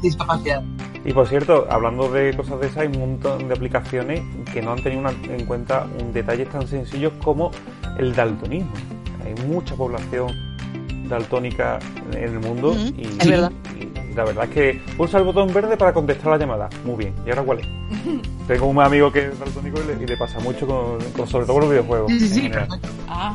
discapacidad. 0.00 0.62
Y 1.04 1.12
por 1.12 1.26
cierto, 1.26 1.66
hablando 1.70 2.08
de 2.10 2.36
cosas 2.36 2.60
de 2.60 2.66
esas, 2.66 2.78
hay 2.78 2.86
un 2.88 2.98
montón 3.00 3.48
de 3.48 3.54
aplicaciones 3.54 4.22
que 4.52 4.60
no 4.62 4.72
han 4.72 4.82
tenido 4.82 5.00
una- 5.00 5.10
en 5.10 5.46
cuenta 5.46 5.86
un 6.00 6.12
detalles 6.12 6.48
tan 6.50 6.66
sencillos 6.68 7.12
como 7.22 7.50
el 7.98 8.14
daltonismo. 8.14 8.70
Hay 9.24 9.34
mucha 9.46 9.74
población 9.74 10.28
daltónica 11.08 11.78
en 12.12 12.22
el 12.24 12.40
mundo 12.40 12.74
y, 12.96 13.06
es 13.18 13.28
verdad. 13.28 13.52
y 13.80 14.14
la 14.14 14.24
verdad 14.24 14.44
es 14.44 14.50
que 14.50 14.80
pulsa 14.96 15.18
el 15.18 15.24
botón 15.24 15.52
verde 15.52 15.76
para 15.76 15.92
contestar 15.92 16.32
la 16.32 16.38
llamada. 16.38 16.68
Muy 16.84 16.96
bien. 16.96 17.14
¿Y 17.26 17.30
ahora 17.30 17.42
cuál 17.42 17.58
es? 17.60 17.66
Tengo 18.48 18.66
un 18.66 18.80
amigo 18.80 19.12
que 19.12 19.26
es 19.28 19.38
daltónico 19.38 19.80
y 19.82 19.86
le, 19.96 20.02
y 20.02 20.06
le 20.06 20.16
pasa 20.16 20.38
mucho, 20.40 20.66
con, 20.66 20.98
con- 21.12 21.26
sobre 21.28 21.44
todo 21.46 21.54
con 21.54 21.62
los 21.62 21.70
videojuegos. 21.70 22.10
Sí, 22.12 22.18
sí, 22.20 22.24
en 22.26 22.30
sí, 22.34 22.40
general. 22.42 22.68
Ah, 23.08 23.34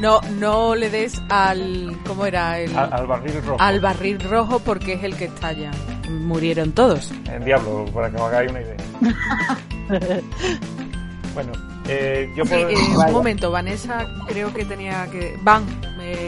No, 0.00 0.20
no 0.40 0.74
le 0.74 0.90
des 0.90 1.20
al. 1.28 1.96
¿Cómo 2.06 2.26
era? 2.26 2.58
El, 2.58 2.76
Al, 2.76 2.92
al 2.92 3.06
barril 3.06 3.42
rojo. 3.44 3.56
al 3.60 3.80
barril 3.80 4.20
rojo 4.20 4.58
porque 4.60 4.94
es 4.94 5.04
el 5.04 5.16
que 5.16 5.26
estalla. 5.26 5.70
Murieron 6.10 6.72
todos. 6.72 7.12
En 7.30 7.44
Diablo, 7.44 7.84
para 7.94 8.10
que 8.10 8.16
os 8.16 8.22
hagáis 8.22 8.50
una 8.50 8.60
idea. 8.60 8.76
bueno, 11.34 11.52
eh, 11.88 12.28
yo 12.36 12.44
Sí, 12.44 12.50
puedo... 12.50 12.68
eh, 12.68 12.74
Vaya. 12.96 13.06
un 13.08 13.12
momento, 13.12 13.50
Vanessa 13.50 14.06
creo 14.26 14.52
que 14.52 14.64
tenía 14.64 15.06
que... 15.10 15.36
Van, 15.42 15.64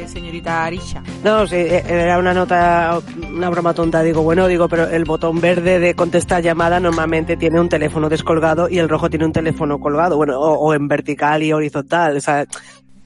señorita 0.06 0.64
Arisha. 0.64 1.02
No, 1.24 1.46
sí, 1.46 1.56
eh, 1.56 1.82
era 1.86 2.18
una 2.18 2.34
nota, 2.34 3.00
una 3.32 3.50
broma 3.50 3.74
tonta. 3.74 4.02
Digo, 4.02 4.22
bueno, 4.22 4.46
digo, 4.46 4.68
pero 4.68 4.88
el 4.88 5.04
botón 5.04 5.40
verde 5.40 5.78
de 5.78 5.94
contestar 5.94 6.42
llamada 6.42 6.80
normalmente 6.80 7.36
tiene 7.36 7.60
un 7.60 7.68
teléfono 7.68 8.08
descolgado 8.08 8.68
y 8.68 8.78
el 8.78 8.88
rojo 8.88 9.10
tiene 9.10 9.24
un 9.24 9.32
teléfono 9.32 9.78
colgado, 9.78 10.16
bueno, 10.16 10.38
o, 10.40 10.58
o 10.58 10.74
en 10.74 10.88
vertical 10.88 11.42
y 11.42 11.52
horizontal. 11.52 12.16
O 12.16 12.20
sea, 12.20 12.46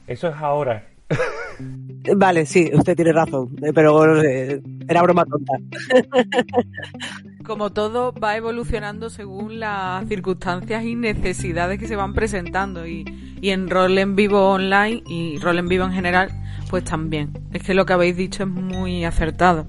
Eso 0.06 0.28
es 0.28 0.36
ahora. 0.36 0.84
Vale, 2.16 2.46
sí, 2.46 2.70
usted 2.72 2.96
tiene 2.96 3.12
razón, 3.12 3.50
eh, 3.62 3.72
pero 3.74 4.22
eh, 4.22 4.62
era 4.88 5.02
broma 5.02 5.24
tonta. 5.24 5.52
Como 7.44 7.70
todo 7.70 8.12
va 8.12 8.36
evolucionando 8.36 9.10
según 9.10 9.60
las 9.60 10.06
circunstancias 10.08 10.84
y 10.84 10.94
necesidades 10.94 11.78
que 11.78 11.88
se 11.88 11.96
van 11.96 12.14
presentando 12.14 12.86
y, 12.86 13.04
y 13.40 13.50
en 13.50 13.68
rol 13.68 13.98
en 13.98 14.16
vivo 14.16 14.50
online 14.50 15.02
y 15.06 15.38
rol 15.38 15.58
en 15.58 15.68
vivo 15.68 15.84
en 15.84 15.92
general, 15.92 16.30
pues 16.70 16.84
también. 16.84 17.32
Es 17.52 17.64
que 17.64 17.74
lo 17.74 17.84
que 17.84 17.92
habéis 17.92 18.16
dicho 18.16 18.44
es 18.44 18.48
muy 18.48 19.04
acertado. 19.04 19.66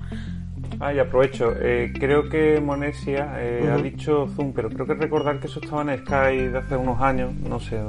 Ah, 0.80 0.94
y 0.94 1.00
aprovecho. 1.00 1.54
Eh, 1.60 1.92
creo 2.00 2.30
que 2.30 2.60
Monesia 2.60 3.34
eh, 3.38 3.70
ha 3.72 3.78
dicho 3.78 4.28
Zoom, 4.36 4.54
pero 4.54 4.70
creo 4.70 4.86
que 4.86 4.94
recordar 4.94 5.40
que 5.40 5.48
eso 5.48 5.60
estaba 5.60 5.82
en 5.82 6.00
Skype 6.00 6.50
de 6.50 6.58
hace 6.58 6.76
unos 6.76 7.02
años. 7.02 7.34
No 7.36 7.60
sé. 7.60 7.80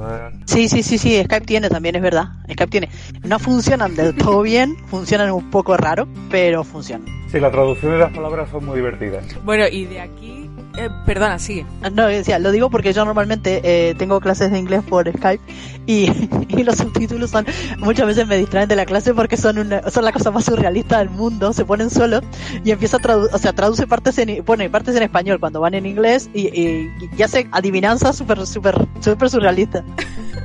Sí, 0.47 0.69
sí, 0.69 0.83
sí, 0.83 0.99
sí. 0.99 1.23
Skype 1.25 1.47
tiene 1.47 1.69
también, 1.69 1.97
es 1.97 2.03
verdad. 2.03 2.25
Skype 2.51 2.67
tiene. 2.67 2.89
No 3.25 3.39
funcionan 3.39 3.95
del 3.95 4.15
todo 4.15 4.43
bien, 4.43 4.77
funcionan 4.87 5.31
un 5.31 5.51
poco 5.51 5.77
raro, 5.77 6.07
pero 6.31 6.65
funcionan. 6.65 7.07
Sí, 7.31 7.41
la 7.41 7.51
traducción 7.51 7.93
de 7.93 7.99
las 7.99 8.13
palabras 8.13 8.51
son 8.51 8.65
muy 8.67 8.77
divertidas. 8.77 9.25
Bueno, 9.45 9.65
y 9.71 9.87
de 9.87 10.01
aquí 10.01 10.42
eh, 10.77 10.89
perdona, 11.07 11.39
sigue. 11.39 11.67
No, 11.93 12.07
decía, 12.07 12.39
lo 12.39 12.51
digo 12.51 12.71
porque 12.71 12.93
yo 12.93 13.05
normalmente 13.05 13.61
eh, 13.65 13.95
tengo 13.97 14.21
clases 14.21 14.51
de 14.51 14.59
inglés 14.59 14.83
por 14.83 15.11
Skype 15.11 15.43
y, 15.87 16.11
y, 16.49 16.63
los 16.63 16.77
subtítulos 16.77 17.31
son 17.31 17.47
muchas 17.79 18.07
veces 18.07 18.27
me 18.27 18.37
distraen 18.37 18.69
de 18.69 18.77
la 18.77 18.87
clase 18.87 19.13
porque 19.15 19.37
son 19.37 19.59
una, 19.59 19.91
son 19.91 20.05
la 20.05 20.13
cosa 20.13 20.31
más 20.31 20.45
surrealista 20.45 20.99
del 20.99 21.11
mundo, 21.11 21.53
se 21.53 21.65
ponen 21.65 21.91
solos 21.91 22.23
y 22.65 22.71
empieza 22.71 22.97
a 22.97 23.01
traducir, 23.01 23.35
o 23.35 23.39
sea, 23.39 23.53
traduce 23.53 23.87
partes 23.87 24.19
en, 24.19 24.43
pone 24.45 24.71
partes 24.71 24.97
en 24.97 25.03
español 25.03 25.39
cuando 25.41 25.61
van 25.61 25.75
en 25.75 25.87
inglés 25.87 26.31
y, 26.33 26.49
y, 26.49 26.91
y 27.17 27.23
hace 27.23 27.49
adivinanzas 27.53 28.17
súper, 28.17 28.47
súper, 28.47 28.77
súper 29.01 29.31
surrealistas. 29.31 29.85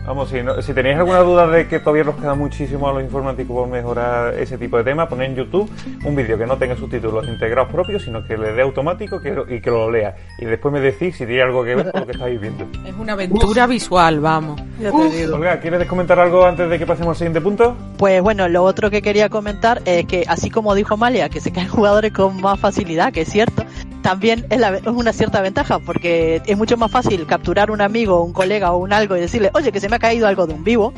Vamos, 0.07 0.29
si, 0.29 0.41
no, 0.41 0.61
si 0.61 0.73
tenéis 0.73 0.95
alguna 0.95 1.19
duda 1.19 1.47
de 1.47 1.67
que 1.67 1.79
todavía 1.79 2.05
nos 2.05 2.15
queda 2.15 2.33
muchísimo 2.33 2.87
a 2.87 2.93
los 2.93 3.03
informáticos 3.03 3.53
por 3.53 3.67
mejorar 3.67 4.33
ese 4.35 4.57
tipo 4.57 4.77
de 4.77 4.85
temas, 4.85 5.09
poned 5.09 5.25
en 5.25 5.35
YouTube 5.35 5.69
un 6.05 6.15
vídeo 6.15 6.37
que 6.37 6.45
no 6.45 6.57
tenga 6.57 6.77
subtítulos 6.77 7.27
integrados 7.27 7.69
propios, 7.69 8.03
sino 8.03 8.25
que 8.25 8.37
le 8.37 8.53
dé 8.53 8.61
automático 8.61 9.19
que, 9.19 9.35
y 9.49 9.59
que 9.59 9.69
lo 9.69 9.91
lea. 9.91 10.15
Y 10.39 10.45
después 10.45 10.73
me 10.73 10.79
decís 10.79 11.17
si 11.17 11.25
tiene 11.25 11.41
algo 11.41 11.61
que 11.61 11.75
ver 11.75 11.91
con 11.91 11.99
lo 11.99 12.07
que 12.07 12.13
estáis 12.13 12.39
viendo. 12.39 12.65
Es 12.85 12.95
una 12.97 13.13
aventura 13.13 13.65
Uf. 13.65 13.69
visual, 13.69 14.21
vamos. 14.21 14.61
Ya 14.79 14.93
te 14.93 15.09
digo. 15.09 15.35
Olga, 15.35 15.59
¿quieres 15.59 15.85
comentar 15.87 16.17
algo 16.21 16.45
antes 16.45 16.69
de 16.69 16.79
que 16.79 16.85
pasemos 16.85 17.09
al 17.09 17.15
siguiente 17.17 17.41
punto? 17.41 17.75
Pues 17.97 18.21
bueno, 18.21 18.47
lo 18.47 18.63
otro 18.63 18.89
que 18.89 19.01
quería 19.01 19.27
comentar 19.27 19.81
es 19.83 20.05
que, 20.05 20.23
así 20.29 20.49
como 20.49 20.73
dijo 20.73 20.95
Malia, 20.95 21.27
que 21.27 21.41
se 21.41 21.51
caen 21.51 21.67
jugadores 21.67 22.13
con 22.13 22.39
más 22.39 22.57
facilidad, 22.57 23.11
que 23.11 23.23
es 23.23 23.29
cierto, 23.29 23.65
también 24.07 24.45
es, 24.49 24.57
la, 24.57 24.77
es, 24.77 24.87
una 24.87 25.11
cierta 25.11 25.41
ventaja, 25.41 25.79
porque 25.79 26.41
es 26.45 26.57
mucho 26.57 26.77
más 26.77 26.89
fácil 26.89 27.25
capturar 27.25 27.71
un 27.71 27.81
amigo, 27.81 28.23
un 28.23 28.31
colega 28.31 28.71
o 28.71 28.77
un 28.77 28.93
algo 28.93 29.17
y 29.17 29.19
decirle, 29.19 29.51
oye, 29.53 29.73
que 29.73 29.81
se 29.81 29.89
me 29.89 29.97
ha 29.97 29.99
caído 29.99 30.27
algo 30.27 30.47
de 30.47 30.53
un 30.53 30.63
vivo, 30.63 30.93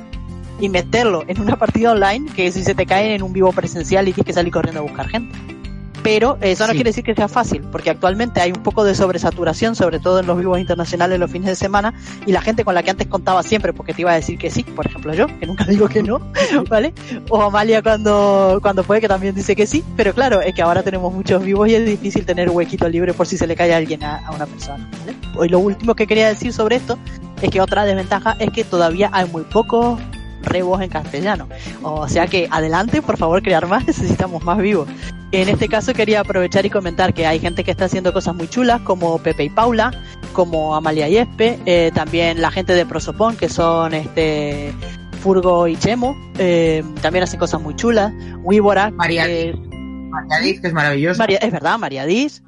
y 0.60 0.70
meterlo 0.70 1.24
en 1.28 1.42
una 1.42 1.56
partida 1.56 1.92
online, 1.92 2.30
que 2.36 2.52
si 2.52 2.64
se 2.64 2.76
te 2.76 2.86
cae 2.86 3.16
en 3.16 3.24
un 3.24 3.34
vivo 3.34 3.52
presencial 3.52 4.08
y 4.08 4.14
tienes 4.14 4.28
que 4.28 4.34
salir 4.34 4.54
corriendo 4.54 4.82
a 4.82 4.84
buscar 4.84 5.08
gente. 5.08 5.59
Pero 6.04 6.38
eso 6.42 6.66
no 6.66 6.72
sí. 6.72 6.78
quiere 6.78 6.90
decir 6.90 7.04
que 7.04 7.16
sea 7.16 7.28
fácil, 7.28 7.62
porque 7.72 7.90
actualmente 7.90 8.42
hay 8.42 8.52
un 8.52 8.64
poco 8.64 8.84
de 8.84 8.96
sobresaturación, 8.96 9.76
sobre 9.76 10.00
todo 10.00 10.20
en 10.20 10.28
los 10.28 10.38
vivos 10.38 10.60
internacionales 10.60 11.20
los 11.20 11.32
fines 11.32 11.50
de 11.50 11.56
semana, 11.56 11.94
y 12.26 12.32
la 12.32 12.42
gente 12.42 12.64
con 12.64 12.74
la 12.74 12.84
que 12.84 12.92
antes 12.92 13.08
contaba 13.08 13.44
siempre, 13.44 13.74
porque 13.74 13.94
te 13.94 14.02
iba 14.02 14.12
a 14.12 14.16
decir 14.16 14.38
que 14.38 14.50
sí, 14.50 14.64
por 14.64 14.86
ejemplo 14.86 15.14
yo, 15.14 15.28
que 15.40 15.46
nunca 15.46 15.64
digo 15.68 15.88
que 15.88 16.04
no, 16.04 16.20
¿vale? 16.70 16.94
O 17.30 17.42
Amalia 17.42 17.82
cuando, 17.82 18.60
cuando 18.62 18.84
puede 18.84 19.02
que 19.02 19.08
también 19.08 19.36
dice 19.36 19.56
que 19.56 19.68
sí, 19.68 19.84
pero 19.96 20.14
claro, 20.14 20.42
es 20.42 20.54
que 20.54 20.62
ahora 20.62 20.84
tenemos 20.84 21.14
muchos 21.14 21.44
vivos 21.44 21.68
y 21.68 21.76
es 21.76 21.86
difícil 21.86 22.26
tener 22.26 22.50
huequito 22.50 22.88
libre 22.88 23.14
por 23.14 23.28
si 23.28 23.38
se 23.38 23.48
le 23.48 23.56
cae 23.56 23.74
a 23.74 23.78
alguien 23.78 24.04
a, 24.04 24.26
a 24.26 24.32
una 24.32 24.46
persona, 24.46 24.90
¿vale? 25.00 25.46
Y 25.46 25.50
lo 25.50 25.60
último 25.60 25.96
que 25.96 26.08
quería 26.08 26.28
decir 26.28 26.54
sobre 26.54 26.78
esto 26.78 26.98
es 27.42 27.50
que 27.50 27.62
otra 27.62 27.86
desventaja 27.86 28.36
es 28.40 28.52
que 28.52 28.64
todavía 28.64 29.10
hay 29.14 29.28
muy 29.30 29.44
pocos 29.44 30.00
rebos 30.42 30.82
en 30.82 30.90
castellano. 30.90 31.48
O 31.82 32.08
sea 32.08 32.28
que 32.28 32.48
adelante, 32.52 33.02
por 33.02 33.18
favor, 33.18 33.42
crear 33.42 33.68
más, 33.68 33.86
necesitamos 33.88 34.44
más 34.44 34.58
vivos. 34.58 34.88
En 35.32 35.48
este 35.48 35.68
caso 35.68 35.94
quería 35.94 36.22
aprovechar 36.22 36.66
y 36.66 36.72
comentar 36.72 37.14
que 37.14 37.28
hay 37.28 37.40
gente 37.40 37.64
que 37.64 37.70
está 37.70 37.86
haciendo 37.86 38.14
cosas 38.14 38.34
muy 38.34 38.48
chulas, 38.48 38.82
como 38.82 39.20
Pepe 39.20 39.44
y 39.44 39.50
Paula, 39.50 39.92
como 40.34 40.76
Amalia 40.76 41.08
y 41.08 41.18
Espe, 41.18 41.60
eh, 41.68 41.92
también 41.94 42.42
la 42.42 42.50
gente 42.50 42.74
de 42.74 42.84
Prosopón, 42.88 43.38
que 43.38 43.48
son 43.48 43.94
este 43.94 44.74
Furgo 45.22 45.68
y 45.68 45.78
Chemo, 45.78 46.18
eh, 46.40 46.84
también 47.02 47.24
hacen 47.24 47.40
cosas 47.40 47.62
muy 47.62 47.76
chulas. 47.76 48.12
Víbora, 48.48 48.90
María, 48.90 49.28
que, 49.28 49.54
María 50.10 50.62
que 50.62 50.68
es 50.68 50.74
maravillosa. 50.74 51.20
María, 51.20 51.38
es 51.38 51.52
verdad, 51.52 51.78
María 51.78 52.08
Diz. 52.08 52.42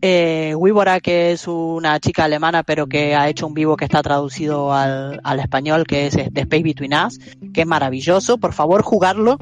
Eh, 0.00 0.54
Víbora, 0.62 1.00
que 1.00 1.32
es 1.32 1.48
una 1.48 1.98
chica 1.98 2.22
alemana, 2.22 2.62
pero 2.62 2.86
que 2.86 3.16
ha 3.16 3.28
hecho 3.28 3.48
un 3.48 3.54
vivo 3.54 3.76
que 3.76 3.84
está 3.84 4.00
traducido 4.00 4.72
al, 4.72 5.20
al 5.24 5.40
español, 5.40 5.84
que 5.88 6.06
es 6.06 6.14
The 6.14 6.42
Space 6.42 6.62
Between 6.62 6.94
Us, 6.94 7.18
que 7.52 7.62
es 7.62 7.66
maravilloso. 7.66 8.38
Por 8.38 8.52
favor, 8.52 8.82
jugarlo. 8.82 9.38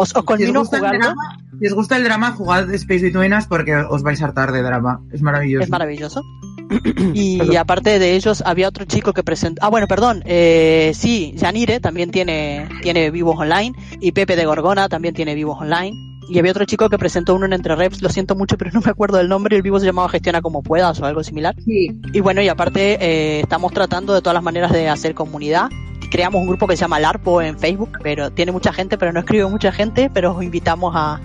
Os, 0.00 0.16
os 0.16 0.24
convino 0.24 0.64
si. 0.64 0.76
Drama, 0.78 1.36
si 1.60 1.66
os 1.66 1.74
gusta 1.74 1.98
el 1.98 2.04
drama, 2.04 2.32
jugad 2.32 2.72
Space 2.72 3.02
Between 3.02 3.34
Us 3.34 3.44
porque 3.44 3.76
os 3.76 4.02
vais 4.02 4.22
a 4.22 4.24
hartar 4.24 4.50
de 4.50 4.62
drama. 4.62 5.02
Es 5.12 5.20
maravilloso. 5.20 5.62
Es 5.64 5.68
maravilloso. 5.68 6.22
y 7.14 7.56
aparte 7.56 7.98
de 7.98 8.16
ellos, 8.16 8.42
había 8.46 8.68
otro 8.68 8.86
chico 8.86 9.12
que 9.12 9.22
presentó. 9.22 9.62
Ah, 9.62 9.68
bueno, 9.68 9.86
perdón. 9.86 10.22
Eh, 10.24 10.92
sí, 10.94 11.34
Janire 11.38 11.80
también 11.80 12.10
tiene, 12.10 12.66
tiene 12.80 13.10
vivos 13.10 13.38
online. 13.38 13.74
Y 14.00 14.12
Pepe 14.12 14.36
de 14.36 14.46
Gorgona 14.46 14.88
también 14.88 15.12
tiene 15.12 15.34
vivos 15.34 15.58
online. 15.60 15.92
Y 16.30 16.38
había 16.38 16.52
otro 16.52 16.64
chico 16.64 16.88
que 16.88 16.96
presentó 16.96 17.34
uno 17.34 17.44
en 17.44 17.52
Entre 17.52 17.76
Reps, 17.76 18.00
lo 18.00 18.08
siento 18.08 18.34
mucho, 18.34 18.56
pero 18.56 18.70
no 18.72 18.80
me 18.80 18.90
acuerdo 18.90 19.18
del 19.18 19.28
nombre. 19.28 19.54
El 19.54 19.62
vivo 19.62 19.78
se 19.80 19.84
llamaba 19.84 20.08
Gestiona 20.08 20.40
como 20.40 20.62
puedas 20.62 20.98
o 21.00 21.04
algo 21.04 21.22
similar. 21.22 21.56
Sí. 21.62 21.88
Y 22.14 22.20
bueno, 22.20 22.40
y 22.40 22.48
aparte, 22.48 22.96
eh, 23.04 23.40
estamos 23.40 23.74
tratando 23.74 24.14
de 24.14 24.22
todas 24.22 24.34
las 24.34 24.44
maneras 24.44 24.72
de 24.72 24.88
hacer 24.88 25.12
comunidad 25.14 25.68
creamos 26.10 26.40
un 26.40 26.48
grupo 26.48 26.66
que 26.66 26.76
se 26.76 26.82
llama 26.82 27.00
LARPO 27.00 27.42
en 27.42 27.58
Facebook, 27.58 27.98
pero 28.02 28.30
tiene 28.30 28.52
mucha 28.52 28.72
gente, 28.72 28.98
pero 28.98 29.12
no 29.12 29.20
escribe 29.20 29.46
mucha 29.46 29.72
gente, 29.72 30.10
pero 30.12 30.32
os 30.36 30.42
invitamos 30.42 30.94
a, 30.96 31.20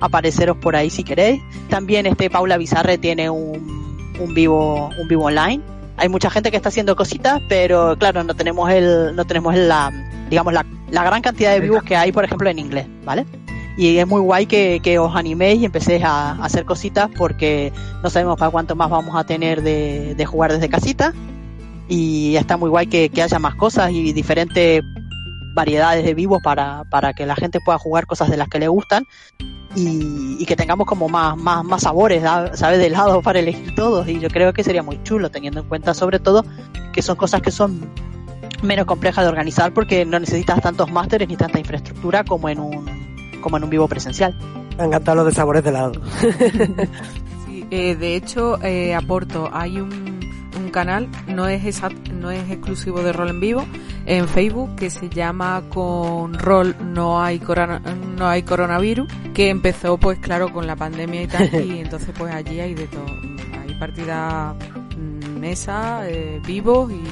apareceros 0.00 0.56
por 0.58 0.76
ahí 0.76 0.90
si 0.90 1.04
queréis. 1.04 1.42
También 1.68 2.06
este 2.06 2.30
Paula 2.30 2.56
Bizarre 2.56 2.98
tiene 2.98 3.30
un, 3.30 4.14
un 4.20 4.34
vivo, 4.34 4.90
un 5.00 5.08
vivo 5.08 5.24
online. 5.24 5.62
Hay 5.96 6.08
mucha 6.08 6.30
gente 6.30 6.50
que 6.50 6.56
está 6.56 6.68
haciendo 6.68 6.94
cositas, 6.94 7.40
pero 7.48 7.96
claro, 7.98 8.22
no 8.22 8.34
tenemos 8.34 8.70
el, 8.70 9.16
no 9.16 9.24
tenemos 9.24 9.56
la, 9.56 9.90
digamos, 10.30 10.52
la, 10.52 10.64
la 10.90 11.02
gran 11.02 11.22
cantidad 11.22 11.52
de 11.52 11.60
vivos 11.60 11.82
que 11.82 11.96
hay, 11.96 12.12
por 12.12 12.24
ejemplo, 12.24 12.48
en 12.48 12.58
inglés, 12.58 12.86
¿vale? 13.04 13.26
y 13.76 13.98
es 13.98 14.08
muy 14.08 14.20
guay 14.20 14.46
que, 14.46 14.80
que, 14.82 14.98
os 14.98 15.14
animéis 15.14 15.62
y 15.62 15.64
empecéis 15.64 16.02
a, 16.02 16.32
a, 16.32 16.44
hacer 16.44 16.64
cositas 16.64 17.08
porque 17.16 17.72
no 18.02 18.10
sabemos 18.10 18.36
para 18.36 18.50
cuánto 18.50 18.74
más 18.74 18.90
vamos 18.90 19.14
a 19.14 19.22
tener 19.22 19.62
de, 19.62 20.16
de 20.16 20.26
jugar 20.26 20.52
desde 20.52 20.68
casita 20.68 21.14
y 21.88 22.36
está 22.36 22.56
muy 22.56 22.70
guay 22.70 22.86
que, 22.86 23.08
que, 23.08 23.22
haya 23.22 23.38
más 23.38 23.54
cosas 23.54 23.90
y 23.90 24.12
diferentes 24.12 24.82
variedades 25.54 26.04
de 26.04 26.14
vivos 26.14 26.40
para, 26.42 26.84
para 26.84 27.14
que 27.14 27.26
la 27.26 27.34
gente 27.34 27.60
pueda 27.64 27.78
jugar 27.78 28.06
cosas 28.06 28.30
de 28.30 28.36
las 28.36 28.48
que 28.48 28.58
le 28.58 28.68
gustan 28.68 29.04
y, 29.74 30.36
y 30.38 30.46
que 30.46 30.54
tengamos 30.54 30.86
como 30.86 31.08
más, 31.08 31.36
más, 31.36 31.64
más 31.64 31.82
sabores, 31.82 32.22
¿sabes? 32.54 32.78
De 32.78 32.90
lado 32.90 33.22
para 33.22 33.38
elegir 33.38 33.74
todos 33.74 34.06
y 34.08 34.20
yo 34.20 34.28
creo 34.28 34.52
que 34.52 34.62
sería 34.62 34.82
muy 34.82 35.02
chulo 35.02 35.30
teniendo 35.30 35.60
en 35.60 35.68
cuenta 35.68 35.94
sobre 35.94 36.18
todo 36.18 36.44
que 36.92 37.02
son 37.02 37.16
cosas 37.16 37.40
que 37.40 37.50
son 37.50 37.90
menos 38.62 38.86
complejas 38.86 39.24
de 39.24 39.30
organizar 39.30 39.72
porque 39.72 40.04
no 40.04 40.18
necesitas 40.18 40.60
tantos 40.60 40.90
másteres 40.90 41.28
ni 41.28 41.36
tanta 41.36 41.58
infraestructura 41.58 42.24
como 42.24 42.48
en 42.48 42.60
un, 42.60 42.86
como 43.40 43.56
en 43.56 43.64
un 43.64 43.70
vivo 43.70 43.88
presencial. 43.88 44.36
Me 44.76 44.84
han 44.84 44.88
encantado 44.88 45.16
los 45.16 45.26
de 45.26 45.32
sabores 45.32 45.64
de 45.64 45.72
lado. 45.72 45.92
sí, 47.46 47.66
eh, 47.70 47.96
de 47.96 48.16
hecho, 48.16 48.62
eh, 48.62 48.94
aporto, 48.94 49.48
hay 49.52 49.80
un 49.80 50.07
un 50.68 50.72
canal, 50.72 51.08
no 51.26 51.48
es 51.48 51.64
exact, 51.64 52.08
no 52.08 52.30
es 52.30 52.48
exclusivo 52.50 53.02
de 53.02 53.12
rol 53.12 53.30
en 53.30 53.40
vivo, 53.40 53.64
en 54.04 54.28
Facebook 54.28 54.76
que 54.76 54.90
se 54.90 55.08
llama 55.08 55.62
con 55.70 56.34
rol 56.34 56.76
no 56.80 57.22
hay 57.22 57.38
corona, 57.38 57.80
no 58.18 58.28
hay 58.28 58.42
coronavirus, 58.42 59.08
que 59.32 59.48
empezó 59.48 59.96
pues 59.96 60.18
claro 60.18 60.52
con 60.52 60.66
la 60.66 60.76
pandemia 60.76 61.22
y 61.22 61.26
tal 61.26 61.48
y 61.66 61.80
entonces 61.80 62.10
pues 62.16 62.34
allí 62.34 62.60
hay 62.60 62.74
de 62.74 62.86
todo, 62.86 63.06
hay 63.06 63.74
partidas 63.78 64.54
mesa, 65.40 66.08
eh, 66.08 66.40
vivos 66.46 66.92
y 66.92 67.02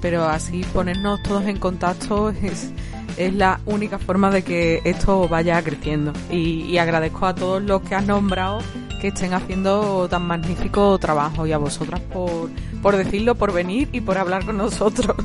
pero 0.00 0.24
así 0.24 0.62
ponernos 0.72 1.22
todos 1.22 1.44
en 1.44 1.58
contacto 1.58 2.30
es 2.30 2.72
es 3.16 3.32
la 3.32 3.60
única 3.64 3.98
forma 3.98 4.28
de 4.30 4.42
que 4.42 4.80
esto 4.84 5.28
vaya 5.28 5.62
creciendo. 5.62 6.12
Y, 6.32 6.62
y 6.62 6.78
agradezco 6.78 7.26
a 7.26 7.34
todos 7.36 7.62
los 7.62 7.80
que 7.82 7.94
has 7.94 8.04
nombrado 8.04 8.58
que 9.04 9.08
estén 9.08 9.34
haciendo 9.34 10.08
tan 10.08 10.26
magnífico 10.26 10.98
trabajo 10.98 11.46
y 11.46 11.52
a 11.52 11.58
vosotras 11.58 12.00
por, 12.00 12.48
por 12.84 12.98
decirlo, 12.98 13.34
por 13.34 13.50
venir 13.50 13.88
y 13.92 14.02
por 14.02 14.18
hablar 14.18 14.44
con 14.44 14.58
nosotros. 14.58 15.16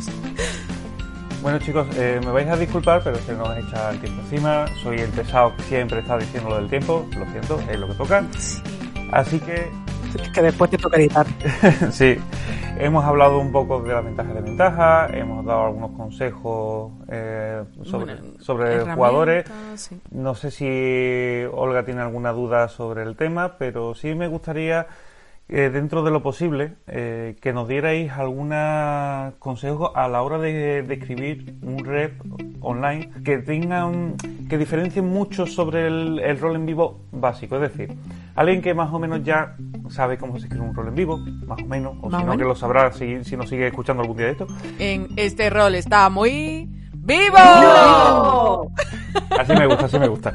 Bueno 1.41 1.59
chicos, 1.59 1.87
eh, 1.97 2.21
me 2.23 2.31
vais 2.31 2.47
a 2.47 2.55
disculpar, 2.55 3.01
pero 3.03 3.17
se 3.17 3.33
nos 3.33 3.49
echa 3.57 3.91
el 3.91 3.99
tiempo 3.99 4.21
encima. 4.21 4.65
Soy 4.81 4.99
el 4.99 5.09
pesado 5.09 5.53
que 5.57 5.63
siempre 5.63 5.99
está 5.99 6.17
diciendo 6.17 6.51
lo 6.51 6.55
del 6.55 6.69
tiempo, 6.69 7.05
lo 7.17 7.25
siento, 7.31 7.59
es 7.69 7.77
lo 7.77 7.89
que 7.89 7.93
toca. 7.95 8.23
Así 9.11 9.41
que... 9.41 9.69
Que 10.33 10.41
después 10.41 10.71
te 10.71 10.77
toca 10.77 10.95
editar. 10.95 11.27
sí, 11.91 12.15
hemos 12.77 13.03
hablado 13.03 13.39
un 13.39 13.51
poco 13.51 13.81
de 13.81 13.93
las 13.93 14.05
ventajas 14.05 14.31
y 14.31 14.35
desventajas, 14.35 15.13
hemos 15.13 15.45
dado 15.45 15.65
algunos 15.65 15.91
consejos 15.91 16.93
eh, 17.09 17.61
sobre, 17.83 18.15
bueno, 18.15 18.39
sobre 18.39 18.79
jugadores. 18.93 19.45
Sí. 19.75 19.99
No 20.11 20.33
sé 20.33 20.49
si 20.49 21.43
Olga 21.51 21.83
tiene 21.83 21.99
alguna 21.99 22.31
duda 22.31 22.69
sobre 22.69 23.03
el 23.03 23.17
tema, 23.17 23.57
pero 23.57 23.93
sí 23.95 24.15
me 24.15 24.29
gustaría 24.29 24.87
eh, 25.51 25.71
dentro 25.71 26.03
de 26.03 26.11
lo 26.11 26.21
posible, 26.21 26.75
eh, 26.85 27.35
que 27.41 27.53
nos 27.53 27.67
dierais 27.67 28.11
algún 28.11 28.53
consejo 29.39 29.97
a 29.97 30.07
la 30.07 30.21
hora 30.21 30.37
de, 30.37 30.83
de, 30.83 30.93
escribir 30.93 31.55
un 31.63 31.83
rep 31.83 32.21
online 32.61 33.09
que 33.25 33.39
tengan, 33.39 34.13
que 34.47 34.59
diferencien 34.59 35.07
mucho 35.07 35.47
sobre 35.47 35.87
el, 35.87 36.19
el 36.19 36.39
rol 36.39 36.55
en 36.55 36.67
vivo 36.67 37.01
básico. 37.11 37.55
Es 37.55 37.61
decir, 37.61 37.97
alguien 38.35 38.61
que 38.61 38.75
más 38.75 38.93
o 38.93 38.99
menos 38.99 39.23
ya 39.23 39.55
sabe 39.89 40.19
cómo 40.19 40.37
se 40.37 40.45
escribe 40.45 40.65
un 40.65 40.75
rol 40.75 40.89
en 40.89 40.95
vivo, 40.95 41.17
más 41.17 41.59
o 41.63 41.65
menos, 41.65 41.97
o 42.01 42.11
si 42.15 42.23
no, 42.23 42.37
que 42.37 42.43
lo 42.43 42.53
sabrá 42.53 42.91
si, 42.91 43.23
si 43.23 43.35
nos 43.35 43.49
sigue 43.49 43.67
escuchando 43.67 44.01
algún 44.03 44.17
día 44.17 44.27
de 44.27 44.31
esto. 44.33 44.47
En 44.77 45.07
este 45.15 45.49
rol 45.49 45.73
está 45.73 46.09
muy 46.09 46.69
vivo. 46.93 48.71
Así 49.37 49.53
me 49.53 49.65
gusta, 49.65 49.85
así 49.85 49.97
me 49.97 50.07
gusta. 50.07 50.33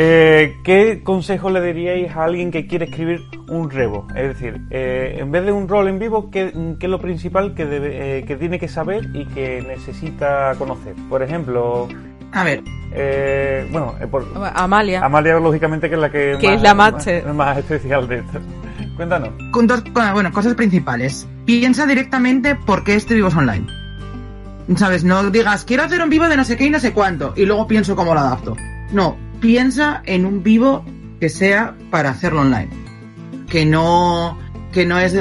Eh, 0.00 0.60
¿Qué 0.62 1.02
consejo 1.02 1.50
le 1.50 1.60
diríais 1.60 2.14
a 2.14 2.22
alguien 2.22 2.52
que 2.52 2.68
quiere 2.68 2.84
escribir 2.84 3.20
un 3.48 3.68
rebo? 3.68 4.06
Es 4.14 4.28
decir, 4.28 4.60
eh, 4.70 5.16
en 5.18 5.32
vez 5.32 5.44
de 5.44 5.50
un 5.50 5.66
rol 5.66 5.88
en 5.88 5.98
vivo, 5.98 6.30
¿qué, 6.30 6.52
qué 6.78 6.86
es 6.86 6.90
lo 6.90 7.00
principal 7.00 7.52
que, 7.56 7.66
debe, 7.66 8.18
eh, 8.18 8.24
que 8.24 8.36
tiene 8.36 8.60
que 8.60 8.68
saber 8.68 9.10
y 9.12 9.26
que 9.26 9.60
necesita 9.66 10.54
conocer? 10.56 10.94
Por 11.08 11.24
ejemplo, 11.24 11.88
A 12.30 12.44
ver, 12.44 12.62
eh, 12.92 13.68
bueno, 13.72 13.96
eh, 14.00 14.06
por, 14.06 14.24
Amalia. 14.54 15.04
Amalia, 15.04 15.40
lógicamente, 15.40 15.88
que 15.88 15.96
es 15.96 16.00
la 16.00 16.12
que, 16.12 16.36
Que 16.40 16.54
es 16.54 16.62
la 16.62 16.74
más, 16.74 17.04
más 17.34 17.58
especial 17.58 18.06
de 18.06 18.18
esto. 18.18 18.38
Cuéntanos. 18.94 19.30
con 19.50 19.66
dos, 19.66 19.82
bueno, 20.12 20.30
cosas 20.30 20.54
principales. 20.54 21.26
Piensa 21.44 21.86
directamente 21.86 22.54
por 22.54 22.84
qué 22.84 22.94
este 22.94 23.16
vivo 23.16 23.28
es 23.28 23.34
online. 23.34 23.66
¿Sabes? 24.76 25.02
No 25.02 25.28
digas, 25.28 25.64
quiero 25.64 25.82
hacer 25.82 26.00
un 26.00 26.08
vivo 26.08 26.28
de 26.28 26.36
no 26.36 26.44
sé 26.44 26.56
qué 26.56 26.66
y 26.66 26.70
no 26.70 26.78
sé 26.78 26.92
cuánto, 26.92 27.32
y 27.34 27.46
luego 27.46 27.66
pienso 27.66 27.96
cómo 27.96 28.14
lo 28.14 28.20
adapto. 28.20 28.54
No, 28.92 29.16
piensa 29.40 30.02
en 30.04 30.26
un 30.26 30.42
vivo 30.42 30.84
que 31.20 31.28
sea 31.28 31.74
para 31.90 32.10
hacerlo 32.10 32.42
online. 32.42 32.68
Que 33.48 33.64
no, 33.64 34.38
que 34.72 34.86
no 34.86 34.98
es, 34.98 35.14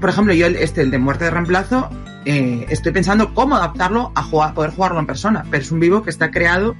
por 0.00 0.10
ejemplo, 0.10 0.34
yo 0.34 0.46
este, 0.46 0.82
el 0.82 0.90
de 0.90 0.98
muerte 0.98 1.24
de 1.24 1.30
reemplazo, 1.30 1.88
eh, 2.24 2.66
estoy 2.68 2.92
pensando 2.92 3.34
cómo 3.34 3.56
adaptarlo 3.56 4.12
a 4.14 4.22
jugar, 4.22 4.54
poder 4.54 4.70
jugarlo 4.70 5.00
en 5.00 5.06
persona, 5.06 5.44
pero 5.50 5.62
es 5.62 5.70
un 5.70 5.80
vivo 5.80 6.02
que 6.02 6.10
está 6.10 6.30
creado 6.30 6.76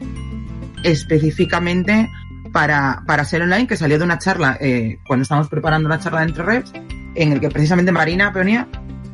específicamente 0.82 2.08
para, 2.52 3.02
para 3.06 3.24
ser 3.24 3.42
online, 3.42 3.66
que 3.66 3.76
salió 3.76 3.98
de 3.98 4.04
una 4.04 4.18
charla, 4.18 4.56
eh, 4.60 4.98
cuando 5.06 5.22
estábamos 5.22 5.48
preparando 5.48 5.86
una 5.86 5.98
charla 5.98 6.20
de 6.20 6.26
entre 6.26 6.44
reps, 6.44 6.72
en 7.14 7.32
el 7.32 7.40
que 7.40 7.48
precisamente 7.48 7.92
Marina 7.92 8.32
Peonía 8.32 8.68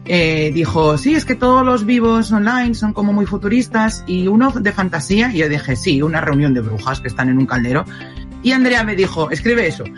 eh, 0.07 0.51
dijo, 0.53 0.99
sí, 0.99 1.15
es 1.15 1.25
que 1.25 1.35
todos 1.35 1.65
los 1.65 1.87
vivos 1.87 2.31
online 2.31 2.75
son 2.75 2.93
como 2.93 3.13
muy 3.13 3.27
futuristas 3.27 4.05
y 4.07 4.27
uno 4.29 4.51
de 4.51 4.73
fantasía, 4.73 5.31
y 5.33 5.39
yo 5.39 5.49
dije, 5.49 5.77
sí, 5.77 6.03
una 6.03 6.21
reunión 6.21 6.53
de 6.53 6.61
brujas 6.61 7.01
que 7.01 7.09
están 7.09 7.29
en 7.29 7.39
un 7.39 7.47
caldero. 7.47 7.85
Y 8.43 8.53
Andrea 8.53 8.85
me 8.85 8.95
dijo, 8.95 9.31
escribe 9.31 9.67
eso. 9.67 9.85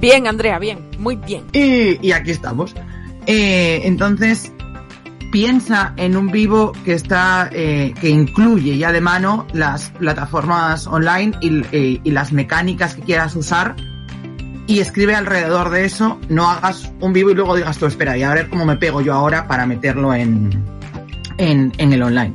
Bien, 0.00 0.26
Andrea, 0.26 0.58
bien, 0.58 0.78
muy 0.98 1.16
bien. 1.16 1.44
Y, 1.52 2.06
y 2.06 2.12
aquí 2.12 2.30
estamos. 2.30 2.74
Eh, 3.26 3.82
entonces, 3.84 4.50
piensa 5.30 5.92
en 5.98 6.16
un 6.16 6.28
vivo 6.28 6.72
que 6.86 6.94
está, 6.94 7.50
eh, 7.52 7.92
que 8.00 8.08
incluye 8.08 8.78
ya 8.78 8.92
de 8.92 9.02
mano 9.02 9.46
las 9.52 9.90
plataformas 9.90 10.86
online 10.86 11.32
y, 11.42 12.00
y 12.02 12.10
las 12.12 12.32
mecánicas 12.32 12.94
que 12.94 13.02
quieras 13.02 13.36
usar 13.36 13.76
y 14.70 14.78
escribe 14.78 15.16
alrededor 15.16 15.70
de 15.70 15.84
eso. 15.84 16.20
No 16.28 16.48
hagas 16.48 16.92
un 17.00 17.12
vivo 17.12 17.30
y 17.30 17.34
luego 17.34 17.56
digas 17.56 17.76
tú, 17.76 17.86
espera, 17.86 18.16
y 18.16 18.22
a 18.22 18.32
ver 18.32 18.48
cómo 18.48 18.64
me 18.64 18.76
pego 18.76 19.00
yo 19.00 19.12
ahora 19.14 19.48
para 19.48 19.66
meterlo 19.66 20.14
en, 20.14 20.64
en, 21.38 21.92
el 21.92 22.00
online. 22.00 22.32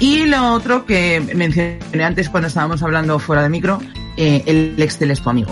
Y 0.00 0.26
lo 0.26 0.52
otro 0.52 0.84
que 0.84 1.18
mencioné 1.34 2.04
antes 2.04 2.28
cuando 2.28 2.48
estábamos 2.48 2.82
hablando 2.82 3.18
fuera 3.18 3.42
de 3.42 3.48
micro, 3.48 3.80
eh, 4.18 4.42
el 4.44 4.74
Excel 4.82 5.12
es 5.12 5.22
tu 5.22 5.30
amigo. 5.30 5.50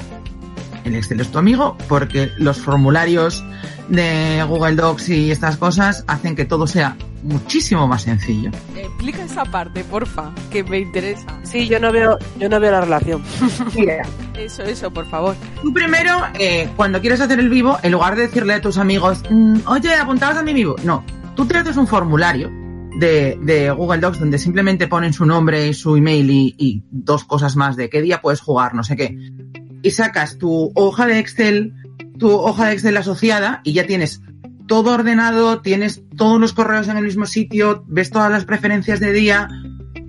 El 0.89 0.97
Excel 0.97 1.21
es 1.21 1.29
tu 1.31 1.39
amigo 1.39 1.77
porque 1.89 2.31
los 2.39 2.59
formularios 2.59 3.45
de 3.89 4.45
Google 4.49 4.75
Docs 4.77 5.09
y 5.11 5.31
estas 5.31 5.57
cosas 5.57 6.05
hacen 6.09 6.35
que 6.37 6.45
todo 6.45 6.67
sea 6.67 6.97
muchísimo 7.23 7.87
más 7.89 8.03
sencillo. 8.03 8.51
Explica 8.77 9.25
esa 9.25 9.45
parte, 9.45 9.83
porfa, 9.85 10.33
que 10.51 10.63
me 10.65 10.79
interesa. 10.81 11.27
Sí, 11.43 11.69
yo 11.69 11.79
no 11.81 11.91
veo, 11.93 12.19
yo 12.39 12.49
no 12.49 12.59
veo 12.61 12.71
la 12.71 12.81
relación. 12.81 13.23
Mira, 13.75 14.03
Eso, 14.37 14.63
eso, 14.63 14.91
por 14.93 15.07
favor. 15.07 15.35
tú 15.63 15.73
primero, 15.73 16.21
eh, 16.39 16.69
cuando 16.77 17.01
quieres 17.01 17.21
hacer 17.21 17.39
el 17.41 17.49
vivo, 17.49 17.79
en 17.83 17.93
lugar 17.93 18.15
de 18.17 18.23
decirle 18.23 18.55
a 18.55 18.61
tus 18.61 18.79
amigos, 18.79 19.23
"Mm, 19.31 19.59
oye, 19.67 19.95
apuntaos 19.95 20.37
a 20.37 20.43
mi 20.43 20.53
vivo, 20.53 20.77
no, 20.85 21.05
tú 21.35 21.45
te 21.47 21.57
haces 21.59 21.77
un 21.77 21.87
formulario 21.87 22.51
de, 22.99 23.39
de 23.43 23.71
Google 23.71 23.99
Docs 23.99 24.19
donde 24.21 24.39
simplemente 24.39 24.89
ponen 24.89 25.13
su 25.13 25.25
nombre 25.27 25.69
y 25.69 25.75
su 25.75 25.97
email 25.97 26.31
y, 26.31 26.55
y 26.59 26.83
dos 26.91 27.25
cosas 27.25 27.55
más 27.57 27.77
de 27.77 27.89
qué 27.91 28.01
día 28.01 28.21
puedes 28.21 28.41
jugar, 28.41 28.75
no 28.75 28.83
sé 28.83 28.97
qué. 28.97 29.17
Y 29.83 29.91
sacas 29.91 30.39
tu 30.39 30.73
hoja 30.75 31.07
de 31.07 31.19
Excel, 31.19 31.75
tu 32.19 32.31
hoja 32.31 32.67
de 32.67 32.73
Excel 32.75 32.97
asociada 32.97 33.61
y 33.65 33.73
ya 33.73 33.87
tienes 33.87 34.23
todo 34.67 34.95
ordenado, 34.95 35.61
tienes 35.61 36.03
todos 36.17 36.41
los 36.41 36.53
correos 36.53 36.89
en 36.89 36.97
el 36.97 37.05
mismo 37.05 37.27
sitio, 37.27 37.85
ves 37.89 38.11
todas 38.11 38.31
las 38.31 38.45
preferencias 38.45 39.01
de 39.01 39.13
día, 39.13 39.49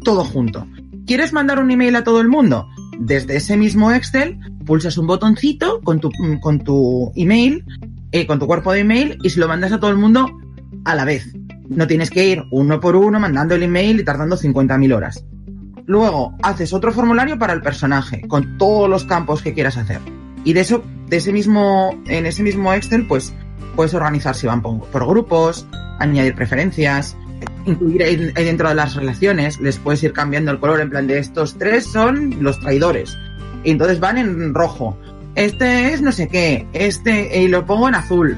todo 0.03 0.23
junto. 0.23 0.67
¿Quieres 1.05 1.33
mandar 1.33 1.59
un 1.59 1.71
email 1.71 1.95
a 1.95 2.03
todo 2.03 2.21
el 2.21 2.27
mundo? 2.27 2.67
Desde 2.99 3.37
ese 3.37 3.57
mismo 3.57 3.91
Excel, 3.91 4.37
pulsas 4.65 4.97
un 4.97 5.07
botoncito 5.07 5.81
con 5.81 5.99
tu, 5.99 6.11
con 6.41 6.59
tu 6.59 7.11
email, 7.15 7.63
eh, 8.11 8.27
con 8.27 8.37
tu 8.37 8.47
cuerpo 8.47 8.73
de 8.73 8.81
email 8.81 9.17
y 9.23 9.29
se 9.29 9.39
lo 9.39 9.47
mandas 9.47 9.71
a 9.71 9.79
todo 9.79 9.91
el 9.91 9.97
mundo 9.97 10.29
a 10.85 10.95
la 10.95 11.05
vez. 11.05 11.33
No 11.69 11.87
tienes 11.87 12.09
que 12.09 12.27
ir 12.27 12.43
uno 12.51 12.79
por 12.79 12.95
uno 12.95 13.19
mandando 13.19 13.55
el 13.55 13.63
email 13.63 13.99
y 13.99 14.03
tardando 14.03 14.37
50.000 14.37 14.95
horas. 14.95 15.25
Luego, 15.89 16.35
haces 16.43 16.71
otro 16.71 16.93
formulario 16.93 17.39
para 17.39 17.51
el 17.51 17.63
personaje, 17.63 18.21
con 18.27 18.59
todos 18.59 18.87
los 18.87 19.05
campos 19.05 19.41
que 19.41 19.55
quieras 19.55 19.75
hacer. 19.75 19.99
Y 20.43 20.53
de 20.53 20.59
eso, 20.61 20.83
de 21.07 21.17
ese 21.17 21.33
mismo, 21.33 21.99
en 22.05 22.27
ese 22.27 22.43
mismo 22.43 22.71
Excel, 22.71 23.07
pues 23.07 23.33
puedes 23.75 23.95
organizar 23.95 24.35
si 24.35 24.45
van 24.45 24.61
por, 24.61 24.81
por 24.81 25.07
grupos, 25.07 25.65
añadir 25.97 26.35
preferencias, 26.35 27.17
incluir 27.65 28.03
ahí, 28.03 28.31
ahí 28.35 28.45
dentro 28.45 28.69
de 28.69 28.75
las 28.75 28.93
relaciones, 28.93 29.59
les 29.61 29.79
puedes 29.79 30.03
ir 30.03 30.13
cambiando 30.13 30.51
el 30.51 30.59
color 30.59 30.79
en 30.79 30.91
plan 30.91 31.07
de 31.07 31.17
estos 31.17 31.57
tres 31.57 31.85
son 31.85 32.35
los 32.39 32.59
traidores. 32.59 33.17
Y 33.63 33.71
entonces 33.71 33.99
van 33.99 34.19
en 34.19 34.53
rojo. 34.53 34.95
Este 35.33 35.91
es 35.91 36.03
no 36.03 36.11
sé 36.11 36.27
qué, 36.27 36.67
este, 36.73 37.41
y 37.41 37.47
lo 37.47 37.65
pongo 37.65 37.87
en 37.89 37.95
azul. 37.95 38.37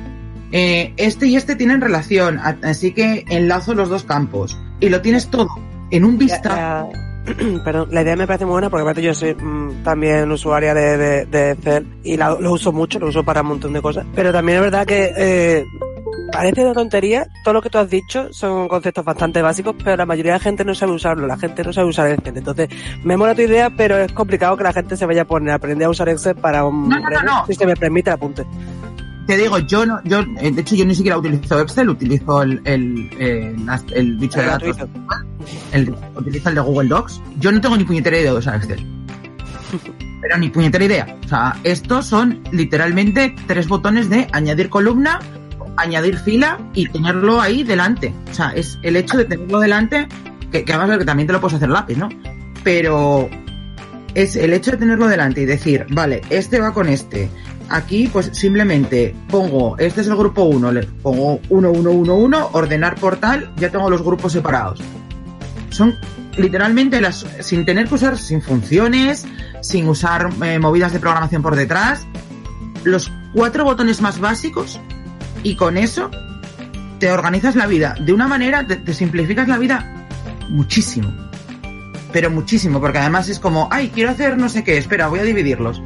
Eh, 0.54 0.94
este 0.96 1.28
y 1.28 1.36
este 1.36 1.58
tienen 1.58 1.82
relación, 1.82 2.40
así 2.40 2.94
que 2.94 3.26
enlazo 3.28 3.74
los 3.74 3.90
dos 3.90 4.06
campos. 4.06 4.58
Y 4.80 4.88
lo 4.88 5.02
tienes 5.02 5.28
todo 5.28 5.50
en 5.90 6.06
un 6.06 6.18
vistazo. 6.18 6.90
Perdón, 7.64 7.90
la 7.92 8.02
idea 8.02 8.16
me 8.16 8.26
parece 8.28 8.46
muy 8.46 8.54
buena 8.54 8.70
porque 8.70 8.82
aparte 8.82 9.02
yo 9.02 9.14
soy 9.14 9.36
mm, 9.36 9.84
también 9.84 10.32
usuaria 10.32 10.74
de, 10.74 10.98
de, 10.98 11.26
de 11.26 11.52
Excel 11.52 11.88
y 12.04 12.18
la- 12.18 12.36
lo 12.40 12.52
uso 12.52 12.72
mucho, 12.72 13.00
lo 13.00 13.08
uso 13.08 13.24
para 13.24 13.42
un 13.42 13.48
montón 13.50 13.74
de 13.74 13.82
cosas. 13.82 14.06
Pero 14.16 14.32
también 14.32 14.58
es 14.58 14.64
verdad 14.64 14.86
que 14.86 15.12
eh, 15.16 15.64
parece 16.32 16.62
una 16.64 16.74
tontería, 16.74 17.28
todo 17.44 17.54
lo 17.54 17.62
que 17.62 17.70
tú 17.70 17.78
has 17.78 17.90
dicho 17.90 18.28
son 18.34 18.68
conceptos 18.68 19.06
bastante 19.06 19.42
básicos, 19.42 19.76
pero 19.84 19.98
la 19.98 20.06
mayoría 20.06 20.34
de 20.34 20.38
la 20.40 20.44
gente 20.44 20.66
no 20.66 20.74
sabe 20.74 20.94
usarlo, 20.94 21.28
la 21.28 21.38
gente 21.38 21.64
no 21.64 21.72
sabe 21.72 21.88
usar 21.90 22.10
Excel. 22.10 22.38
Entonces, 22.38 22.70
me 23.04 23.16
mola 23.18 23.36
tu 23.36 23.42
idea, 23.42 23.70
pero 23.70 23.98
es 23.98 24.12
complicado 24.14 24.58
que 24.58 24.64
la 24.64 24.74
gente 24.74 24.98
se 24.98 25.06
vaya 25.06 25.22
a 25.22 25.26
poner 25.26 25.52
a 25.52 25.56
aprender 25.56 25.86
a 25.86 25.90
usar 25.92 26.10
Excel 26.10 26.36
para 26.36 26.66
un... 26.66 26.90
No, 26.90 27.00
no, 27.00 27.10
no, 27.10 27.22
no. 27.22 27.46
Si 27.46 27.54
se 27.54 27.66
me 27.68 27.76
permite 27.76 28.10
el 28.10 28.16
apunte. 28.16 28.46
Te 29.32 29.38
digo, 29.38 29.60
yo 29.60 29.86
no, 29.86 30.04
yo, 30.04 30.26
eh, 30.42 30.52
de 30.52 30.60
hecho 30.60 30.76
yo 30.76 30.84
ni 30.84 30.94
siquiera 30.94 31.18
utilizo 31.18 31.62
Excel, 31.62 31.88
utilizo 31.88 32.42
el, 32.42 32.62
el, 32.66 33.10
eh, 33.18 33.56
el 33.96 34.18
bicho 34.18 34.42
de 34.42 34.46
datos, 34.46 34.76
el, 35.72 35.96
utilizo 36.18 36.50
el 36.50 36.56
de 36.56 36.60
Google 36.60 36.90
Docs. 36.90 37.22
Yo 37.40 37.50
no 37.54 37.62
tengo 37.62 37.78
ni 37.78 37.86
puñetera 37.86 38.20
idea 38.20 38.34
de 38.34 38.40
usar 38.40 38.58
Excel. 38.58 38.86
Pero 40.22 40.38
ni 40.38 40.50
puñetera 40.50 40.84
idea. 40.84 41.18
O 41.24 41.28
sea, 41.30 41.56
estos 41.64 42.08
son 42.08 42.44
literalmente 42.52 43.34
tres 43.48 43.70
botones 43.70 44.10
de 44.10 44.28
añadir 44.34 44.68
columna, 44.70 45.22
añadir 45.78 46.18
fila 46.18 46.60
y 46.74 46.90
tenerlo 46.90 47.40
ahí 47.40 47.64
delante. 47.64 48.14
O 48.32 48.34
sea, 48.34 48.50
es 48.50 48.80
el 48.82 48.98
hecho 48.98 49.18
de 49.18 49.24
tenerlo 49.24 49.62
delante, 49.62 50.10
que, 50.52 50.66
que 50.66 50.74
además 50.74 50.98
que 50.98 51.06
también 51.06 51.28
te 51.28 51.32
lo 51.32 51.40
puedes 51.40 51.56
hacer 51.56 51.70
lápiz, 51.70 51.96
¿no? 51.96 52.10
Pero 52.66 53.30
es 54.14 54.36
el 54.36 54.52
hecho 54.52 54.72
de 54.72 54.78
tenerlo 54.78 55.08
delante 55.08 55.40
y 55.40 55.46
decir, 55.46 55.86
vale, 55.90 56.22
este 56.30 56.60
va 56.60 56.74
con 56.74 56.90
este. 56.90 57.30
Aquí, 57.72 58.10
pues 58.12 58.32
simplemente 58.34 59.16
pongo, 59.30 59.78
este 59.78 60.02
es 60.02 60.08
el 60.08 60.18
grupo 60.18 60.44
1, 60.44 60.74
le 60.74 60.84
pongo 60.84 61.40
1, 61.48 61.72
1, 61.72 61.92
1, 61.92 62.16
1, 62.16 62.50
ordenar 62.52 62.96
por 62.96 63.16
tal, 63.16 63.50
ya 63.56 63.70
tengo 63.70 63.90
los 63.90 64.04
grupos 64.04 64.34
separados. 64.34 64.82
Son 65.70 65.96
literalmente 66.36 67.00
las, 67.00 67.26
sin 67.40 67.64
tener 67.64 67.88
que 67.88 67.96
usar, 67.96 68.18
sin 68.18 68.42
funciones, 68.42 69.26
sin 69.62 69.88
usar 69.88 70.32
eh, 70.44 70.60
movidas 70.60 70.92
de 70.92 71.00
programación 71.00 71.42
por 71.42 71.56
detrás, 71.56 72.06
los 72.84 73.10
cuatro 73.34 73.64
botones 73.64 74.02
más 74.02 74.20
básicos 74.20 74.82
y 75.42 75.56
con 75.56 75.78
eso 75.78 76.12
te 77.00 77.10
organizas 77.10 77.56
la 77.56 77.68
vida 77.68 77.96
de 78.02 78.12
una 78.12 78.28
manera, 78.28 78.68
te, 78.68 78.76
te 78.76 78.94
simplificas 78.94 79.48
la 79.48 79.58
vida 79.58 80.08
muchísimo. 80.50 81.10
Pero 82.12 82.30
muchísimo, 82.30 82.82
porque 82.82 82.98
además 82.98 83.30
es 83.30 83.40
como, 83.40 83.70
ay, 83.72 83.92
quiero 83.94 84.10
hacer 84.10 84.38
no 84.38 84.50
sé 84.50 84.66
qué, 84.66 84.78
espera, 84.78 85.08
voy 85.08 85.20
a 85.20 85.24
dividirlos. 85.24 85.82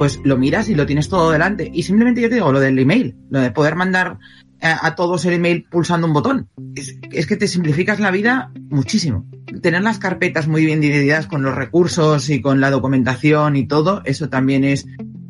Pues 0.00 0.18
lo 0.24 0.38
miras 0.38 0.70
y 0.70 0.74
lo 0.74 0.86
tienes 0.86 1.10
todo 1.10 1.30
delante. 1.30 1.70
Y 1.70 1.82
simplemente 1.82 2.22
yo 2.22 2.30
te 2.30 2.36
digo 2.36 2.50
lo 2.52 2.58
del 2.58 2.78
email, 2.78 3.16
lo 3.28 3.38
de 3.38 3.50
poder 3.50 3.76
mandar 3.76 4.16
a, 4.62 4.86
a 4.86 4.94
todos 4.94 5.26
el 5.26 5.34
email 5.34 5.66
pulsando 5.70 6.06
un 6.06 6.14
botón. 6.14 6.48
Es, 6.74 6.96
es 7.12 7.26
que 7.26 7.36
te 7.36 7.46
simplificas 7.46 8.00
la 8.00 8.10
vida 8.10 8.50
muchísimo. 8.70 9.28
Tener 9.60 9.82
las 9.82 9.98
carpetas 9.98 10.48
muy 10.48 10.64
bien 10.64 10.80
divididas 10.80 11.26
con 11.26 11.42
los 11.42 11.54
recursos 11.54 12.30
y 12.30 12.40
con 12.40 12.62
la 12.62 12.70
documentación 12.70 13.56
y 13.56 13.68
todo, 13.68 14.00
eso 14.06 14.30
también 14.30 14.64
es 14.64 14.86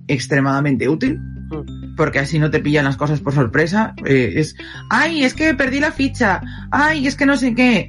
extremadamente 0.07 0.89
útil. 0.89 1.19
Porque 1.97 2.19
así 2.19 2.39
no 2.39 2.51
te 2.51 2.61
pillan 2.61 2.85
las 2.85 2.97
cosas 2.97 3.21
por 3.21 3.35
sorpresa. 3.35 3.95
Eh, 4.05 4.35
es, 4.37 4.57
ay, 4.89 5.25
es 5.25 5.35
que 5.35 5.55
perdí 5.55 5.81
la 5.81 5.93
ficha, 5.93 6.41
ay, 6.71 7.07
es 7.07 7.17
que 7.17 7.27
no 7.27 7.37
sé 7.37 7.55
qué. 7.55 7.89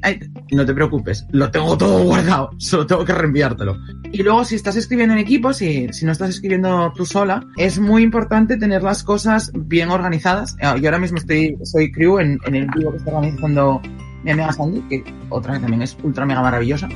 No 0.52 0.66
te 0.66 0.74
preocupes, 0.74 1.26
lo 1.32 1.50
tengo 1.52 1.78
todo 1.78 2.04
guardado, 2.04 2.52
solo 2.58 2.86
tengo 2.86 3.06
que 3.06 3.14
reenviártelo. 3.14 3.78
Y 4.12 4.24
luego, 4.24 4.44
si 4.44 4.56
estás 4.56 4.76
escribiendo 4.76 5.14
en 5.14 5.20
equipo, 5.22 5.54
si, 5.54 5.88
si 5.94 6.06
no 6.06 6.12
estás 6.12 6.30
escribiendo 6.30 6.92
tú 6.96 7.06
sola, 7.06 7.46
es 7.58 7.80
muy 7.80 8.04
importante 8.04 8.58
tener 8.58 8.84
las 8.84 9.04
cosas 9.04 9.52
bien 9.56 9.90
organizadas. 9.90 10.58
Eh, 10.60 10.68
Yo 10.82 10.88
ahora 10.88 11.00
mismo 11.00 11.18
estoy, 11.18 11.58
soy 11.64 11.92
crew 11.92 12.20
en, 12.20 12.38
en 12.46 12.56
el 12.56 12.68
vivo 12.76 12.92
que 12.92 12.98
está 12.98 13.12
organizando 13.12 13.82
mi 14.24 14.32
amiga 14.32 14.52
Sandy, 14.52 14.82
que 14.90 15.04
otra 15.30 15.54
que 15.54 15.60
también 15.62 15.82
es 15.82 15.98
ultra 16.04 16.26
mega 16.26 16.42
maravillosa. 16.42 16.88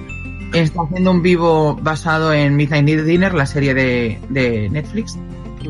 Está 0.53 0.83
haciendo 0.83 1.11
un 1.11 1.21
vivo 1.21 1.75
basado 1.81 2.31
en 2.31 2.55
Midnight 2.55 3.01
Dinner, 3.01 3.33
la 3.33 3.45
serie 3.45 3.73
de, 3.73 4.19
de 4.29 4.69
Netflix, 4.69 5.17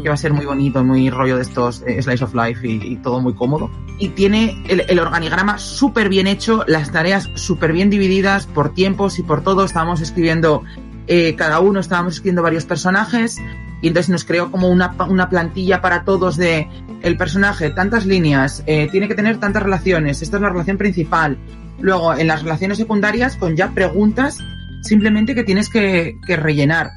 que 0.01 0.09
va 0.09 0.15
a 0.15 0.17
ser 0.17 0.33
muy 0.33 0.45
bonito, 0.45 0.83
muy 0.83 1.09
rollo 1.09 1.35
de 1.35 1.43
estos 1.43 1.83
eh, 1.85 2.01
Slice 2.01 2.23
of 2.23 2.33
Life 2.33 2.67
y, 2.67 2.93
y 2.93 2.95
todo 2.97 3.21
muy 3.21 3.33
cómodo. 3.33 3.69
Y 3.99 4.09
tiene 4.09 4.63
el, 4.67 4.83
el 4.87 4.99
organigrama 4.99 5.57
súper 5.57 6.09
bien 6.09 6.27
hecho, 6.27 6.63
las 6.67 6.91
tareas 6.91 7.29
súper 7.35 7.73
bien 7.73 7.89
divididas 7.89 8.47
por 8.47 8.73
tiempos 8.73 9.19
y 9.19 9.23
por 9.23 9.41
todo. 9.41 9.65
Estábamos 9.65 10.01
escribiendo, 10.01 10.63
eh, 11.07 11.35
cada 11.35 11.59
uno 11.59 11.79
estábamos 11.79 12.15
escribiendo 12.15 12.43
varios 12.43 12.65
personajes 12.65 13.39
y 13.81 13.87
entonces 13.87 14.09
nos 14.09 14.23
creó 14.23 14.51
como 14.51 14.69
una, 14.69 14.95
una 15.07 15.29
plantilla 15.29 15.81
para 15.81 16.03
todos 16.03 16.37
de 16.37 16.67
el 17.01 17.17
personaje, 17.17 17.69
tantas 17.69 18.05
líneas, 18.05 18.63
eh, 18.65 18.87
tiene 18.91 19.07
que 19.07 19.13
tener 19.13 19.39
tantas 19.39 19.61
relaciones, 19.61 20.21
esta 20.21 20.37
es 20.37 20.41
la 20.41 20.49
relación 20.49 20.77
principal. 20.77 21.37
Luego, 21.79 22.15
en 22.15 22.27
las 22.27 22.41
relaciones 22.41 22.79
secundarias, 22.79 23.35
con 23.35 23.55
ya 23.55 23.71
preguntas 23.71 24.39
simplemente 24.81 25.35
que 25.35 25.43
tienes 25.43 25.69
que, 25.69 26.17
que 26.25 26.35
rellenar. 26.35 26.89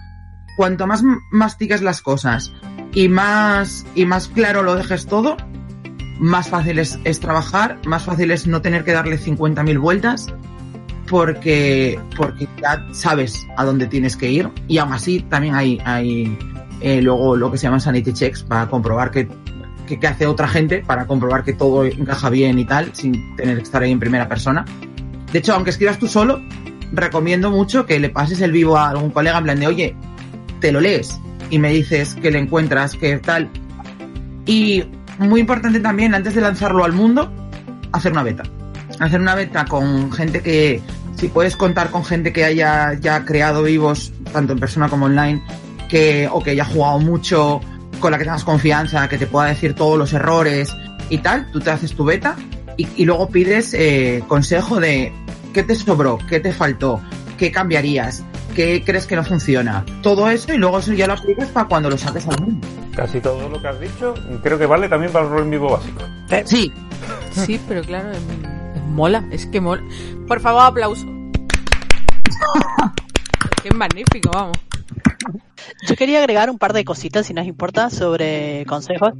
Cuanto 0.59 0.88
más 0.88 1.04
mastiques 1.30 1.82
las 1.82 2.02
cosas 2.02 2.52
y 2.92 3.09
más, 3.09 3.86
y 3.94 4.06
más 4.06 4.26
claro 4.26 4.64
lo 4.64 4.74
dejes 4.74 5.06
todo, 5.06 5.36
más 6.18 6.48
fácil 6.48 6.80
es, 6.80 7.20
trabajar, 7.20 7.78
más 7.86 8.02
fácil 8.02 8.32
es 8.32 8.48
no 8.48 8.61
tener 8.61 8.82
que 8.82 8.90
darle 8.90 9.20
50.000 9.20 9.78
vueltas, 9.78 10.26
porque, 11.09 12.00
porque 12.16 12.48
ya 12.61 12.84
sabes 12.90 13.46
a 13.56 13.64
dónde 13.64 13.86
tienes 13.86 14.16
que 14.16 14.32
ir. 14.32 14.50
Y 14.66 14.78
aún 14.78 14.92
así, 14.92 15.20
también 15.20 15.54
hay, 15.54 15.80
hay 15.84 16.36
eh, 16.80 17.02
luego 17.02 17.36
lo 17.36 17.52
que 17.52 17.59
se 17.59 17.68
llaman 17.68 17.80
sanity 17.80 18.12
checks 18.12 18.42
para 18.42 18.68
comprobar 18.68 19.12
que, 19.12 19.28
que 19.86 20.06
hace 20.09 20.26
otra 20.26 20.48
gente, 20.48 20.82
para 20.84 21.06
comprobar 21.06 21.44
que 21.44 21.52
todo 21.52 21.84
encaja 21.84 22.30
bien 22.30 22.59
y 22.59 22.64
tal, 22.64 22.92
sin 22.96 23.36
tener 23.36 23.59
que 23.59 23.62
estar 23.62 23.80
ahí 23.80 23.92
en 23.92 24.00
primera 24.00 24.28
persona. 24.28 24.64
De 25.32 25.38
hecho, 25.38 25.54
aunque 25.54 25.70
escribas 25.70 26.00
tú 26.00 26.09
solo, 26.09 26.42
recomiendo 26.92 27.52
mucho 27.52 27.86
que 27.86 28.00
le 28.00 28.11
pases 28.11 28.40
el 28.40 28.50
vivo 28.50 28.76
a 28.76 28.88
algún 28.88 29.12
colega 29.12 29.38
en 29.38 29.44
plan 29.44 29.61
de, 29.61 29.68
oye, 29.68 29.96
te 30.61 30.72
lo 30.72 30.80
lees 30.80 31.18
y 31.50 31.59
me 31.59 31.70
dices 31.70 32.14
que 32.14 32.30
le 32.30 32.38
encuentras, 32.38 32.94
que 32.94 33.18
tal. 33.18 33.48
Y 34.46 34.84
muy 35.18 35.40
importante 35.40 35.80
también, 35.80 36.14
antes 36.14 36.34
de 36.34 36.40
lanzarlo 36.40 36.84
al 36.84 36.92
mundo, 36.92 37.32
hacer 37.92 38.12
una 38.12 38.22
beta. 38.22 38.44
Hacer 39.00 39.20
una 39.20 39.34
beta 39.34 39.64
con 39.64 40.11
gente 40.12 40.40
que, 40.42 40.80
si 41.16 41.28
puedes 41.28 41.56
contar 41.56 41.90
con 41.90 42.04
gente 42.04 42.32
que 42.32 42.44
haya 42.44 42.94
ya 42.94 43.24
creado 43.24 43.62
vivos, 43.62 44.12
tanto 44.32 44.52
en 44.52 44.59
persona 44.59 44.88
como 44.88 45.06
online, 45.06 45.42
que, 45.88 46.28
o 46.30 46.42
que 46.42 46.50
haya 46.50 46.64
jugado 46.64 46.98
mucho, 46.98 47.61
con 48.00 48.12
la 48.12 48.18
que 48.18 48.24
tengas 48.24 48.44
confianza, 48.44 49.09
que 49.09 49.18
te 49.18 49.26
pueda 49.26 49.48
decir 49.48 49.74
todos 49.74 49.98
los 49.98 50.12
errores 50.12 50.74
y 51.11 51.18
tal, 51.18 51.50
tú 51.50 51.61
te 51.61 51.70
haces 51.70 51.94
tu 51.94 52.04
beta 52.04 52.36
y, 52.76 53.04
luego 53.04 53.28
pides 53.28 53.74
eh, 53.74 54.22
consejo 54.28 54.78
de 54.78 55.12
qué 55.52 55.64
te 55.64 55.74
sobró, 55.74 56.18
qué 56.28 56.38
te 56.38 56.52
faltó, 56.52 57.00
qué 57.36 57.50
cambiarías, 57.50 58.22
qué 58.59 58.82
crees 58.84 59.06
que 59.06 59.14
no 59.14 59.22
funciona. 59.22 59.84
Todo 60.02 60.28
eso 60.28 60.52
y 60.52 60.56
luego 60.56 60.80
eso 60.80 60.92
ya 60.92 61.06
lo 61.06 61.12
aplicas 61.12 61.48
para 61.50 61.68
cuando 61.68 61.88
lo 61.90 61.96
saques 61.96 62.26
al 62.26 62.40
mundo. 62.40 62.66
Casi 62.96 63.20
todo 63.20 63.48
lo 63.48 63.62
que 63.62 63.68
has 63.68 63.78
dicho 63.78 64.14
creo 64.42 64.59
que 64.59 64.66
vale 64.66 64.88
también 64.88 65.12
para 65.12 65.26
el 65.26 65.30
rol 65.30 65.44
en 65.44 65.50
vivo 65.50 65.70
básico. 65.70 66.02
Sí. 66.44 66.72
Sí, 67.30 67.61
pero 67.68 67.82
claro, 67.82 68.11
es, 68.11 68.18
es 68.18 68.82
mola, 68.82 69.24
es 69.30 69.46
que 69.46 69.61
mola. 69.61 69.84
Por 70.26 70.40
favor, 70.40 70.62
aplauso. 70.62 71.06
Es 73.64 73.74
magnífico, 73.74 74.30
vamos. 74.32 74.56
Yo 75.87 75.97
quería 75.97 76.18
agregar 76.20 76.51
un 76.51 76.59
par 76.59 76.72
de 76.72 76.85
cositas, 76.85 77.26
si 77.26 77.35
nos 77.35 77.47
importa, 77.47 77.91
sobre 77.91 78.64
consejos. 78.66 79.11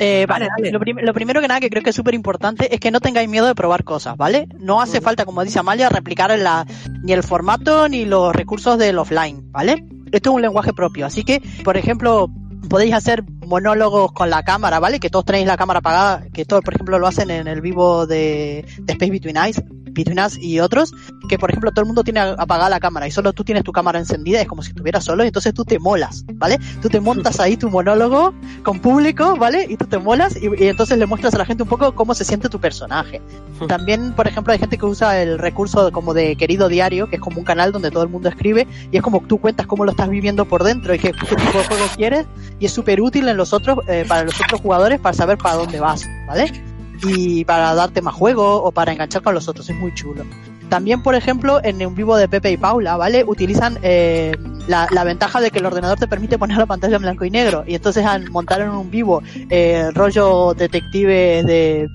Eh, 0.00 0.26
vale, 0.26 0.48
Lo, 0.72 0.78
prim- 0.80 0.98
lo 1.00 1.12
primero 1.14 1.40
que 1.40 1.48
nada 1.48 1.60
que 1.60 1.70
creo 1.70 1.82
que 1.82 1.90
es 1.90 1.96
súper 1.96 2.14
importante 2.14 2.72
es 2.74 2.80
que 2.80 2.90
no 2.90 3.00
tengáis 3.00 3.28
miedo 3.28 3.46
de 3.46 3.54
probar 3.54 3.84
cosas, 3.84 4.16
¿vale? 4.16 4.48
No 4.58 4.80
hace 4.80 5.00
falta, 5.00 5.24
como 5.24 5.42
dice 5.44 5.58
Amalia, 5.58 5.88
replicar 5.88 6.36
la, 6.38 6.66
ni 7.02 7.12
el 7.12 7.22
formato 7.22 7.88
ni 7.88 8.04
los 8.04 8.34
recursos 8.34 8.78
del 8.78 8.98
offline, 8.98 9.50
¿vale? 9.50 9.84
Esto 10.12 10.30
es 10.30 10.34
un 10.36 10.42
lenguaje 10.42 10.72
propio, 10.72 11.06
así 11.06 11.24
que, 11.24 11.42
por 11.64 11.76
ejemplo, 11.76 12.28
podéis 12.68 12.94
hacer 12.94 13.22
monólogos 13.46 14.12
con 14.12 14.30
la 14.30 14.42
cámara, 14.42 14.78
¿vale? 14.80 14.98
Que 15.00 15.10
todos 15.10 15.24
tenéis 15.24 15.46
la 15.46 15.56
cámara 15.56 15.78
apagada, 15.80 16.24
que 16.32 16.44
todos, 16.44 16.62
por 16.62 16.74
ejemplo, 16.74 16.98
lo 16.98 17.06
hacen 17.06 17.30
en 17.30 17.46
el 17.48 17.60
vivo 17.60 18.06
de, 18.06 18.64
de 18.78 18.92
Space 18.92 19.10
Between 19.12 19.36
Us, 19.38 19.62
Between 19.96 20.16
y 20.40 20.60
otros, 20.60 20.92
que 21.28 21.38
por 21.38 21.50
ejemplo 21.50 21.70
todo 21.70 21.82
el 21.82 21.86
mundo 21.86 22.04
tiene 22.04 22.20
apagada 22.20 22.68
la 22.68 22.80
cámara 22.80 23.06
y 23.06 23.10
solo 23.10 23.32
tú 23.32 23.44
tienes 23.44 23.64
tu 23.64 23.72
cámara 23.72 23.98
encendida, 23.98 24.40
es 24.40 24.48
como 24.48 24.62
si 24.62 24.70
estuvieras 24.70 25.04
solo 25.04 25.24
y 25.24 25.28
entonces 25.28 25.52
tú 25.54 25.64
te 25.64 25.78
molas, 25.78 26.24
¿vale? 26.34 26.58
Tú 26.80 26.88
te 26.88 27.00
montas 27.00 27.40
ahí 27.40 27.56
tu 27.56 27.68
monólogo 27.68 28.34
con 28.62 28.78
público, 28.80 29.36
¿vale? 29.36 29.66
Y 29.68 29.76
tú 29.76 29.86
te 29.86 29.98
molas 29.98 30.36
y, 30.36 30.46
y 30.62 30.68
entonces 30.68 30.98
le 30.98 31.06
muestras 31.06 31.34
a 31.34 31.38
la 31.38 31.44
gente 31.44 31.62
un 31.62 31.68
poco 31.68 31.94
cómo 31.94 32.14
se 32.14 32.24
siente 32.24 32.48
tu 32.48 32.60
personaje. 32.60 33.20
También, 33.68 34.12
por 34.12 34.26
ejemplo, 34.26 34.52
hay 34.52 34.58
gente 34.58 34.78
que 34.78 34.86
usa 34.86 35.20
el 35.20 35.38
recurso 35.38 35.90
como 35.92 36.14
de 36.14 36.36
querido 36.36 36.68
diario, 36.68 37.08
que 37.08 37.16
es 37.16 37.22
como 37.22 37.38
un 37.38 37.44
canal 37.44 37.72
donde 37.72 37.90
todo 37.90 38.02
el 38.02 38.08
mundo 38.08 38.28
escribe 38.28 38.66
y 38.90 38.96
es 38.96 39.02
como 39.02 39.20
tú 39.20 39.38
cuentas 39.38 39.66
cómo 39.66 39.84
lo 39.84 39.92
estás 39.92 40.08
viviendo 40.08 40.44
por 40.46 40.62
dentro 40.62 40.94
y 40.94 40.98
qué, 40.98 41.12
qué 41.12 41.36
tipo 41.36 41.58
de 41.58 41.64
juego 41.64 41.84
quieres 41.96 42.26
y 42.58 42.66
es 42.66 42.72
súper 42.72 43.00
útil 43.00 43.28
en 43.28 43.36
los 43.36 43.52
otros, 43.52 43.78
eh, 43.88 44.04
para 44.06 44.24
los 44.24 44.40
otros 44.40 44.60
jugadores 44.60 45.00
para 45.00 45.14
saber 45.14 45.38
para 45.38 45.56
dónde 45.56 45.80
vas, 45.80 46.04
¿vale? 46.26 46.75
Y 47.02 47.44
para 47.44 47.74
darte 47.74 48.02
más 48.02 48.14
juego 48.14 48.62
o 48.62 48.72
para 48.72 48.92
enganchar 48.92 49.22
con 49.22 49.34
los 49.34 49.48
otros, 49.48 49.68
es 49.68 49.76
muy 49.76 49.92
chulo. 49.94 50.24
También, 50.68 51.02
por 51.02 51.14
ejemplo, 51.14 51.60
en 51.62 51.84
un 51.86 51.94
vivo 51.94 52.16
de 52.16 52.28
Pepe 52.28 52.50
y 52.50 52.56
Paula, 52.56 52.96
¿vale? 52.96 53.24
Utilizan 53.24 53.78
eh, 53.82 54.36
la, 54.66 55.04
ventaja 55.04 55.40
de 55.40 55.50
que 55.50 55.60
el 55.60 55.66
ordenador 55.66 55.98
te 55.98 56.08
permite 56.08 56.38
poner 56.38 56.58
la 56.58 56.66
pantalla 56.66 56.96
en 56.96 57.02
blanco 57.02 57.24
y 57.24 57.30
negro. 57.30 57.64
Y 57.66 57.76
entonces 57.76 58.04
montaron 58.30 58.76
un 58.76 58.90
vivo 58.90 59.22
eh, 59.48 59.90
rollo 59.94 60.54
detective 60.54 61.44
de 61.44 61.88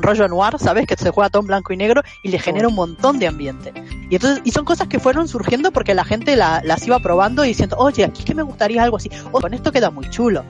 rollo 0.00 0.26
noir, 0.28 0.54
¿sabes? 0.58 0.86
Que 0.86 0.96
se 0.96 1.10
juega 1.10 1.30
todo 1.30 1.42
en 1.42 1.48
blanco 1.48 1.72
y 1.72 1.76
negro 1.76 2.02
y 2.22 2.28
le 2.28 2.38
genera 2.38 2.68
un 2.68 2.74
montón 2.74 3.18
de 3.18 3.26
ambiente. 3.28 3.72
Y 4.10 4.14
entonces, 4.16 4.40
y 4.44 4.50
son 4.50 4.64
cosas 4.64 4.88
que 4.88 4.98
fueron 4.98 5.28
surgiendo 5.28 5.70
porque 5.72 5.94
la 5.94 6.04
gente 6.04 6.36
la- 6.36 6.62
las 6.64 6.86
iba 6.86 6.98
probando 6.98 7.44
y 7.44 7.48
diciendo, 7.48 7.76
oye, 7.78 8.04
aquí 8.04 8.24
que 8.24 8.34
me 8.34 8.42
gustaría 8.42 8.82
algo 8.82 8.96
así, 8.96 9.10
o 9.30 9.40
con 9.40 9.54
esto 9.54 9.72
queda 9.72 9.90
muy 9.90 10.08
chulo. 10.10 10.44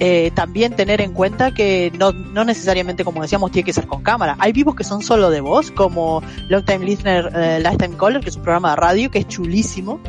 Eh, 0.00 0.32
también 0.34 0.74
tener 0.74 1.00
en 1.00 1.12
cuenta 1.12 1.52
que 1.52 1.92
no, 1.96 2.12
no 2.12 2.44
necesariamente, 2.44 3.04
como 3.04 3.22
decíamos, 3.22 3.52
tiene 3.52 3.64
que 3.66 3.72
ser 3.72 3.86
con 3.86 4.02
cámara. 4.02 4.36
Hay 4.40 4.52
vivos 4.52 4.74
que 4.74 4.82
son 4.84 5.02
solo 5.02 5.30
de 5.30 5.40
voz, 5.40 5.70
como 5.70 6.22
Long 6.48 6.64
Time 6.64 6.84
Listener, 6.84 7.30
eh, 7.34 7.60
Lifetime 7.62 7.96
Caller, 7.96 8.20
que 8.20 8.30
es 8.30 8.36
un 8.36 8.42
programa 8.42 8.70
de 8.70 8.76
radio 8.76 9.10
que 9.10 9.20
es 9.20 9.28
chulísimo. 9.28 10.00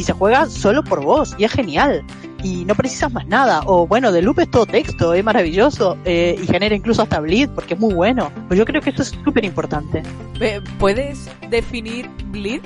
Y 0.00 0.02
se 0.02 0.12
juega 0.14 0.46
solo 0.46 0.82
por 0.82 1.00
voz, 1.04 1.34
y 1.38 1.44
es 1.44 1.52
genial. 1.52 2.02
Y 2.42 2.64
no 2.64 2.74
precisas 2.74 3.12
más 3.12 3.26
nada. 3.26 3.62
O 3.66 3.86
bueno, 3.86 4.12
de 4.12 4.22
loop 4.22 4.40
es 4.40 4.50
todo 4.50 4.66
texto, 4.66 5.12
es 5.14 5.22
maravilloso. 5.24 5.96
eh, 6.04 6.38
y 6.42 6.46
genera 6.46 6.74
incluso 6.74 7.02
hasta 7.02 7.20
bleed, 7.20 7.50
porque 7.50 7.74
es 7.74 7.80
muy 7.80 7.94
bueno. 7.94 8.30
Pues 8.48 8.58
yo 8.58 8.64
creo 8.64 8.80
que 8.80 8.90
eso 8.90 9.02
es 9.02 9.08
súper 9.24 9.44
importante. 9.44 10.02
¿Puedes 10.78 11.28
definir 11.50 12.08
bleed 12.26 12.62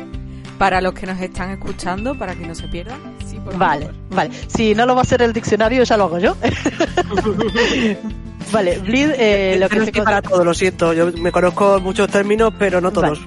para 0.59 0.81
los 0.81 0.95
que 0.95 1.07
nos 1.07 1.21
están 1.21 1.51
escuchando, 1.51 2.17
para 2.17 2.35
que 2.37 2.47
no 2.47 2.55
se 2.55 2.69
pierdan? 2.69 2.99
Sí, 3.27 3.37
por 3.45 3.59
Vale, 3.59 3.87
favor. 3.87 4.01
vale. 4.11 4.31
Si 4.47 4.75
no 4.75 4.87
lo 4.87 4.95
va 4.95 5.01
a 5.01 5.03
hacer 5.03 5.23
el 5.23 5.33
diccionario, 5.33 5.83
ya 5.83 5.97
lo 5.97 6.05
hago 6.05 6.19
yo. 6.21 6.37
vale, 8.53 8.79
bleed, 8.79 9.11
eh, 9.19 9.57
lo 9.59 9.69
que 9.69 9.79
no 9.79 9.85
se 9.87 9.93
para 9.93 10.23
todo, 10.23 10.45
lo 10.45 10.55
siento. 10.55 10.93
Yo 10.93 11.11
me 11.13 11.33
conozco 11.33 11.81
muchos 11.81 12.09
términos, 12.09 12.53
pero 12.59 12.81
no 12.81 12.93
todos. 12.93 13.21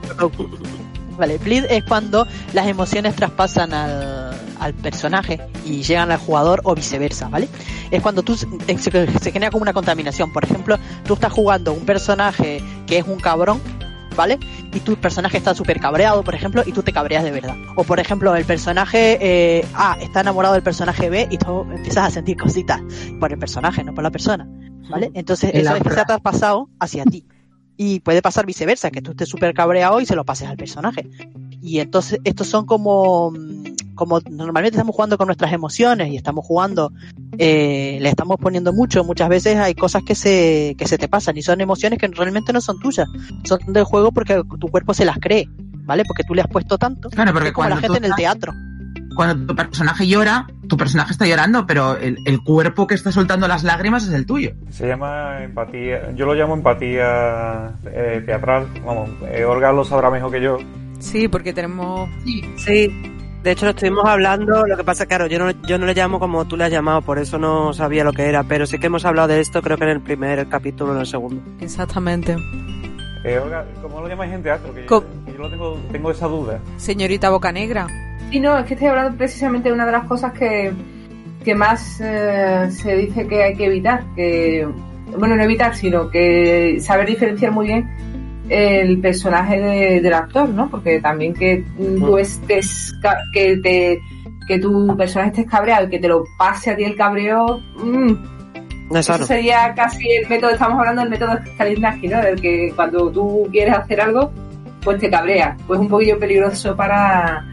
Vale, 1.18 1.38
bleed 1.40 1.65
es 1.69 1.84
cuando 1.84 2.28
las 2.53 2.68
emociones 2.68 3.15
traspasan 3.15 3.74
al, 3.74 4.27
al 4.59 4.73
personaje 4.73 5.39
y 5.65 5.84
llegan 5.84 6.11
al 6.11 6.19
jugador 6.19 6.61
o 6.63 6.75
viceversa, 6.75 7.27
¿vale? 7.29 7.47
Es 7.91 8.01
cuando 8.01 8.23
tú 8.23 8.35
se, 8.35 8.47
se 8.77 9.31
genera 9.31 9.51
como 9.51 9.61
una 9.63 9.73
contaminación. 9.73 10.31
Por 10.34 10.43
ejemplo, 10.43 10.77
tú 11.05 11.13
estás 11.15 11.31
jugando 11.31 11.73
un 11.73 11.85
personaje 11.85 12.61
que 12.85 12.97
es 12.99 13.05
un 13.07 13.19
cabrón, 13.19 13.59
¿vale? 14.15 14.39
Y 14.73 14.79
tu 14.79 14.95
personaje 14.95 15.38
está 15.38 15.53
súper 15.55 15.79
cabreado, 15.79 16.23
por 16.23 16.35
ejemplo, 16.35 16.63
y 16.65 16.71
tú 16.71 16.81
te 16.84 16.91
cabreas 16.91 17.23
de 17.23 17.31
verdad. 17.31 17.55
O 17.75 17.84
por 17.84 17.99
ejemplo, 17.99 18.35
el 18.35 18.45
personaje 18.45 19.17
eh, 19.21 19.65
A 19.75 19.97
está 20.01 20.21
enamorado 20.21 20.53
del 20.55 20.63
personaje 20.63 21.09
B 21.09 21.27
y 21.29 21.38
tú 21.38 21.61
empiezas 21.71 22.05
a 22.07 22.09
sentir 22.11 22.35
cositas 22.38 22.81
por 23.19 23.31
el 23.31 23.39
personaje, 23.39 23.84
no 23.84 23.93
por 23.93 24.03
la 24.03 24.11
persona, 24.11 24.47
¿vale? 24.89 25.11
Entonces 25.13 25.51
eso 25.53 25.69
es 25.77 25.84
que 25.84 25.89
se 25.89 25.99
abra- 26.01 26.15
ha 26.15 26.19
pasado 26.19 26.69
hacia 26.79 27.03
ti. 27.05 27.25
Y 27.79 27.99
puede 27.99 28.23
pasar 28.23 28.47
viceversa, 28.47 28.89
que 28.89 29.03
tú 29.03 29.11
estés 29.11 29.29
súper 29.29 29.53
cabreado 29.53 30.01
y 30.01 30.05
se 30.07 30.15
lo 30.15 30.25
pases 30.25 30.47
al 30.49 30.57
personaje. 30.57 31.07
Y 31.61 31.77
entonces 31.79 32.19
estos 32.23 32.47
son 32.47 32.65
como, 32.65 33.29
mm, 33.29 33.56
como 33.98 34.22
normalmente 34.32 34.78
estamos 34.78 34.95
jugando 34.95 35.18
con 35.18 35.28
nuestras 35.28 35.52
emociones 35.52 36.07
y 36.10 36.15
estamos 36.15 36.45
jugando, 36.45 36.94
eh, 37.38 37.98
le 38.02 38.07
estamos 38.07 38.38
poniendo 38.40 38.72
mucho, 38.72 39.03
muchas 39.03 39.28
veces 39.28 39.57
hay 39.57 39.76
cosas 39.76 40.03
que 40.07 40.15
se, 40.15 40.76
que 40.78 40.88
se 40.88 40.98
te 40.98 41.10
pasan 41.10 41.36
y 41.36 41.41
son 41.41 41.60
emociones 41.60 41.99
que 41.99 42.07
realmente 42.07 42.53
no 42.53 42.61
son 42.61 42.80
tuyas, 42.80 43.10
son 43.44 43.60
del 43.68 43.84
juego 43.84 44.14
porque 44.14 44.41
tu 44.57 44.69
cuerpo 44.69 44.94
se 44.94 45.03
las 45.03 45.18
cree, 45.19 45.49
¿vale? 45.84 46.06
Porque 46.06 46.24
tú 46.24 46.34
le 46.34 46.41
has 46.44 46.48
puesto 46.48 46.78
tanto, 46.78 47.10
Claro, 47.10 47.34
porque 47.34 47.52
como 47.52 47.68
la 47.68 47.76
cuando 47.76 47.88
tú 47.88 47.94
gente 47.94 48.07
en 48.07 48.11
el 48.14 48.15
teatro. 48.15 48.53
cuando 49.18 49.45
tu 49.48 49.56
personaje 49.56 50.07
llora, 50.07 50.48
tu 50.69 50.78
personaje 50.78 51.11
está 51.11 51.26
llorando, 51.26 51.65
pero 51.65 51.98
el, 51.98 52.18
el 52.26 52.41
cuerpo 52.44 52.88
que 52.88 52.95
está 52.95 53.11
soltando 53.11 53.48
las 53.48 53.64
lágrimas 53.64 54.07
es 54.07 54.14
el 54.14 54.26
tuyo. 54.26 54.52
Se 54.69 54.88
llama 54.88 55.44
empatía, 55.44 56.11
yo 56.15 56.26
lo 56.26 56.34
llamo 56.36 56.53
empatía 56.53 57.74
eh, 57.86 58.22
teatral, 58.26 58.68
vamos, 58.86 59.10
eh, 59.32 59.44
Olga 59.44 59.72
lo 59.72 59.84
sabrá 59.84 60.10
mejor 60.11 60.32
que 60.32 60.41
yo. 60.41 60.57
Sí, 60.99 61.28
porque 61.28 61.53
tenemos... 61.53 62.10
Sí, 62.57 62.91
de 63.43 63.51
hecho 63.51 63.65
lo 63.65 63.72
estuvimos 63.72 64.05
hablando, 64.05 64.65
lo 64.65 64.76
que 64.77 64.84
pasa, 64.84 65.05
claro, 65.05 65.27
yo 65.27 65.39
no, 65.39 65.51
yo 65.68 65.77
no 65.77 65.85
le 65.85 65.93
llamo 65.93 66.19
como 66.19 66.45
tú 66.45 66.57
le 66.57 66.65
has 66.65 66.72
llamado, 66.72 67.01
por 67.01 67.18
eso 67.19 67.38
no 67.38 67.73
sabía 67.73 68.03
lo 68.03 68.11
que 68.14 68.23
era, 68.27 68.43
pero 68.43 68.65
sí 68.65 68.77
que 68.77 68.88
hemos 68.88 69.05
hablado 69.05 69.30
de 69.30 69.39
esto 69.39 69.61
creo 69.61 69.77
que 69.77 69.84
en 69.85 69.89
el 69.91 70.01
primer 70.01 70.47
capítulo 70.49 70.91
o 70.91 70.95
en 70.95 71.01
el 71.01 71.07
segundo. 71.07 71.41
Exactamente. 71.61 72.35
Eh, 73.23 73.39
Olga, 73.39 73.65
¿cómo 73.81 73.99
lo 74.01 74.07
llamáis 74.07 74.34
en 74.34 74.43
teatro? 74.43 74.73
Que 74.73 74.81
yo, 74.81 74.88
Co- 74.88 75.03
que 75.26 75.34
yo 75.34 75.38
lo 75.39 75.49
tengo, 75.49 75.80
tengo 75.91 76.11
esa 76.11 76.27
duda. 76.27 76.59
Señorita 76.77 77.30
Bocanegra. 77.30 77.88
Sí, 78.31 78.39
no, 78.39 78.57
es 78.57 78.65
que 78.65 78.73
estoy 78.76 78.89
hablando 78.89 79.18
precisamente 79.18 79.69
de 79.69 79.76
una 79.76 79.85
de 79.85 79.91
las 79.91 80.05
cosas 80.05 80.31
que, 80.34 80.72
que 81.43 81.55
más 81.55 81.99
eh, 82.01 82.68
se 82.72 82.95
dice 82.95 83.27
que 83.27 83.43
hay 83.43 83.55
que 83.55 83.65
evitar. 83.65 84.03
Que, 84.15 84.68
bueno, 85.18 85.35
no 85.35 85.43
evitar, 85.43 85.76
sino 85.76 86.09
que 86.09 86.77
saber 86.81 87.07
diferenciar 87.07 87.51
muy 87.51 87.68
bien 87.68 87.89
el 88.49 88.99
personaje 88.99 89.60
de- 89.60 90.02
del 90.02 90.14
actor, 90.14 90.49
¿no? 90.49 90.69
Porque 90.69 90.99
también 91.02 91.34
que 91.34 91.64
mm, 91.78 91.99
tú 91.99 92.18
estés, 92.18 92.94
que 93.34 93.57
te 93.57 93.99
que 94.48 94.60
tu 94.60 94.95
personaje 94.95 95.32
estés 95.32 95.45
cabreado 95.52 95.88
y 95.88 95.90
que 95.90 95.99
te 95.99 96.07
lo 96.07 96.24
pase 96.38 96.72
a 96.72 96.76
ti 96.78 96.86
el 96.86 96.95
cabreo, 96.95 97.60
mm, 97.84 98.14
No 98.90 98.99
es 98.99 99.10
eso 99.10 99.26
sería 99.26 99.74
casi 99.76 100.07
el 100.10 100.30
método, 100.30 100.52
estamos 100.52 100.80
hablando 100.80 101.02
del 101.02 101.10
método 101.10 101.34
Stanislavski, 101.56 102.07
¿no? 102.07 102.22
Del 102.22 102.40
que 102.40 102.72
cuando 102.74 103.11
tú 103.11 103.48
quieres 103.52 103.76
hacer 103.76 103.99
algo, 103.99 104.32
pues 104.82 104.99
te 104.99 105.10
cabrea. 105.10 105.57
Pues 105.68 105.80
un 105.82 105.90
poquillo 105.90 106.18
peligroso 106.18 106.74
para... 106.78 107.45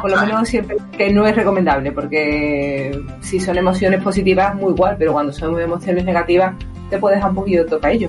por 0.00 0.10
lo 0.10 0.16
menos 0.22 0.48
siempre 0.48 0.76
que 0.96 1.12
no 1.12 1.26
es 1.26 1.36
recomendable, 1.36 1.92
porque 1.92 2.98
si 3.20 3.38
son 3.38 3.58
emociones 3.58 4.02
positivas, 4.02 4.54
muy 4.54 4.72
igual, 4.72 4.96
pero 4.98 5.12
cuando 5.12 5.32
son 5.34 5.60
emociones 5.60 6.02
negativas, 6.06 6.54
te 6.88 6.98
puedes 6.98 7.18
dejar 7.18 7.30
un 7.30 7.36
poquillo 7.36 7.66
tocar 7.66 7.90
ello. 7.92 8.08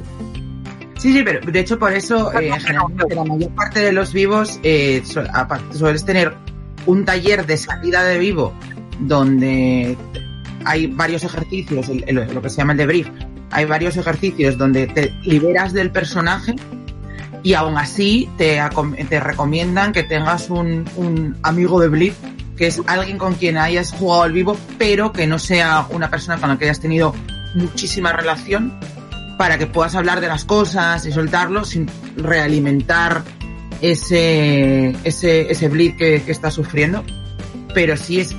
Sí, 0.98 1.12
sí, 1.14 1.24
pero 1.24 1.40
de 1.52 1.60
hecho 1.60 1.78
por 1.78 1.92
eso 1.94 2.32
eh, 2.40 2.50
generalmente 2.60 3.16
la 3.16 3.24
mayor 3.26 3.50
parte 3.52 3.80
de 3.82 3.92
los 3.92 4.14
vivos 4.14 4.60
eh, 4.64 5.02
su- 5.06 5.22
sueles 5.78 6.06
tener 6.06 6.34
un 6.86 7.04
taller 7.06 7.46
de 7.46 7.58
salida 7.58 8.04
de 8.04 8.18
vivo 8.18 8.54
donde 9.00 9.98
hay 10.64 10.88
varios 10.88 11.24
ejercicios, 11.24 11.90
el- 11.90 12.04
el- 12.08 12.34
lo 12.34 12.42
que 12.42 12.50
se 12.50 12.58
llama 12.58 12.72
el 12.74 12.78
debrief, 12.78 13.08
hay 13.52 13.66
varios 13.66 13.98
ejercicios 13.98 14.58
donde 14.58 14.88
te 14.88 15.14
liberas 15.24 15.74
del 15.74 15.92
personaje 15.92 16.56
y 17.44 17.54
aún 17.54 17.78
así 17.78 18.30
te, 18.38 18.60
te 19.10 19.20
recomiendan 19.20 19.92
que 19.92 20.04
tengas 20.04 20.50
un, 20.50 20.86
un 20.96 21.38
amigo 21.44 21.80
de 21.80 21.90
Blitz 21.90 22.16
que 22.58 22.68
es 22.68 22.82
alguien 22.88 23.18
con 23.18 23.34
quien 23.36 23.58
hayas 23.58 23.92
jugado 23.92 24.24
al 24.24 24.32
vivo, 24.32 24.58
pero 24.78 25.12
que 25.12 25.28
no 25.28 25.38
sea 25.40 25.86
una 25.90 26.10
persona 26.10 26.38
con 26.38 26.50
la 26.50 26.58
que 26.58 26.66
hayas 26.66 26.80
tenido 26.80 27.14
muchísima 27.54 28.14
relación 28.14 28.74
para 29.38 29.58
que 29.58 29.68
puedas 29.68 29.96
hablar 29.96 30.22
de 30.22 30.28
las 30.28 30.46
cosas 30.46 31.06
y 31.06 31.12
soltarlo 31.12 31.66
sin 31.66 31.88
realimentar 32.18 33.24
ese 33.82 34.96
ese 35.04 35.52
ese 35.52 35.70
bleed 35.70 35.96
que, 35.98 36.22
que 36.24 36.32
estás 36.32 36.54
sufriendo 36.54 37.04
pero 37.74 37.98
sí 37.98 38.20
es 38.22 38.36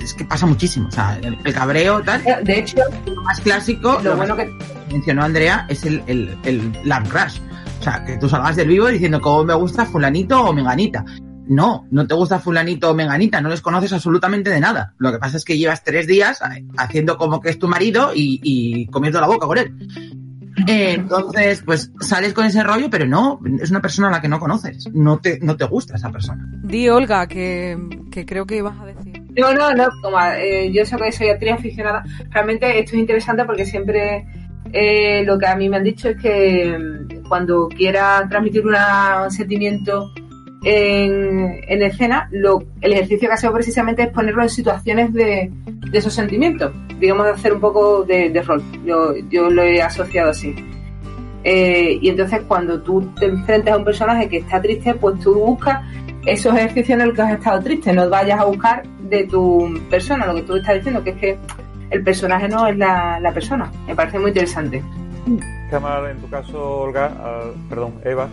es 0.00 0.14
que 0.14 0.24
pasa 0.24 0.46
muchísimo 0.46 0.88
o 0.88 0.90
sea 0.92 1.18
el, 1.22 1.38
el 1.44 1.54
cabreo 1.54 2.02
tal 2.02 2.22
de 2.42 2.58
hecho 2.58 2.76
lo 3.06 3.22
más 3.22 3.40
clásico 3.40 3.94
lo 4.02 4.10
lo 4.10 4.16
bueno 4.16 4.36
más- 4.36 4.46
mencionó 4.92 5.22
Andrea 5.24 5.66
es 5.68 5.84
el 5.84 6.02
el 6.06 6.36
el 6.44 6.72
love 6.84 7.08
crash 7.08 7.38
o 7.80 7.82
sea 7.82 8.04
que 8.04 8.16
tú 8.18 8.28
salgas 8.28 8.56
del 8.56 8.68
vivo 8.68 8.88
diciendo 8.88 9.20
cómo 9.20 9.44
me 9.44 9.54
gusta 9.54 9.86
fulanito 9.86 10.42
o 10.42 10.52
menganita 10.52 11.04
no, 11.46 11.86
no 11.90 12.06
te 12.06 12.14
gusta 12.14 12.38
fulanito 12.38 12.90
o 12.90 12.94
menganita, 12.94 13.38
no 13.42 13.50
les 13.50 13.60
conoces 13.60 13.92
absolutamente 13.92 14.48
de 14.48 14.60
nada. 14.60 14.94
Lo 14.96 15.12
que 15.12 15.18
pasa 15.18 15.36
es 15.36 15.44
que 15.44 15.58
llevas 15.58 15.84
tres 15.84 16.06
días 16.06 16.40
eh, 16.40 16.64
haciendo 16.78 17.18
como 17.18 17.38
que 17.42 17.50
es 17.50 17.58
tu 17.58 17.68
marido 17.68 18.12
y, 18.14 18.40
y 18.42 18.86
comiendo 18.86 19.20
la 19.20 19.26
boca 19.26 19.46
con 19.46 19.58
él. 19.58 19.74
Eh, 20.68 20.94
entonces, 20.94 21.62
pues 21.64 21.90
sales 22.00 22.32
con 22.32 22.44
ese 22.46 22.62
rollo, 22.62 22.88
pero 22.90 23.06
no, 23.06 23.40
es 23.60 23.70
una 23.70 23.80
persona 23.80 24.08
a 24.08 24.10
la 24.12 24.20
que 24.20 24.28
no 24.28 24.38
conoces. 24.38 24.88
No 24.92 25.18
te, 25.18 25.38
no 25.40 25.56
te 25.56 25.64
gusta 25.64 25.96
esa 25.96 26.10
persona. 26.12 26.46
Di, 26.62 26.88
Olga, 26.88 27.26
que, 27.26 27.76
que 28.10 28.24
creo 28.24 28.46
que 28.46 28.58
ibas 28.58 28.78
a 28.80 28.86
decir. 28.86 29.22
No, 29.36 29.52
no, 29.52 29.72
no, 29.74 29.88
como 30.00 30.16
eh, 30.20 30.70
yo 30.72 30.84
sé 30.86 30.96
que 30.96 31.10
soy 31.10 31.28
actriz 31.28 31.52
aficionada, 31.54 32.04
realmente 32.30 32.78
esto 32.78 32.92
es 32.94 33.00
interesante 33.00 33.44
porque 33.44 33.64
siempre 33.64 34.24
eh, 34.72 35.24
lo 35.24 35.36
que 35.38 35.46
a 35.46 35.56
mí 35.56 35.68
me 35.68 35.76
han 35.78 35.84
dicho 35.84 36.08
es 36.10 36.16
que 36.22 36.78
mm, 36.78 37.28
cuando 37.28 37.68
quiera 37.68 38.24
transmitir 38.30 38.64
una- 38.64 39.22
un 39.24 39.30
sentimiento 39.32 40.12
en, 40.62 41.60
en 41.68 41.82
escena, 41.82 42.28
lo, 42.30 42.64
el 42.80 42.92
ejercicio 42.92 43.28
que 43.28 43.34
ha 43.34 43.36
sido 43.36 43.52
precisamente 43.52 44.02
es 44.04 44.08
ponerlo 44.10 44.42
en 44.42 44.48
situaciones 44.48 45.12
de, 45.12 45.50
de 45.90 45.98
esos 45.98 46.14
sentimientos, 46.14 46.72
digamos 46.98 47.26
de 47.26 47.32
hacer 47.32 47.52
un 47.52 47.60
poco 47.60 48.04
de, 48.04 48.42
rol, 48.42 48.62
yo, 48.84 49.14
yo 49.30 49.50
lo 49.50 49.62
he 49.62 49.80
asociado 49.80 50.30
así. 50.30 50.54
Eh, 51.42 51.98
y 52.00 52.08
entonces 52.08 52.40
cuando 52.48 52.80
tú 52.82 53.02
te 53.18 53.26
enfrentas 53.26 53.74
a 53.74 53.76
un 53.76 53.84
personaje 53.84 54.28
que 54.28 54.38
está 54.38 54.60
triste, 54.62 54.94
pues 54.94 55.20
tú 55.20 55.34
buscas 55.34 55.82
esos 56.24 56.54
ejercicios 56.54 56.98
en 56.98 57.08
los 57.08 57.14
que 57.14 57.22
has 57.22 57.32
estado 57.32 57.62
triste, 57.62 57.92
no 57.92 58.08
vayas 58.08 58.40
a 58.40 58.44
buscar 58.44 58.82
de 59.00 59.24
tu 59.24 59.78
persona, 59.90 60.26
lo 60.26 60.34
que 60.36 60.42
tú 60.42 60.56
estás 60.56 60.76
diciendo, 60.76 61.04
que 61.04 61.10
es 61.10 61.16
que 61.16 61.38
el 61.90 62.02
personaje 62.02 62.48
no 62.48 62.66
es 62.66 62.76
la, 62.76 63.20
la 63.20 63.32
persona. 63.32 63.70
Me 63.86 63.94
parece 63.94 64.18
muy 64.18 64.30
interesante. 64.30 64.82
Cámara, 65.70 66.10
en 66.10 66.18
tu 66.18 66.28
caso, 66.28 66.80
Olga, 66.80 67.12
ah, 67.18 67.50
perdón, 67.68 67.94
Eva, 68.04 68.28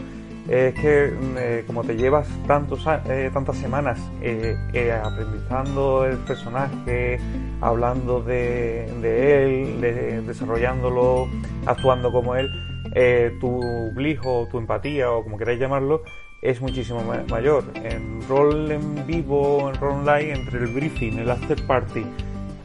es 0.48 0.74
que 0.76 1.12
mm, 1.12 1.36
eh, 1.38 1.64
como 1.66 1.84
te 1.84 1.96
llevas 1.96 2.28
tantos, 2.48 2.86
eh, 3.10 3.30
tantas 3.34 3.58
semanas 3.58 4.00
eh, 4.22 4.56
aprendizando 5.04 6.06
el 6.06 6.18
personaje, 6.18 7.20
hablando 7.62 8.22
de, 8.22 8.92
de 9.02 9.46
él, 9.64 9.82
de- 9.82 10.22
desarrollándolo, 10.22 11.28
actuando 11.66 12.12
como 12.12 12.36
él, 12.36 12.50
eh, 12.94 13.32
tu 13.40 13.62
blijo, 13.94 14.48
tu 14.52 14.58
empatía 14.58 15.12
o 15.12 15.24
como 15.24 15.38
queráis 15.38 15.60
llamarlo, 15.60 16.02
es 16.42 16.60
muchísimo 16.60 17.02
ma- 17.04 17.24
mayor. 17.30 17.64
En 17.84 18.20
rol 18.28 18.72
en 18.72 19.06
vivo, 19.06 19.70
en 19.70 19.76
rol 19.80 19.92
online, 20.00 20.34
entre 20.34 20.60
el 20.60 20.68
briefing, 20.68 21.20
el 21.20 21.30
after 21.30 21.66
party 21.68 22.04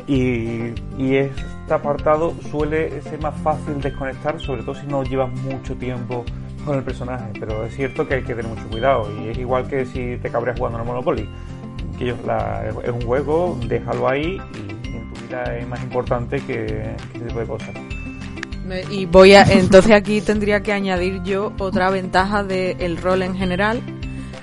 y, 0.09 0.73
y 0.98 1.16
este 1.16 1.74
apartado 1.74 2.32
suele 2.51 3.01
ser 3.02 3.20
más 3.20 3.35
fácil 3.43 3.81
desconectar, 3.81 4.40
sobre 4.40 4.62
todo 4.62 4.74
si 4.77 4.86
no 4.86 5.02
llevas 5.02 5.31
mucho 5.43 5.74
tiempo 5.77 6.24
con 6.64 6.77
el 6.78 6.82
personaje. 6.85 7.27
Pero 7.39 7.64
es 7.64 7.74
cierto 7.74 8.06
que 8.09 8.14
hay 8.14 8.23
que 8.23 8.35
tener 8.35 8.47
mucho 8.51 8.66
cuidado 8.68 9.09
y 9.23 9.28
es 9.28 9.39
igual 9.39 9.68
que 9.68 9.85
si 9.85 10.16
te 10.16 10.31
cabreas 10.31 10.56
jugando 10.59 10.78
al 10.78 10.86
Monopoly. 10.86 11.28
Que 11.98 12.10
es 12.10 12.93
un 12.93 13.01
juego, 13.02 13.59
déjalo 13.68 14.06
ahí 14.09 14.39
vida 15.27 15.57
es 15.57 15.66
más 15.69 15.82
importante 15.82 16.36
que, 16.40 16.66
que 16.66 16.94
ese 17.16 17.24
tipo 17.27 17.40
de 17.40 17.47
cosas. 17.47 17.70
Me- 18.66 18.82
Y 18.90 19.07
voy 19.07 19.35
a, 19.35 19.43
entonces 19.44 19.93
aquí 19.93 20.20
tendría 20.20 20.62
que 20.62 20.73
añadir 20.73 21.23
yo 21.23 21.53
otra 21.59 21.90
ventaja 21.90 22.43
del 22.43 22.97
rol 22.97 23.23
en 23.23 23.36
general, 23.36 23.81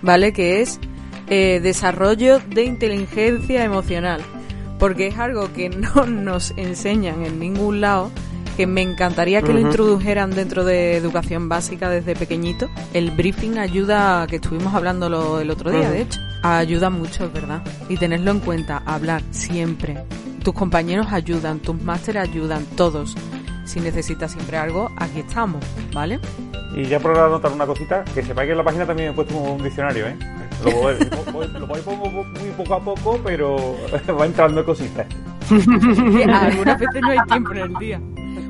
¿vale? 0.01 0.31
Que 0.34 0.61
es 0.61 0.80
eh, 1.27 1.60
desarrollo 1.61 2.39
de 2.39 2.64
inteligencia 2.64 3.64
emocional. 3.64 4.22
Porque 4.80 5.07
es 5.07 5.18
algo 5.18 5.51
que 5.53 5.69
no 5.95 6.05
nos 6.05 6.53
enseñan 6.57 7.26
en 7.26 7.39
ningún 7.39 7.81
lado, 7.81 8.11
que 8.57 8.68
me 8.68 8.81
encantaría 8.81 9.41
que 9.41 9.51
lo 9.51 9.60
introdujeran 9.60 10.30
dentro 10.31 10.64
de 10.64 10.95
educación 10.95 11.49
básica 11.49 11.89
desde 11.89 12.15
pequeñito. 12.15 12.69
El 12.93 13.11
briefing 13.11 13.57
ayuda, 13.57 14.27
que 14.27 14.35
estuvimos 14.38 14.73
hablando 14.76 15.39
el 15.41 15.49
otro 15.49 15.72
día, 15.72 15.89
de 15.89 16.01
hecho, 16.01 16.19
ayuda 16.43 16.89
mucho, 16.91 17.31
verdad. 17.31 17.61
Y 17.89 17.97
tenerlo 17.97 18.30
en 18.31 18.39
cuenta, 18.39 18.84
hablar 18.85 19.23
siempre. 19.31 19.97
Tus 20.44 20.53
compañeros 20.53 21.07
ayudan, 21.11 21.60
tus 21.60 21.82
másteres 21.82 22.24
ayudan, 22.30 22.65
todos. 22.76 23.15
Si 23.65 23.80
necesitas 23.80 24.32
siempre 24.32 24.57
algo, 24.57 24.91
aquí 24.98 25.20
estamos, 25.22 25.64
¿vale? 25.94 26.20
Y 26.76 26.84
ya 26.86 26.99
por 26.99 27.18
anotar 27.18 27.52
una 27.52 27.65
cosita, 27.65 28.03
que 28.14 28.24
sepáis 28.24 28.48
que 28.48 28.52
en 28.52 28.57
la 28.57 28.64
página 28.64 28.86
también 28.86 29.11
he 29.11 29.14
puesto 29.14 29.38
un 29.38 29.64
diccionario, 29.64 30.07
¿eh? 30.07 30.18
Lo 30.65 30.72
voy, 30.72 30.94
voy- 31.34 31.48
lo 31.48 31.68
voy 31.68 31.82
muy 31.86 32.49
poco 32.57 32.74
a 32.76 32.80
poco, 32.84 33.20
pero 33.24 33.76
va 34.20 34.26
entrando 34.26 34.65
cositas. 34.65 35.06
Algunas 35.49 36.80
veces 36.80 37.02
no 37.02 37.10
hay 37.10 37.20
tiempo 37.28 37.52
en 37.53 37.57
el 37.60 37.74
día. 37.76 38.02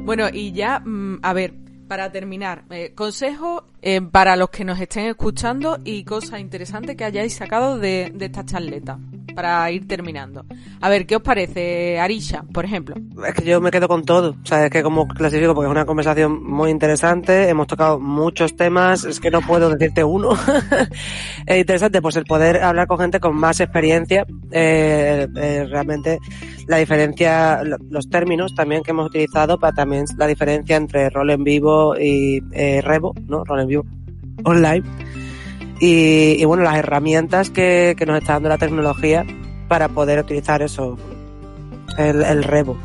Bueno, 0.06 0.26
y 0.32 0.52
ya, 0.52 0.80
mm, 0.80 1.20
a 1.22 1.34
ver, 1.34 1.54
para 1.88 2.12
terminar, 2.12 2.64
eh, 2.72 2.94
consejo 2.96 3.66
eh, 3.86 4.02
para 4.02 4.36
los 4.38 4.50
que 4.50 4.64
nos 4.64 4.80
estén 4.80 5.06
escuchando 5.08 5.78
y 5.84 6.04
cosas 6.06 6.40
interesantes 6.40 6.96
que 6.96 7.04
hayáis 7.04 7.36
sacado 7.36 7.78
de, 7.78 8.14
esta 8.20 8.46
charleta, 8.46 8.98
para 9.36 9.70
ir 9.72 9.88
terminando. 9.88 10.46
A 10.80 10.88
ver, 10.90 11.06
¿qué 11.06 11.18
os 11.18 11.22
parece, 11.22 12.00
Arisha, 12.00 12.44
por 12.54 12.64
ejemplo? 12.66 12.96
Es 13.28 13.34
que 13.34 13.44
yo 13.44 13.60
me 13.60 13.72
quedo 13.72 13.88
con 13.90 14.04
todo. 14.06 14.36
O 14.42 14.46
sea, 14.46 14.66
es 14.66 14.72
que 14.72 14.84
como 14.84 15.08
clasifico, 15.08 15.54
porque 15.54 15.68
es 15.68 15.72
una 15.72 15.86
conversación 15.86 16.44
muy 16.44 16.70
interesante, 16.72 17.50
hemos 17.50 17.68
tocado 17.68 18.00
muchos 18.00 18.56
temas, 18.56 19.04
es 19.06 19.20
que 19.20 19.32
no 19.32 19.42
puedo 19.42 19.70
decirte 19.70 20.04
uno. 20.04 20.30
es 21.46 21.58
interesante, 21.58 22.02
pues 22.02 22.16
el 22.16 22.26
poder 22.26 22.62
hablar 22.64 22.88
con 22.88 23.00
gente 23.00 23.20
con 23.20 23.36
más 23.36 23.60
experiencia, 23.60 24.26
eh, 24.52 25.28
eh, 25.36 25.66
realmente 25.70 26.20
la 26.68 26.78
diferencia, 26.78 27.64
lo- 27.64 27.78
los 27.90 28.10
términos 28.10 28.54
también 28.56 28.84
que 28.84 28.92
hemos 28.92 29.08
utilizado 29.08 29.58
para 29.60 29.74
también 29.74 30.06
la 30.18 30.28
diferencia 30.28 30.78
entre 30.78 31.10
rol 31.10 31.32
en 31.32 31.44
vivo 31.44 31.96
y 32.00 32.42
eh, 32.54 32.82
Revo, 32.82 33.14
¿no? 33.28 33.44
Rol 33.44 33.62
en 33.62 33.68
vivo 33.68 33.73
online. 34.44 34.84
Y, 35.80 36.38
y 36.40 36.46
bueno, 36.46 36.64
las 36.64 36.78
herramientas 36.78 37.50
que, 37.50 37.96
que 37.98 38.06
nos 38.06 38.20
está 38.20 38.34
dando 38.34 38.50
la 38.50 38.58
tecnología 38.58 39.26
para 39.68 39.90
poder 39.90 40.20
utilizar 40.20 40.62
eso, 40.62 40.98
el, 41.98 42.24
el 42.24 42.44
rebo, 42.44 42.78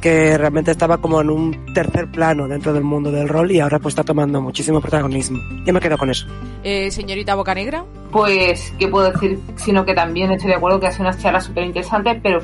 que 0.00 0.38
realmente 0.38 0.70
estaba 0.70 0.98
como 0.98 1.20
en 1.20 1.30
un 1.30 1.74
tercer 1.74 2.10
plano 2.10 2.46
dentro 2.48 2.72
del 2.72 2.84
mundo 2.84 3.10
del 3.10 3.28
rol 3.28 3.50
y 3.50 3.60
ahora 3.60 3.78
pues 3.78 3.92
está 3.92 4.04
tomando 4.04 4.40
muchísimo 4.40 4.80
protagonismo. 4.80 5.38
Yo 5.64 5.72
me 5.72 5.80
quedo 5.80 5.98
con 5.98 6.10
eso. 6.10 6.26
Eh, 6.62 6.90
señorita 6.90 7.34
Bocanegra. 7.34 7.84
Pues, 8.12 8.72
¿qué 8.78 8.88
puedo 8.88 9.10
decir? 9.10 9.38
Sino 9.56 9.84
que 9.84 9.94
también 9.94 10.30
estoy 10.30 10.50
de 10.50 10.56
acuerdo 10.56 10.80
que 10.80 10.86
hace 10.86 11.02
unas 11.02 11.18
charlas 11.20 11.44
súper 11.44 11.64
interesantes, 11.64 12.18
pero 12.22 12.40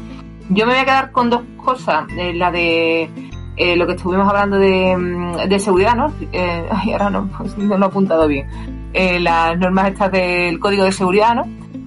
yo 0.51 0.67
me 0.67 0.73
voy 0.73 0.83
a 0.83 0.85
quedar 0.85 1.13
con 1.13 1.31
dos 1.31 1.43
cosas. 1.57 2.07
Eh, 2.19 2.35
la 2.35 2.51
de 2.51 3.09
eh, 3.57 3.77
lo 3.77 3.87
que 3.87 3.95
estuvimos 3.95 4.29
hablando 4.29 4.59
de, 4.59 4.97
mm, 4.97 5.49
de 5.49 5.59
seguridad, 5.59 5.97
¿no? 5.97 6.13
Eh, 6.33 6.67
ay, 6.71 6.93
ahora 6.93 7.11
no, 7.11 7.29
pues, 7.37 7.57
no 7.59 7.77
lo 7.77 7.85
he 7.85 7.89
apuntado 7.89 8.27
bien. 8.27 8.47
Eh, 8.93 9.21
las 9.21 9.59
normas 9.59 9.89
estas 9.89 10.13
del 10.13 10.59
código 10.59 10.85
de 10.85 10.93
seguridad, 10.93 11.35
¿no? 11.35 11.45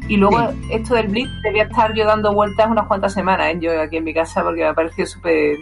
Y 0.07 0.17
luego 0.17 0.51
esto 0.69 0.93
del 0.95 1.07
Blitz 1.07 1.31
debía 1.43 1.63
estar 1.63 1.93
yo 1.95 2.05
dando 2.05 2.31
vueltas 2.31 2.67
unas 2.69 2.85
cuantas 2.85 3.13
semanas 3.13 3.47
¿eh? 3.53 3.57
yo 3.59 3.81
aquí 3.81 3.97
en 3.97 4.03
mi 4.03 4.13
casa 4.13 4.43
porque 4.43 4.61
me 4.61 4.67
ha 4.67 4.73
parecido 4.73 5.07
súper 5.07 5.57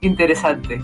interesante. 0.00 0.82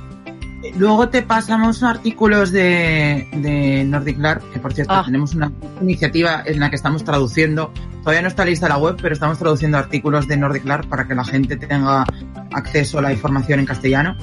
Luego 0.76 1.08
te 1.08 1.22
pasamos 1.22 1.82
artículos 1.82 2.52
de, 2.52 3.26
de 3.32 3.82
Nordic 3.84 4.18
que 4.52 4.58
por 4.60 4.74
cierto 4.74 4.92
Ah. 4.92 5.02
tenemos 5.04 5.34
una 5.34 5.50
iniciativa 5.80 6.42
en 6.44 6.60
la 6.60 6.68
que 6.68 6.76
estamos 6.76 7.02
traduciendo, 7.02 7.72
todavía 8.00 8.22
no 8.22 8.28
está 8.28 8.44
lista 8.44 8.68
la 8.68 8.76
web, 8.76 8.96
pero 9.00 9.14
estamos 9.14 9.38
traduciendo 9.38 9.78
artículos 9.78 10.28
de 10.28 10.36
Nordic 10.36 10.66
LARP 10.66 10.86
para 10.86 11.08
que 11.08 11.14
la 11.14 11.24
gente 11.24 11.56
tenga 11.56 12.04
acceso 12.52 12.98
a 12.98 13.02
la 13.02 13.12
información 13.12 13.60
en 13.60 13.66
castellano. 13.66 14.16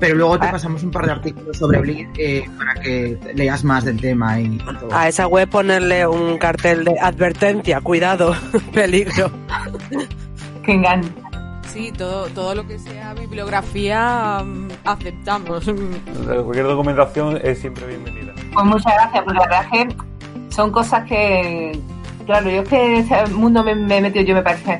Pero 0.00 0.14
luego 0.14 0.38
te 0.38 0.48
pasamos 0.48 0.82
un 0.82 0.90
par 0.90 1.04
de 1.04 1.12
artículos 1.12 1.58
sobre 1.58 1.78
Blitz 1.80 2.08
eh, 2.16 2.44
para 2.56 2.74
que 2.74 3.18
leas 3.34 3.62
más 3.62 3.84
del 3.84 4.00
tema 4.00 4.40
y 4.40 4.56
todo. 4.56 4.88
A 4.90 5.08
esa 5.08 5.26
web 5.26 5.48
ponerle 5.48 6.06
un 6.06 6.38
cartel 6.38 6.84
de 6.84 6.98
advertencia, 6.98 7.82
cuidado, 7.82 8.34
peligro. 8.72 9.30
Que 10.64 10.72
engaño. 10.72 11.08
Sí, 11.70 11.92
todo, 11.92 12.26
todo 12.28 12.54
lo 12.54 12.66
que 12.66 12.78
sea 12.78 13.14
bibliografía 13.14 14.42
mm, 14.42 14.68
aceptamos. 14.84 15.64
Cualquier 16.26 16.66
documentación 16.66 17.38
es 17.42 17.60
siempre 17.60 17.86
bienvenida. 17.86 18.32
Pues 18.52 18.66
muchas 18.66 18.94
gracias, 18.94 19.22
porque 19.22 19.38
la 19.38 19.46
verdad 19.46 19.66
es 19.72 19.86
que 19.86 19.96
son 20.48 20.72
cosas 20.72 21.06
que, 21.06 21.78
claro, 22.26 22.50
yo 22.50 22.62
es 22.62 22.68
que 22.68 22.84
en 22.86 22.94
este 22.96 23.26
mundo 23.34 23.62
me, 23.62 23.74
me 23.74 23.98
he 23.98 24.00
metido, 24.00 24.24
yo 24.24 24.34
me 24.34 24.42
parece 24.42 24.78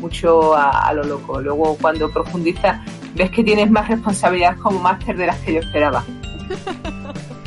mucho 0.00 0.54
a, 0.54 0.88
a 0.88 0.92
lo 0.94 1.04
loco. 1.04 1.40
Luego 1.40 1.76
cuando 1.78 2.08
profundizas, 2.10 2.80
ves 3.14 3.30
que 3.30 3.44
tienes 3.44 3.70
más 3.70 3.88
responsabilidades 3.88 4.58
como 4.60 4.78
máster 4.80 5.16
de 5.16 5.26
las 5.26 5.36
que 5.38 5.54
yo 5.54 5.60
esperaba. 5.60 6.04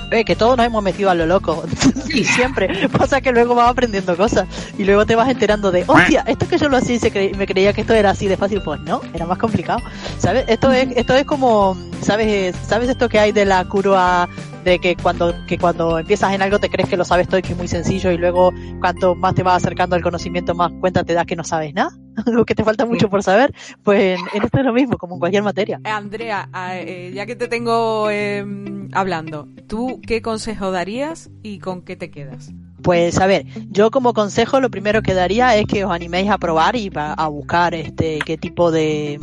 Ve 0.10 0.24
que 0.26 0.36
todos 0.36 0.58
nos 0.58 0.66
hemos 0.66 0.84
metido 0.84 1.10
a 1.10 1.16
lo 1.16 1.26
loco. 1.26 1.64
Siempre. 2.36 2.88
Pasa 2.90 3.22
que 3.22 3.32
luego 3.32 3.56
vas 3.56 3.70
aprendiendo 3.72 4.16
cosas. 4.16 4.48
Y 4.78 4.84
luego 4.84 5.06
te 5.06 5.16
vas 5.16 5.30
enterando 5.30 5.72
de, 5.72 5.84
hostia, 5.88 6.24
esto 6.28 6.48
que 6.48 6.58
yo 6.58 6.70
lo 6.70 6.78
hacía 6.78 6.96
y 6.96 7.00
se 7.00 7.12
cre- 7.12 7.36
me 7.36 7.48
creía 7.48 7.74
que 7.74 7.82
esto 7.82 7.94
era 7.94 8.12
así 8.12 8.28
de 8.28 8.38
fácil. 8.38 8.62
Pues 8.64 8.80
no, 8.82 9.02
era 9.14 9.26
más 9.26 9.38
complicado. 9.40 9.80
¿Sabes? 10.20 10.46
Esto 10.48 10.72
es, 10.72 10.90
esto 10.96 11.16
es 11.16 11.26
como, 11.26 11.76
¿sabes? 12.02 12.56
¿Sabes 12.68 12.90
esto 12.90 13.10
que 13.10 13.20
hay 13.20 13.32
de 13.32 13.46
la 13.46 13.66
curva 13.66 14.30
de 14.64 14.80
que 14.80 14.96
cuando, 14.96 15.34
que 15.48 15.58
cuando 15.58 16.00
empiezas 16.00 16.34
en 16.34 16.42
algo 16.42 16.60
te 16.60 16.70
crees 16.70 16.90
que 16.90 16.98
lo 16.98 17.06
sabes 17.06 17.28
todo 17.28 17.38
y 17.40 17.42
que 17.42 17.52
es 17.54 17.58
muy 17.58 17.68
sencillo 17.68 18.12
y 18.12 18.18
luego 18.18 18.52
cuanto 18.80 19.16
más 19.16 19.36
te 19.36 19.44
vas 19.44 19.58
acercando 19.64 19.96
al 19.96 20.02
conocimiento 20.02 20.56
más 20.56 20.72
cuenta 20.80 21.04
te 21.04 21.14
das 21.14 21.26
que 21.26 21.36
no 21.36 21.44
sabes 21.44 21.74
nada? 21.74 21.92
Algo 22.28 22.46
que 22.46 22.54
te 22.56 22.64
falta 22.64 22.86
mucho 22.86 23.10
por 23.10 23.24
saber. 23.24 23.54
Pues 23.84 24.20
en, 24.20 24.26
en 24.34 24.44
esto 24.44 24.60
es 24.60 24.66
lo 24.66 24.74
mismo, 24.74 24.98
como 24.98 25.16
en 25.16 25.20
cualquier 25.20 25.42
materia. 25.44 25.80
Eh, 25.84 25.90
Andrea, 25.90 26.48
a- 26.54 26.78
eh, 26.78 27.12
ya 27.14 27.26
que 27.26 27.36
te 27.36 27.48
tengo 27.48 28.10
eh, 28.12 28.46
hablando, 28.94 29.48
¿tú 29.68 30.00
qué 30.06 30.22
consejo 30.22 30.72
darías 30.72 31.30
y 31.42 31.60
con 31.60 31.82
qué 31.82 31.96
te 31.96 32.12
quedas? 32.12 32.52
Pues 32.84 33.18
a 33.20 33.28
ver, 33.28 33.46
yo 33.70 33.92
como 33.92 34.14
consejo 34.14 34.60
lo 34.60 34.70
primero 34.70 35.02
que 35.02 35.14
daría 35.14 35.56
es 35.56 35.66
que 35.66 35.86
os 35.86 35.92
animéis 35.92 36.30
a 36.30 36.38
probar 36.38 36.76
y 36.76 36.92
a 36.96 37.28
buscar 37.28 37.74
este 37.74 38.20
qué 38.26 38.38
tipo 38.38 38.72
de, 38.72 39.20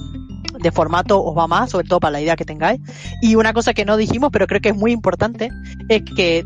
de 0.62 0.73
formato 0.73 1.23
os 1.23 1.37
va 1.37 1.47
más, 1.47 1.70
sobre 1.70 1.89
todo 1.89 2.01
para 2.01 2.12
la 2.12 2.20
idea 2.20 2.37
que 2.37 2.45
tengáis. 2.45 2.81
Y 3.20 3.35
una 3.35 3.53
cosa 3.53 3.74
que 3.74 3.85
no 3.85 3.97
dijimos, 3.97 4.31
pero 4.32 4.47
creo 4.47 4.61
que 4.61 4.70
es 4.70 4.77
muy 4.77 4.93
importante, 4.93 5.51
es 5.89 6.03
que 6.16 6.45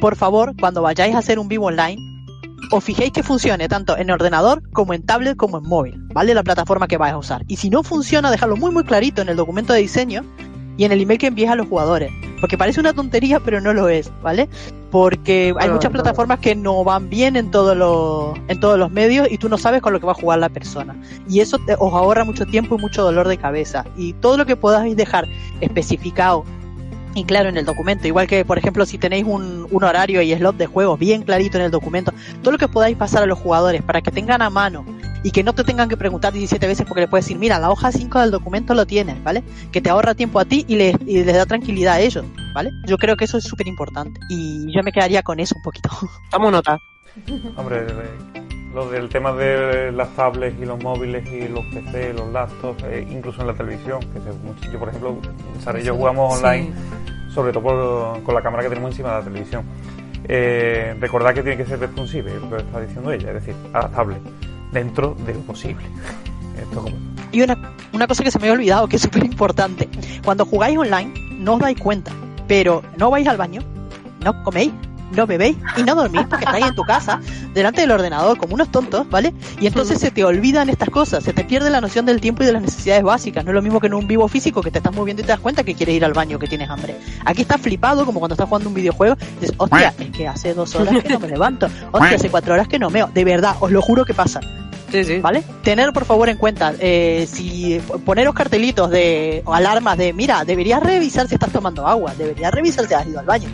por 0.00 0.16
favor, 0.16 0.54
cuando 0.58 0.82
vayáis 0.82 1.14
a 1.14 1.18
hacer 1.18 1.38
un 1.38 1.48
vivo 1.48 1.66
online, 1.66 1.98
os 2.72 2.82
fijéis 2.82 3.12
que 3.12 3.22
funcione 3.22 3.68
tanto 3.68 3.96
en 3.96 4.10
ordenador 4.10 4.62
como 4.72 4.94
en 4.94 5.04
tablet 5.04 5.36
como 5.36 5.58
en 5.58 5.64
móvil, 5.64 5.94
¿vale? 6.14 6.34
La 6.34 6.42
plataforma 6.42 6.88
que 6.88 6.96
vais 6.96 7.12
a 7.12 7.18
usar. 7.18 7.44
Y 7.48 7.56
si 7.56 7.70
no 7.70 7.82
funciona, 7.82 8.30
dejadlo 8.30 8.56
muy 8.56 8.70
muy 8.70 8.84
clarito 8.84 9.22
en 9.22 9.28
el 9.28 9.36
documento 9.36 9.72
de 9.72 9.80
diseño 9.80 10.24
y 10.76 10.84
en 10.84 10.92
el 10.92 11.00
email 11.00 11.18
que 11.18 11.26
envíes 11.26 11.50
a 11.50 11.54
los 11.54 11.68
jugadores. 11.68 12.10
Porque 12.40 12.56
parece 12.56 12.80
una 12.80 12.94
tontería, 12.94 13.40
pero 13.40 13.60
no 13.60 13.74
lo 13.74 13.88
es, 13.88 14.10
¿vale? 14.22 14.48
Porque 14.90 15.54
hay 15.58 15.70
muchas 15.70 15.92
plataformas 15.92 16.40
que 16.40 16.54
no 16.56 16.82
van 16.82 17.08
bien 17.08 17.36
en 17.36 17.50
todos 17.50 17.76
los 17.76 18.36
en 18.48 18.58
todos 18.58 18.78
los 18.78 18.90
medios 18.90 19.28
y 19.30 19.38
tú 19.38 19.48
no 19.48 19.56
sabes 19.56 19.80
con 19.82 19.92
lo 19.92 20.00
que 20.00 20.06
va 20.06 20.12
a 20.12 20.16
jugar 20.16 20.38
la 20.40 20.48
persona. 20.48 20.96
Y 21.28 21.40
eso 21.40 21.58
te- 21.64 21.74
os 21.78 21.92
ahorra 21.94 22.24
mucho 22.24 22.44
tiempo 22.46 22.76
y 22.76 22.80
mucho 22.80 23.02
dolor 23.04 23.28
de 23.28 23.36
cabeza. 23.36 23.84
Y 23.96 24.14
todo 24.14 24.36
lo 24.36 24.46
que 24.46 24.56
podáis 24.56 24.96
dejar 24.96 25.26
especificado 25.60 26.44
y 27.14 27.24
claro 27.24 27.48
en 27.48 27.56
el 27.56 27.64
documento, 27.64 28.06
igual 28.06 28.26
que 28.26 28.44
por 28.44 28.58
ejemplo 28.58 28.86
si 28.86 28.98
tenéis 28.98 29.24
un, 29.26 29.66
un 29.70 29.84
horario 29.84 30.22
y 30.22 30.34
slot 30.34 30.56
de 30.56 30.66
juego 30.66 30.96
bien 30.96 31.22
clarito 31.22 31.58
en 31.58 31.64
el 31.64 31.70
documento, 31.70 32.12
todo 32.42 32.52
lo 32.52 32.58
que 32.58 32.68
podáis 32.68 32.96
pasar 32.96 33.22
a 33.22 33.26
los 33.26 33.38
jugadores 33.38 33.82
para 33.82 34.00
que 34.00 34.10
tengan 34.10 34.42
a 34.42 34.50
mano 34.50 34.84
y 35.22 35.30
que 35.32 35.42
no 35.42 35.52
te 35.52 35.64
tengan 35.64 35.88
que 35.88 35.96
preguntar 35.96 36.32
17 36.32 36.66
veces 36.66 36.86
porque 36.86 37.02
le 37.02 37.08
puedes 37.08 37.26
decir, 37.26 37.38
mira, 37.38 37.58
la 37.58 37.70
hoja 37.70 37.92
5 37.92 38.20
del 38.20 38.30
documento 38.30 38.74
lo 38.74 38.86
tienes, 38.86 39.22
¿vale? 39.22 39.42
Que 39.72 39.80
te 39.80 39.90
ahorra 39.90 40.14
tiempo 40.14 40.40
a 40.40 40.44
ti 40.44 40.64
y 40.68 40.76
les, 40.76 40.96
y 41.06 41.22
les 41.22 41.34
da 41.34 41.46
tranquilidad 41.46 41.94
a 41.94 42.00
ellos, 42.00 42.24
¿vale? 42.54 42.70
Yo 42.86 42.96
creo 42.96 43.16
que 43.16 43.24
eso 43.24 43.38
es 43.38 43.44
súper 43.44 43.68
importante 43.68 44.18
y 44.28 44.72
yo 44.74 44.82
me 44.82 44.92
quedaría 44.92 45.22
con 45.22 45.40
eso 45.40 45.54
un 45.56 45.62
poquito. 45.62 45.90
Tomo 46.30 46.50
nota. 46.50 46.78
Hombre, 47.56 47.86
lo 48.74 48.88
del 48.88 49.08
tema 49.08 49.32
de 49.32 49.90
las 49.92 50.08
tablets 50.14 50.56
y 50.60 50.64
los 50.64 50.80
móviles 50.82 51.26
y 51.30 51.48
los 51.48 51.64
PC, 51.66 52.12
los 52.14 52.32
laptops, 52.32 52.84
eh, 52.84 53.06
incluso 53.10 53.40
en 53.40 53.48
la 53.48 53.54
televisión, 53.54 54.00
que 54.00 54.20
se- 54.20 54.70
yo 54.72 54.78
por 54.78 54.88
ejemplo, 54.88 55.16
Sara 55.60 55.80
y 55.80 55.84
yo 55.84 55.92
Sí. 55.94 55.98
jugamos 55.98 56.38
Sí. 56.38 56.44
online, 56.44 56.72
sobre 57.34 57.52
todo 57.52 57.62
por- 57.62 58.22
con 58.22 58.34
la 58.34 58.42
cámara 58.42 58.62
que 58.62 58.68
tenemos 58.68 58.90
encima 58.92 59.10
de 59.10 59.18
la 59.18 59.24
televisión. 59.24 59.64
Eh, 60.28 60.94
recordad 61.00 61.34
que 61.34 61.42
tiene 61.42 61.56
que 61.56 61.64
ser 61.66 61.80
responsive, 61.80 62.30
es 62.34 62.40
lo 62.40 62.50
que 62.50 62.56
está 62.58 62.80
diciendo 62.80 63.10
ella, 63.12 63.28
es 63.28 63.34
decir, 63.34 63.54
adaptable, 63.72 64.16
dentro 64.72 65.16
de 65.26 65.34
lo 65.34 65.40
posible. 65.40 65.84
Esto 66.60 66.82
como... 66.82 66.96
Y 67.32 67.42
una, 67.42 67.56
una 67.92 68.06
cosa 68.06 68.22
que 68.22 68.30
se 68.30 68.38
me 68.38 68.44
había 68.44 68.54
olvidado, 68.54 68.86
que 68.88 68.96
es 68.96 69.02
súper 69.02 69.24
importante. 69.24 69.88
Cuando 70.24 70.44
jugáis 70.44 70.76
online, 70.78 71.12
no 71.38 71.54
os 71.54 71.60
dais 71.60 71.78
cuenta, 71.78 72.12
pero 72.46 72.82
no 72.96 73.10
vais 73.10 73.26
al 73.26 73.36
baño, 73.36 73.62
no 74.24 74.42
coméis, 74.44 74.72
no 75.12 75.26
bebéis 75.26 75.56
y 75.76 75.82
no 75.82 75.94
dormís 75.94 76.26
porque 76.28 76.44
estáis 76.44 76.66
en 76.66 76.74
tu 76.74 76.82
casa, 76.82 77.20
delante 77.54 77.80
del 77.80 77.90
ordenador, 77.90 78.38
como 78.38 78.54
unos 78.54 78.70
tontos, 78.70 79.08
¿vale? 79.08 79.34
Y 79.60 79.66
entonces 79.66 79.98
se 79.98 80.10
te 80.10 80.24
olvidan 80.24 80.68
estas 80.68 80.90
cosas, 80.90 81.24
se 81.24 81.32
te 81.32 81.44
pierde 81.44 81.70
la 81.70 81.80
noción 81.80 82.06
del 82.06 82.20
tiempo 82.20 82.42
y 82.42 82.46
de 82.46 82.52
las 82.52 82.62
necesidades 82.62 83.02
básicas. 83.02 83.44
No 83.44 83.50
es 83.50 83.54
lo 83.54 83.62
mismo 83.62 83.80
que 83.80 83.86
en 83.88 83.94
un 83.94 84.06
vivo 84.06 84.28
físico 84.28 84.62
que 84.62 84.70
te 84.70 84.78
estás 84.78 84.94
moviendo 84.94 85.22
y 85.22 85.24
te 85.24 85.32
das 85.32 85.40
cuenta 85.40 85.64
que 85.64 85.74
quieres 85.74 85.94
ir 85.94 86.04
al 86.04 86.12
baño, 86.12 86.38
que 86.38 86.46
tienes 86.46 86.68
hambre. 86.70 86.96
Aquí 87.24 87.42
estás 87.42 87.60
flipado, 87.60 88.04
como 88.04 88.18
cuando 88.18 88.34
estás 88.34 88.48
jugando 88.48 88.68
un 88.68 88.74
videojuego, 88.74 89.16
y 89.38 89.40
dices, 89.40 89.54
hostia, 89.58 89.94
es 89.98 90.10
que 90.10 90.28
hace 90.28 90.54
dos 90.54 90.74
horas 90.74 91.02
que 91.02 91.08
no 91.08 91.20
me 91.20 91.28
levanto, 91.28 91.66
hostia, 91.92 92.16
hace 92.16 92.30
cuatro 92.30 92.54
horas 92.54 92.68
que 92.68 92.78
no 92.78 92.90
meo. 92.90 93.10
De 93.12 93.24
verdad, 93.24 93.56
os 93.60 93.70
lo 93.70 93.82
juro 93.82 94.04
que 94.04 94.14
pasa. 94.14 94.40
Sí, 94.90 95.04
sí. 95.04 95.18
¿Vale? 95.20 95.44
Tener 95.62 95.92
por 95.92 96.04
favor 96.04 96.28
en 96.28 96.36
cuenta, 96.36 96.74
eh, 96.80 97.28
si 97.30 97.80
poneros 98.04 98.34
cartelitos 98.34 98.90
de 98.90 99.42
o 99.44 99.54
alarmas 99.54 99.96
de, 99.96 100.12
mira, 100.12 100.44
deberías 100.44 100.82
revisar 100.82 101.28
si 101.28 101.34
estás 101.34 101.52
tomando 101.52 101.86
agua, 101.86 102.12
deberías 102.18 102.52
revisar 102.52 102.88
si 102.88 102.94
has 102.94 103.06
ido 103.06 103.20
al 103.20 103.26
baño. 103.26 103.48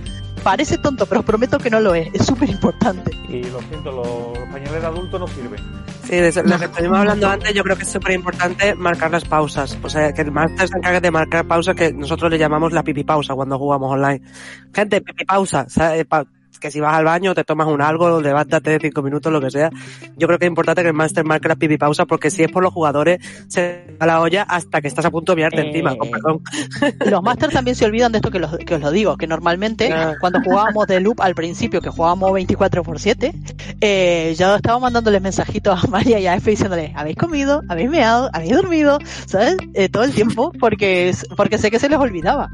Parece 0.47 0.79
tonto, 0.79 1.07
pero 1.07 1.23
os 1.23 1.27
prometo 1.27 1.59
que 1.59 1.69
no 1.71 1.81
lo 1.81 1.93
es, 1.93 2.09
es 2.15 2.25
súper 2.25 2.49
importante. 2.49 3.11
Y 3.29 3.43
lo 3.51 3.59
siento, 3.63 3.91
los, 3.91 4.39
pañales 4.53 4.81
de 4.81 4.87
adulto 4.87 5.19
no 5.19 5.27
sirven. 5.27 5.59
Sí, 6.05 6.13
de 6.15 6.29
eso- 6.29 6.45
lo 6.45 6.57
que 6.57 6.67
estuvimos 6.67 6.99
hablando 6.99 7.29
antes, 7.29 7.53
yo 7.53 7.65
creo 7.65 7.75
que 7.77 7.83
es 7.83 7.89
súper 7.91 8.13
importante 8.13 8.73
marcar 8.77 9.11
las 9.11 9.25
pausas. 9.25 9.77
O 9.83 9.89
sea, 9.89 10.13
que 10.15 10.23
el 10.23 10.31
máster 10.31 10.69
se 10.69 10.77
encargue 10.77 11.01
de 11.01 11.11
marcar 11.11 11.45
pausas 11.49 11.75
que 11.75 11.93
nosotros 11.93 12.31
le 12.31 12.39
llamamos 12.39 12.73
la 12.73 12.85
pipi 12.85 13.03
pausa 13.03 13.35
cuando 13.35 13.59
jugamos 13.59 13.91
online. 13.93 14.23
Gente, 14.73 15.01
pipi 15.01 15.25
pausa. 15.25 15.67
¿sabes? 15.69 16.05
Pa- 16.07 16.25
que 16.59 16.71
si 16.71 16.81
vas 16.81 16.95
al 16.95 17.05
baño, 17.05 17.35
te 17.35 17.45
tomas 17.45 17.67
un 17.69 17.81
algo, 17.83 18.21
levántate 18.21 18.79
cinco 18.81 19.03
minutos, 19.03 19.33
lo 19.33 19.41
que 19.41 19.51
sea. 19.51 19.71
Yo 20.17 20.27
creo 20.27 20.39
que 20.39 20.47
es 20.47 20.49
importante 20.51 20.83
que 20.83 20.89
el 20.89 20.95
marque 20.95 21.49
la 21.49 21.57
pipi 21.57 21.77
pausa 21.79 22.07
porque 22.07 22.31
si 22.31 22.43
es 22.45 22.51
por 22.51 22.63
los 22.63 22.73
jugadores, 22.73 23.19
se 23.49 23.97
va 24.01 24.07
la 24.07 24.21
olla 24.21 24.43
hasta 24.43 24.81
que 24.81 24.89
estás 24.89 25.05
a 25.05 25.11
punto 25.11 25.33
de 25.33 25.37
mirarte 25.37 25.61
Eh, 25.61 25.67
encima, 25.69 25.97
con 25.97 26.11
perdón. 26.11 26.41
Los 27.07 27.23
masters 27.23 27.53
también 27.53 27.75
se 27.75 27.85
olvidan 27.85 28.13
de 28.13 28.19
esto 28.19 28.31
que, 28.31 28.39
los- 28.39 28.57
que 28.59 28.75
os 28.75 28.81
lo 28.81 28.91
digo, 28.91 29.17
que 29.17 29.27
normalmente 29.27 29.93
cuando 30.21 30.41
jugábamos 30.43 30.87
de 30.87 31.01
loop 31.01 31.21
al 31.21 31.35
principio, 31.35 31.81
que 31.81 31.91
jugábamos 31.91 32.33
24 32.33 32.83
por 32.83 32.99
7, 33.01 33.33
eh, 33.81 34.35
yo 34.39 34.57
estaba 34.57 34.79
mandándoles 34.79 35.21
mensajitos 35.23 35.85
a 35.85 35.87
María 35.89 36.19
y 36.21 36.27
a 36.27 36.35
F 36.37 36.51
diciéndoles, 36.51 36.93
¿habéis 36.95 37.17
comido? 37.17 37.63
¿Habéis 37.69 37.91
meado? 37.91 38.31
¿Habéis 38.33 38.53
dormido? 38.55 38.99
¿Sabes? 39.27 39.57
Eh, 39.75 39.89
todo 39.89 40.05
el 40.05 40.13
tiempo, 40.13 40.53
porque, 40.61 41.13
porque 41.37 41.59
sé 41.59 41.71
que 41.71 41.79
se 41.79 41.89
les 41.89 41.99
olvidaba. 41.99 42.49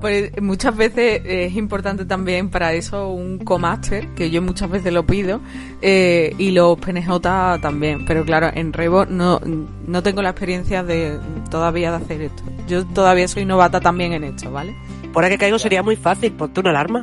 Pues 0.00 0.32
muchas 0.40 0.76
veces 0.76 1.22
es 1.24 1.54
importante 1.56 2.04
también 2.04 2.50
para 2.50 2.72
eso 2.72 2.89
un 2.92 3.38
co-master, 3.38 4.08
que 4.14 4.30
yo 4.30 4.42
muchas 4.42 4.70
veces 4.70 4.92
lo 4.92 5.04
pido, 5.06 5.40
eh, 5.82 6.34
y 6.38 6.50
los 6.50 6.78
PNJ 6.78 7.20
también. 7.60 8.04
Pero 8.06 8.24
claro, 8.24 8.50
en 8.52 8.72
Revo 8.72 9.06
no, 9.06 9.40
no 9.86 10.02
tengo 10.02 10.22
la 10.22 10.30
experiencia 10.30 10.82
de 10.82 11.18
todavía 11.50 11.90
de 11.90 11.96
hacer 11.96 12.22
esto. 12.22 12.42
Yo 12.68 12.84
todavía 12.86 13.28
soy 13.28 13.44
novata 13.44 13.80
también 13.80 14.12
en 14.12 14.24
esto, 14.24 14.50
¿vale? 14.50 14.74
Por 15.12 15.28
que 15.28 15.38
caigo 15.38 15.58
sería 15.58 15.82
muy 15.82 15.96
fácil, 15.96 16.32
ponte 16.32 16.60
una 16.60 16.70
alarma. 16.70 17.02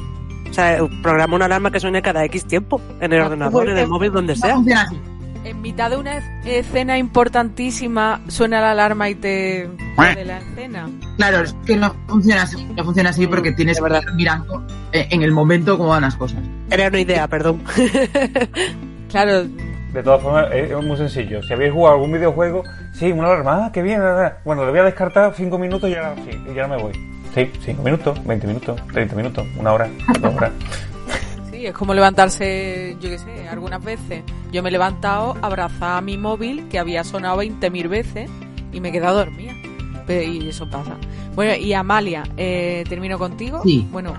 O 0.49 0.53
sea, 0.53 0.79
programa 1.03 1.35
una 1.35 1.45
alarma 1.45 1.71
que 1.71 1.79
suene 1.79 2.01
cada 2.01 2.23
X 2.25 2.45
tiempo, 2.45 2.81
en 3.01 3.11
el 3.11 3.21
ordenador, 3.21 3.69
en 3.69 3.77
el 3.77 3.87
móvil, 3.87 4.11
donde 4.11 4.35
sea. 4.35 4.57
En 5.47 5.61
mitad 5.61 5.89
de 5.89 5.95
una 5.95 6.17
escena 6.43 6.97
importantísima 6.97 8.19
suena 8.27 8.59
la 8.59 8.71
alarma 8.71 9.09
y 9.09 9.15
te 9.15 9.69
de 9.69 10.25
la 10.25 10.39
escena. 10.39 10.89
Claro, 11.15 11.39
es 11.39 11.55
que 11.65 11.77
no 11.77 11.95
funciona 12.05 12.41
así, 12.41 12.65
no 12.75 12.83
funciona 12.83 13.11
así 13.11 13.27
porque 13.27 13.53
tienes 13.53 13.79
que 13.79 13.85
estar 13.87 14.13
mirando 14.13 14.67
eh, 14.91 15.07
en 15.09 15.23
el 15.23 15.31
momento 15.31 15.77
cómo 15.77 15.91
van 15.91 16.01
las 16.01 16.17
cosas. 16.17 16.39
Era 16.69 16.89
una 16.89 16.99
idea, 16.99 17.27
perdón. 17.29 17.63
Claro, 19.09 19.45
De 19.93 20.03
todas 20.03 20.21
formas, 20.21 20.47
es 20.51 20.69
muy 20.83 20.97
sencillo. 20.97 21.41
Si 21.41 21.53
habéis 21.53 21.71
jugado 21.71 21.95
algún 21.95 22.11
videojuego, 22.11 22.63
sí, 22.91 23.09
una 23.13 23.29
alarma, 23.29 23.67
ah, 23.67 23.71
qué 23.71 23.81
bien. 23.81 24.01
ah, 24.01 24.25
ah. 24.25 24.37
Bueno, 24.43 24.65
le 24.65 24.71
voy 24.71 24.81
a 24.81 24.83
descartar 24.83 25.33
5 25.33 25.57
minutos 25.57 25.89
y 25.89 25.93
ya, 25.93 26.13
sí, 26.25 26.37
y 26.51 26.53
ya 26.53 26.67
me 26.67 26.75
voy. 26.75 26.91
Sí, 27.33 27.49
5 27.63 27.81
minutos, 27.83 28.21
20 28.25 28.47
minutos, 28.47 28.81
30 28.91 29.15
minutos, 29.15 29.47
una 29.57 29.71
hora, 29.71 29.89
dos 30.19 30.35
horas. 30.35 30.51
Sí, 31.57 31.65
es 31.65 31.73
como 31.73 31.93
levantarse, 31.93 32.95
yo 32.99 33.09
qué 33.09 33.17
sé, 33.17 33.47
algunas 33.49 33.83
veces. 33.83 34.23
Yo 34.51 34.61
me 34.63 34.69
he 34.69 34.71
levantado, 34.71 35.35
abrazado 35.41 35.97
a 35.97 36.01
mi 36.01 36.17
móvil 36.17 36.67
que 36.69 36.79
había 36.79 37.03
sonado 37.03 37.37
20.000 37.41 37.87
veces 37.89 38.29
y 38.71 38.79
me 38.81 38.89
he 38.89 38.91
quedado 38.91 39.17
dormida. 39.17 39.53
Pero- 40.05 40.23
y 40.31 40.47
eso 40.49 40.69
pasa. 40.69 40.95
Bueno, 41.35 41.55
y 41.55 41.73
Amalia, 41.73 42.23
eh, 42.37 42.83
termino 42.87 43.17
contigo. 43.19 43.61
Sí. 43.63 43.87
Bueno, 43.91 44.13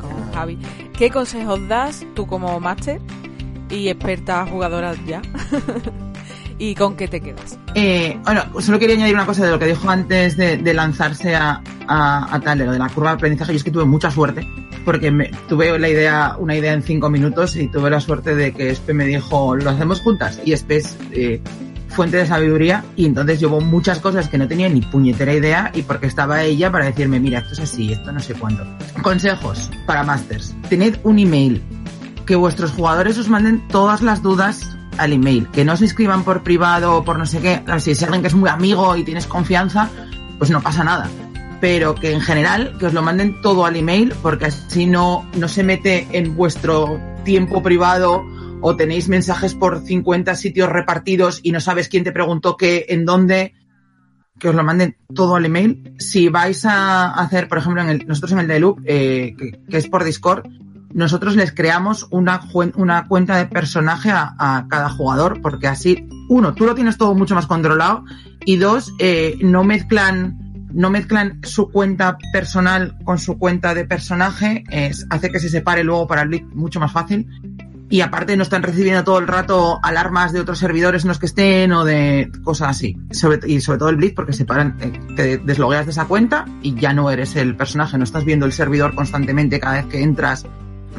con 0.00 0.32
Javi. 0.32 0.58
¿Qué 0.96 1.10
consejos 1.10 1.66
das 1.68 2.04
tú 2.14 2.26
como 2.26 2.58
máster 2.60 3.00
y 3.68 3.88
experta 3.88 4.46
jugadora 4.46 4.94
ya? 5.06 5.20
¿Y 6.58 6.74
con 6.74 6.94
qué 6.94 7.08
te 7.08 7.20
quedas? 7.22 7.58
Eh, 7.74 8.18
bueno, 8.24 8.42
solo 8.60 8.78
quería 8.78 8.94
añadir 8.96 9.14
una 9.14 9.24
cosa 9.24 9.44
de 9.46 9.50
lo 9.50 9.58
que 9.58 9.64
dijo 9.66 9.88
antes 9.88 10.36
de, 10.36 10.58
de 10.58 10.74
lanzarse 10.74 11.34
a, 11.34 11.62
a, 11.88 12.34
a 12.34 12.40
tal, 12.40 12.58
de 12.58 12.66
lo 12.66 12.72
de 12.72 12.78
la 12.78 12.88
curva 12.90 13.10
de 13.10 13.14
aprendizaje. 13.16 13.52
Yo 13.52 13.56
es 13.56 13.64
que 13.64 13.70
tuve 13.70 13.86
mucha 13.86 14.10
suerte, 14.10 14.46
porque 14.84 15.30
tuve 15.48 15.78
la 15.78 15.88
idea, 15.88 16.36
una 16.38 16.56
idea 16.56 16.72
en 16.72 16.82
cinco 16.82 17.10
minutos 17.10 17.56
y 17.56 17.68
tuve 17.68 17.90
la 17.90 18.00
suerte 18.00 18.34
de 18.34 18.52
que 18.52 18.70
Espe 18.70 18.94
me 18.94 19.06
dijo, 19.06 19.56
lo 19.56 19.70
hacemos 19.70 20.00
juntas. 20.00 20.40
Y 20.44 20.52
Espe 20.52 20.76
es 20.76 20.96
eh, 21.12 21.40
fuente 21.88 22.16
de 22.16 22.26
sabiduría 22.26 22.84
y 22.96 23.06
entonces 23.06 23.40
llevó 23.40 23.60
muchas 23.60 23.98
cosas 23.98 24.28
que 24.28 24.38
no 24.38 24.48
tenía 24.48 24.68
ni 24.68 24.80
puñetera 24.80 25.34
idea 25.34 25.70
y 25.74 25.82
porque 25.82 26.06
estaba 26.06 26.42
ella 26.42 26.70
para 26.70 26.86
decirme, 26.86 27.20
mira, 27.20 27.40
esto 27.40 27.54
es 27.54 27.60
así, 27.60 27.92
esto 27.92 28.12
no 28.12 28.20
sé 28.20 28.34
cuándo. 28.34 28.64
Consejos 29.02 29.70
para 29.86 30.02
Masters. 30.04 30.54
Tened 30.68 30.98
un 31.02 31.18
email 31.18 31.62
que 32.26 32.36
vuestros 32.36 32.70
jugadores 32.70 33.18
os 33.18 33.28
manden 33.28 33.66
todas 33.68 34.02
las 34.02 34.22
dudas 34.22 34.76
al 34.98 35.12
email, 35.12 35.48
que 35.48 35.64
no 35.64 35.76
se 35.76 35.86
escriban 35.86 36.24
por 36.24 36.42
privado 36.42 36.96
o 36.96 37.04
por 37.04 37.18
no 37.18 37.26
sé 37.26 37.40
qué. 37.40 37.62
Si 37.78 37.90
es 37.90 38.02
alguien 38.02 38.22
que 38.22 38.28
es 38.28 38.34
muy 38.34 38.48
amigo 38.48 38.96
y 38.96 39.02
tienes 39.02 39.26
confianza, 39.26 39.88
pues 40.38 40.50
no 40.50 40.60
pasa 40.60 40.84
nada. 40.84 41.08
Pero 41.60 41.94
que 41.94 42.12
en 42.12 42.20
general, 42.20 42.76
que 42.78 42.86
os 42.86 42.94
lo 42.94 43.02
manden 43.02 43.40
todo 43.42 43.66
al 43.66 43.76
email, 43.76 44.14
porque 44.22 44.46
así 44.46 44.86
no, 44.86 45.28
no 45.36 45.48
se 45.48 45.62
mete 45.62 46.08
en 46.12 46.34
vuestro 46.36 47.00
tiempo 47.24 47.62
privado 47.62 48.24
o 48.62 48.76
tenéis 48.76 49.08
mensajes 49.08 49.54
por 49.54 49.80
50 49.80 50.34
sitios 50.34 50.68
repartidos 50.68 51.40
y 51.42 51.52
no 51.52 51.60
sabes 51.60 51.88
quién 51.88 52.04
te 52.04 52.12
preguntó 52.12 52.56
qué, 52.56 52.86
en 52.88 53.04
dónde, 53.04 53.54
que 54.38 54.48
os 54.48 54.54
lo 54.54 54.64
manden 54.64 54.96
todo 55.14 55.36
al 55.36 55.44
email. 55.44 55.94
Si 55.98 56.28
vais 56.28 56.64
a 56.64 57.12
hacer, 57.12 57.48
por 57.48 57.58
ejemplo, 57.58 57.82
en 57.82 57.88
el, 57.90 58.06
nosotros 58.06 58.32
en 58.32 58.38
el 58.40 58.48
de 58.48 58.60
Loop, 58.60 58.80
eh, 58.84 59.34
que, 59.36 59.76
es 59.76 59.88
por 59.88 60.04
Discord, 60.04 60.46
nosotros 60.92 61.36
les 61.36 61.52
creamos 61.52 62.08
una, 62.10 62.40
una 62.74 63.06
cuenta 63.06 63.36
de 63.36 63.46
personaje 63.46 64.10
a, 64.10 64.34
a 64.38 64.66
cada 64.68 64.90
jugador, 64.90 65.40
porque 65.40 65.68
así, 65.68 66.08
uno, 66.28 66.54
tú 66.54 66.66
lo 66.66 66.74
tienes 66.74 66.98
todo 66.98 67.14
mucho 67.14 67.34
más 67.34 67.46
controlado, 67.46 68.04
y 68.44 68.56
dos, 68.56 68.94
eh, 68.98 69.38
no 69.40 69.64
mezclan, 69.64 70.39
no 70.72 70.90
mezclan 70.90 71.40
su 71.42 71.70
cuenta 71.70 72.18
personal 72.32 72.96
con 73.04 73.18
su 73.18 73.38
cuenta 73.38 73.74
de 73.74 73.84
personaje, 73.84 74.64
es, 74.70 75.06
hace 75.10 75.30
que 75.30 75.40
se 75.40 75.48
separe 75.48 75.84
luego 75.84 76.06
para 76.06 76.22
el 76.22 76.28
Blitz 76.28 76.46
mucho 76.54 76.80
más 76.80 76.92
fácil. 76.92 77.28
Y 77.92 78.02
aparte 78.02 78.36
no 78.36 78.44
están 78.44 78.62
recibiendo 78.62 79.02
todo 79.02 79.18
el 79.18 79.26
rato 79.26 79.80
alarmas 79.82 80.32
de 80.32 80.38
otros 80.38 80.60
servidores 80.60 81.02
en 81.02 81.08
los 81.08 81.18
que 81.18 81.26
estén 81.26 81.72
o 81.72 81.84
de 81.84 82.30
cosas 82.44 82.68
así. 82.68 82.96
Y 83.46 83.60
sobre 83.60 83.78
todo 83.78 83.88
el 83.88 83.96
Blitz 83.96 84.14
porque 84.14 84.32
separan, 84.32 84.76
eh, 84.80 84.92
te 85.16 85.38
deslogueas 85.38 85.86
de 85.86 85.92
esa 85.92 86.04
cuenta 86.04 86.44
y 86.62 86.74
ya 86.76 86.92
no 86.92 87.10
eres 87.10 87.34
el 87.34 87.56
personaje, 87.56 87.98
no 87.98 88.04
estás 88.04 88.24
viendo 88.24 88.46
el 88.46 88.52
servidor 88.52 88.94
constantemente 88.94 89.58
cada 89.58 89.82
vez 89.82 89.86
que 89.86 90.02
entras 90.02 90.46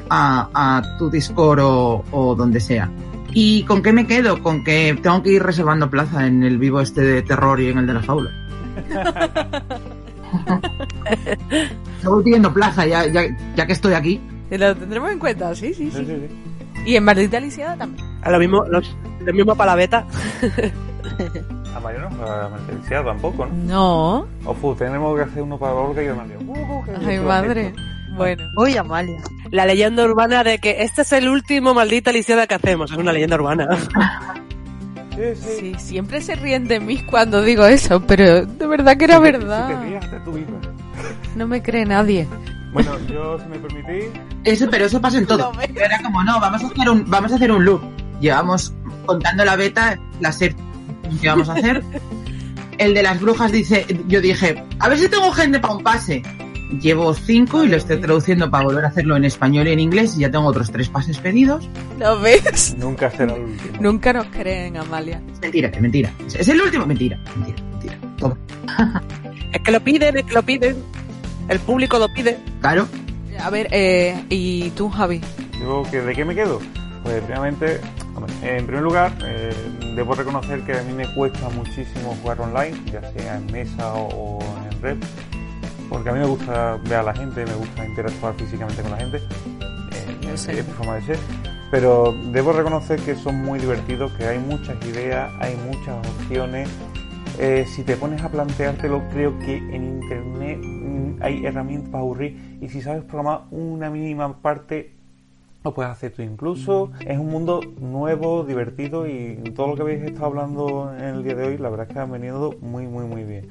a, 0.09 0.49
a 0.53 0.97
tu 0.97 1.09
Discord 1.09 1.59
o, 1.61 2.03
o 2.11 2.35
donde 2.35 2.59
sea. 2.59 2.91
¿Y 3.33 3.63
con 3.63 3.81
qué 3.81 3.93
me 3.93 4.05
quedo? 4.05 4.43
Con 4.43 4.65
que 4.65 4.99
tengo 5.01 5.23
que 5.23 5.31
ir 5.31 5.43
reservando 5.43 5.89
plaza 5.89 6.27
en 6.27 6.43
el 6.43 6.57
vivo 6.57 6.81
este 6.81 7.01
de 7.01 7.21
terror 7.21 7.61
y 7.61 7.69
en 7.69 7.77
el 7.77 7.87
de 7.87 7.93
la 7.93 8.01
faula. 8.01 8.40
Estoy 11.97 12.23
pidiendo 12.23 12.53
plaza 12.53 12.85
ya, 12.85 13.05
ya, 13.07 13.23
ya 13.55 13.65
que 13.65 13.73
estoy 13.73 13.93
aquí. 13.93 14.21
Lo 14.49 14.75
tendremos 14.75 15.11
en 15.11 15.19
cuenta, 15.19 15.53
sí, 15.55 15.73
sí, 15.73 15.89
Sí, 15.91 15.97
sí. 15.99 16.05
sí, 16.05 16.27
sí. 16.27 16.83
Y 16.85 16.95
en 16.95 17.03
Maldita 17.03 17.39
Lisiada 17.39 17.77
también. 17.77 18.05
A 18.23 18.31
lo 18.31 18.39
mismo, 18.39 18.65
lo, 18.65 18.81
lo 19.25 19.33
mismo 19.33 19.55
para 19.55 19.71
la 19.71 19.75
beta. 19.75 20.05
A 21.75 21.79
Mario 21.79 22.09
no, 22.09 22.25
a 22.25 22.49
Marceliciado 22.49 23.05
tampoco, 23.05 23.45
¿no? 23.45 23.53
No. 23.63 24.27
Ofu, 24.43 24.75
tenemos 24.75 25.15
que 25.15 25.23
hacer 25.23 25.41
uno 25.41 25.57
para 25.57 25.73
Olga 25.73 26.03
y 26.03 26.09
Mario. 26.09 26.39
Uh, 26.45 26.83
qué 26.83 26.91
Ay, 27.07 27.19
madre. 27.19 27.73
Bueno. 28.17 28.43
Uy, 28.57 28.75
Amalia. 28.75 29.21
La 29.51 29.65
leyenda 29.65 30.03
urbana 30.03 30.43
de 30.43 30.59
que 30.59 30.83
este 30.83 31.03
es 31.03 31.13
el 31.13 31.29
último 31.29 31.73
maldita 31.73 32.11
lisiada 32.11 32.45
que 32.45 32.55
hacemos. 32.55 32.91
Es 32.91 32.97
una 32.97 33.13
leyenda 33.13 33.37
urbana. 33.37 33.69
Sí, 35.35 35.41
sí. 35.41 35.49
Sí, 35.59 35.75
siempre 35.79 36.21
se 36.21 36.35
ríen 36.35 36.67
de 36.67 36.79
mí 36.79 37.03
cuando 37.05 37.41
digo 37.41 37.65
eso, 37.65 38.01
pero 38.05 38.45
de 38.45 38.67
verdad 38.67 38.97
que 38.97 39.05
era 39.05 39.17
Si 39.17 39.23
te- 39.23 39.31
verdad. 39.31 39.67
Si 39.69 39.73
te 39.75 39.81
rías 39.89 40.11
de 40.11 40.19
tú 40.21 40.31
misma. 40.31 40.57
No 41.35 41.47
me 41.47 41.61
cree 41.61 41.85
nadie. 41.85 42.27
Bueno, 42.73 42.97
yo, 43.07 43.37
si 43.39 43.45
me 43.47 43.59
permitís, 43.59 44.05
Eso, 44.45 44.67
pero 44.69 44.85
eso 44.85 45.01
pasa 45.01 45.17
en 45.17 45.25
todo. 45.27 45.51
Ves. 45.53 45.69
Era 45.75 46.01
como, 46.01 46.23
no, 46.23 46.39
vamos 46.39 46.63
a 46.63 46.67
hacer 46.67 46.89
un, 46.89 47.09
vamos 47.09 47.31
a 47.31 47.35
hacer 47.35 47.51
un 47.51 47.65
loop. 47.65 47.81
Llevamos 48.19 48.73
contando 49.05 49.43
la 49.45 49.55
beta, 49.55 49.99
la 50.21 50.31
set 50.31 50.55
que 51.21 51.27
vamos 51.27 51.49
a 51.49 51.53
hacer. 51.53 51.83
El 52.77 52.93
de 52.95 53.03
las 53.03 53.19
brujas 53.19 53.51
dice, 53.51 53.85
yo 54.07 54.21
dije, 54.21 54.63
a 54.79 54.89
ver 54.89 54.97
si 54.97 55.07
tengo 55.09 55.31
gente 55.31 55.59
para 55.59 55.75
un 55.75 55.83
pase. 55.83 56.23
Llevo 56.79 57.13
cinco 57.13 57.63
y 57.65 57.67
lo 57.67 57.75
estoy 57.77 57.97
traduciendo 57.99 58.49
para 58.49 58.63
volver 58.65 58.85
a 58.85 58.87
hacerlo 58.87 59.17
en 59.17 59.25
español 59.25 59.67
y 59.67 59.71
en 59.73 59.79
inglés 59.79 60.15
y 60.15 60.21
ya 60.21 60.31
tengo 60.31 60.45
otros 60.45 60.71
tres 60.71 60.87
pases 60.89 61.17
pedidos. 61.17 61.67
¿Lo 61.99 62.19
ves? 62.21 62.75
nunca 62.77 63.11
será 63.11 63.35
el 63.35 63.41
último. 63.43 63.77
Nunca 63.81 64.13
nos 64.13 64.27
creen, 64.27 64.77
Amalia. 64.77 65.21
Es 65.33 65.39
mentira, 65.41 65.67
es 65.69 65.81
mentira. 65.81 66.13
Es- 66.25 66.47
el 66.47 66.61
último, 66.61 66.85
mentira, 66.85 67.19
mentira, 67.35 67.61
mentira. 67.71 67.97
Todo. 68.17 68.37
es 69.53 69.61
que 69.61 69.71
lo 69.71 69.79
piden, 69.81 70.17
es 70.17 70.23
que 70.23 70.33
lo 70.33 70.43
piden. 70.43 70.77
El 71.49 71.59
público 71.59 71.99
lo 71.99 72.07
pide. 72.13 72.37
Claro. 72.61 72.87
A 73.39 73.49
ver, 73.49 73.67
eh, 73.71 74.23
¿y 74.29 74.69
tú, 74.71 74.89
Javi? 74.89 75.19
Digo, 75.59 75.83
que 75.91 75.99
¿de 76.01 76.13
qué 76.13 76.23
me 76.23 76.35
quedo? 76.35 76.59
Pues 77.03 77.19
primeramente, 77.23 77.81
hombre, 78.15 78.33
en 78.43 78.65
primer 78.65 78.83
lugar, 78.83 79.11
eh, 79.25 79.51
debo 79.95 80.13
reconocer 80.15 80.61
que 80.61 80.77
a 80.77 80.83
mí 80.83 80.93
me 80.93 81.11
cuesta 81.15 81.49
muchísimo 81.49 82.15
jugar 82.21 82.39
online, 82.41 82.77
ya 82.91 83.01
sea 83.11 83.37
en 83.37 83.45
mesa 83.51 83.93
o, 83.95 84.37
o 84.39 84.57
en 84.71 84.81
red, 84.81 84.97
porque 85.91 86.09
a 86.09 86.13
mí 86.13 86.19
me 86.19 86.25
gusta 86.25 86.77
ver 86.85 86.93
a 86.93 87.03
la 87.03 87.13
gente, 87.13 87.45
me 87.45 87.53
gusta 87.53 87.85
interactuar 87.85 88.33
físicamente 88.35 88.81
con 88.81 88.91
la 88.91 88.97
gente, 88.97 89.17
eh, 89.17 90.37
sé. 90.37 90.57
es 90.57 90.65
mi 90.65 90.73
forma 90.73 90.95
de 90.95 91.01
ser, 91.01 91.17
pero 91.69 92.13
debo 92.31 92.53
reconocer 92.53 93.01
que 93.01 93.13
son 93.13 93.43
muy 93.43 93.59
divertidos, 93.59 94.09
que 94.13 94.25
hay 94.25 94.39
muchas 94.39 94.83
ideas, 94.85 95.29
hay 95.41 95.57
muchas 95.57 95.97
opciones. 96.07 96.69
Eh, 97.37 97.65
si 97.67 97.83
te 97.83 97.97
pones 97.97 98.23
a 98.23 98.29
planteártelo, 98.29 99.03
creo 99.11 99.37
que 99.39 99.57
en 99.57 99.83
internet 99.83 100.59
mm, 100.63 101.21
hay 101.21 101.45
herramientas 101.45 101.89
para 101.89 102.03
aburrir 102.03 102.57
y 102.61 102.69
si 102.69 102.81
sabes 102.81 103.03
programar 103.03 103.47
una 103.51 103.89
mínima 103.89 104.41
parte 104.41 104.95
lo 105.63 105.73
puedes 105.73 105.91
hacer 105.91 106.11
tú 106.11 106.21
incluso. 106.21 106.91
Es 107.05 107.17
un 107.17 107.29
mundo 107.29 107.61
nuevo, 107.79 108.43
divertido 108.43 109.07
y 109.07 109.35
todo 109.55 109.67
lo 109.67 109.75
que 109.75 109.81
habéis 109.83 110.03
estado 110.03 110.25
hablando 110.27 110.93
en 110.97 111.03
el 111.03 111.23
día 111.23 111.35
de 111.35 111.47
hoy, 111.47 111.57
la 111.57 111.69
verdad 111.69 111.87
es 111.87 111.93
que 111.93 111.99
han 111.99 112.11
venido 112.11 112.55
muy, 112.61 112.87
muy, 112.87 113.05
muy 113.05 113.23
bien. 113.23 113.49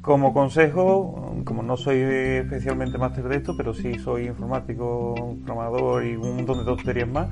Como 0.00 0.32
consejo, 0.32 1.34
como 1.44 1.62
no 1.62 1.76
soy 1.76 1.98
especialmente 1.98 2.98
máster 2.98 3.28
de 3.28 3.36
esto, 3.36 3.54
pero 3.56 3.74
sí 3.74 3.94
soy 3.98 4.26
informático, 4.26 5.36
programador 5.44 6.04
y 6.04 6.16
un 6.16 6.36
montón 6.36 6.58
de 6.58 6.64
tonterías 6.64 7.08
más, 7.08 7.28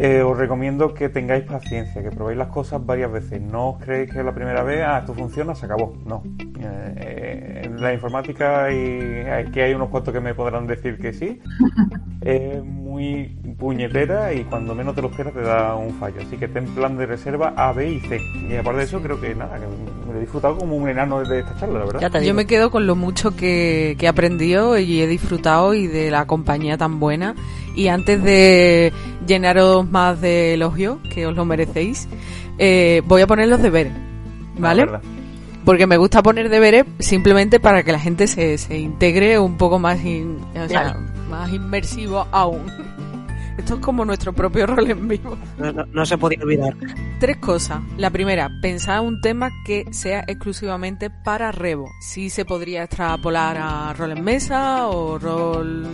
eh, 0.00 0.22
os 0.22 0.38
recomiendo 0.38 0.94
que 0.94 1.08
tengáis 1.08 1.42
paciencia, 1.42 2.00
que 2.02 2.10
probéis 2.12 2.38
las 2.38 2.48
cosas 2.48 2.86
varias 2.86 3.10
veces. 3.10 3.40
No 3.40 3.70
os 3.70 3.84
creéis 3.84 4.12
que 4.12 4.22
la 4.22 4.32
primera 4.32 4.62
vez, 4.62 4.84
ah, 4.86 4.98
esto 5.00 5.12
funciona, 5.12 5.56
se 5.56 5.66
acabó. 5.66 5.96
No. 6.06 6.22
Eh, 6.38 6.94
eh, 6.96 7.62
en 7.64 7.82
la 7.82 7.92
informática 7.92 8.72
y 8.72 9.26
aquí 9.26 9.60
hay 9.60 9.74
unos 9.74 9.88
cuantos 9.88 10.14
que 10.14 10.20
me 10.20 10.34
podrán 10.34 10.68
decir 10.68 10.98
que 10.98 11.12
sí. 11.12 11.40
Es 12.20 12.62
muy 12.64 13.36
puñetera 13.58 14.32
y 14.32 14.44
cuando 14.44 14.74
menos 14.74 14.94
te 14.94 15.02
lo 15.02 15.08
esperas 15.08 15.34
te 15.34 15.40
da 15.40 15.74
un 15.74 15.92
fallo. 15.98 16.20
Así 16.24 16.36
que 16.36 16.46
ten 16.48 16.64
plan 16.66 16.96
de 16.96 17.06
reserva 17.06 17.52
A, 17.56 17.72
B 17.72 17.90
y 17.92 18.00
C. 18.00 18.20
Y 18.48 18.56
aparte 18.56 18.78
de 18.78 18.84
eso, 18.84 19.00
creo 19.02 19.20
que 19.20 19.34
nada, 19.34 19.58
que 19.58 19.66
me 20.06 20.12
lo 20.12 20.18
he 20.18 20.20
disfrutado 20.20 20.56
como 20.56 20.76
un 20.76 20.88
enano 20.88 21.20
de 21.24 21.40
esta 21.40 21.56
charla, 21.58 21.80
la 21.80 21.84
verdad. 21.86 22.00
Ya 22.00 22.10
te 22.10 22.24
Yo 22.24 22.34
me 22.34 22.46
quedo 22.46 22.70
con 22.70 22.86
lo 22.86 22.94
mucho 22.94 23.34
que, 23.34 23.96
que 23.98 24.06
he 24.06 24.08
aprendido 24.08 24.78
y 24.78 25.00
he 25.02 25.06
disfrutado 25.08 25.74
y 25.74 25.86
de 25.88 26.10
la 26.10 26.26
compañía 26.26 26.78
tan 26.78 27.00
buena. 27.00 27.34
Y 27.74 27.88
antes 27.88 28.22
de 28.22 28.92
llenaros 29.26 29.88
más 29.90 30.20
de 30.20 30.54
elogios, 30.54 30.98
que 31.12 31.26
os 31.26 31.34
lo 31.34 31.44
merecéis, 31.44 32.08
eh, 32.58 33.02
voy 33.06 33.22
a 33.22 33.26
poner 33.26 33.48
los 33.48 33.60
deberes, 33.60 33.92
¿vale? 34.56 34.86
La 34.86 34.92
verdad. 34.92 35.02
Porque 35.64 35.86
me 35.86 35.96
gusta 35.96 36.22
poner 36.22 36.48
deberes 36.48 36.86
simplemente 37.00 37.60
para 37.60 37.82
que 37.82 37.92
la 37.92 37.98
gente 37.98 38.26
se, 38.26 38.56
se 38.56 38.78
integre 38.78 39.38
un 39.38 39.56
poco 39.58 39.78
más, 39.78 40.02
in- 40.04 40.38
o 40.52 40.68
sea, 40.68 40.82
Claro. 40.84 41.00
más 41.28 41.52
inmersivo 41.52 42.26
aún. 42.32 42.62
Esto 43.58 43.74
es 43.74 43.80
como 43.80 44.04
nuestro 44.04 44.32
propio 44.32 44.66
rol 44.66 44.90
en 44.90 45.08
vivo. 45.08 45.36
No, 45.58 45.72
no- 45.72 45.84
no 45.86 46.06
se 46.06 46.16
podía 46.16 46.38
olvidar. 46.42 46.74
Tres 47.20 47.36
cosas. 47.38 47.80
La 47.96 48.08
primera, 48.10 48.48
pensar 48.62 49.00
un 49.00 49.20
tema 49.20 49.50
que 49.66 49.84
sea 49.92 50.24
exclusivamente 50.26 51.10
para 51.10 51.52
Revo. 51.52 51.86
Sí 52.00 52.30
se 52.30 52.44
podría 52.44 52.84
extrapolar 52.84 53.56
a 53.58 53.92
rol 53.94 54.12
en 54.12 54.24
mesa 54.24 54.86
o 54.86 55.18
rol 55.18 55.86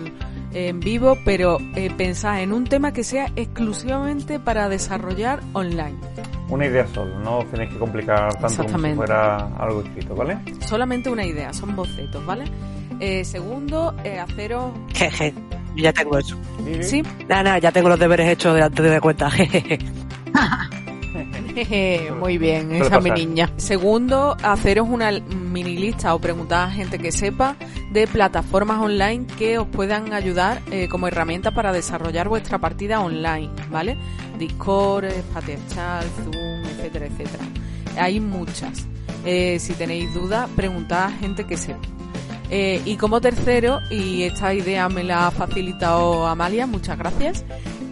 en 0.53 0.79
vivo, 0.79 1.17
pero 1.25 1.59
eh, 1.75 1.91
pensar 1.97 2.41
en 2.41 2.53
un 2.53 2.65
tema 2.65 2.93
que 2.93 3.03
sea 3.03 3.27
exclusivamente 3.35 4.39
para 4.39 4.69
desarrollar 4.69 5.41
online. 5.53 5.97
Una 6.49 6.67
idea 6.67 6.87
solo, 6.89 7.19
no 7.21 7.39
os 7.39 7.51
tenéis 7.51 7.71
que 7.73 7.79
complicar 7.79 8.33
tanto 8.35 8.65
como 8.67 8.87
si 8.89 8.95
fuera 8.95 9.37
algo 9.57 9.81
escrito, 9.83 10.15
¿vale? 10.15 10.39
Solamente 10.61 11.09
una 11.11 11.25
idea, 11.25 11.53
son 11.55 11.75
bocetos, 11.75 12.25
¿vale? 12.27 12.45
Eh, 13.01 13.25
segundo, 13.25 13.95
eh, 14.05 14.21
haceros... 14.21 14.73
Jeje, 14.93 15.35
yo 15.75 15.83
ya 15.83 15.93
tengo 15.93 16.19
eso. 16.19 16.37
Sí, 16.81 17.03
Nada, 17.29 17.43
nada, 17.43 17.59
ya 17.59 17.73
tengo 17.73 17.89
los 17.89 17.99
deberes 17.99 18.29
hechos 18.29 18.55
de 18.55 18.63
antes 18.63 18.91
de 18.91 19.01
cuenta. 19.01 19.31
Muy 22.21 22.39
bien, 22.39 22.75
esa 22.75 23.01
mi 23.01 23.11
niña. 23.11 23.51
Segundo, 23.57 24.37
haceros 24.43 24.89
una 24.89 25.11
mini 25.13 25.77
lista 25.77 26.15
o 26.15 26.19
preguntar 26.19 26.69
a 26.69 26.71
gente 26.73 26.99
que 26.99 27.13
sepa 27.13 27.57
de 27.93 28.07
plataformas 28.09 28.81
online 28.81 29.27
que 29.39 29.59
os 29.59 29.69
puedan 29.69 30.13
ayudar 30.13 30.61
eh, 30.71 30.89
como 30.89 31.07
herramienta 31.07 31.53
para 31.53 31.73
desarrollar 31.73 32.29
vuestra 32.29 32.59
partida 32.59 33.01
online, 33.01 33.51
¿vale? 33.71 33.97
Discord, 34.39 35.07
Chat, 35.73 36.05
Zoom, 36.25 36.65
etcétera, 36.65 37.07
etcétera. 37.07 37.45
Hay 37.99 38.19
muchas. 38.19 38.87
Eh, 39.25 39.59
si 39.61 39.75
tenéis 39.75 40.13
dudas, 40.13 40.51
preguntad 40.57 41.05
a 41.05 41.11
gente 41.13 41.45
que 41.45 41.57
sepa. 41.57 41.79
Eh, 42.51 42.81
y 42.85 42.97
como 42.97 43.21
tercero, 43.21 43.81
y 43.91 44.23
esta 44.23 44.55
idea 44.55 44.89
me 44.89 45.03
la 45.03 45.29
ha 45.29 45.31
facilitado 45.31 46.27
Amalia, 46.27 46.67
muchas 46.67 46.99
gracias, 46.99 47.45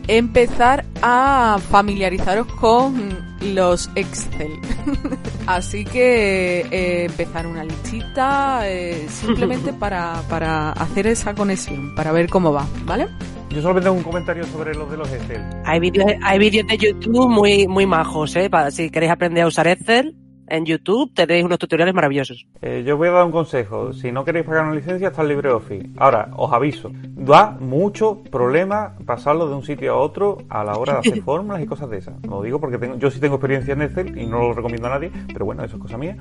empezar 0.09 0.85
a 1.01 1.59
familiarizaros 1.71 2.47
con 2.47 3.33
los 3.55 3.91
Excel. 3.95 4.53
Así 5.47 5.85
que 5.85 6.61
eh, 6.71 7.05
empezar 7.07 7.47
una 7.47 7.65
listita 7.65 8.69
eh, 8.69 9.07
simplemente 9.09 9.73
para, 9.79 10.23
para 10.29 10.73
hacer 10.73 11.07
esa 11.07 11.35
conexión, 11.35 11.95
para 11.95 12.13
ver 12.13 12.29
cómo 12.29 12.53
va, 12.53 12.67
¿vale? 12.85 13.09
Yo 13.51 13.61
solamente 13.61 13.89
tengo 13.89 13.99
un 13.99 14.05
comentario 14.05 14.45
sobre 14.45 14.75
los 14.75 14.91
de 14.91 14.97
los 14.97 15.13
Excel. 15.13 15.43
Hay 15.65 15.79
vídeos, 15.79 16.07
hay 16.23 16.39
vídeos 16.39 16.67
de 16.67 16.79
YouTube 16.79 17.29
muy, 17.29 17.69
muy 17.69 17.87
majos, 17.87 18.35
¿eh? 18.37 18.49
Para, 18.49 18.71
si 18.71 18.91
queréis 18.91 19.13
aprender 19.13 19.45
a 19.45 19.47
usar 19.47 19.67
Excel, 19.67 20.15
en 20.53 20.67
YouTube 20.67 21.13
tenéis 21.15 21.45
unos 21.45 21.59
tutoriales 21.59 21.95
maravillosos. 21.95 22.47
Eh, 22.61 22.85
yo 22.87 22.99
voy 22.99 23.09
a 23.09 23.13
dar 23.13 23.25
un 23.25 23.33
consejo. 23.33 23.95
Si 23.95 24.13
no 24.13 24.23
queréis 24.23 24.45
pagar 24.45 24.65
una 24.65 24.75
licencia, 24.75 25.09
está 25.09 25.23
el 25.23 25.29
LibreOffice. 25.29 25.89
Ahora, 25.97 26.29
os 26.37 26.53
aviso. 26.53 26.91
Da 26.93 27.57
mucho 27.59 28.23
problema 28.31 28.95
pasarlo 29.07 29.49
de 29.49 29.55
un 29.55 29.65
sitio 29.65 29.95
a 29.95 29.97
otro 29.97 30.39
a 30.51 30.63
la 30.63 30.75
hora 30.75 30.95
de 30.95 30.99
hacer 30.99 31.23
fórmulas 31.25 31.63
y 31.63 31.67
cosas 31.67 31.89
de 31.89 31.99
esas. 31.99 32.15
Lo 32.27 32.43
digo 32.43 32.61
porque 32.61 32.77
tengo, 32.77 32.97
yo 32.97 33.11
sí 33.11 33.19
tengo 33.19 33.37
experiencia 33.37 33.73
en 33.73 33.83
Excel 33.83 34.19
y 34.19 34.27
no 34.27 34.41
lo 34.41 34.53
recomiendo 34.53 34.89
a 34.89 34.91
nadie, 34.91 35.11
pero 35.33 35.47
bueno, 35.47 35.65
eso 35.65 35.77
es 35.77 35.83
cosa 35.83 35.97
mía. 35.97 36.19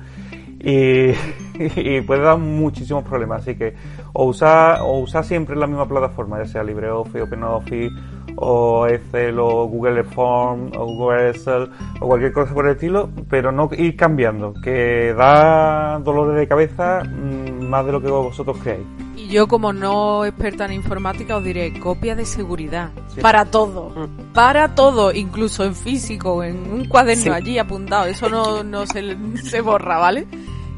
Y, 0.64 1.12
y 1.58 2.00
puede 2.02 2.22
dar 2.22 2.38
muchísimos 2.38 3.04
problemas. 3.04 3.42
Así 3.42 3.56
que 3.56 3.74
o 4.12 4.26
usar, 4.26 4.80
o 4.82 4.98
usar 4.98 5.24
siempre 5.24 5.56
la 5.56 5.66
misma 5.66 5.88
plataforma, 5.88 6.38
ya 6.38 6.46
sea 6.46 6.62
LibreOffice, 6.62 7.22
OpenOffice, 7.22 7.90
o 8.36 8.86
Excel, 8.86 9.38
o 9.38 9.66
Google 9.66 10.04
Form, 10.04 10.70
o 10.76 10.86
Google 10.86 11.30
Excel, 11.30 11.70
o 12.00 12.06
cualquier 12.06 12.32
cosa 12.32 12.54
por 12.54 12.66
el 12.66 12.72
estilo, 12.72 13.10
pero 13.28 13.52
no 13.52 13.68
ir 13.76 13.96
cambiando, 13.96 14.54
que 14.62 15.14
da 15.14 15.98
dolores 15.98 16.36
de 16.36 16.48
cabeza 16.48 17.02
mm, 17.04 17.64
más 17.68 17.86
de 17.86 17.92
lo 17.92 18.00
que 18.00 18.08
vosotros 18.08 18.56
creéis. 18.62 18.86
Yo 19.32 19.48
como 19.48 19.72
no 19.72 20.26
experta 20.26 20.66
en 20.66 20.74
informática 20.74 21.38
os 21.38 21.42
diré 21.44 21.72
copia 21.80 22.14
de 22.14 22.26
seguridad. 22.26 22.90
Sí. 23.14 23.22
Para 23.22 23.46
todo. 23.46 24.08
Para 24.34 24.74
todo, 24.74 25.10
incluso 25.10 25.64
en 25.64 25.74
físico, 25.74 26.44
en 26.44 26.70
un 26.70 26.84
cuaderno 26.84 27.22
Sí. 27.22 27.30
allí 27.30 27.58
apuntado. 27.58 28.04
Eso 28.04 28.28
no, 28.28 28.62
no 28.62 28.84
se, 28.86 29.16
se 29.42 29.62
borra, 29.62 29.96
¿vale? 29.96 30.26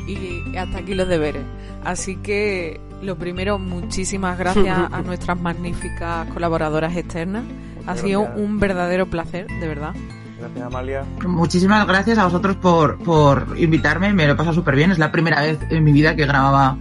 Y 0.06 0.56
hasta 0.56 0.78
aquí 0.78 0.94
los 0.94 1.08
deberes. 1.08 1.42
Así 1.84 2.14
que 2.16 2.80
lo 3.02 3.16
primero, 3.16 3.58
muchísimas 3.58 4.38
gracias 4.38 4.78
a 4.92 5.02
nuestras 5.04 5.40
magníficas 5.40 6.28
colaboradoras 6.32 6.96
externas. 6.96 7.42
Ha 7.88 7.96
sido 7.96 8.20
un 8.20 8.60
verdadero 8.60 9.06
placer, 9.10 9.48
de 9.48 9.66
verdad. 9.66 9.94
Gracias, 10.38 10.64
Amalia. 10.64 11.04
Muchísimas 11.26 11.86
gracias 11.88 12.18
a 12.18 12.24
vosotros 12.24 12.54
por, 12.56 12.98
por 12.98 13.56
invitarme, 13.56 14.12
me 14.12 14.26
lo 14.26 14.34
he 14.34 14.36
pasado 14.36 14.54
súper 14.54 14.76
bien. 14.76 14.92
Es 14.92 14.98
la 14.98 15.10
primera 15.10 15.40
vez 15.40 15.58
en 15.70 15.82
mi 15.82 15.92
vida 15.92 16.14
que 16.14 16.24
grababa 16.24 16.76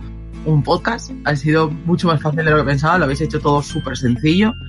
un 0.45 0.61
podcast. 0.63 1.11
Ha 1.25 1.35
sido 1.35 1.69
mucho 1.69 2.07
más 2.07 2.21
fácil 2.21 2.43
de 2.43 2.51
lo 2.51 2.57
que 2.57 2.63
pensaba, 2.63 2.97
lo 2.97 3.05
habéis 3.05 3.21
hecho 3.21 3.39
todo 3.39 3.61
súper 3.61 3.97
sencillo. 3.97 4.53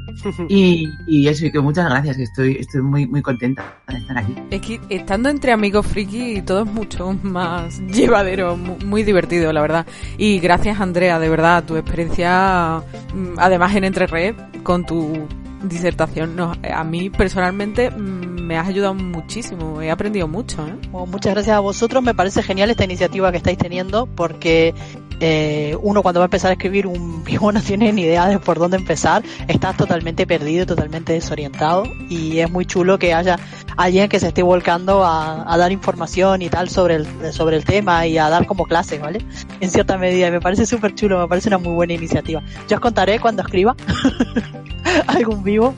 Y, 0.49 0.89
y 1.09 1.27
eso, 1.27 1.47
y 1.47 1.51
que 1.51 1.59
muchas 1.61 1.89
gracias, 1.91 2.17
que 2.17 2.23
estoy, 2.23 2.57
estoy 2.61 2.83
muy, 2.83 3.05
muy 3.07 3.21
contenta 3.21 3.79
de 3.89 3.99
estar 3.99 4.17
aquí. 4.19 4.35
Es 4.51 4.61
que 4.61 4.81
estando 4.89 5.29
entre 5.29 5.51
amigos 5.53 5.87
friki 5.87 6.41
todo 6.43 6.63
es 6.65 6.71
mucho 6.73 7.19
más 7.25 7.81
llevadero, 7.89 8.57
mu- 8.57 8.79
muy 8.87 9.03
divertido, 9.03 9.53
la 9.53 9.61
verdad. 9.61 9.87
Y 10.17 10.39
gracias, 10.39 10.81
Andrea, 10.81 11.19
de 11.19 11.29
verdad, 11.29 11.65
tu 11.65 11.77
experiencia, 11.77 12.81
mm, 13.13 13.39
además 13.39 13.75
en 13.75 13.85
Entre 13.85 14.07
Red, 14.07 14.37
con 14.63 14.87
tu 14.87 15.27
disertación, 15.69 16.36
no, 16.36 16.53
a 16.73 16.85
mí 16.85 17.11
personalmente 17.11 17.91
mm, 17.91 18.35
me 18.45 18.59
has 18.59 18.69
ayudado 18.69 18.95
muchísimo, 18.95 19.81
he 19.81 19.91
aprendido 19.91 20.28
mucho. 20.28 20.66
¿eh? 20.66 20.74
Bueno, 20.91 21.07
muchas 21.07 21.35
gracias 21.35 21.57
a 21.57 21.61
vosotros. 21.61 22.03
Me 22.03 22.15
parece 22.15 22.43
genial 22.43 22.70
esta 22.70 22.85
iniciativa 22.85 23.31
que 23.31 23.39
estáis 23.39 23.59
teniendo 23.59 24.07
porque 24.07 24.74
eh, 25.20 25.77
uno 25.81 26.03
cuando 26.03 26.20
va 26.20 26.24
a 26.24 26.28
empezar 26.28 26.51
a 26.51 26.55
escribir 26.55 26.86
un 26.86 27.24
vivo 27.24 27.51
no 27.53 27.61
tiene 27.61 27.93
ni 27.93 28.03
idea 28.03 28.27
de 28.27 28.39
por 28.39 28.59
dónde 28.59 28.77
empezar. 28.77 29.23
Estás 29.49 29.77
totalmente 29.77 30.27
perdido, 30.27 30.66
totalmente 30.66 31.12
desorientado 31.15 31.85
y 32.09 32.39
es 32.39 32.51
muy 32.51 32.66
chulo 32.66 32.99
que 32.99 33.15
haya 33.15 33.39
alguien 33.77 34.09
que 34.09 34.20
se 34.20 34.28
esté 34.28 34.43
volcando 34.43 35.05
a, 35.05 35.53
a 35.53 35.57
dar 35.57 35.73
información 35.73 36.43
y 36.43 36.49
tal 36.49 36.69
sobre 36.69 36.97
el, 36.97 37.32
sobre 37.32 37.57
el 37.57 37.65
tema 37.65 38.07
y 38.07 38.19
a 38.19 38.28
dar 38.28 38.47
como 38.47 38.65
clases, 38.66 39.01
¿vale? 39.01 39.24
En 39.61 39.70
cierta 39.70 39.97
medida. 39.99 40.28
Y 40.28 40.31
me 40.31 40.41
parece 40.41 40.66
súper 40.66 40.95
chulo, 40.95 41.19
me 41.19 41.28
parece 41.28 41.49
una 41.49 41.59
muy 41.59 41.73
buena 41.73 41.95
iniciativa. 41.95 42.43
Yo 42.69 42.77
os 42.77 42.81
contaré 42.81 43.19
cuando 43.19 43.43
escriba 43.43 43.74
algún 45.06 45.43
vivo 45.43 45.74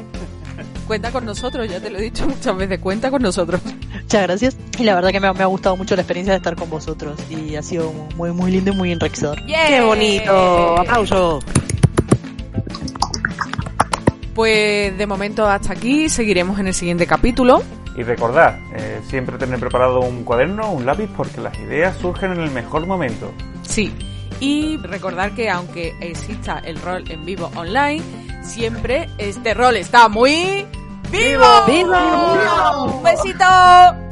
Cuenta 0.86 1.10
con 1.10 1.24
nosotros, 1.24 1.68
ya 1.68 1.80
te 1.80 1.90
lo 1.90 1.98
he 1.98 2.02
dicho 2.02 2.26
muchas 2.28 2.56
veces, 2.56 2.78
cuenta 2.78 3.10
con 3.10 3.20
nosotros. 3.20 3.60
Muchas 4.02 4.22
gracias. 4.22 4.56
Y 4.78 4.84
la 4.84 4.94
verdad 4.94 5.10
que 5.10 5.18
me 5.18 5.26
ha, 5.26 5.32
me 5.32 5.42
ha 5.42 5.46
gustado 5.46 5.76
mucho 5.76 5.96
la 5.96 6.02
experiencia 6.02 6.32
de 6.32 6.36
estar 6.36 6.54
con 6.54 6.70
vosotros. 6.70 7.18
Y 7.28 7.56
ha 7.56 7.62
sido 7.62 7.92
muy, 8.14 8.30
muy 8.30 8.52
lindo 8.52 8.70
y 8.72 8.76
muy 8.76 8.92
enriquecedor. 8.92 9.36
¡Qué 9.46 9.80
bonito! 9.80 10.78
¡Aplauso! 10.78 11.40
Pues 14.32 14.96
de 14.96 15.06
momento 15.06 15.48
hasta 15.48 15.72
aquí, 15.72 16.08
seguiremos 16.08 16.60
en 16.60 16.68
el 16.68 16.74
siguiente 16.74 17.04
capítulo. 17.06 17.62
Y 17.96 18.04
recordad, 18.04 18.56
eh, 18.76 19.00
siempre 19.08 19.38
tener 19.38 19.58
preparado 19.58 20.00
un 20.00 20.22
cuaderno, 20.22 20.70
un 20.70 20.86
lápiz, 20.86 21.08
porque 21.16 21.40
las 21.40 21.58
ideas 21.58 21.96
surgen 21.96 22.32
en 22.32 22.40
el 22.40 22.50
mejor 22.52 22.86
momento. 22.86 23.32
Sí. 23.62 23.92
Y 24.38 24.76
recordar 24.76 25.34
que 25.34 25.50
aunque 25.50 25.94
exista 26.00 26.58
el 26.58 26.80
rol 26.80 27.10
en 27.10 27.24
vivo 27.24 27.50
online, 27.56 28.02
siempre 28.46 29.10
este 29.18 29.54
rol 29.54 29.76
está 29.76 30.08
muy 30.08 30.66
vivo. 31.10 31.44
¡Vivo! 31.66 32.94
¡Un 32.94 33.02
besito! 33.02 34.05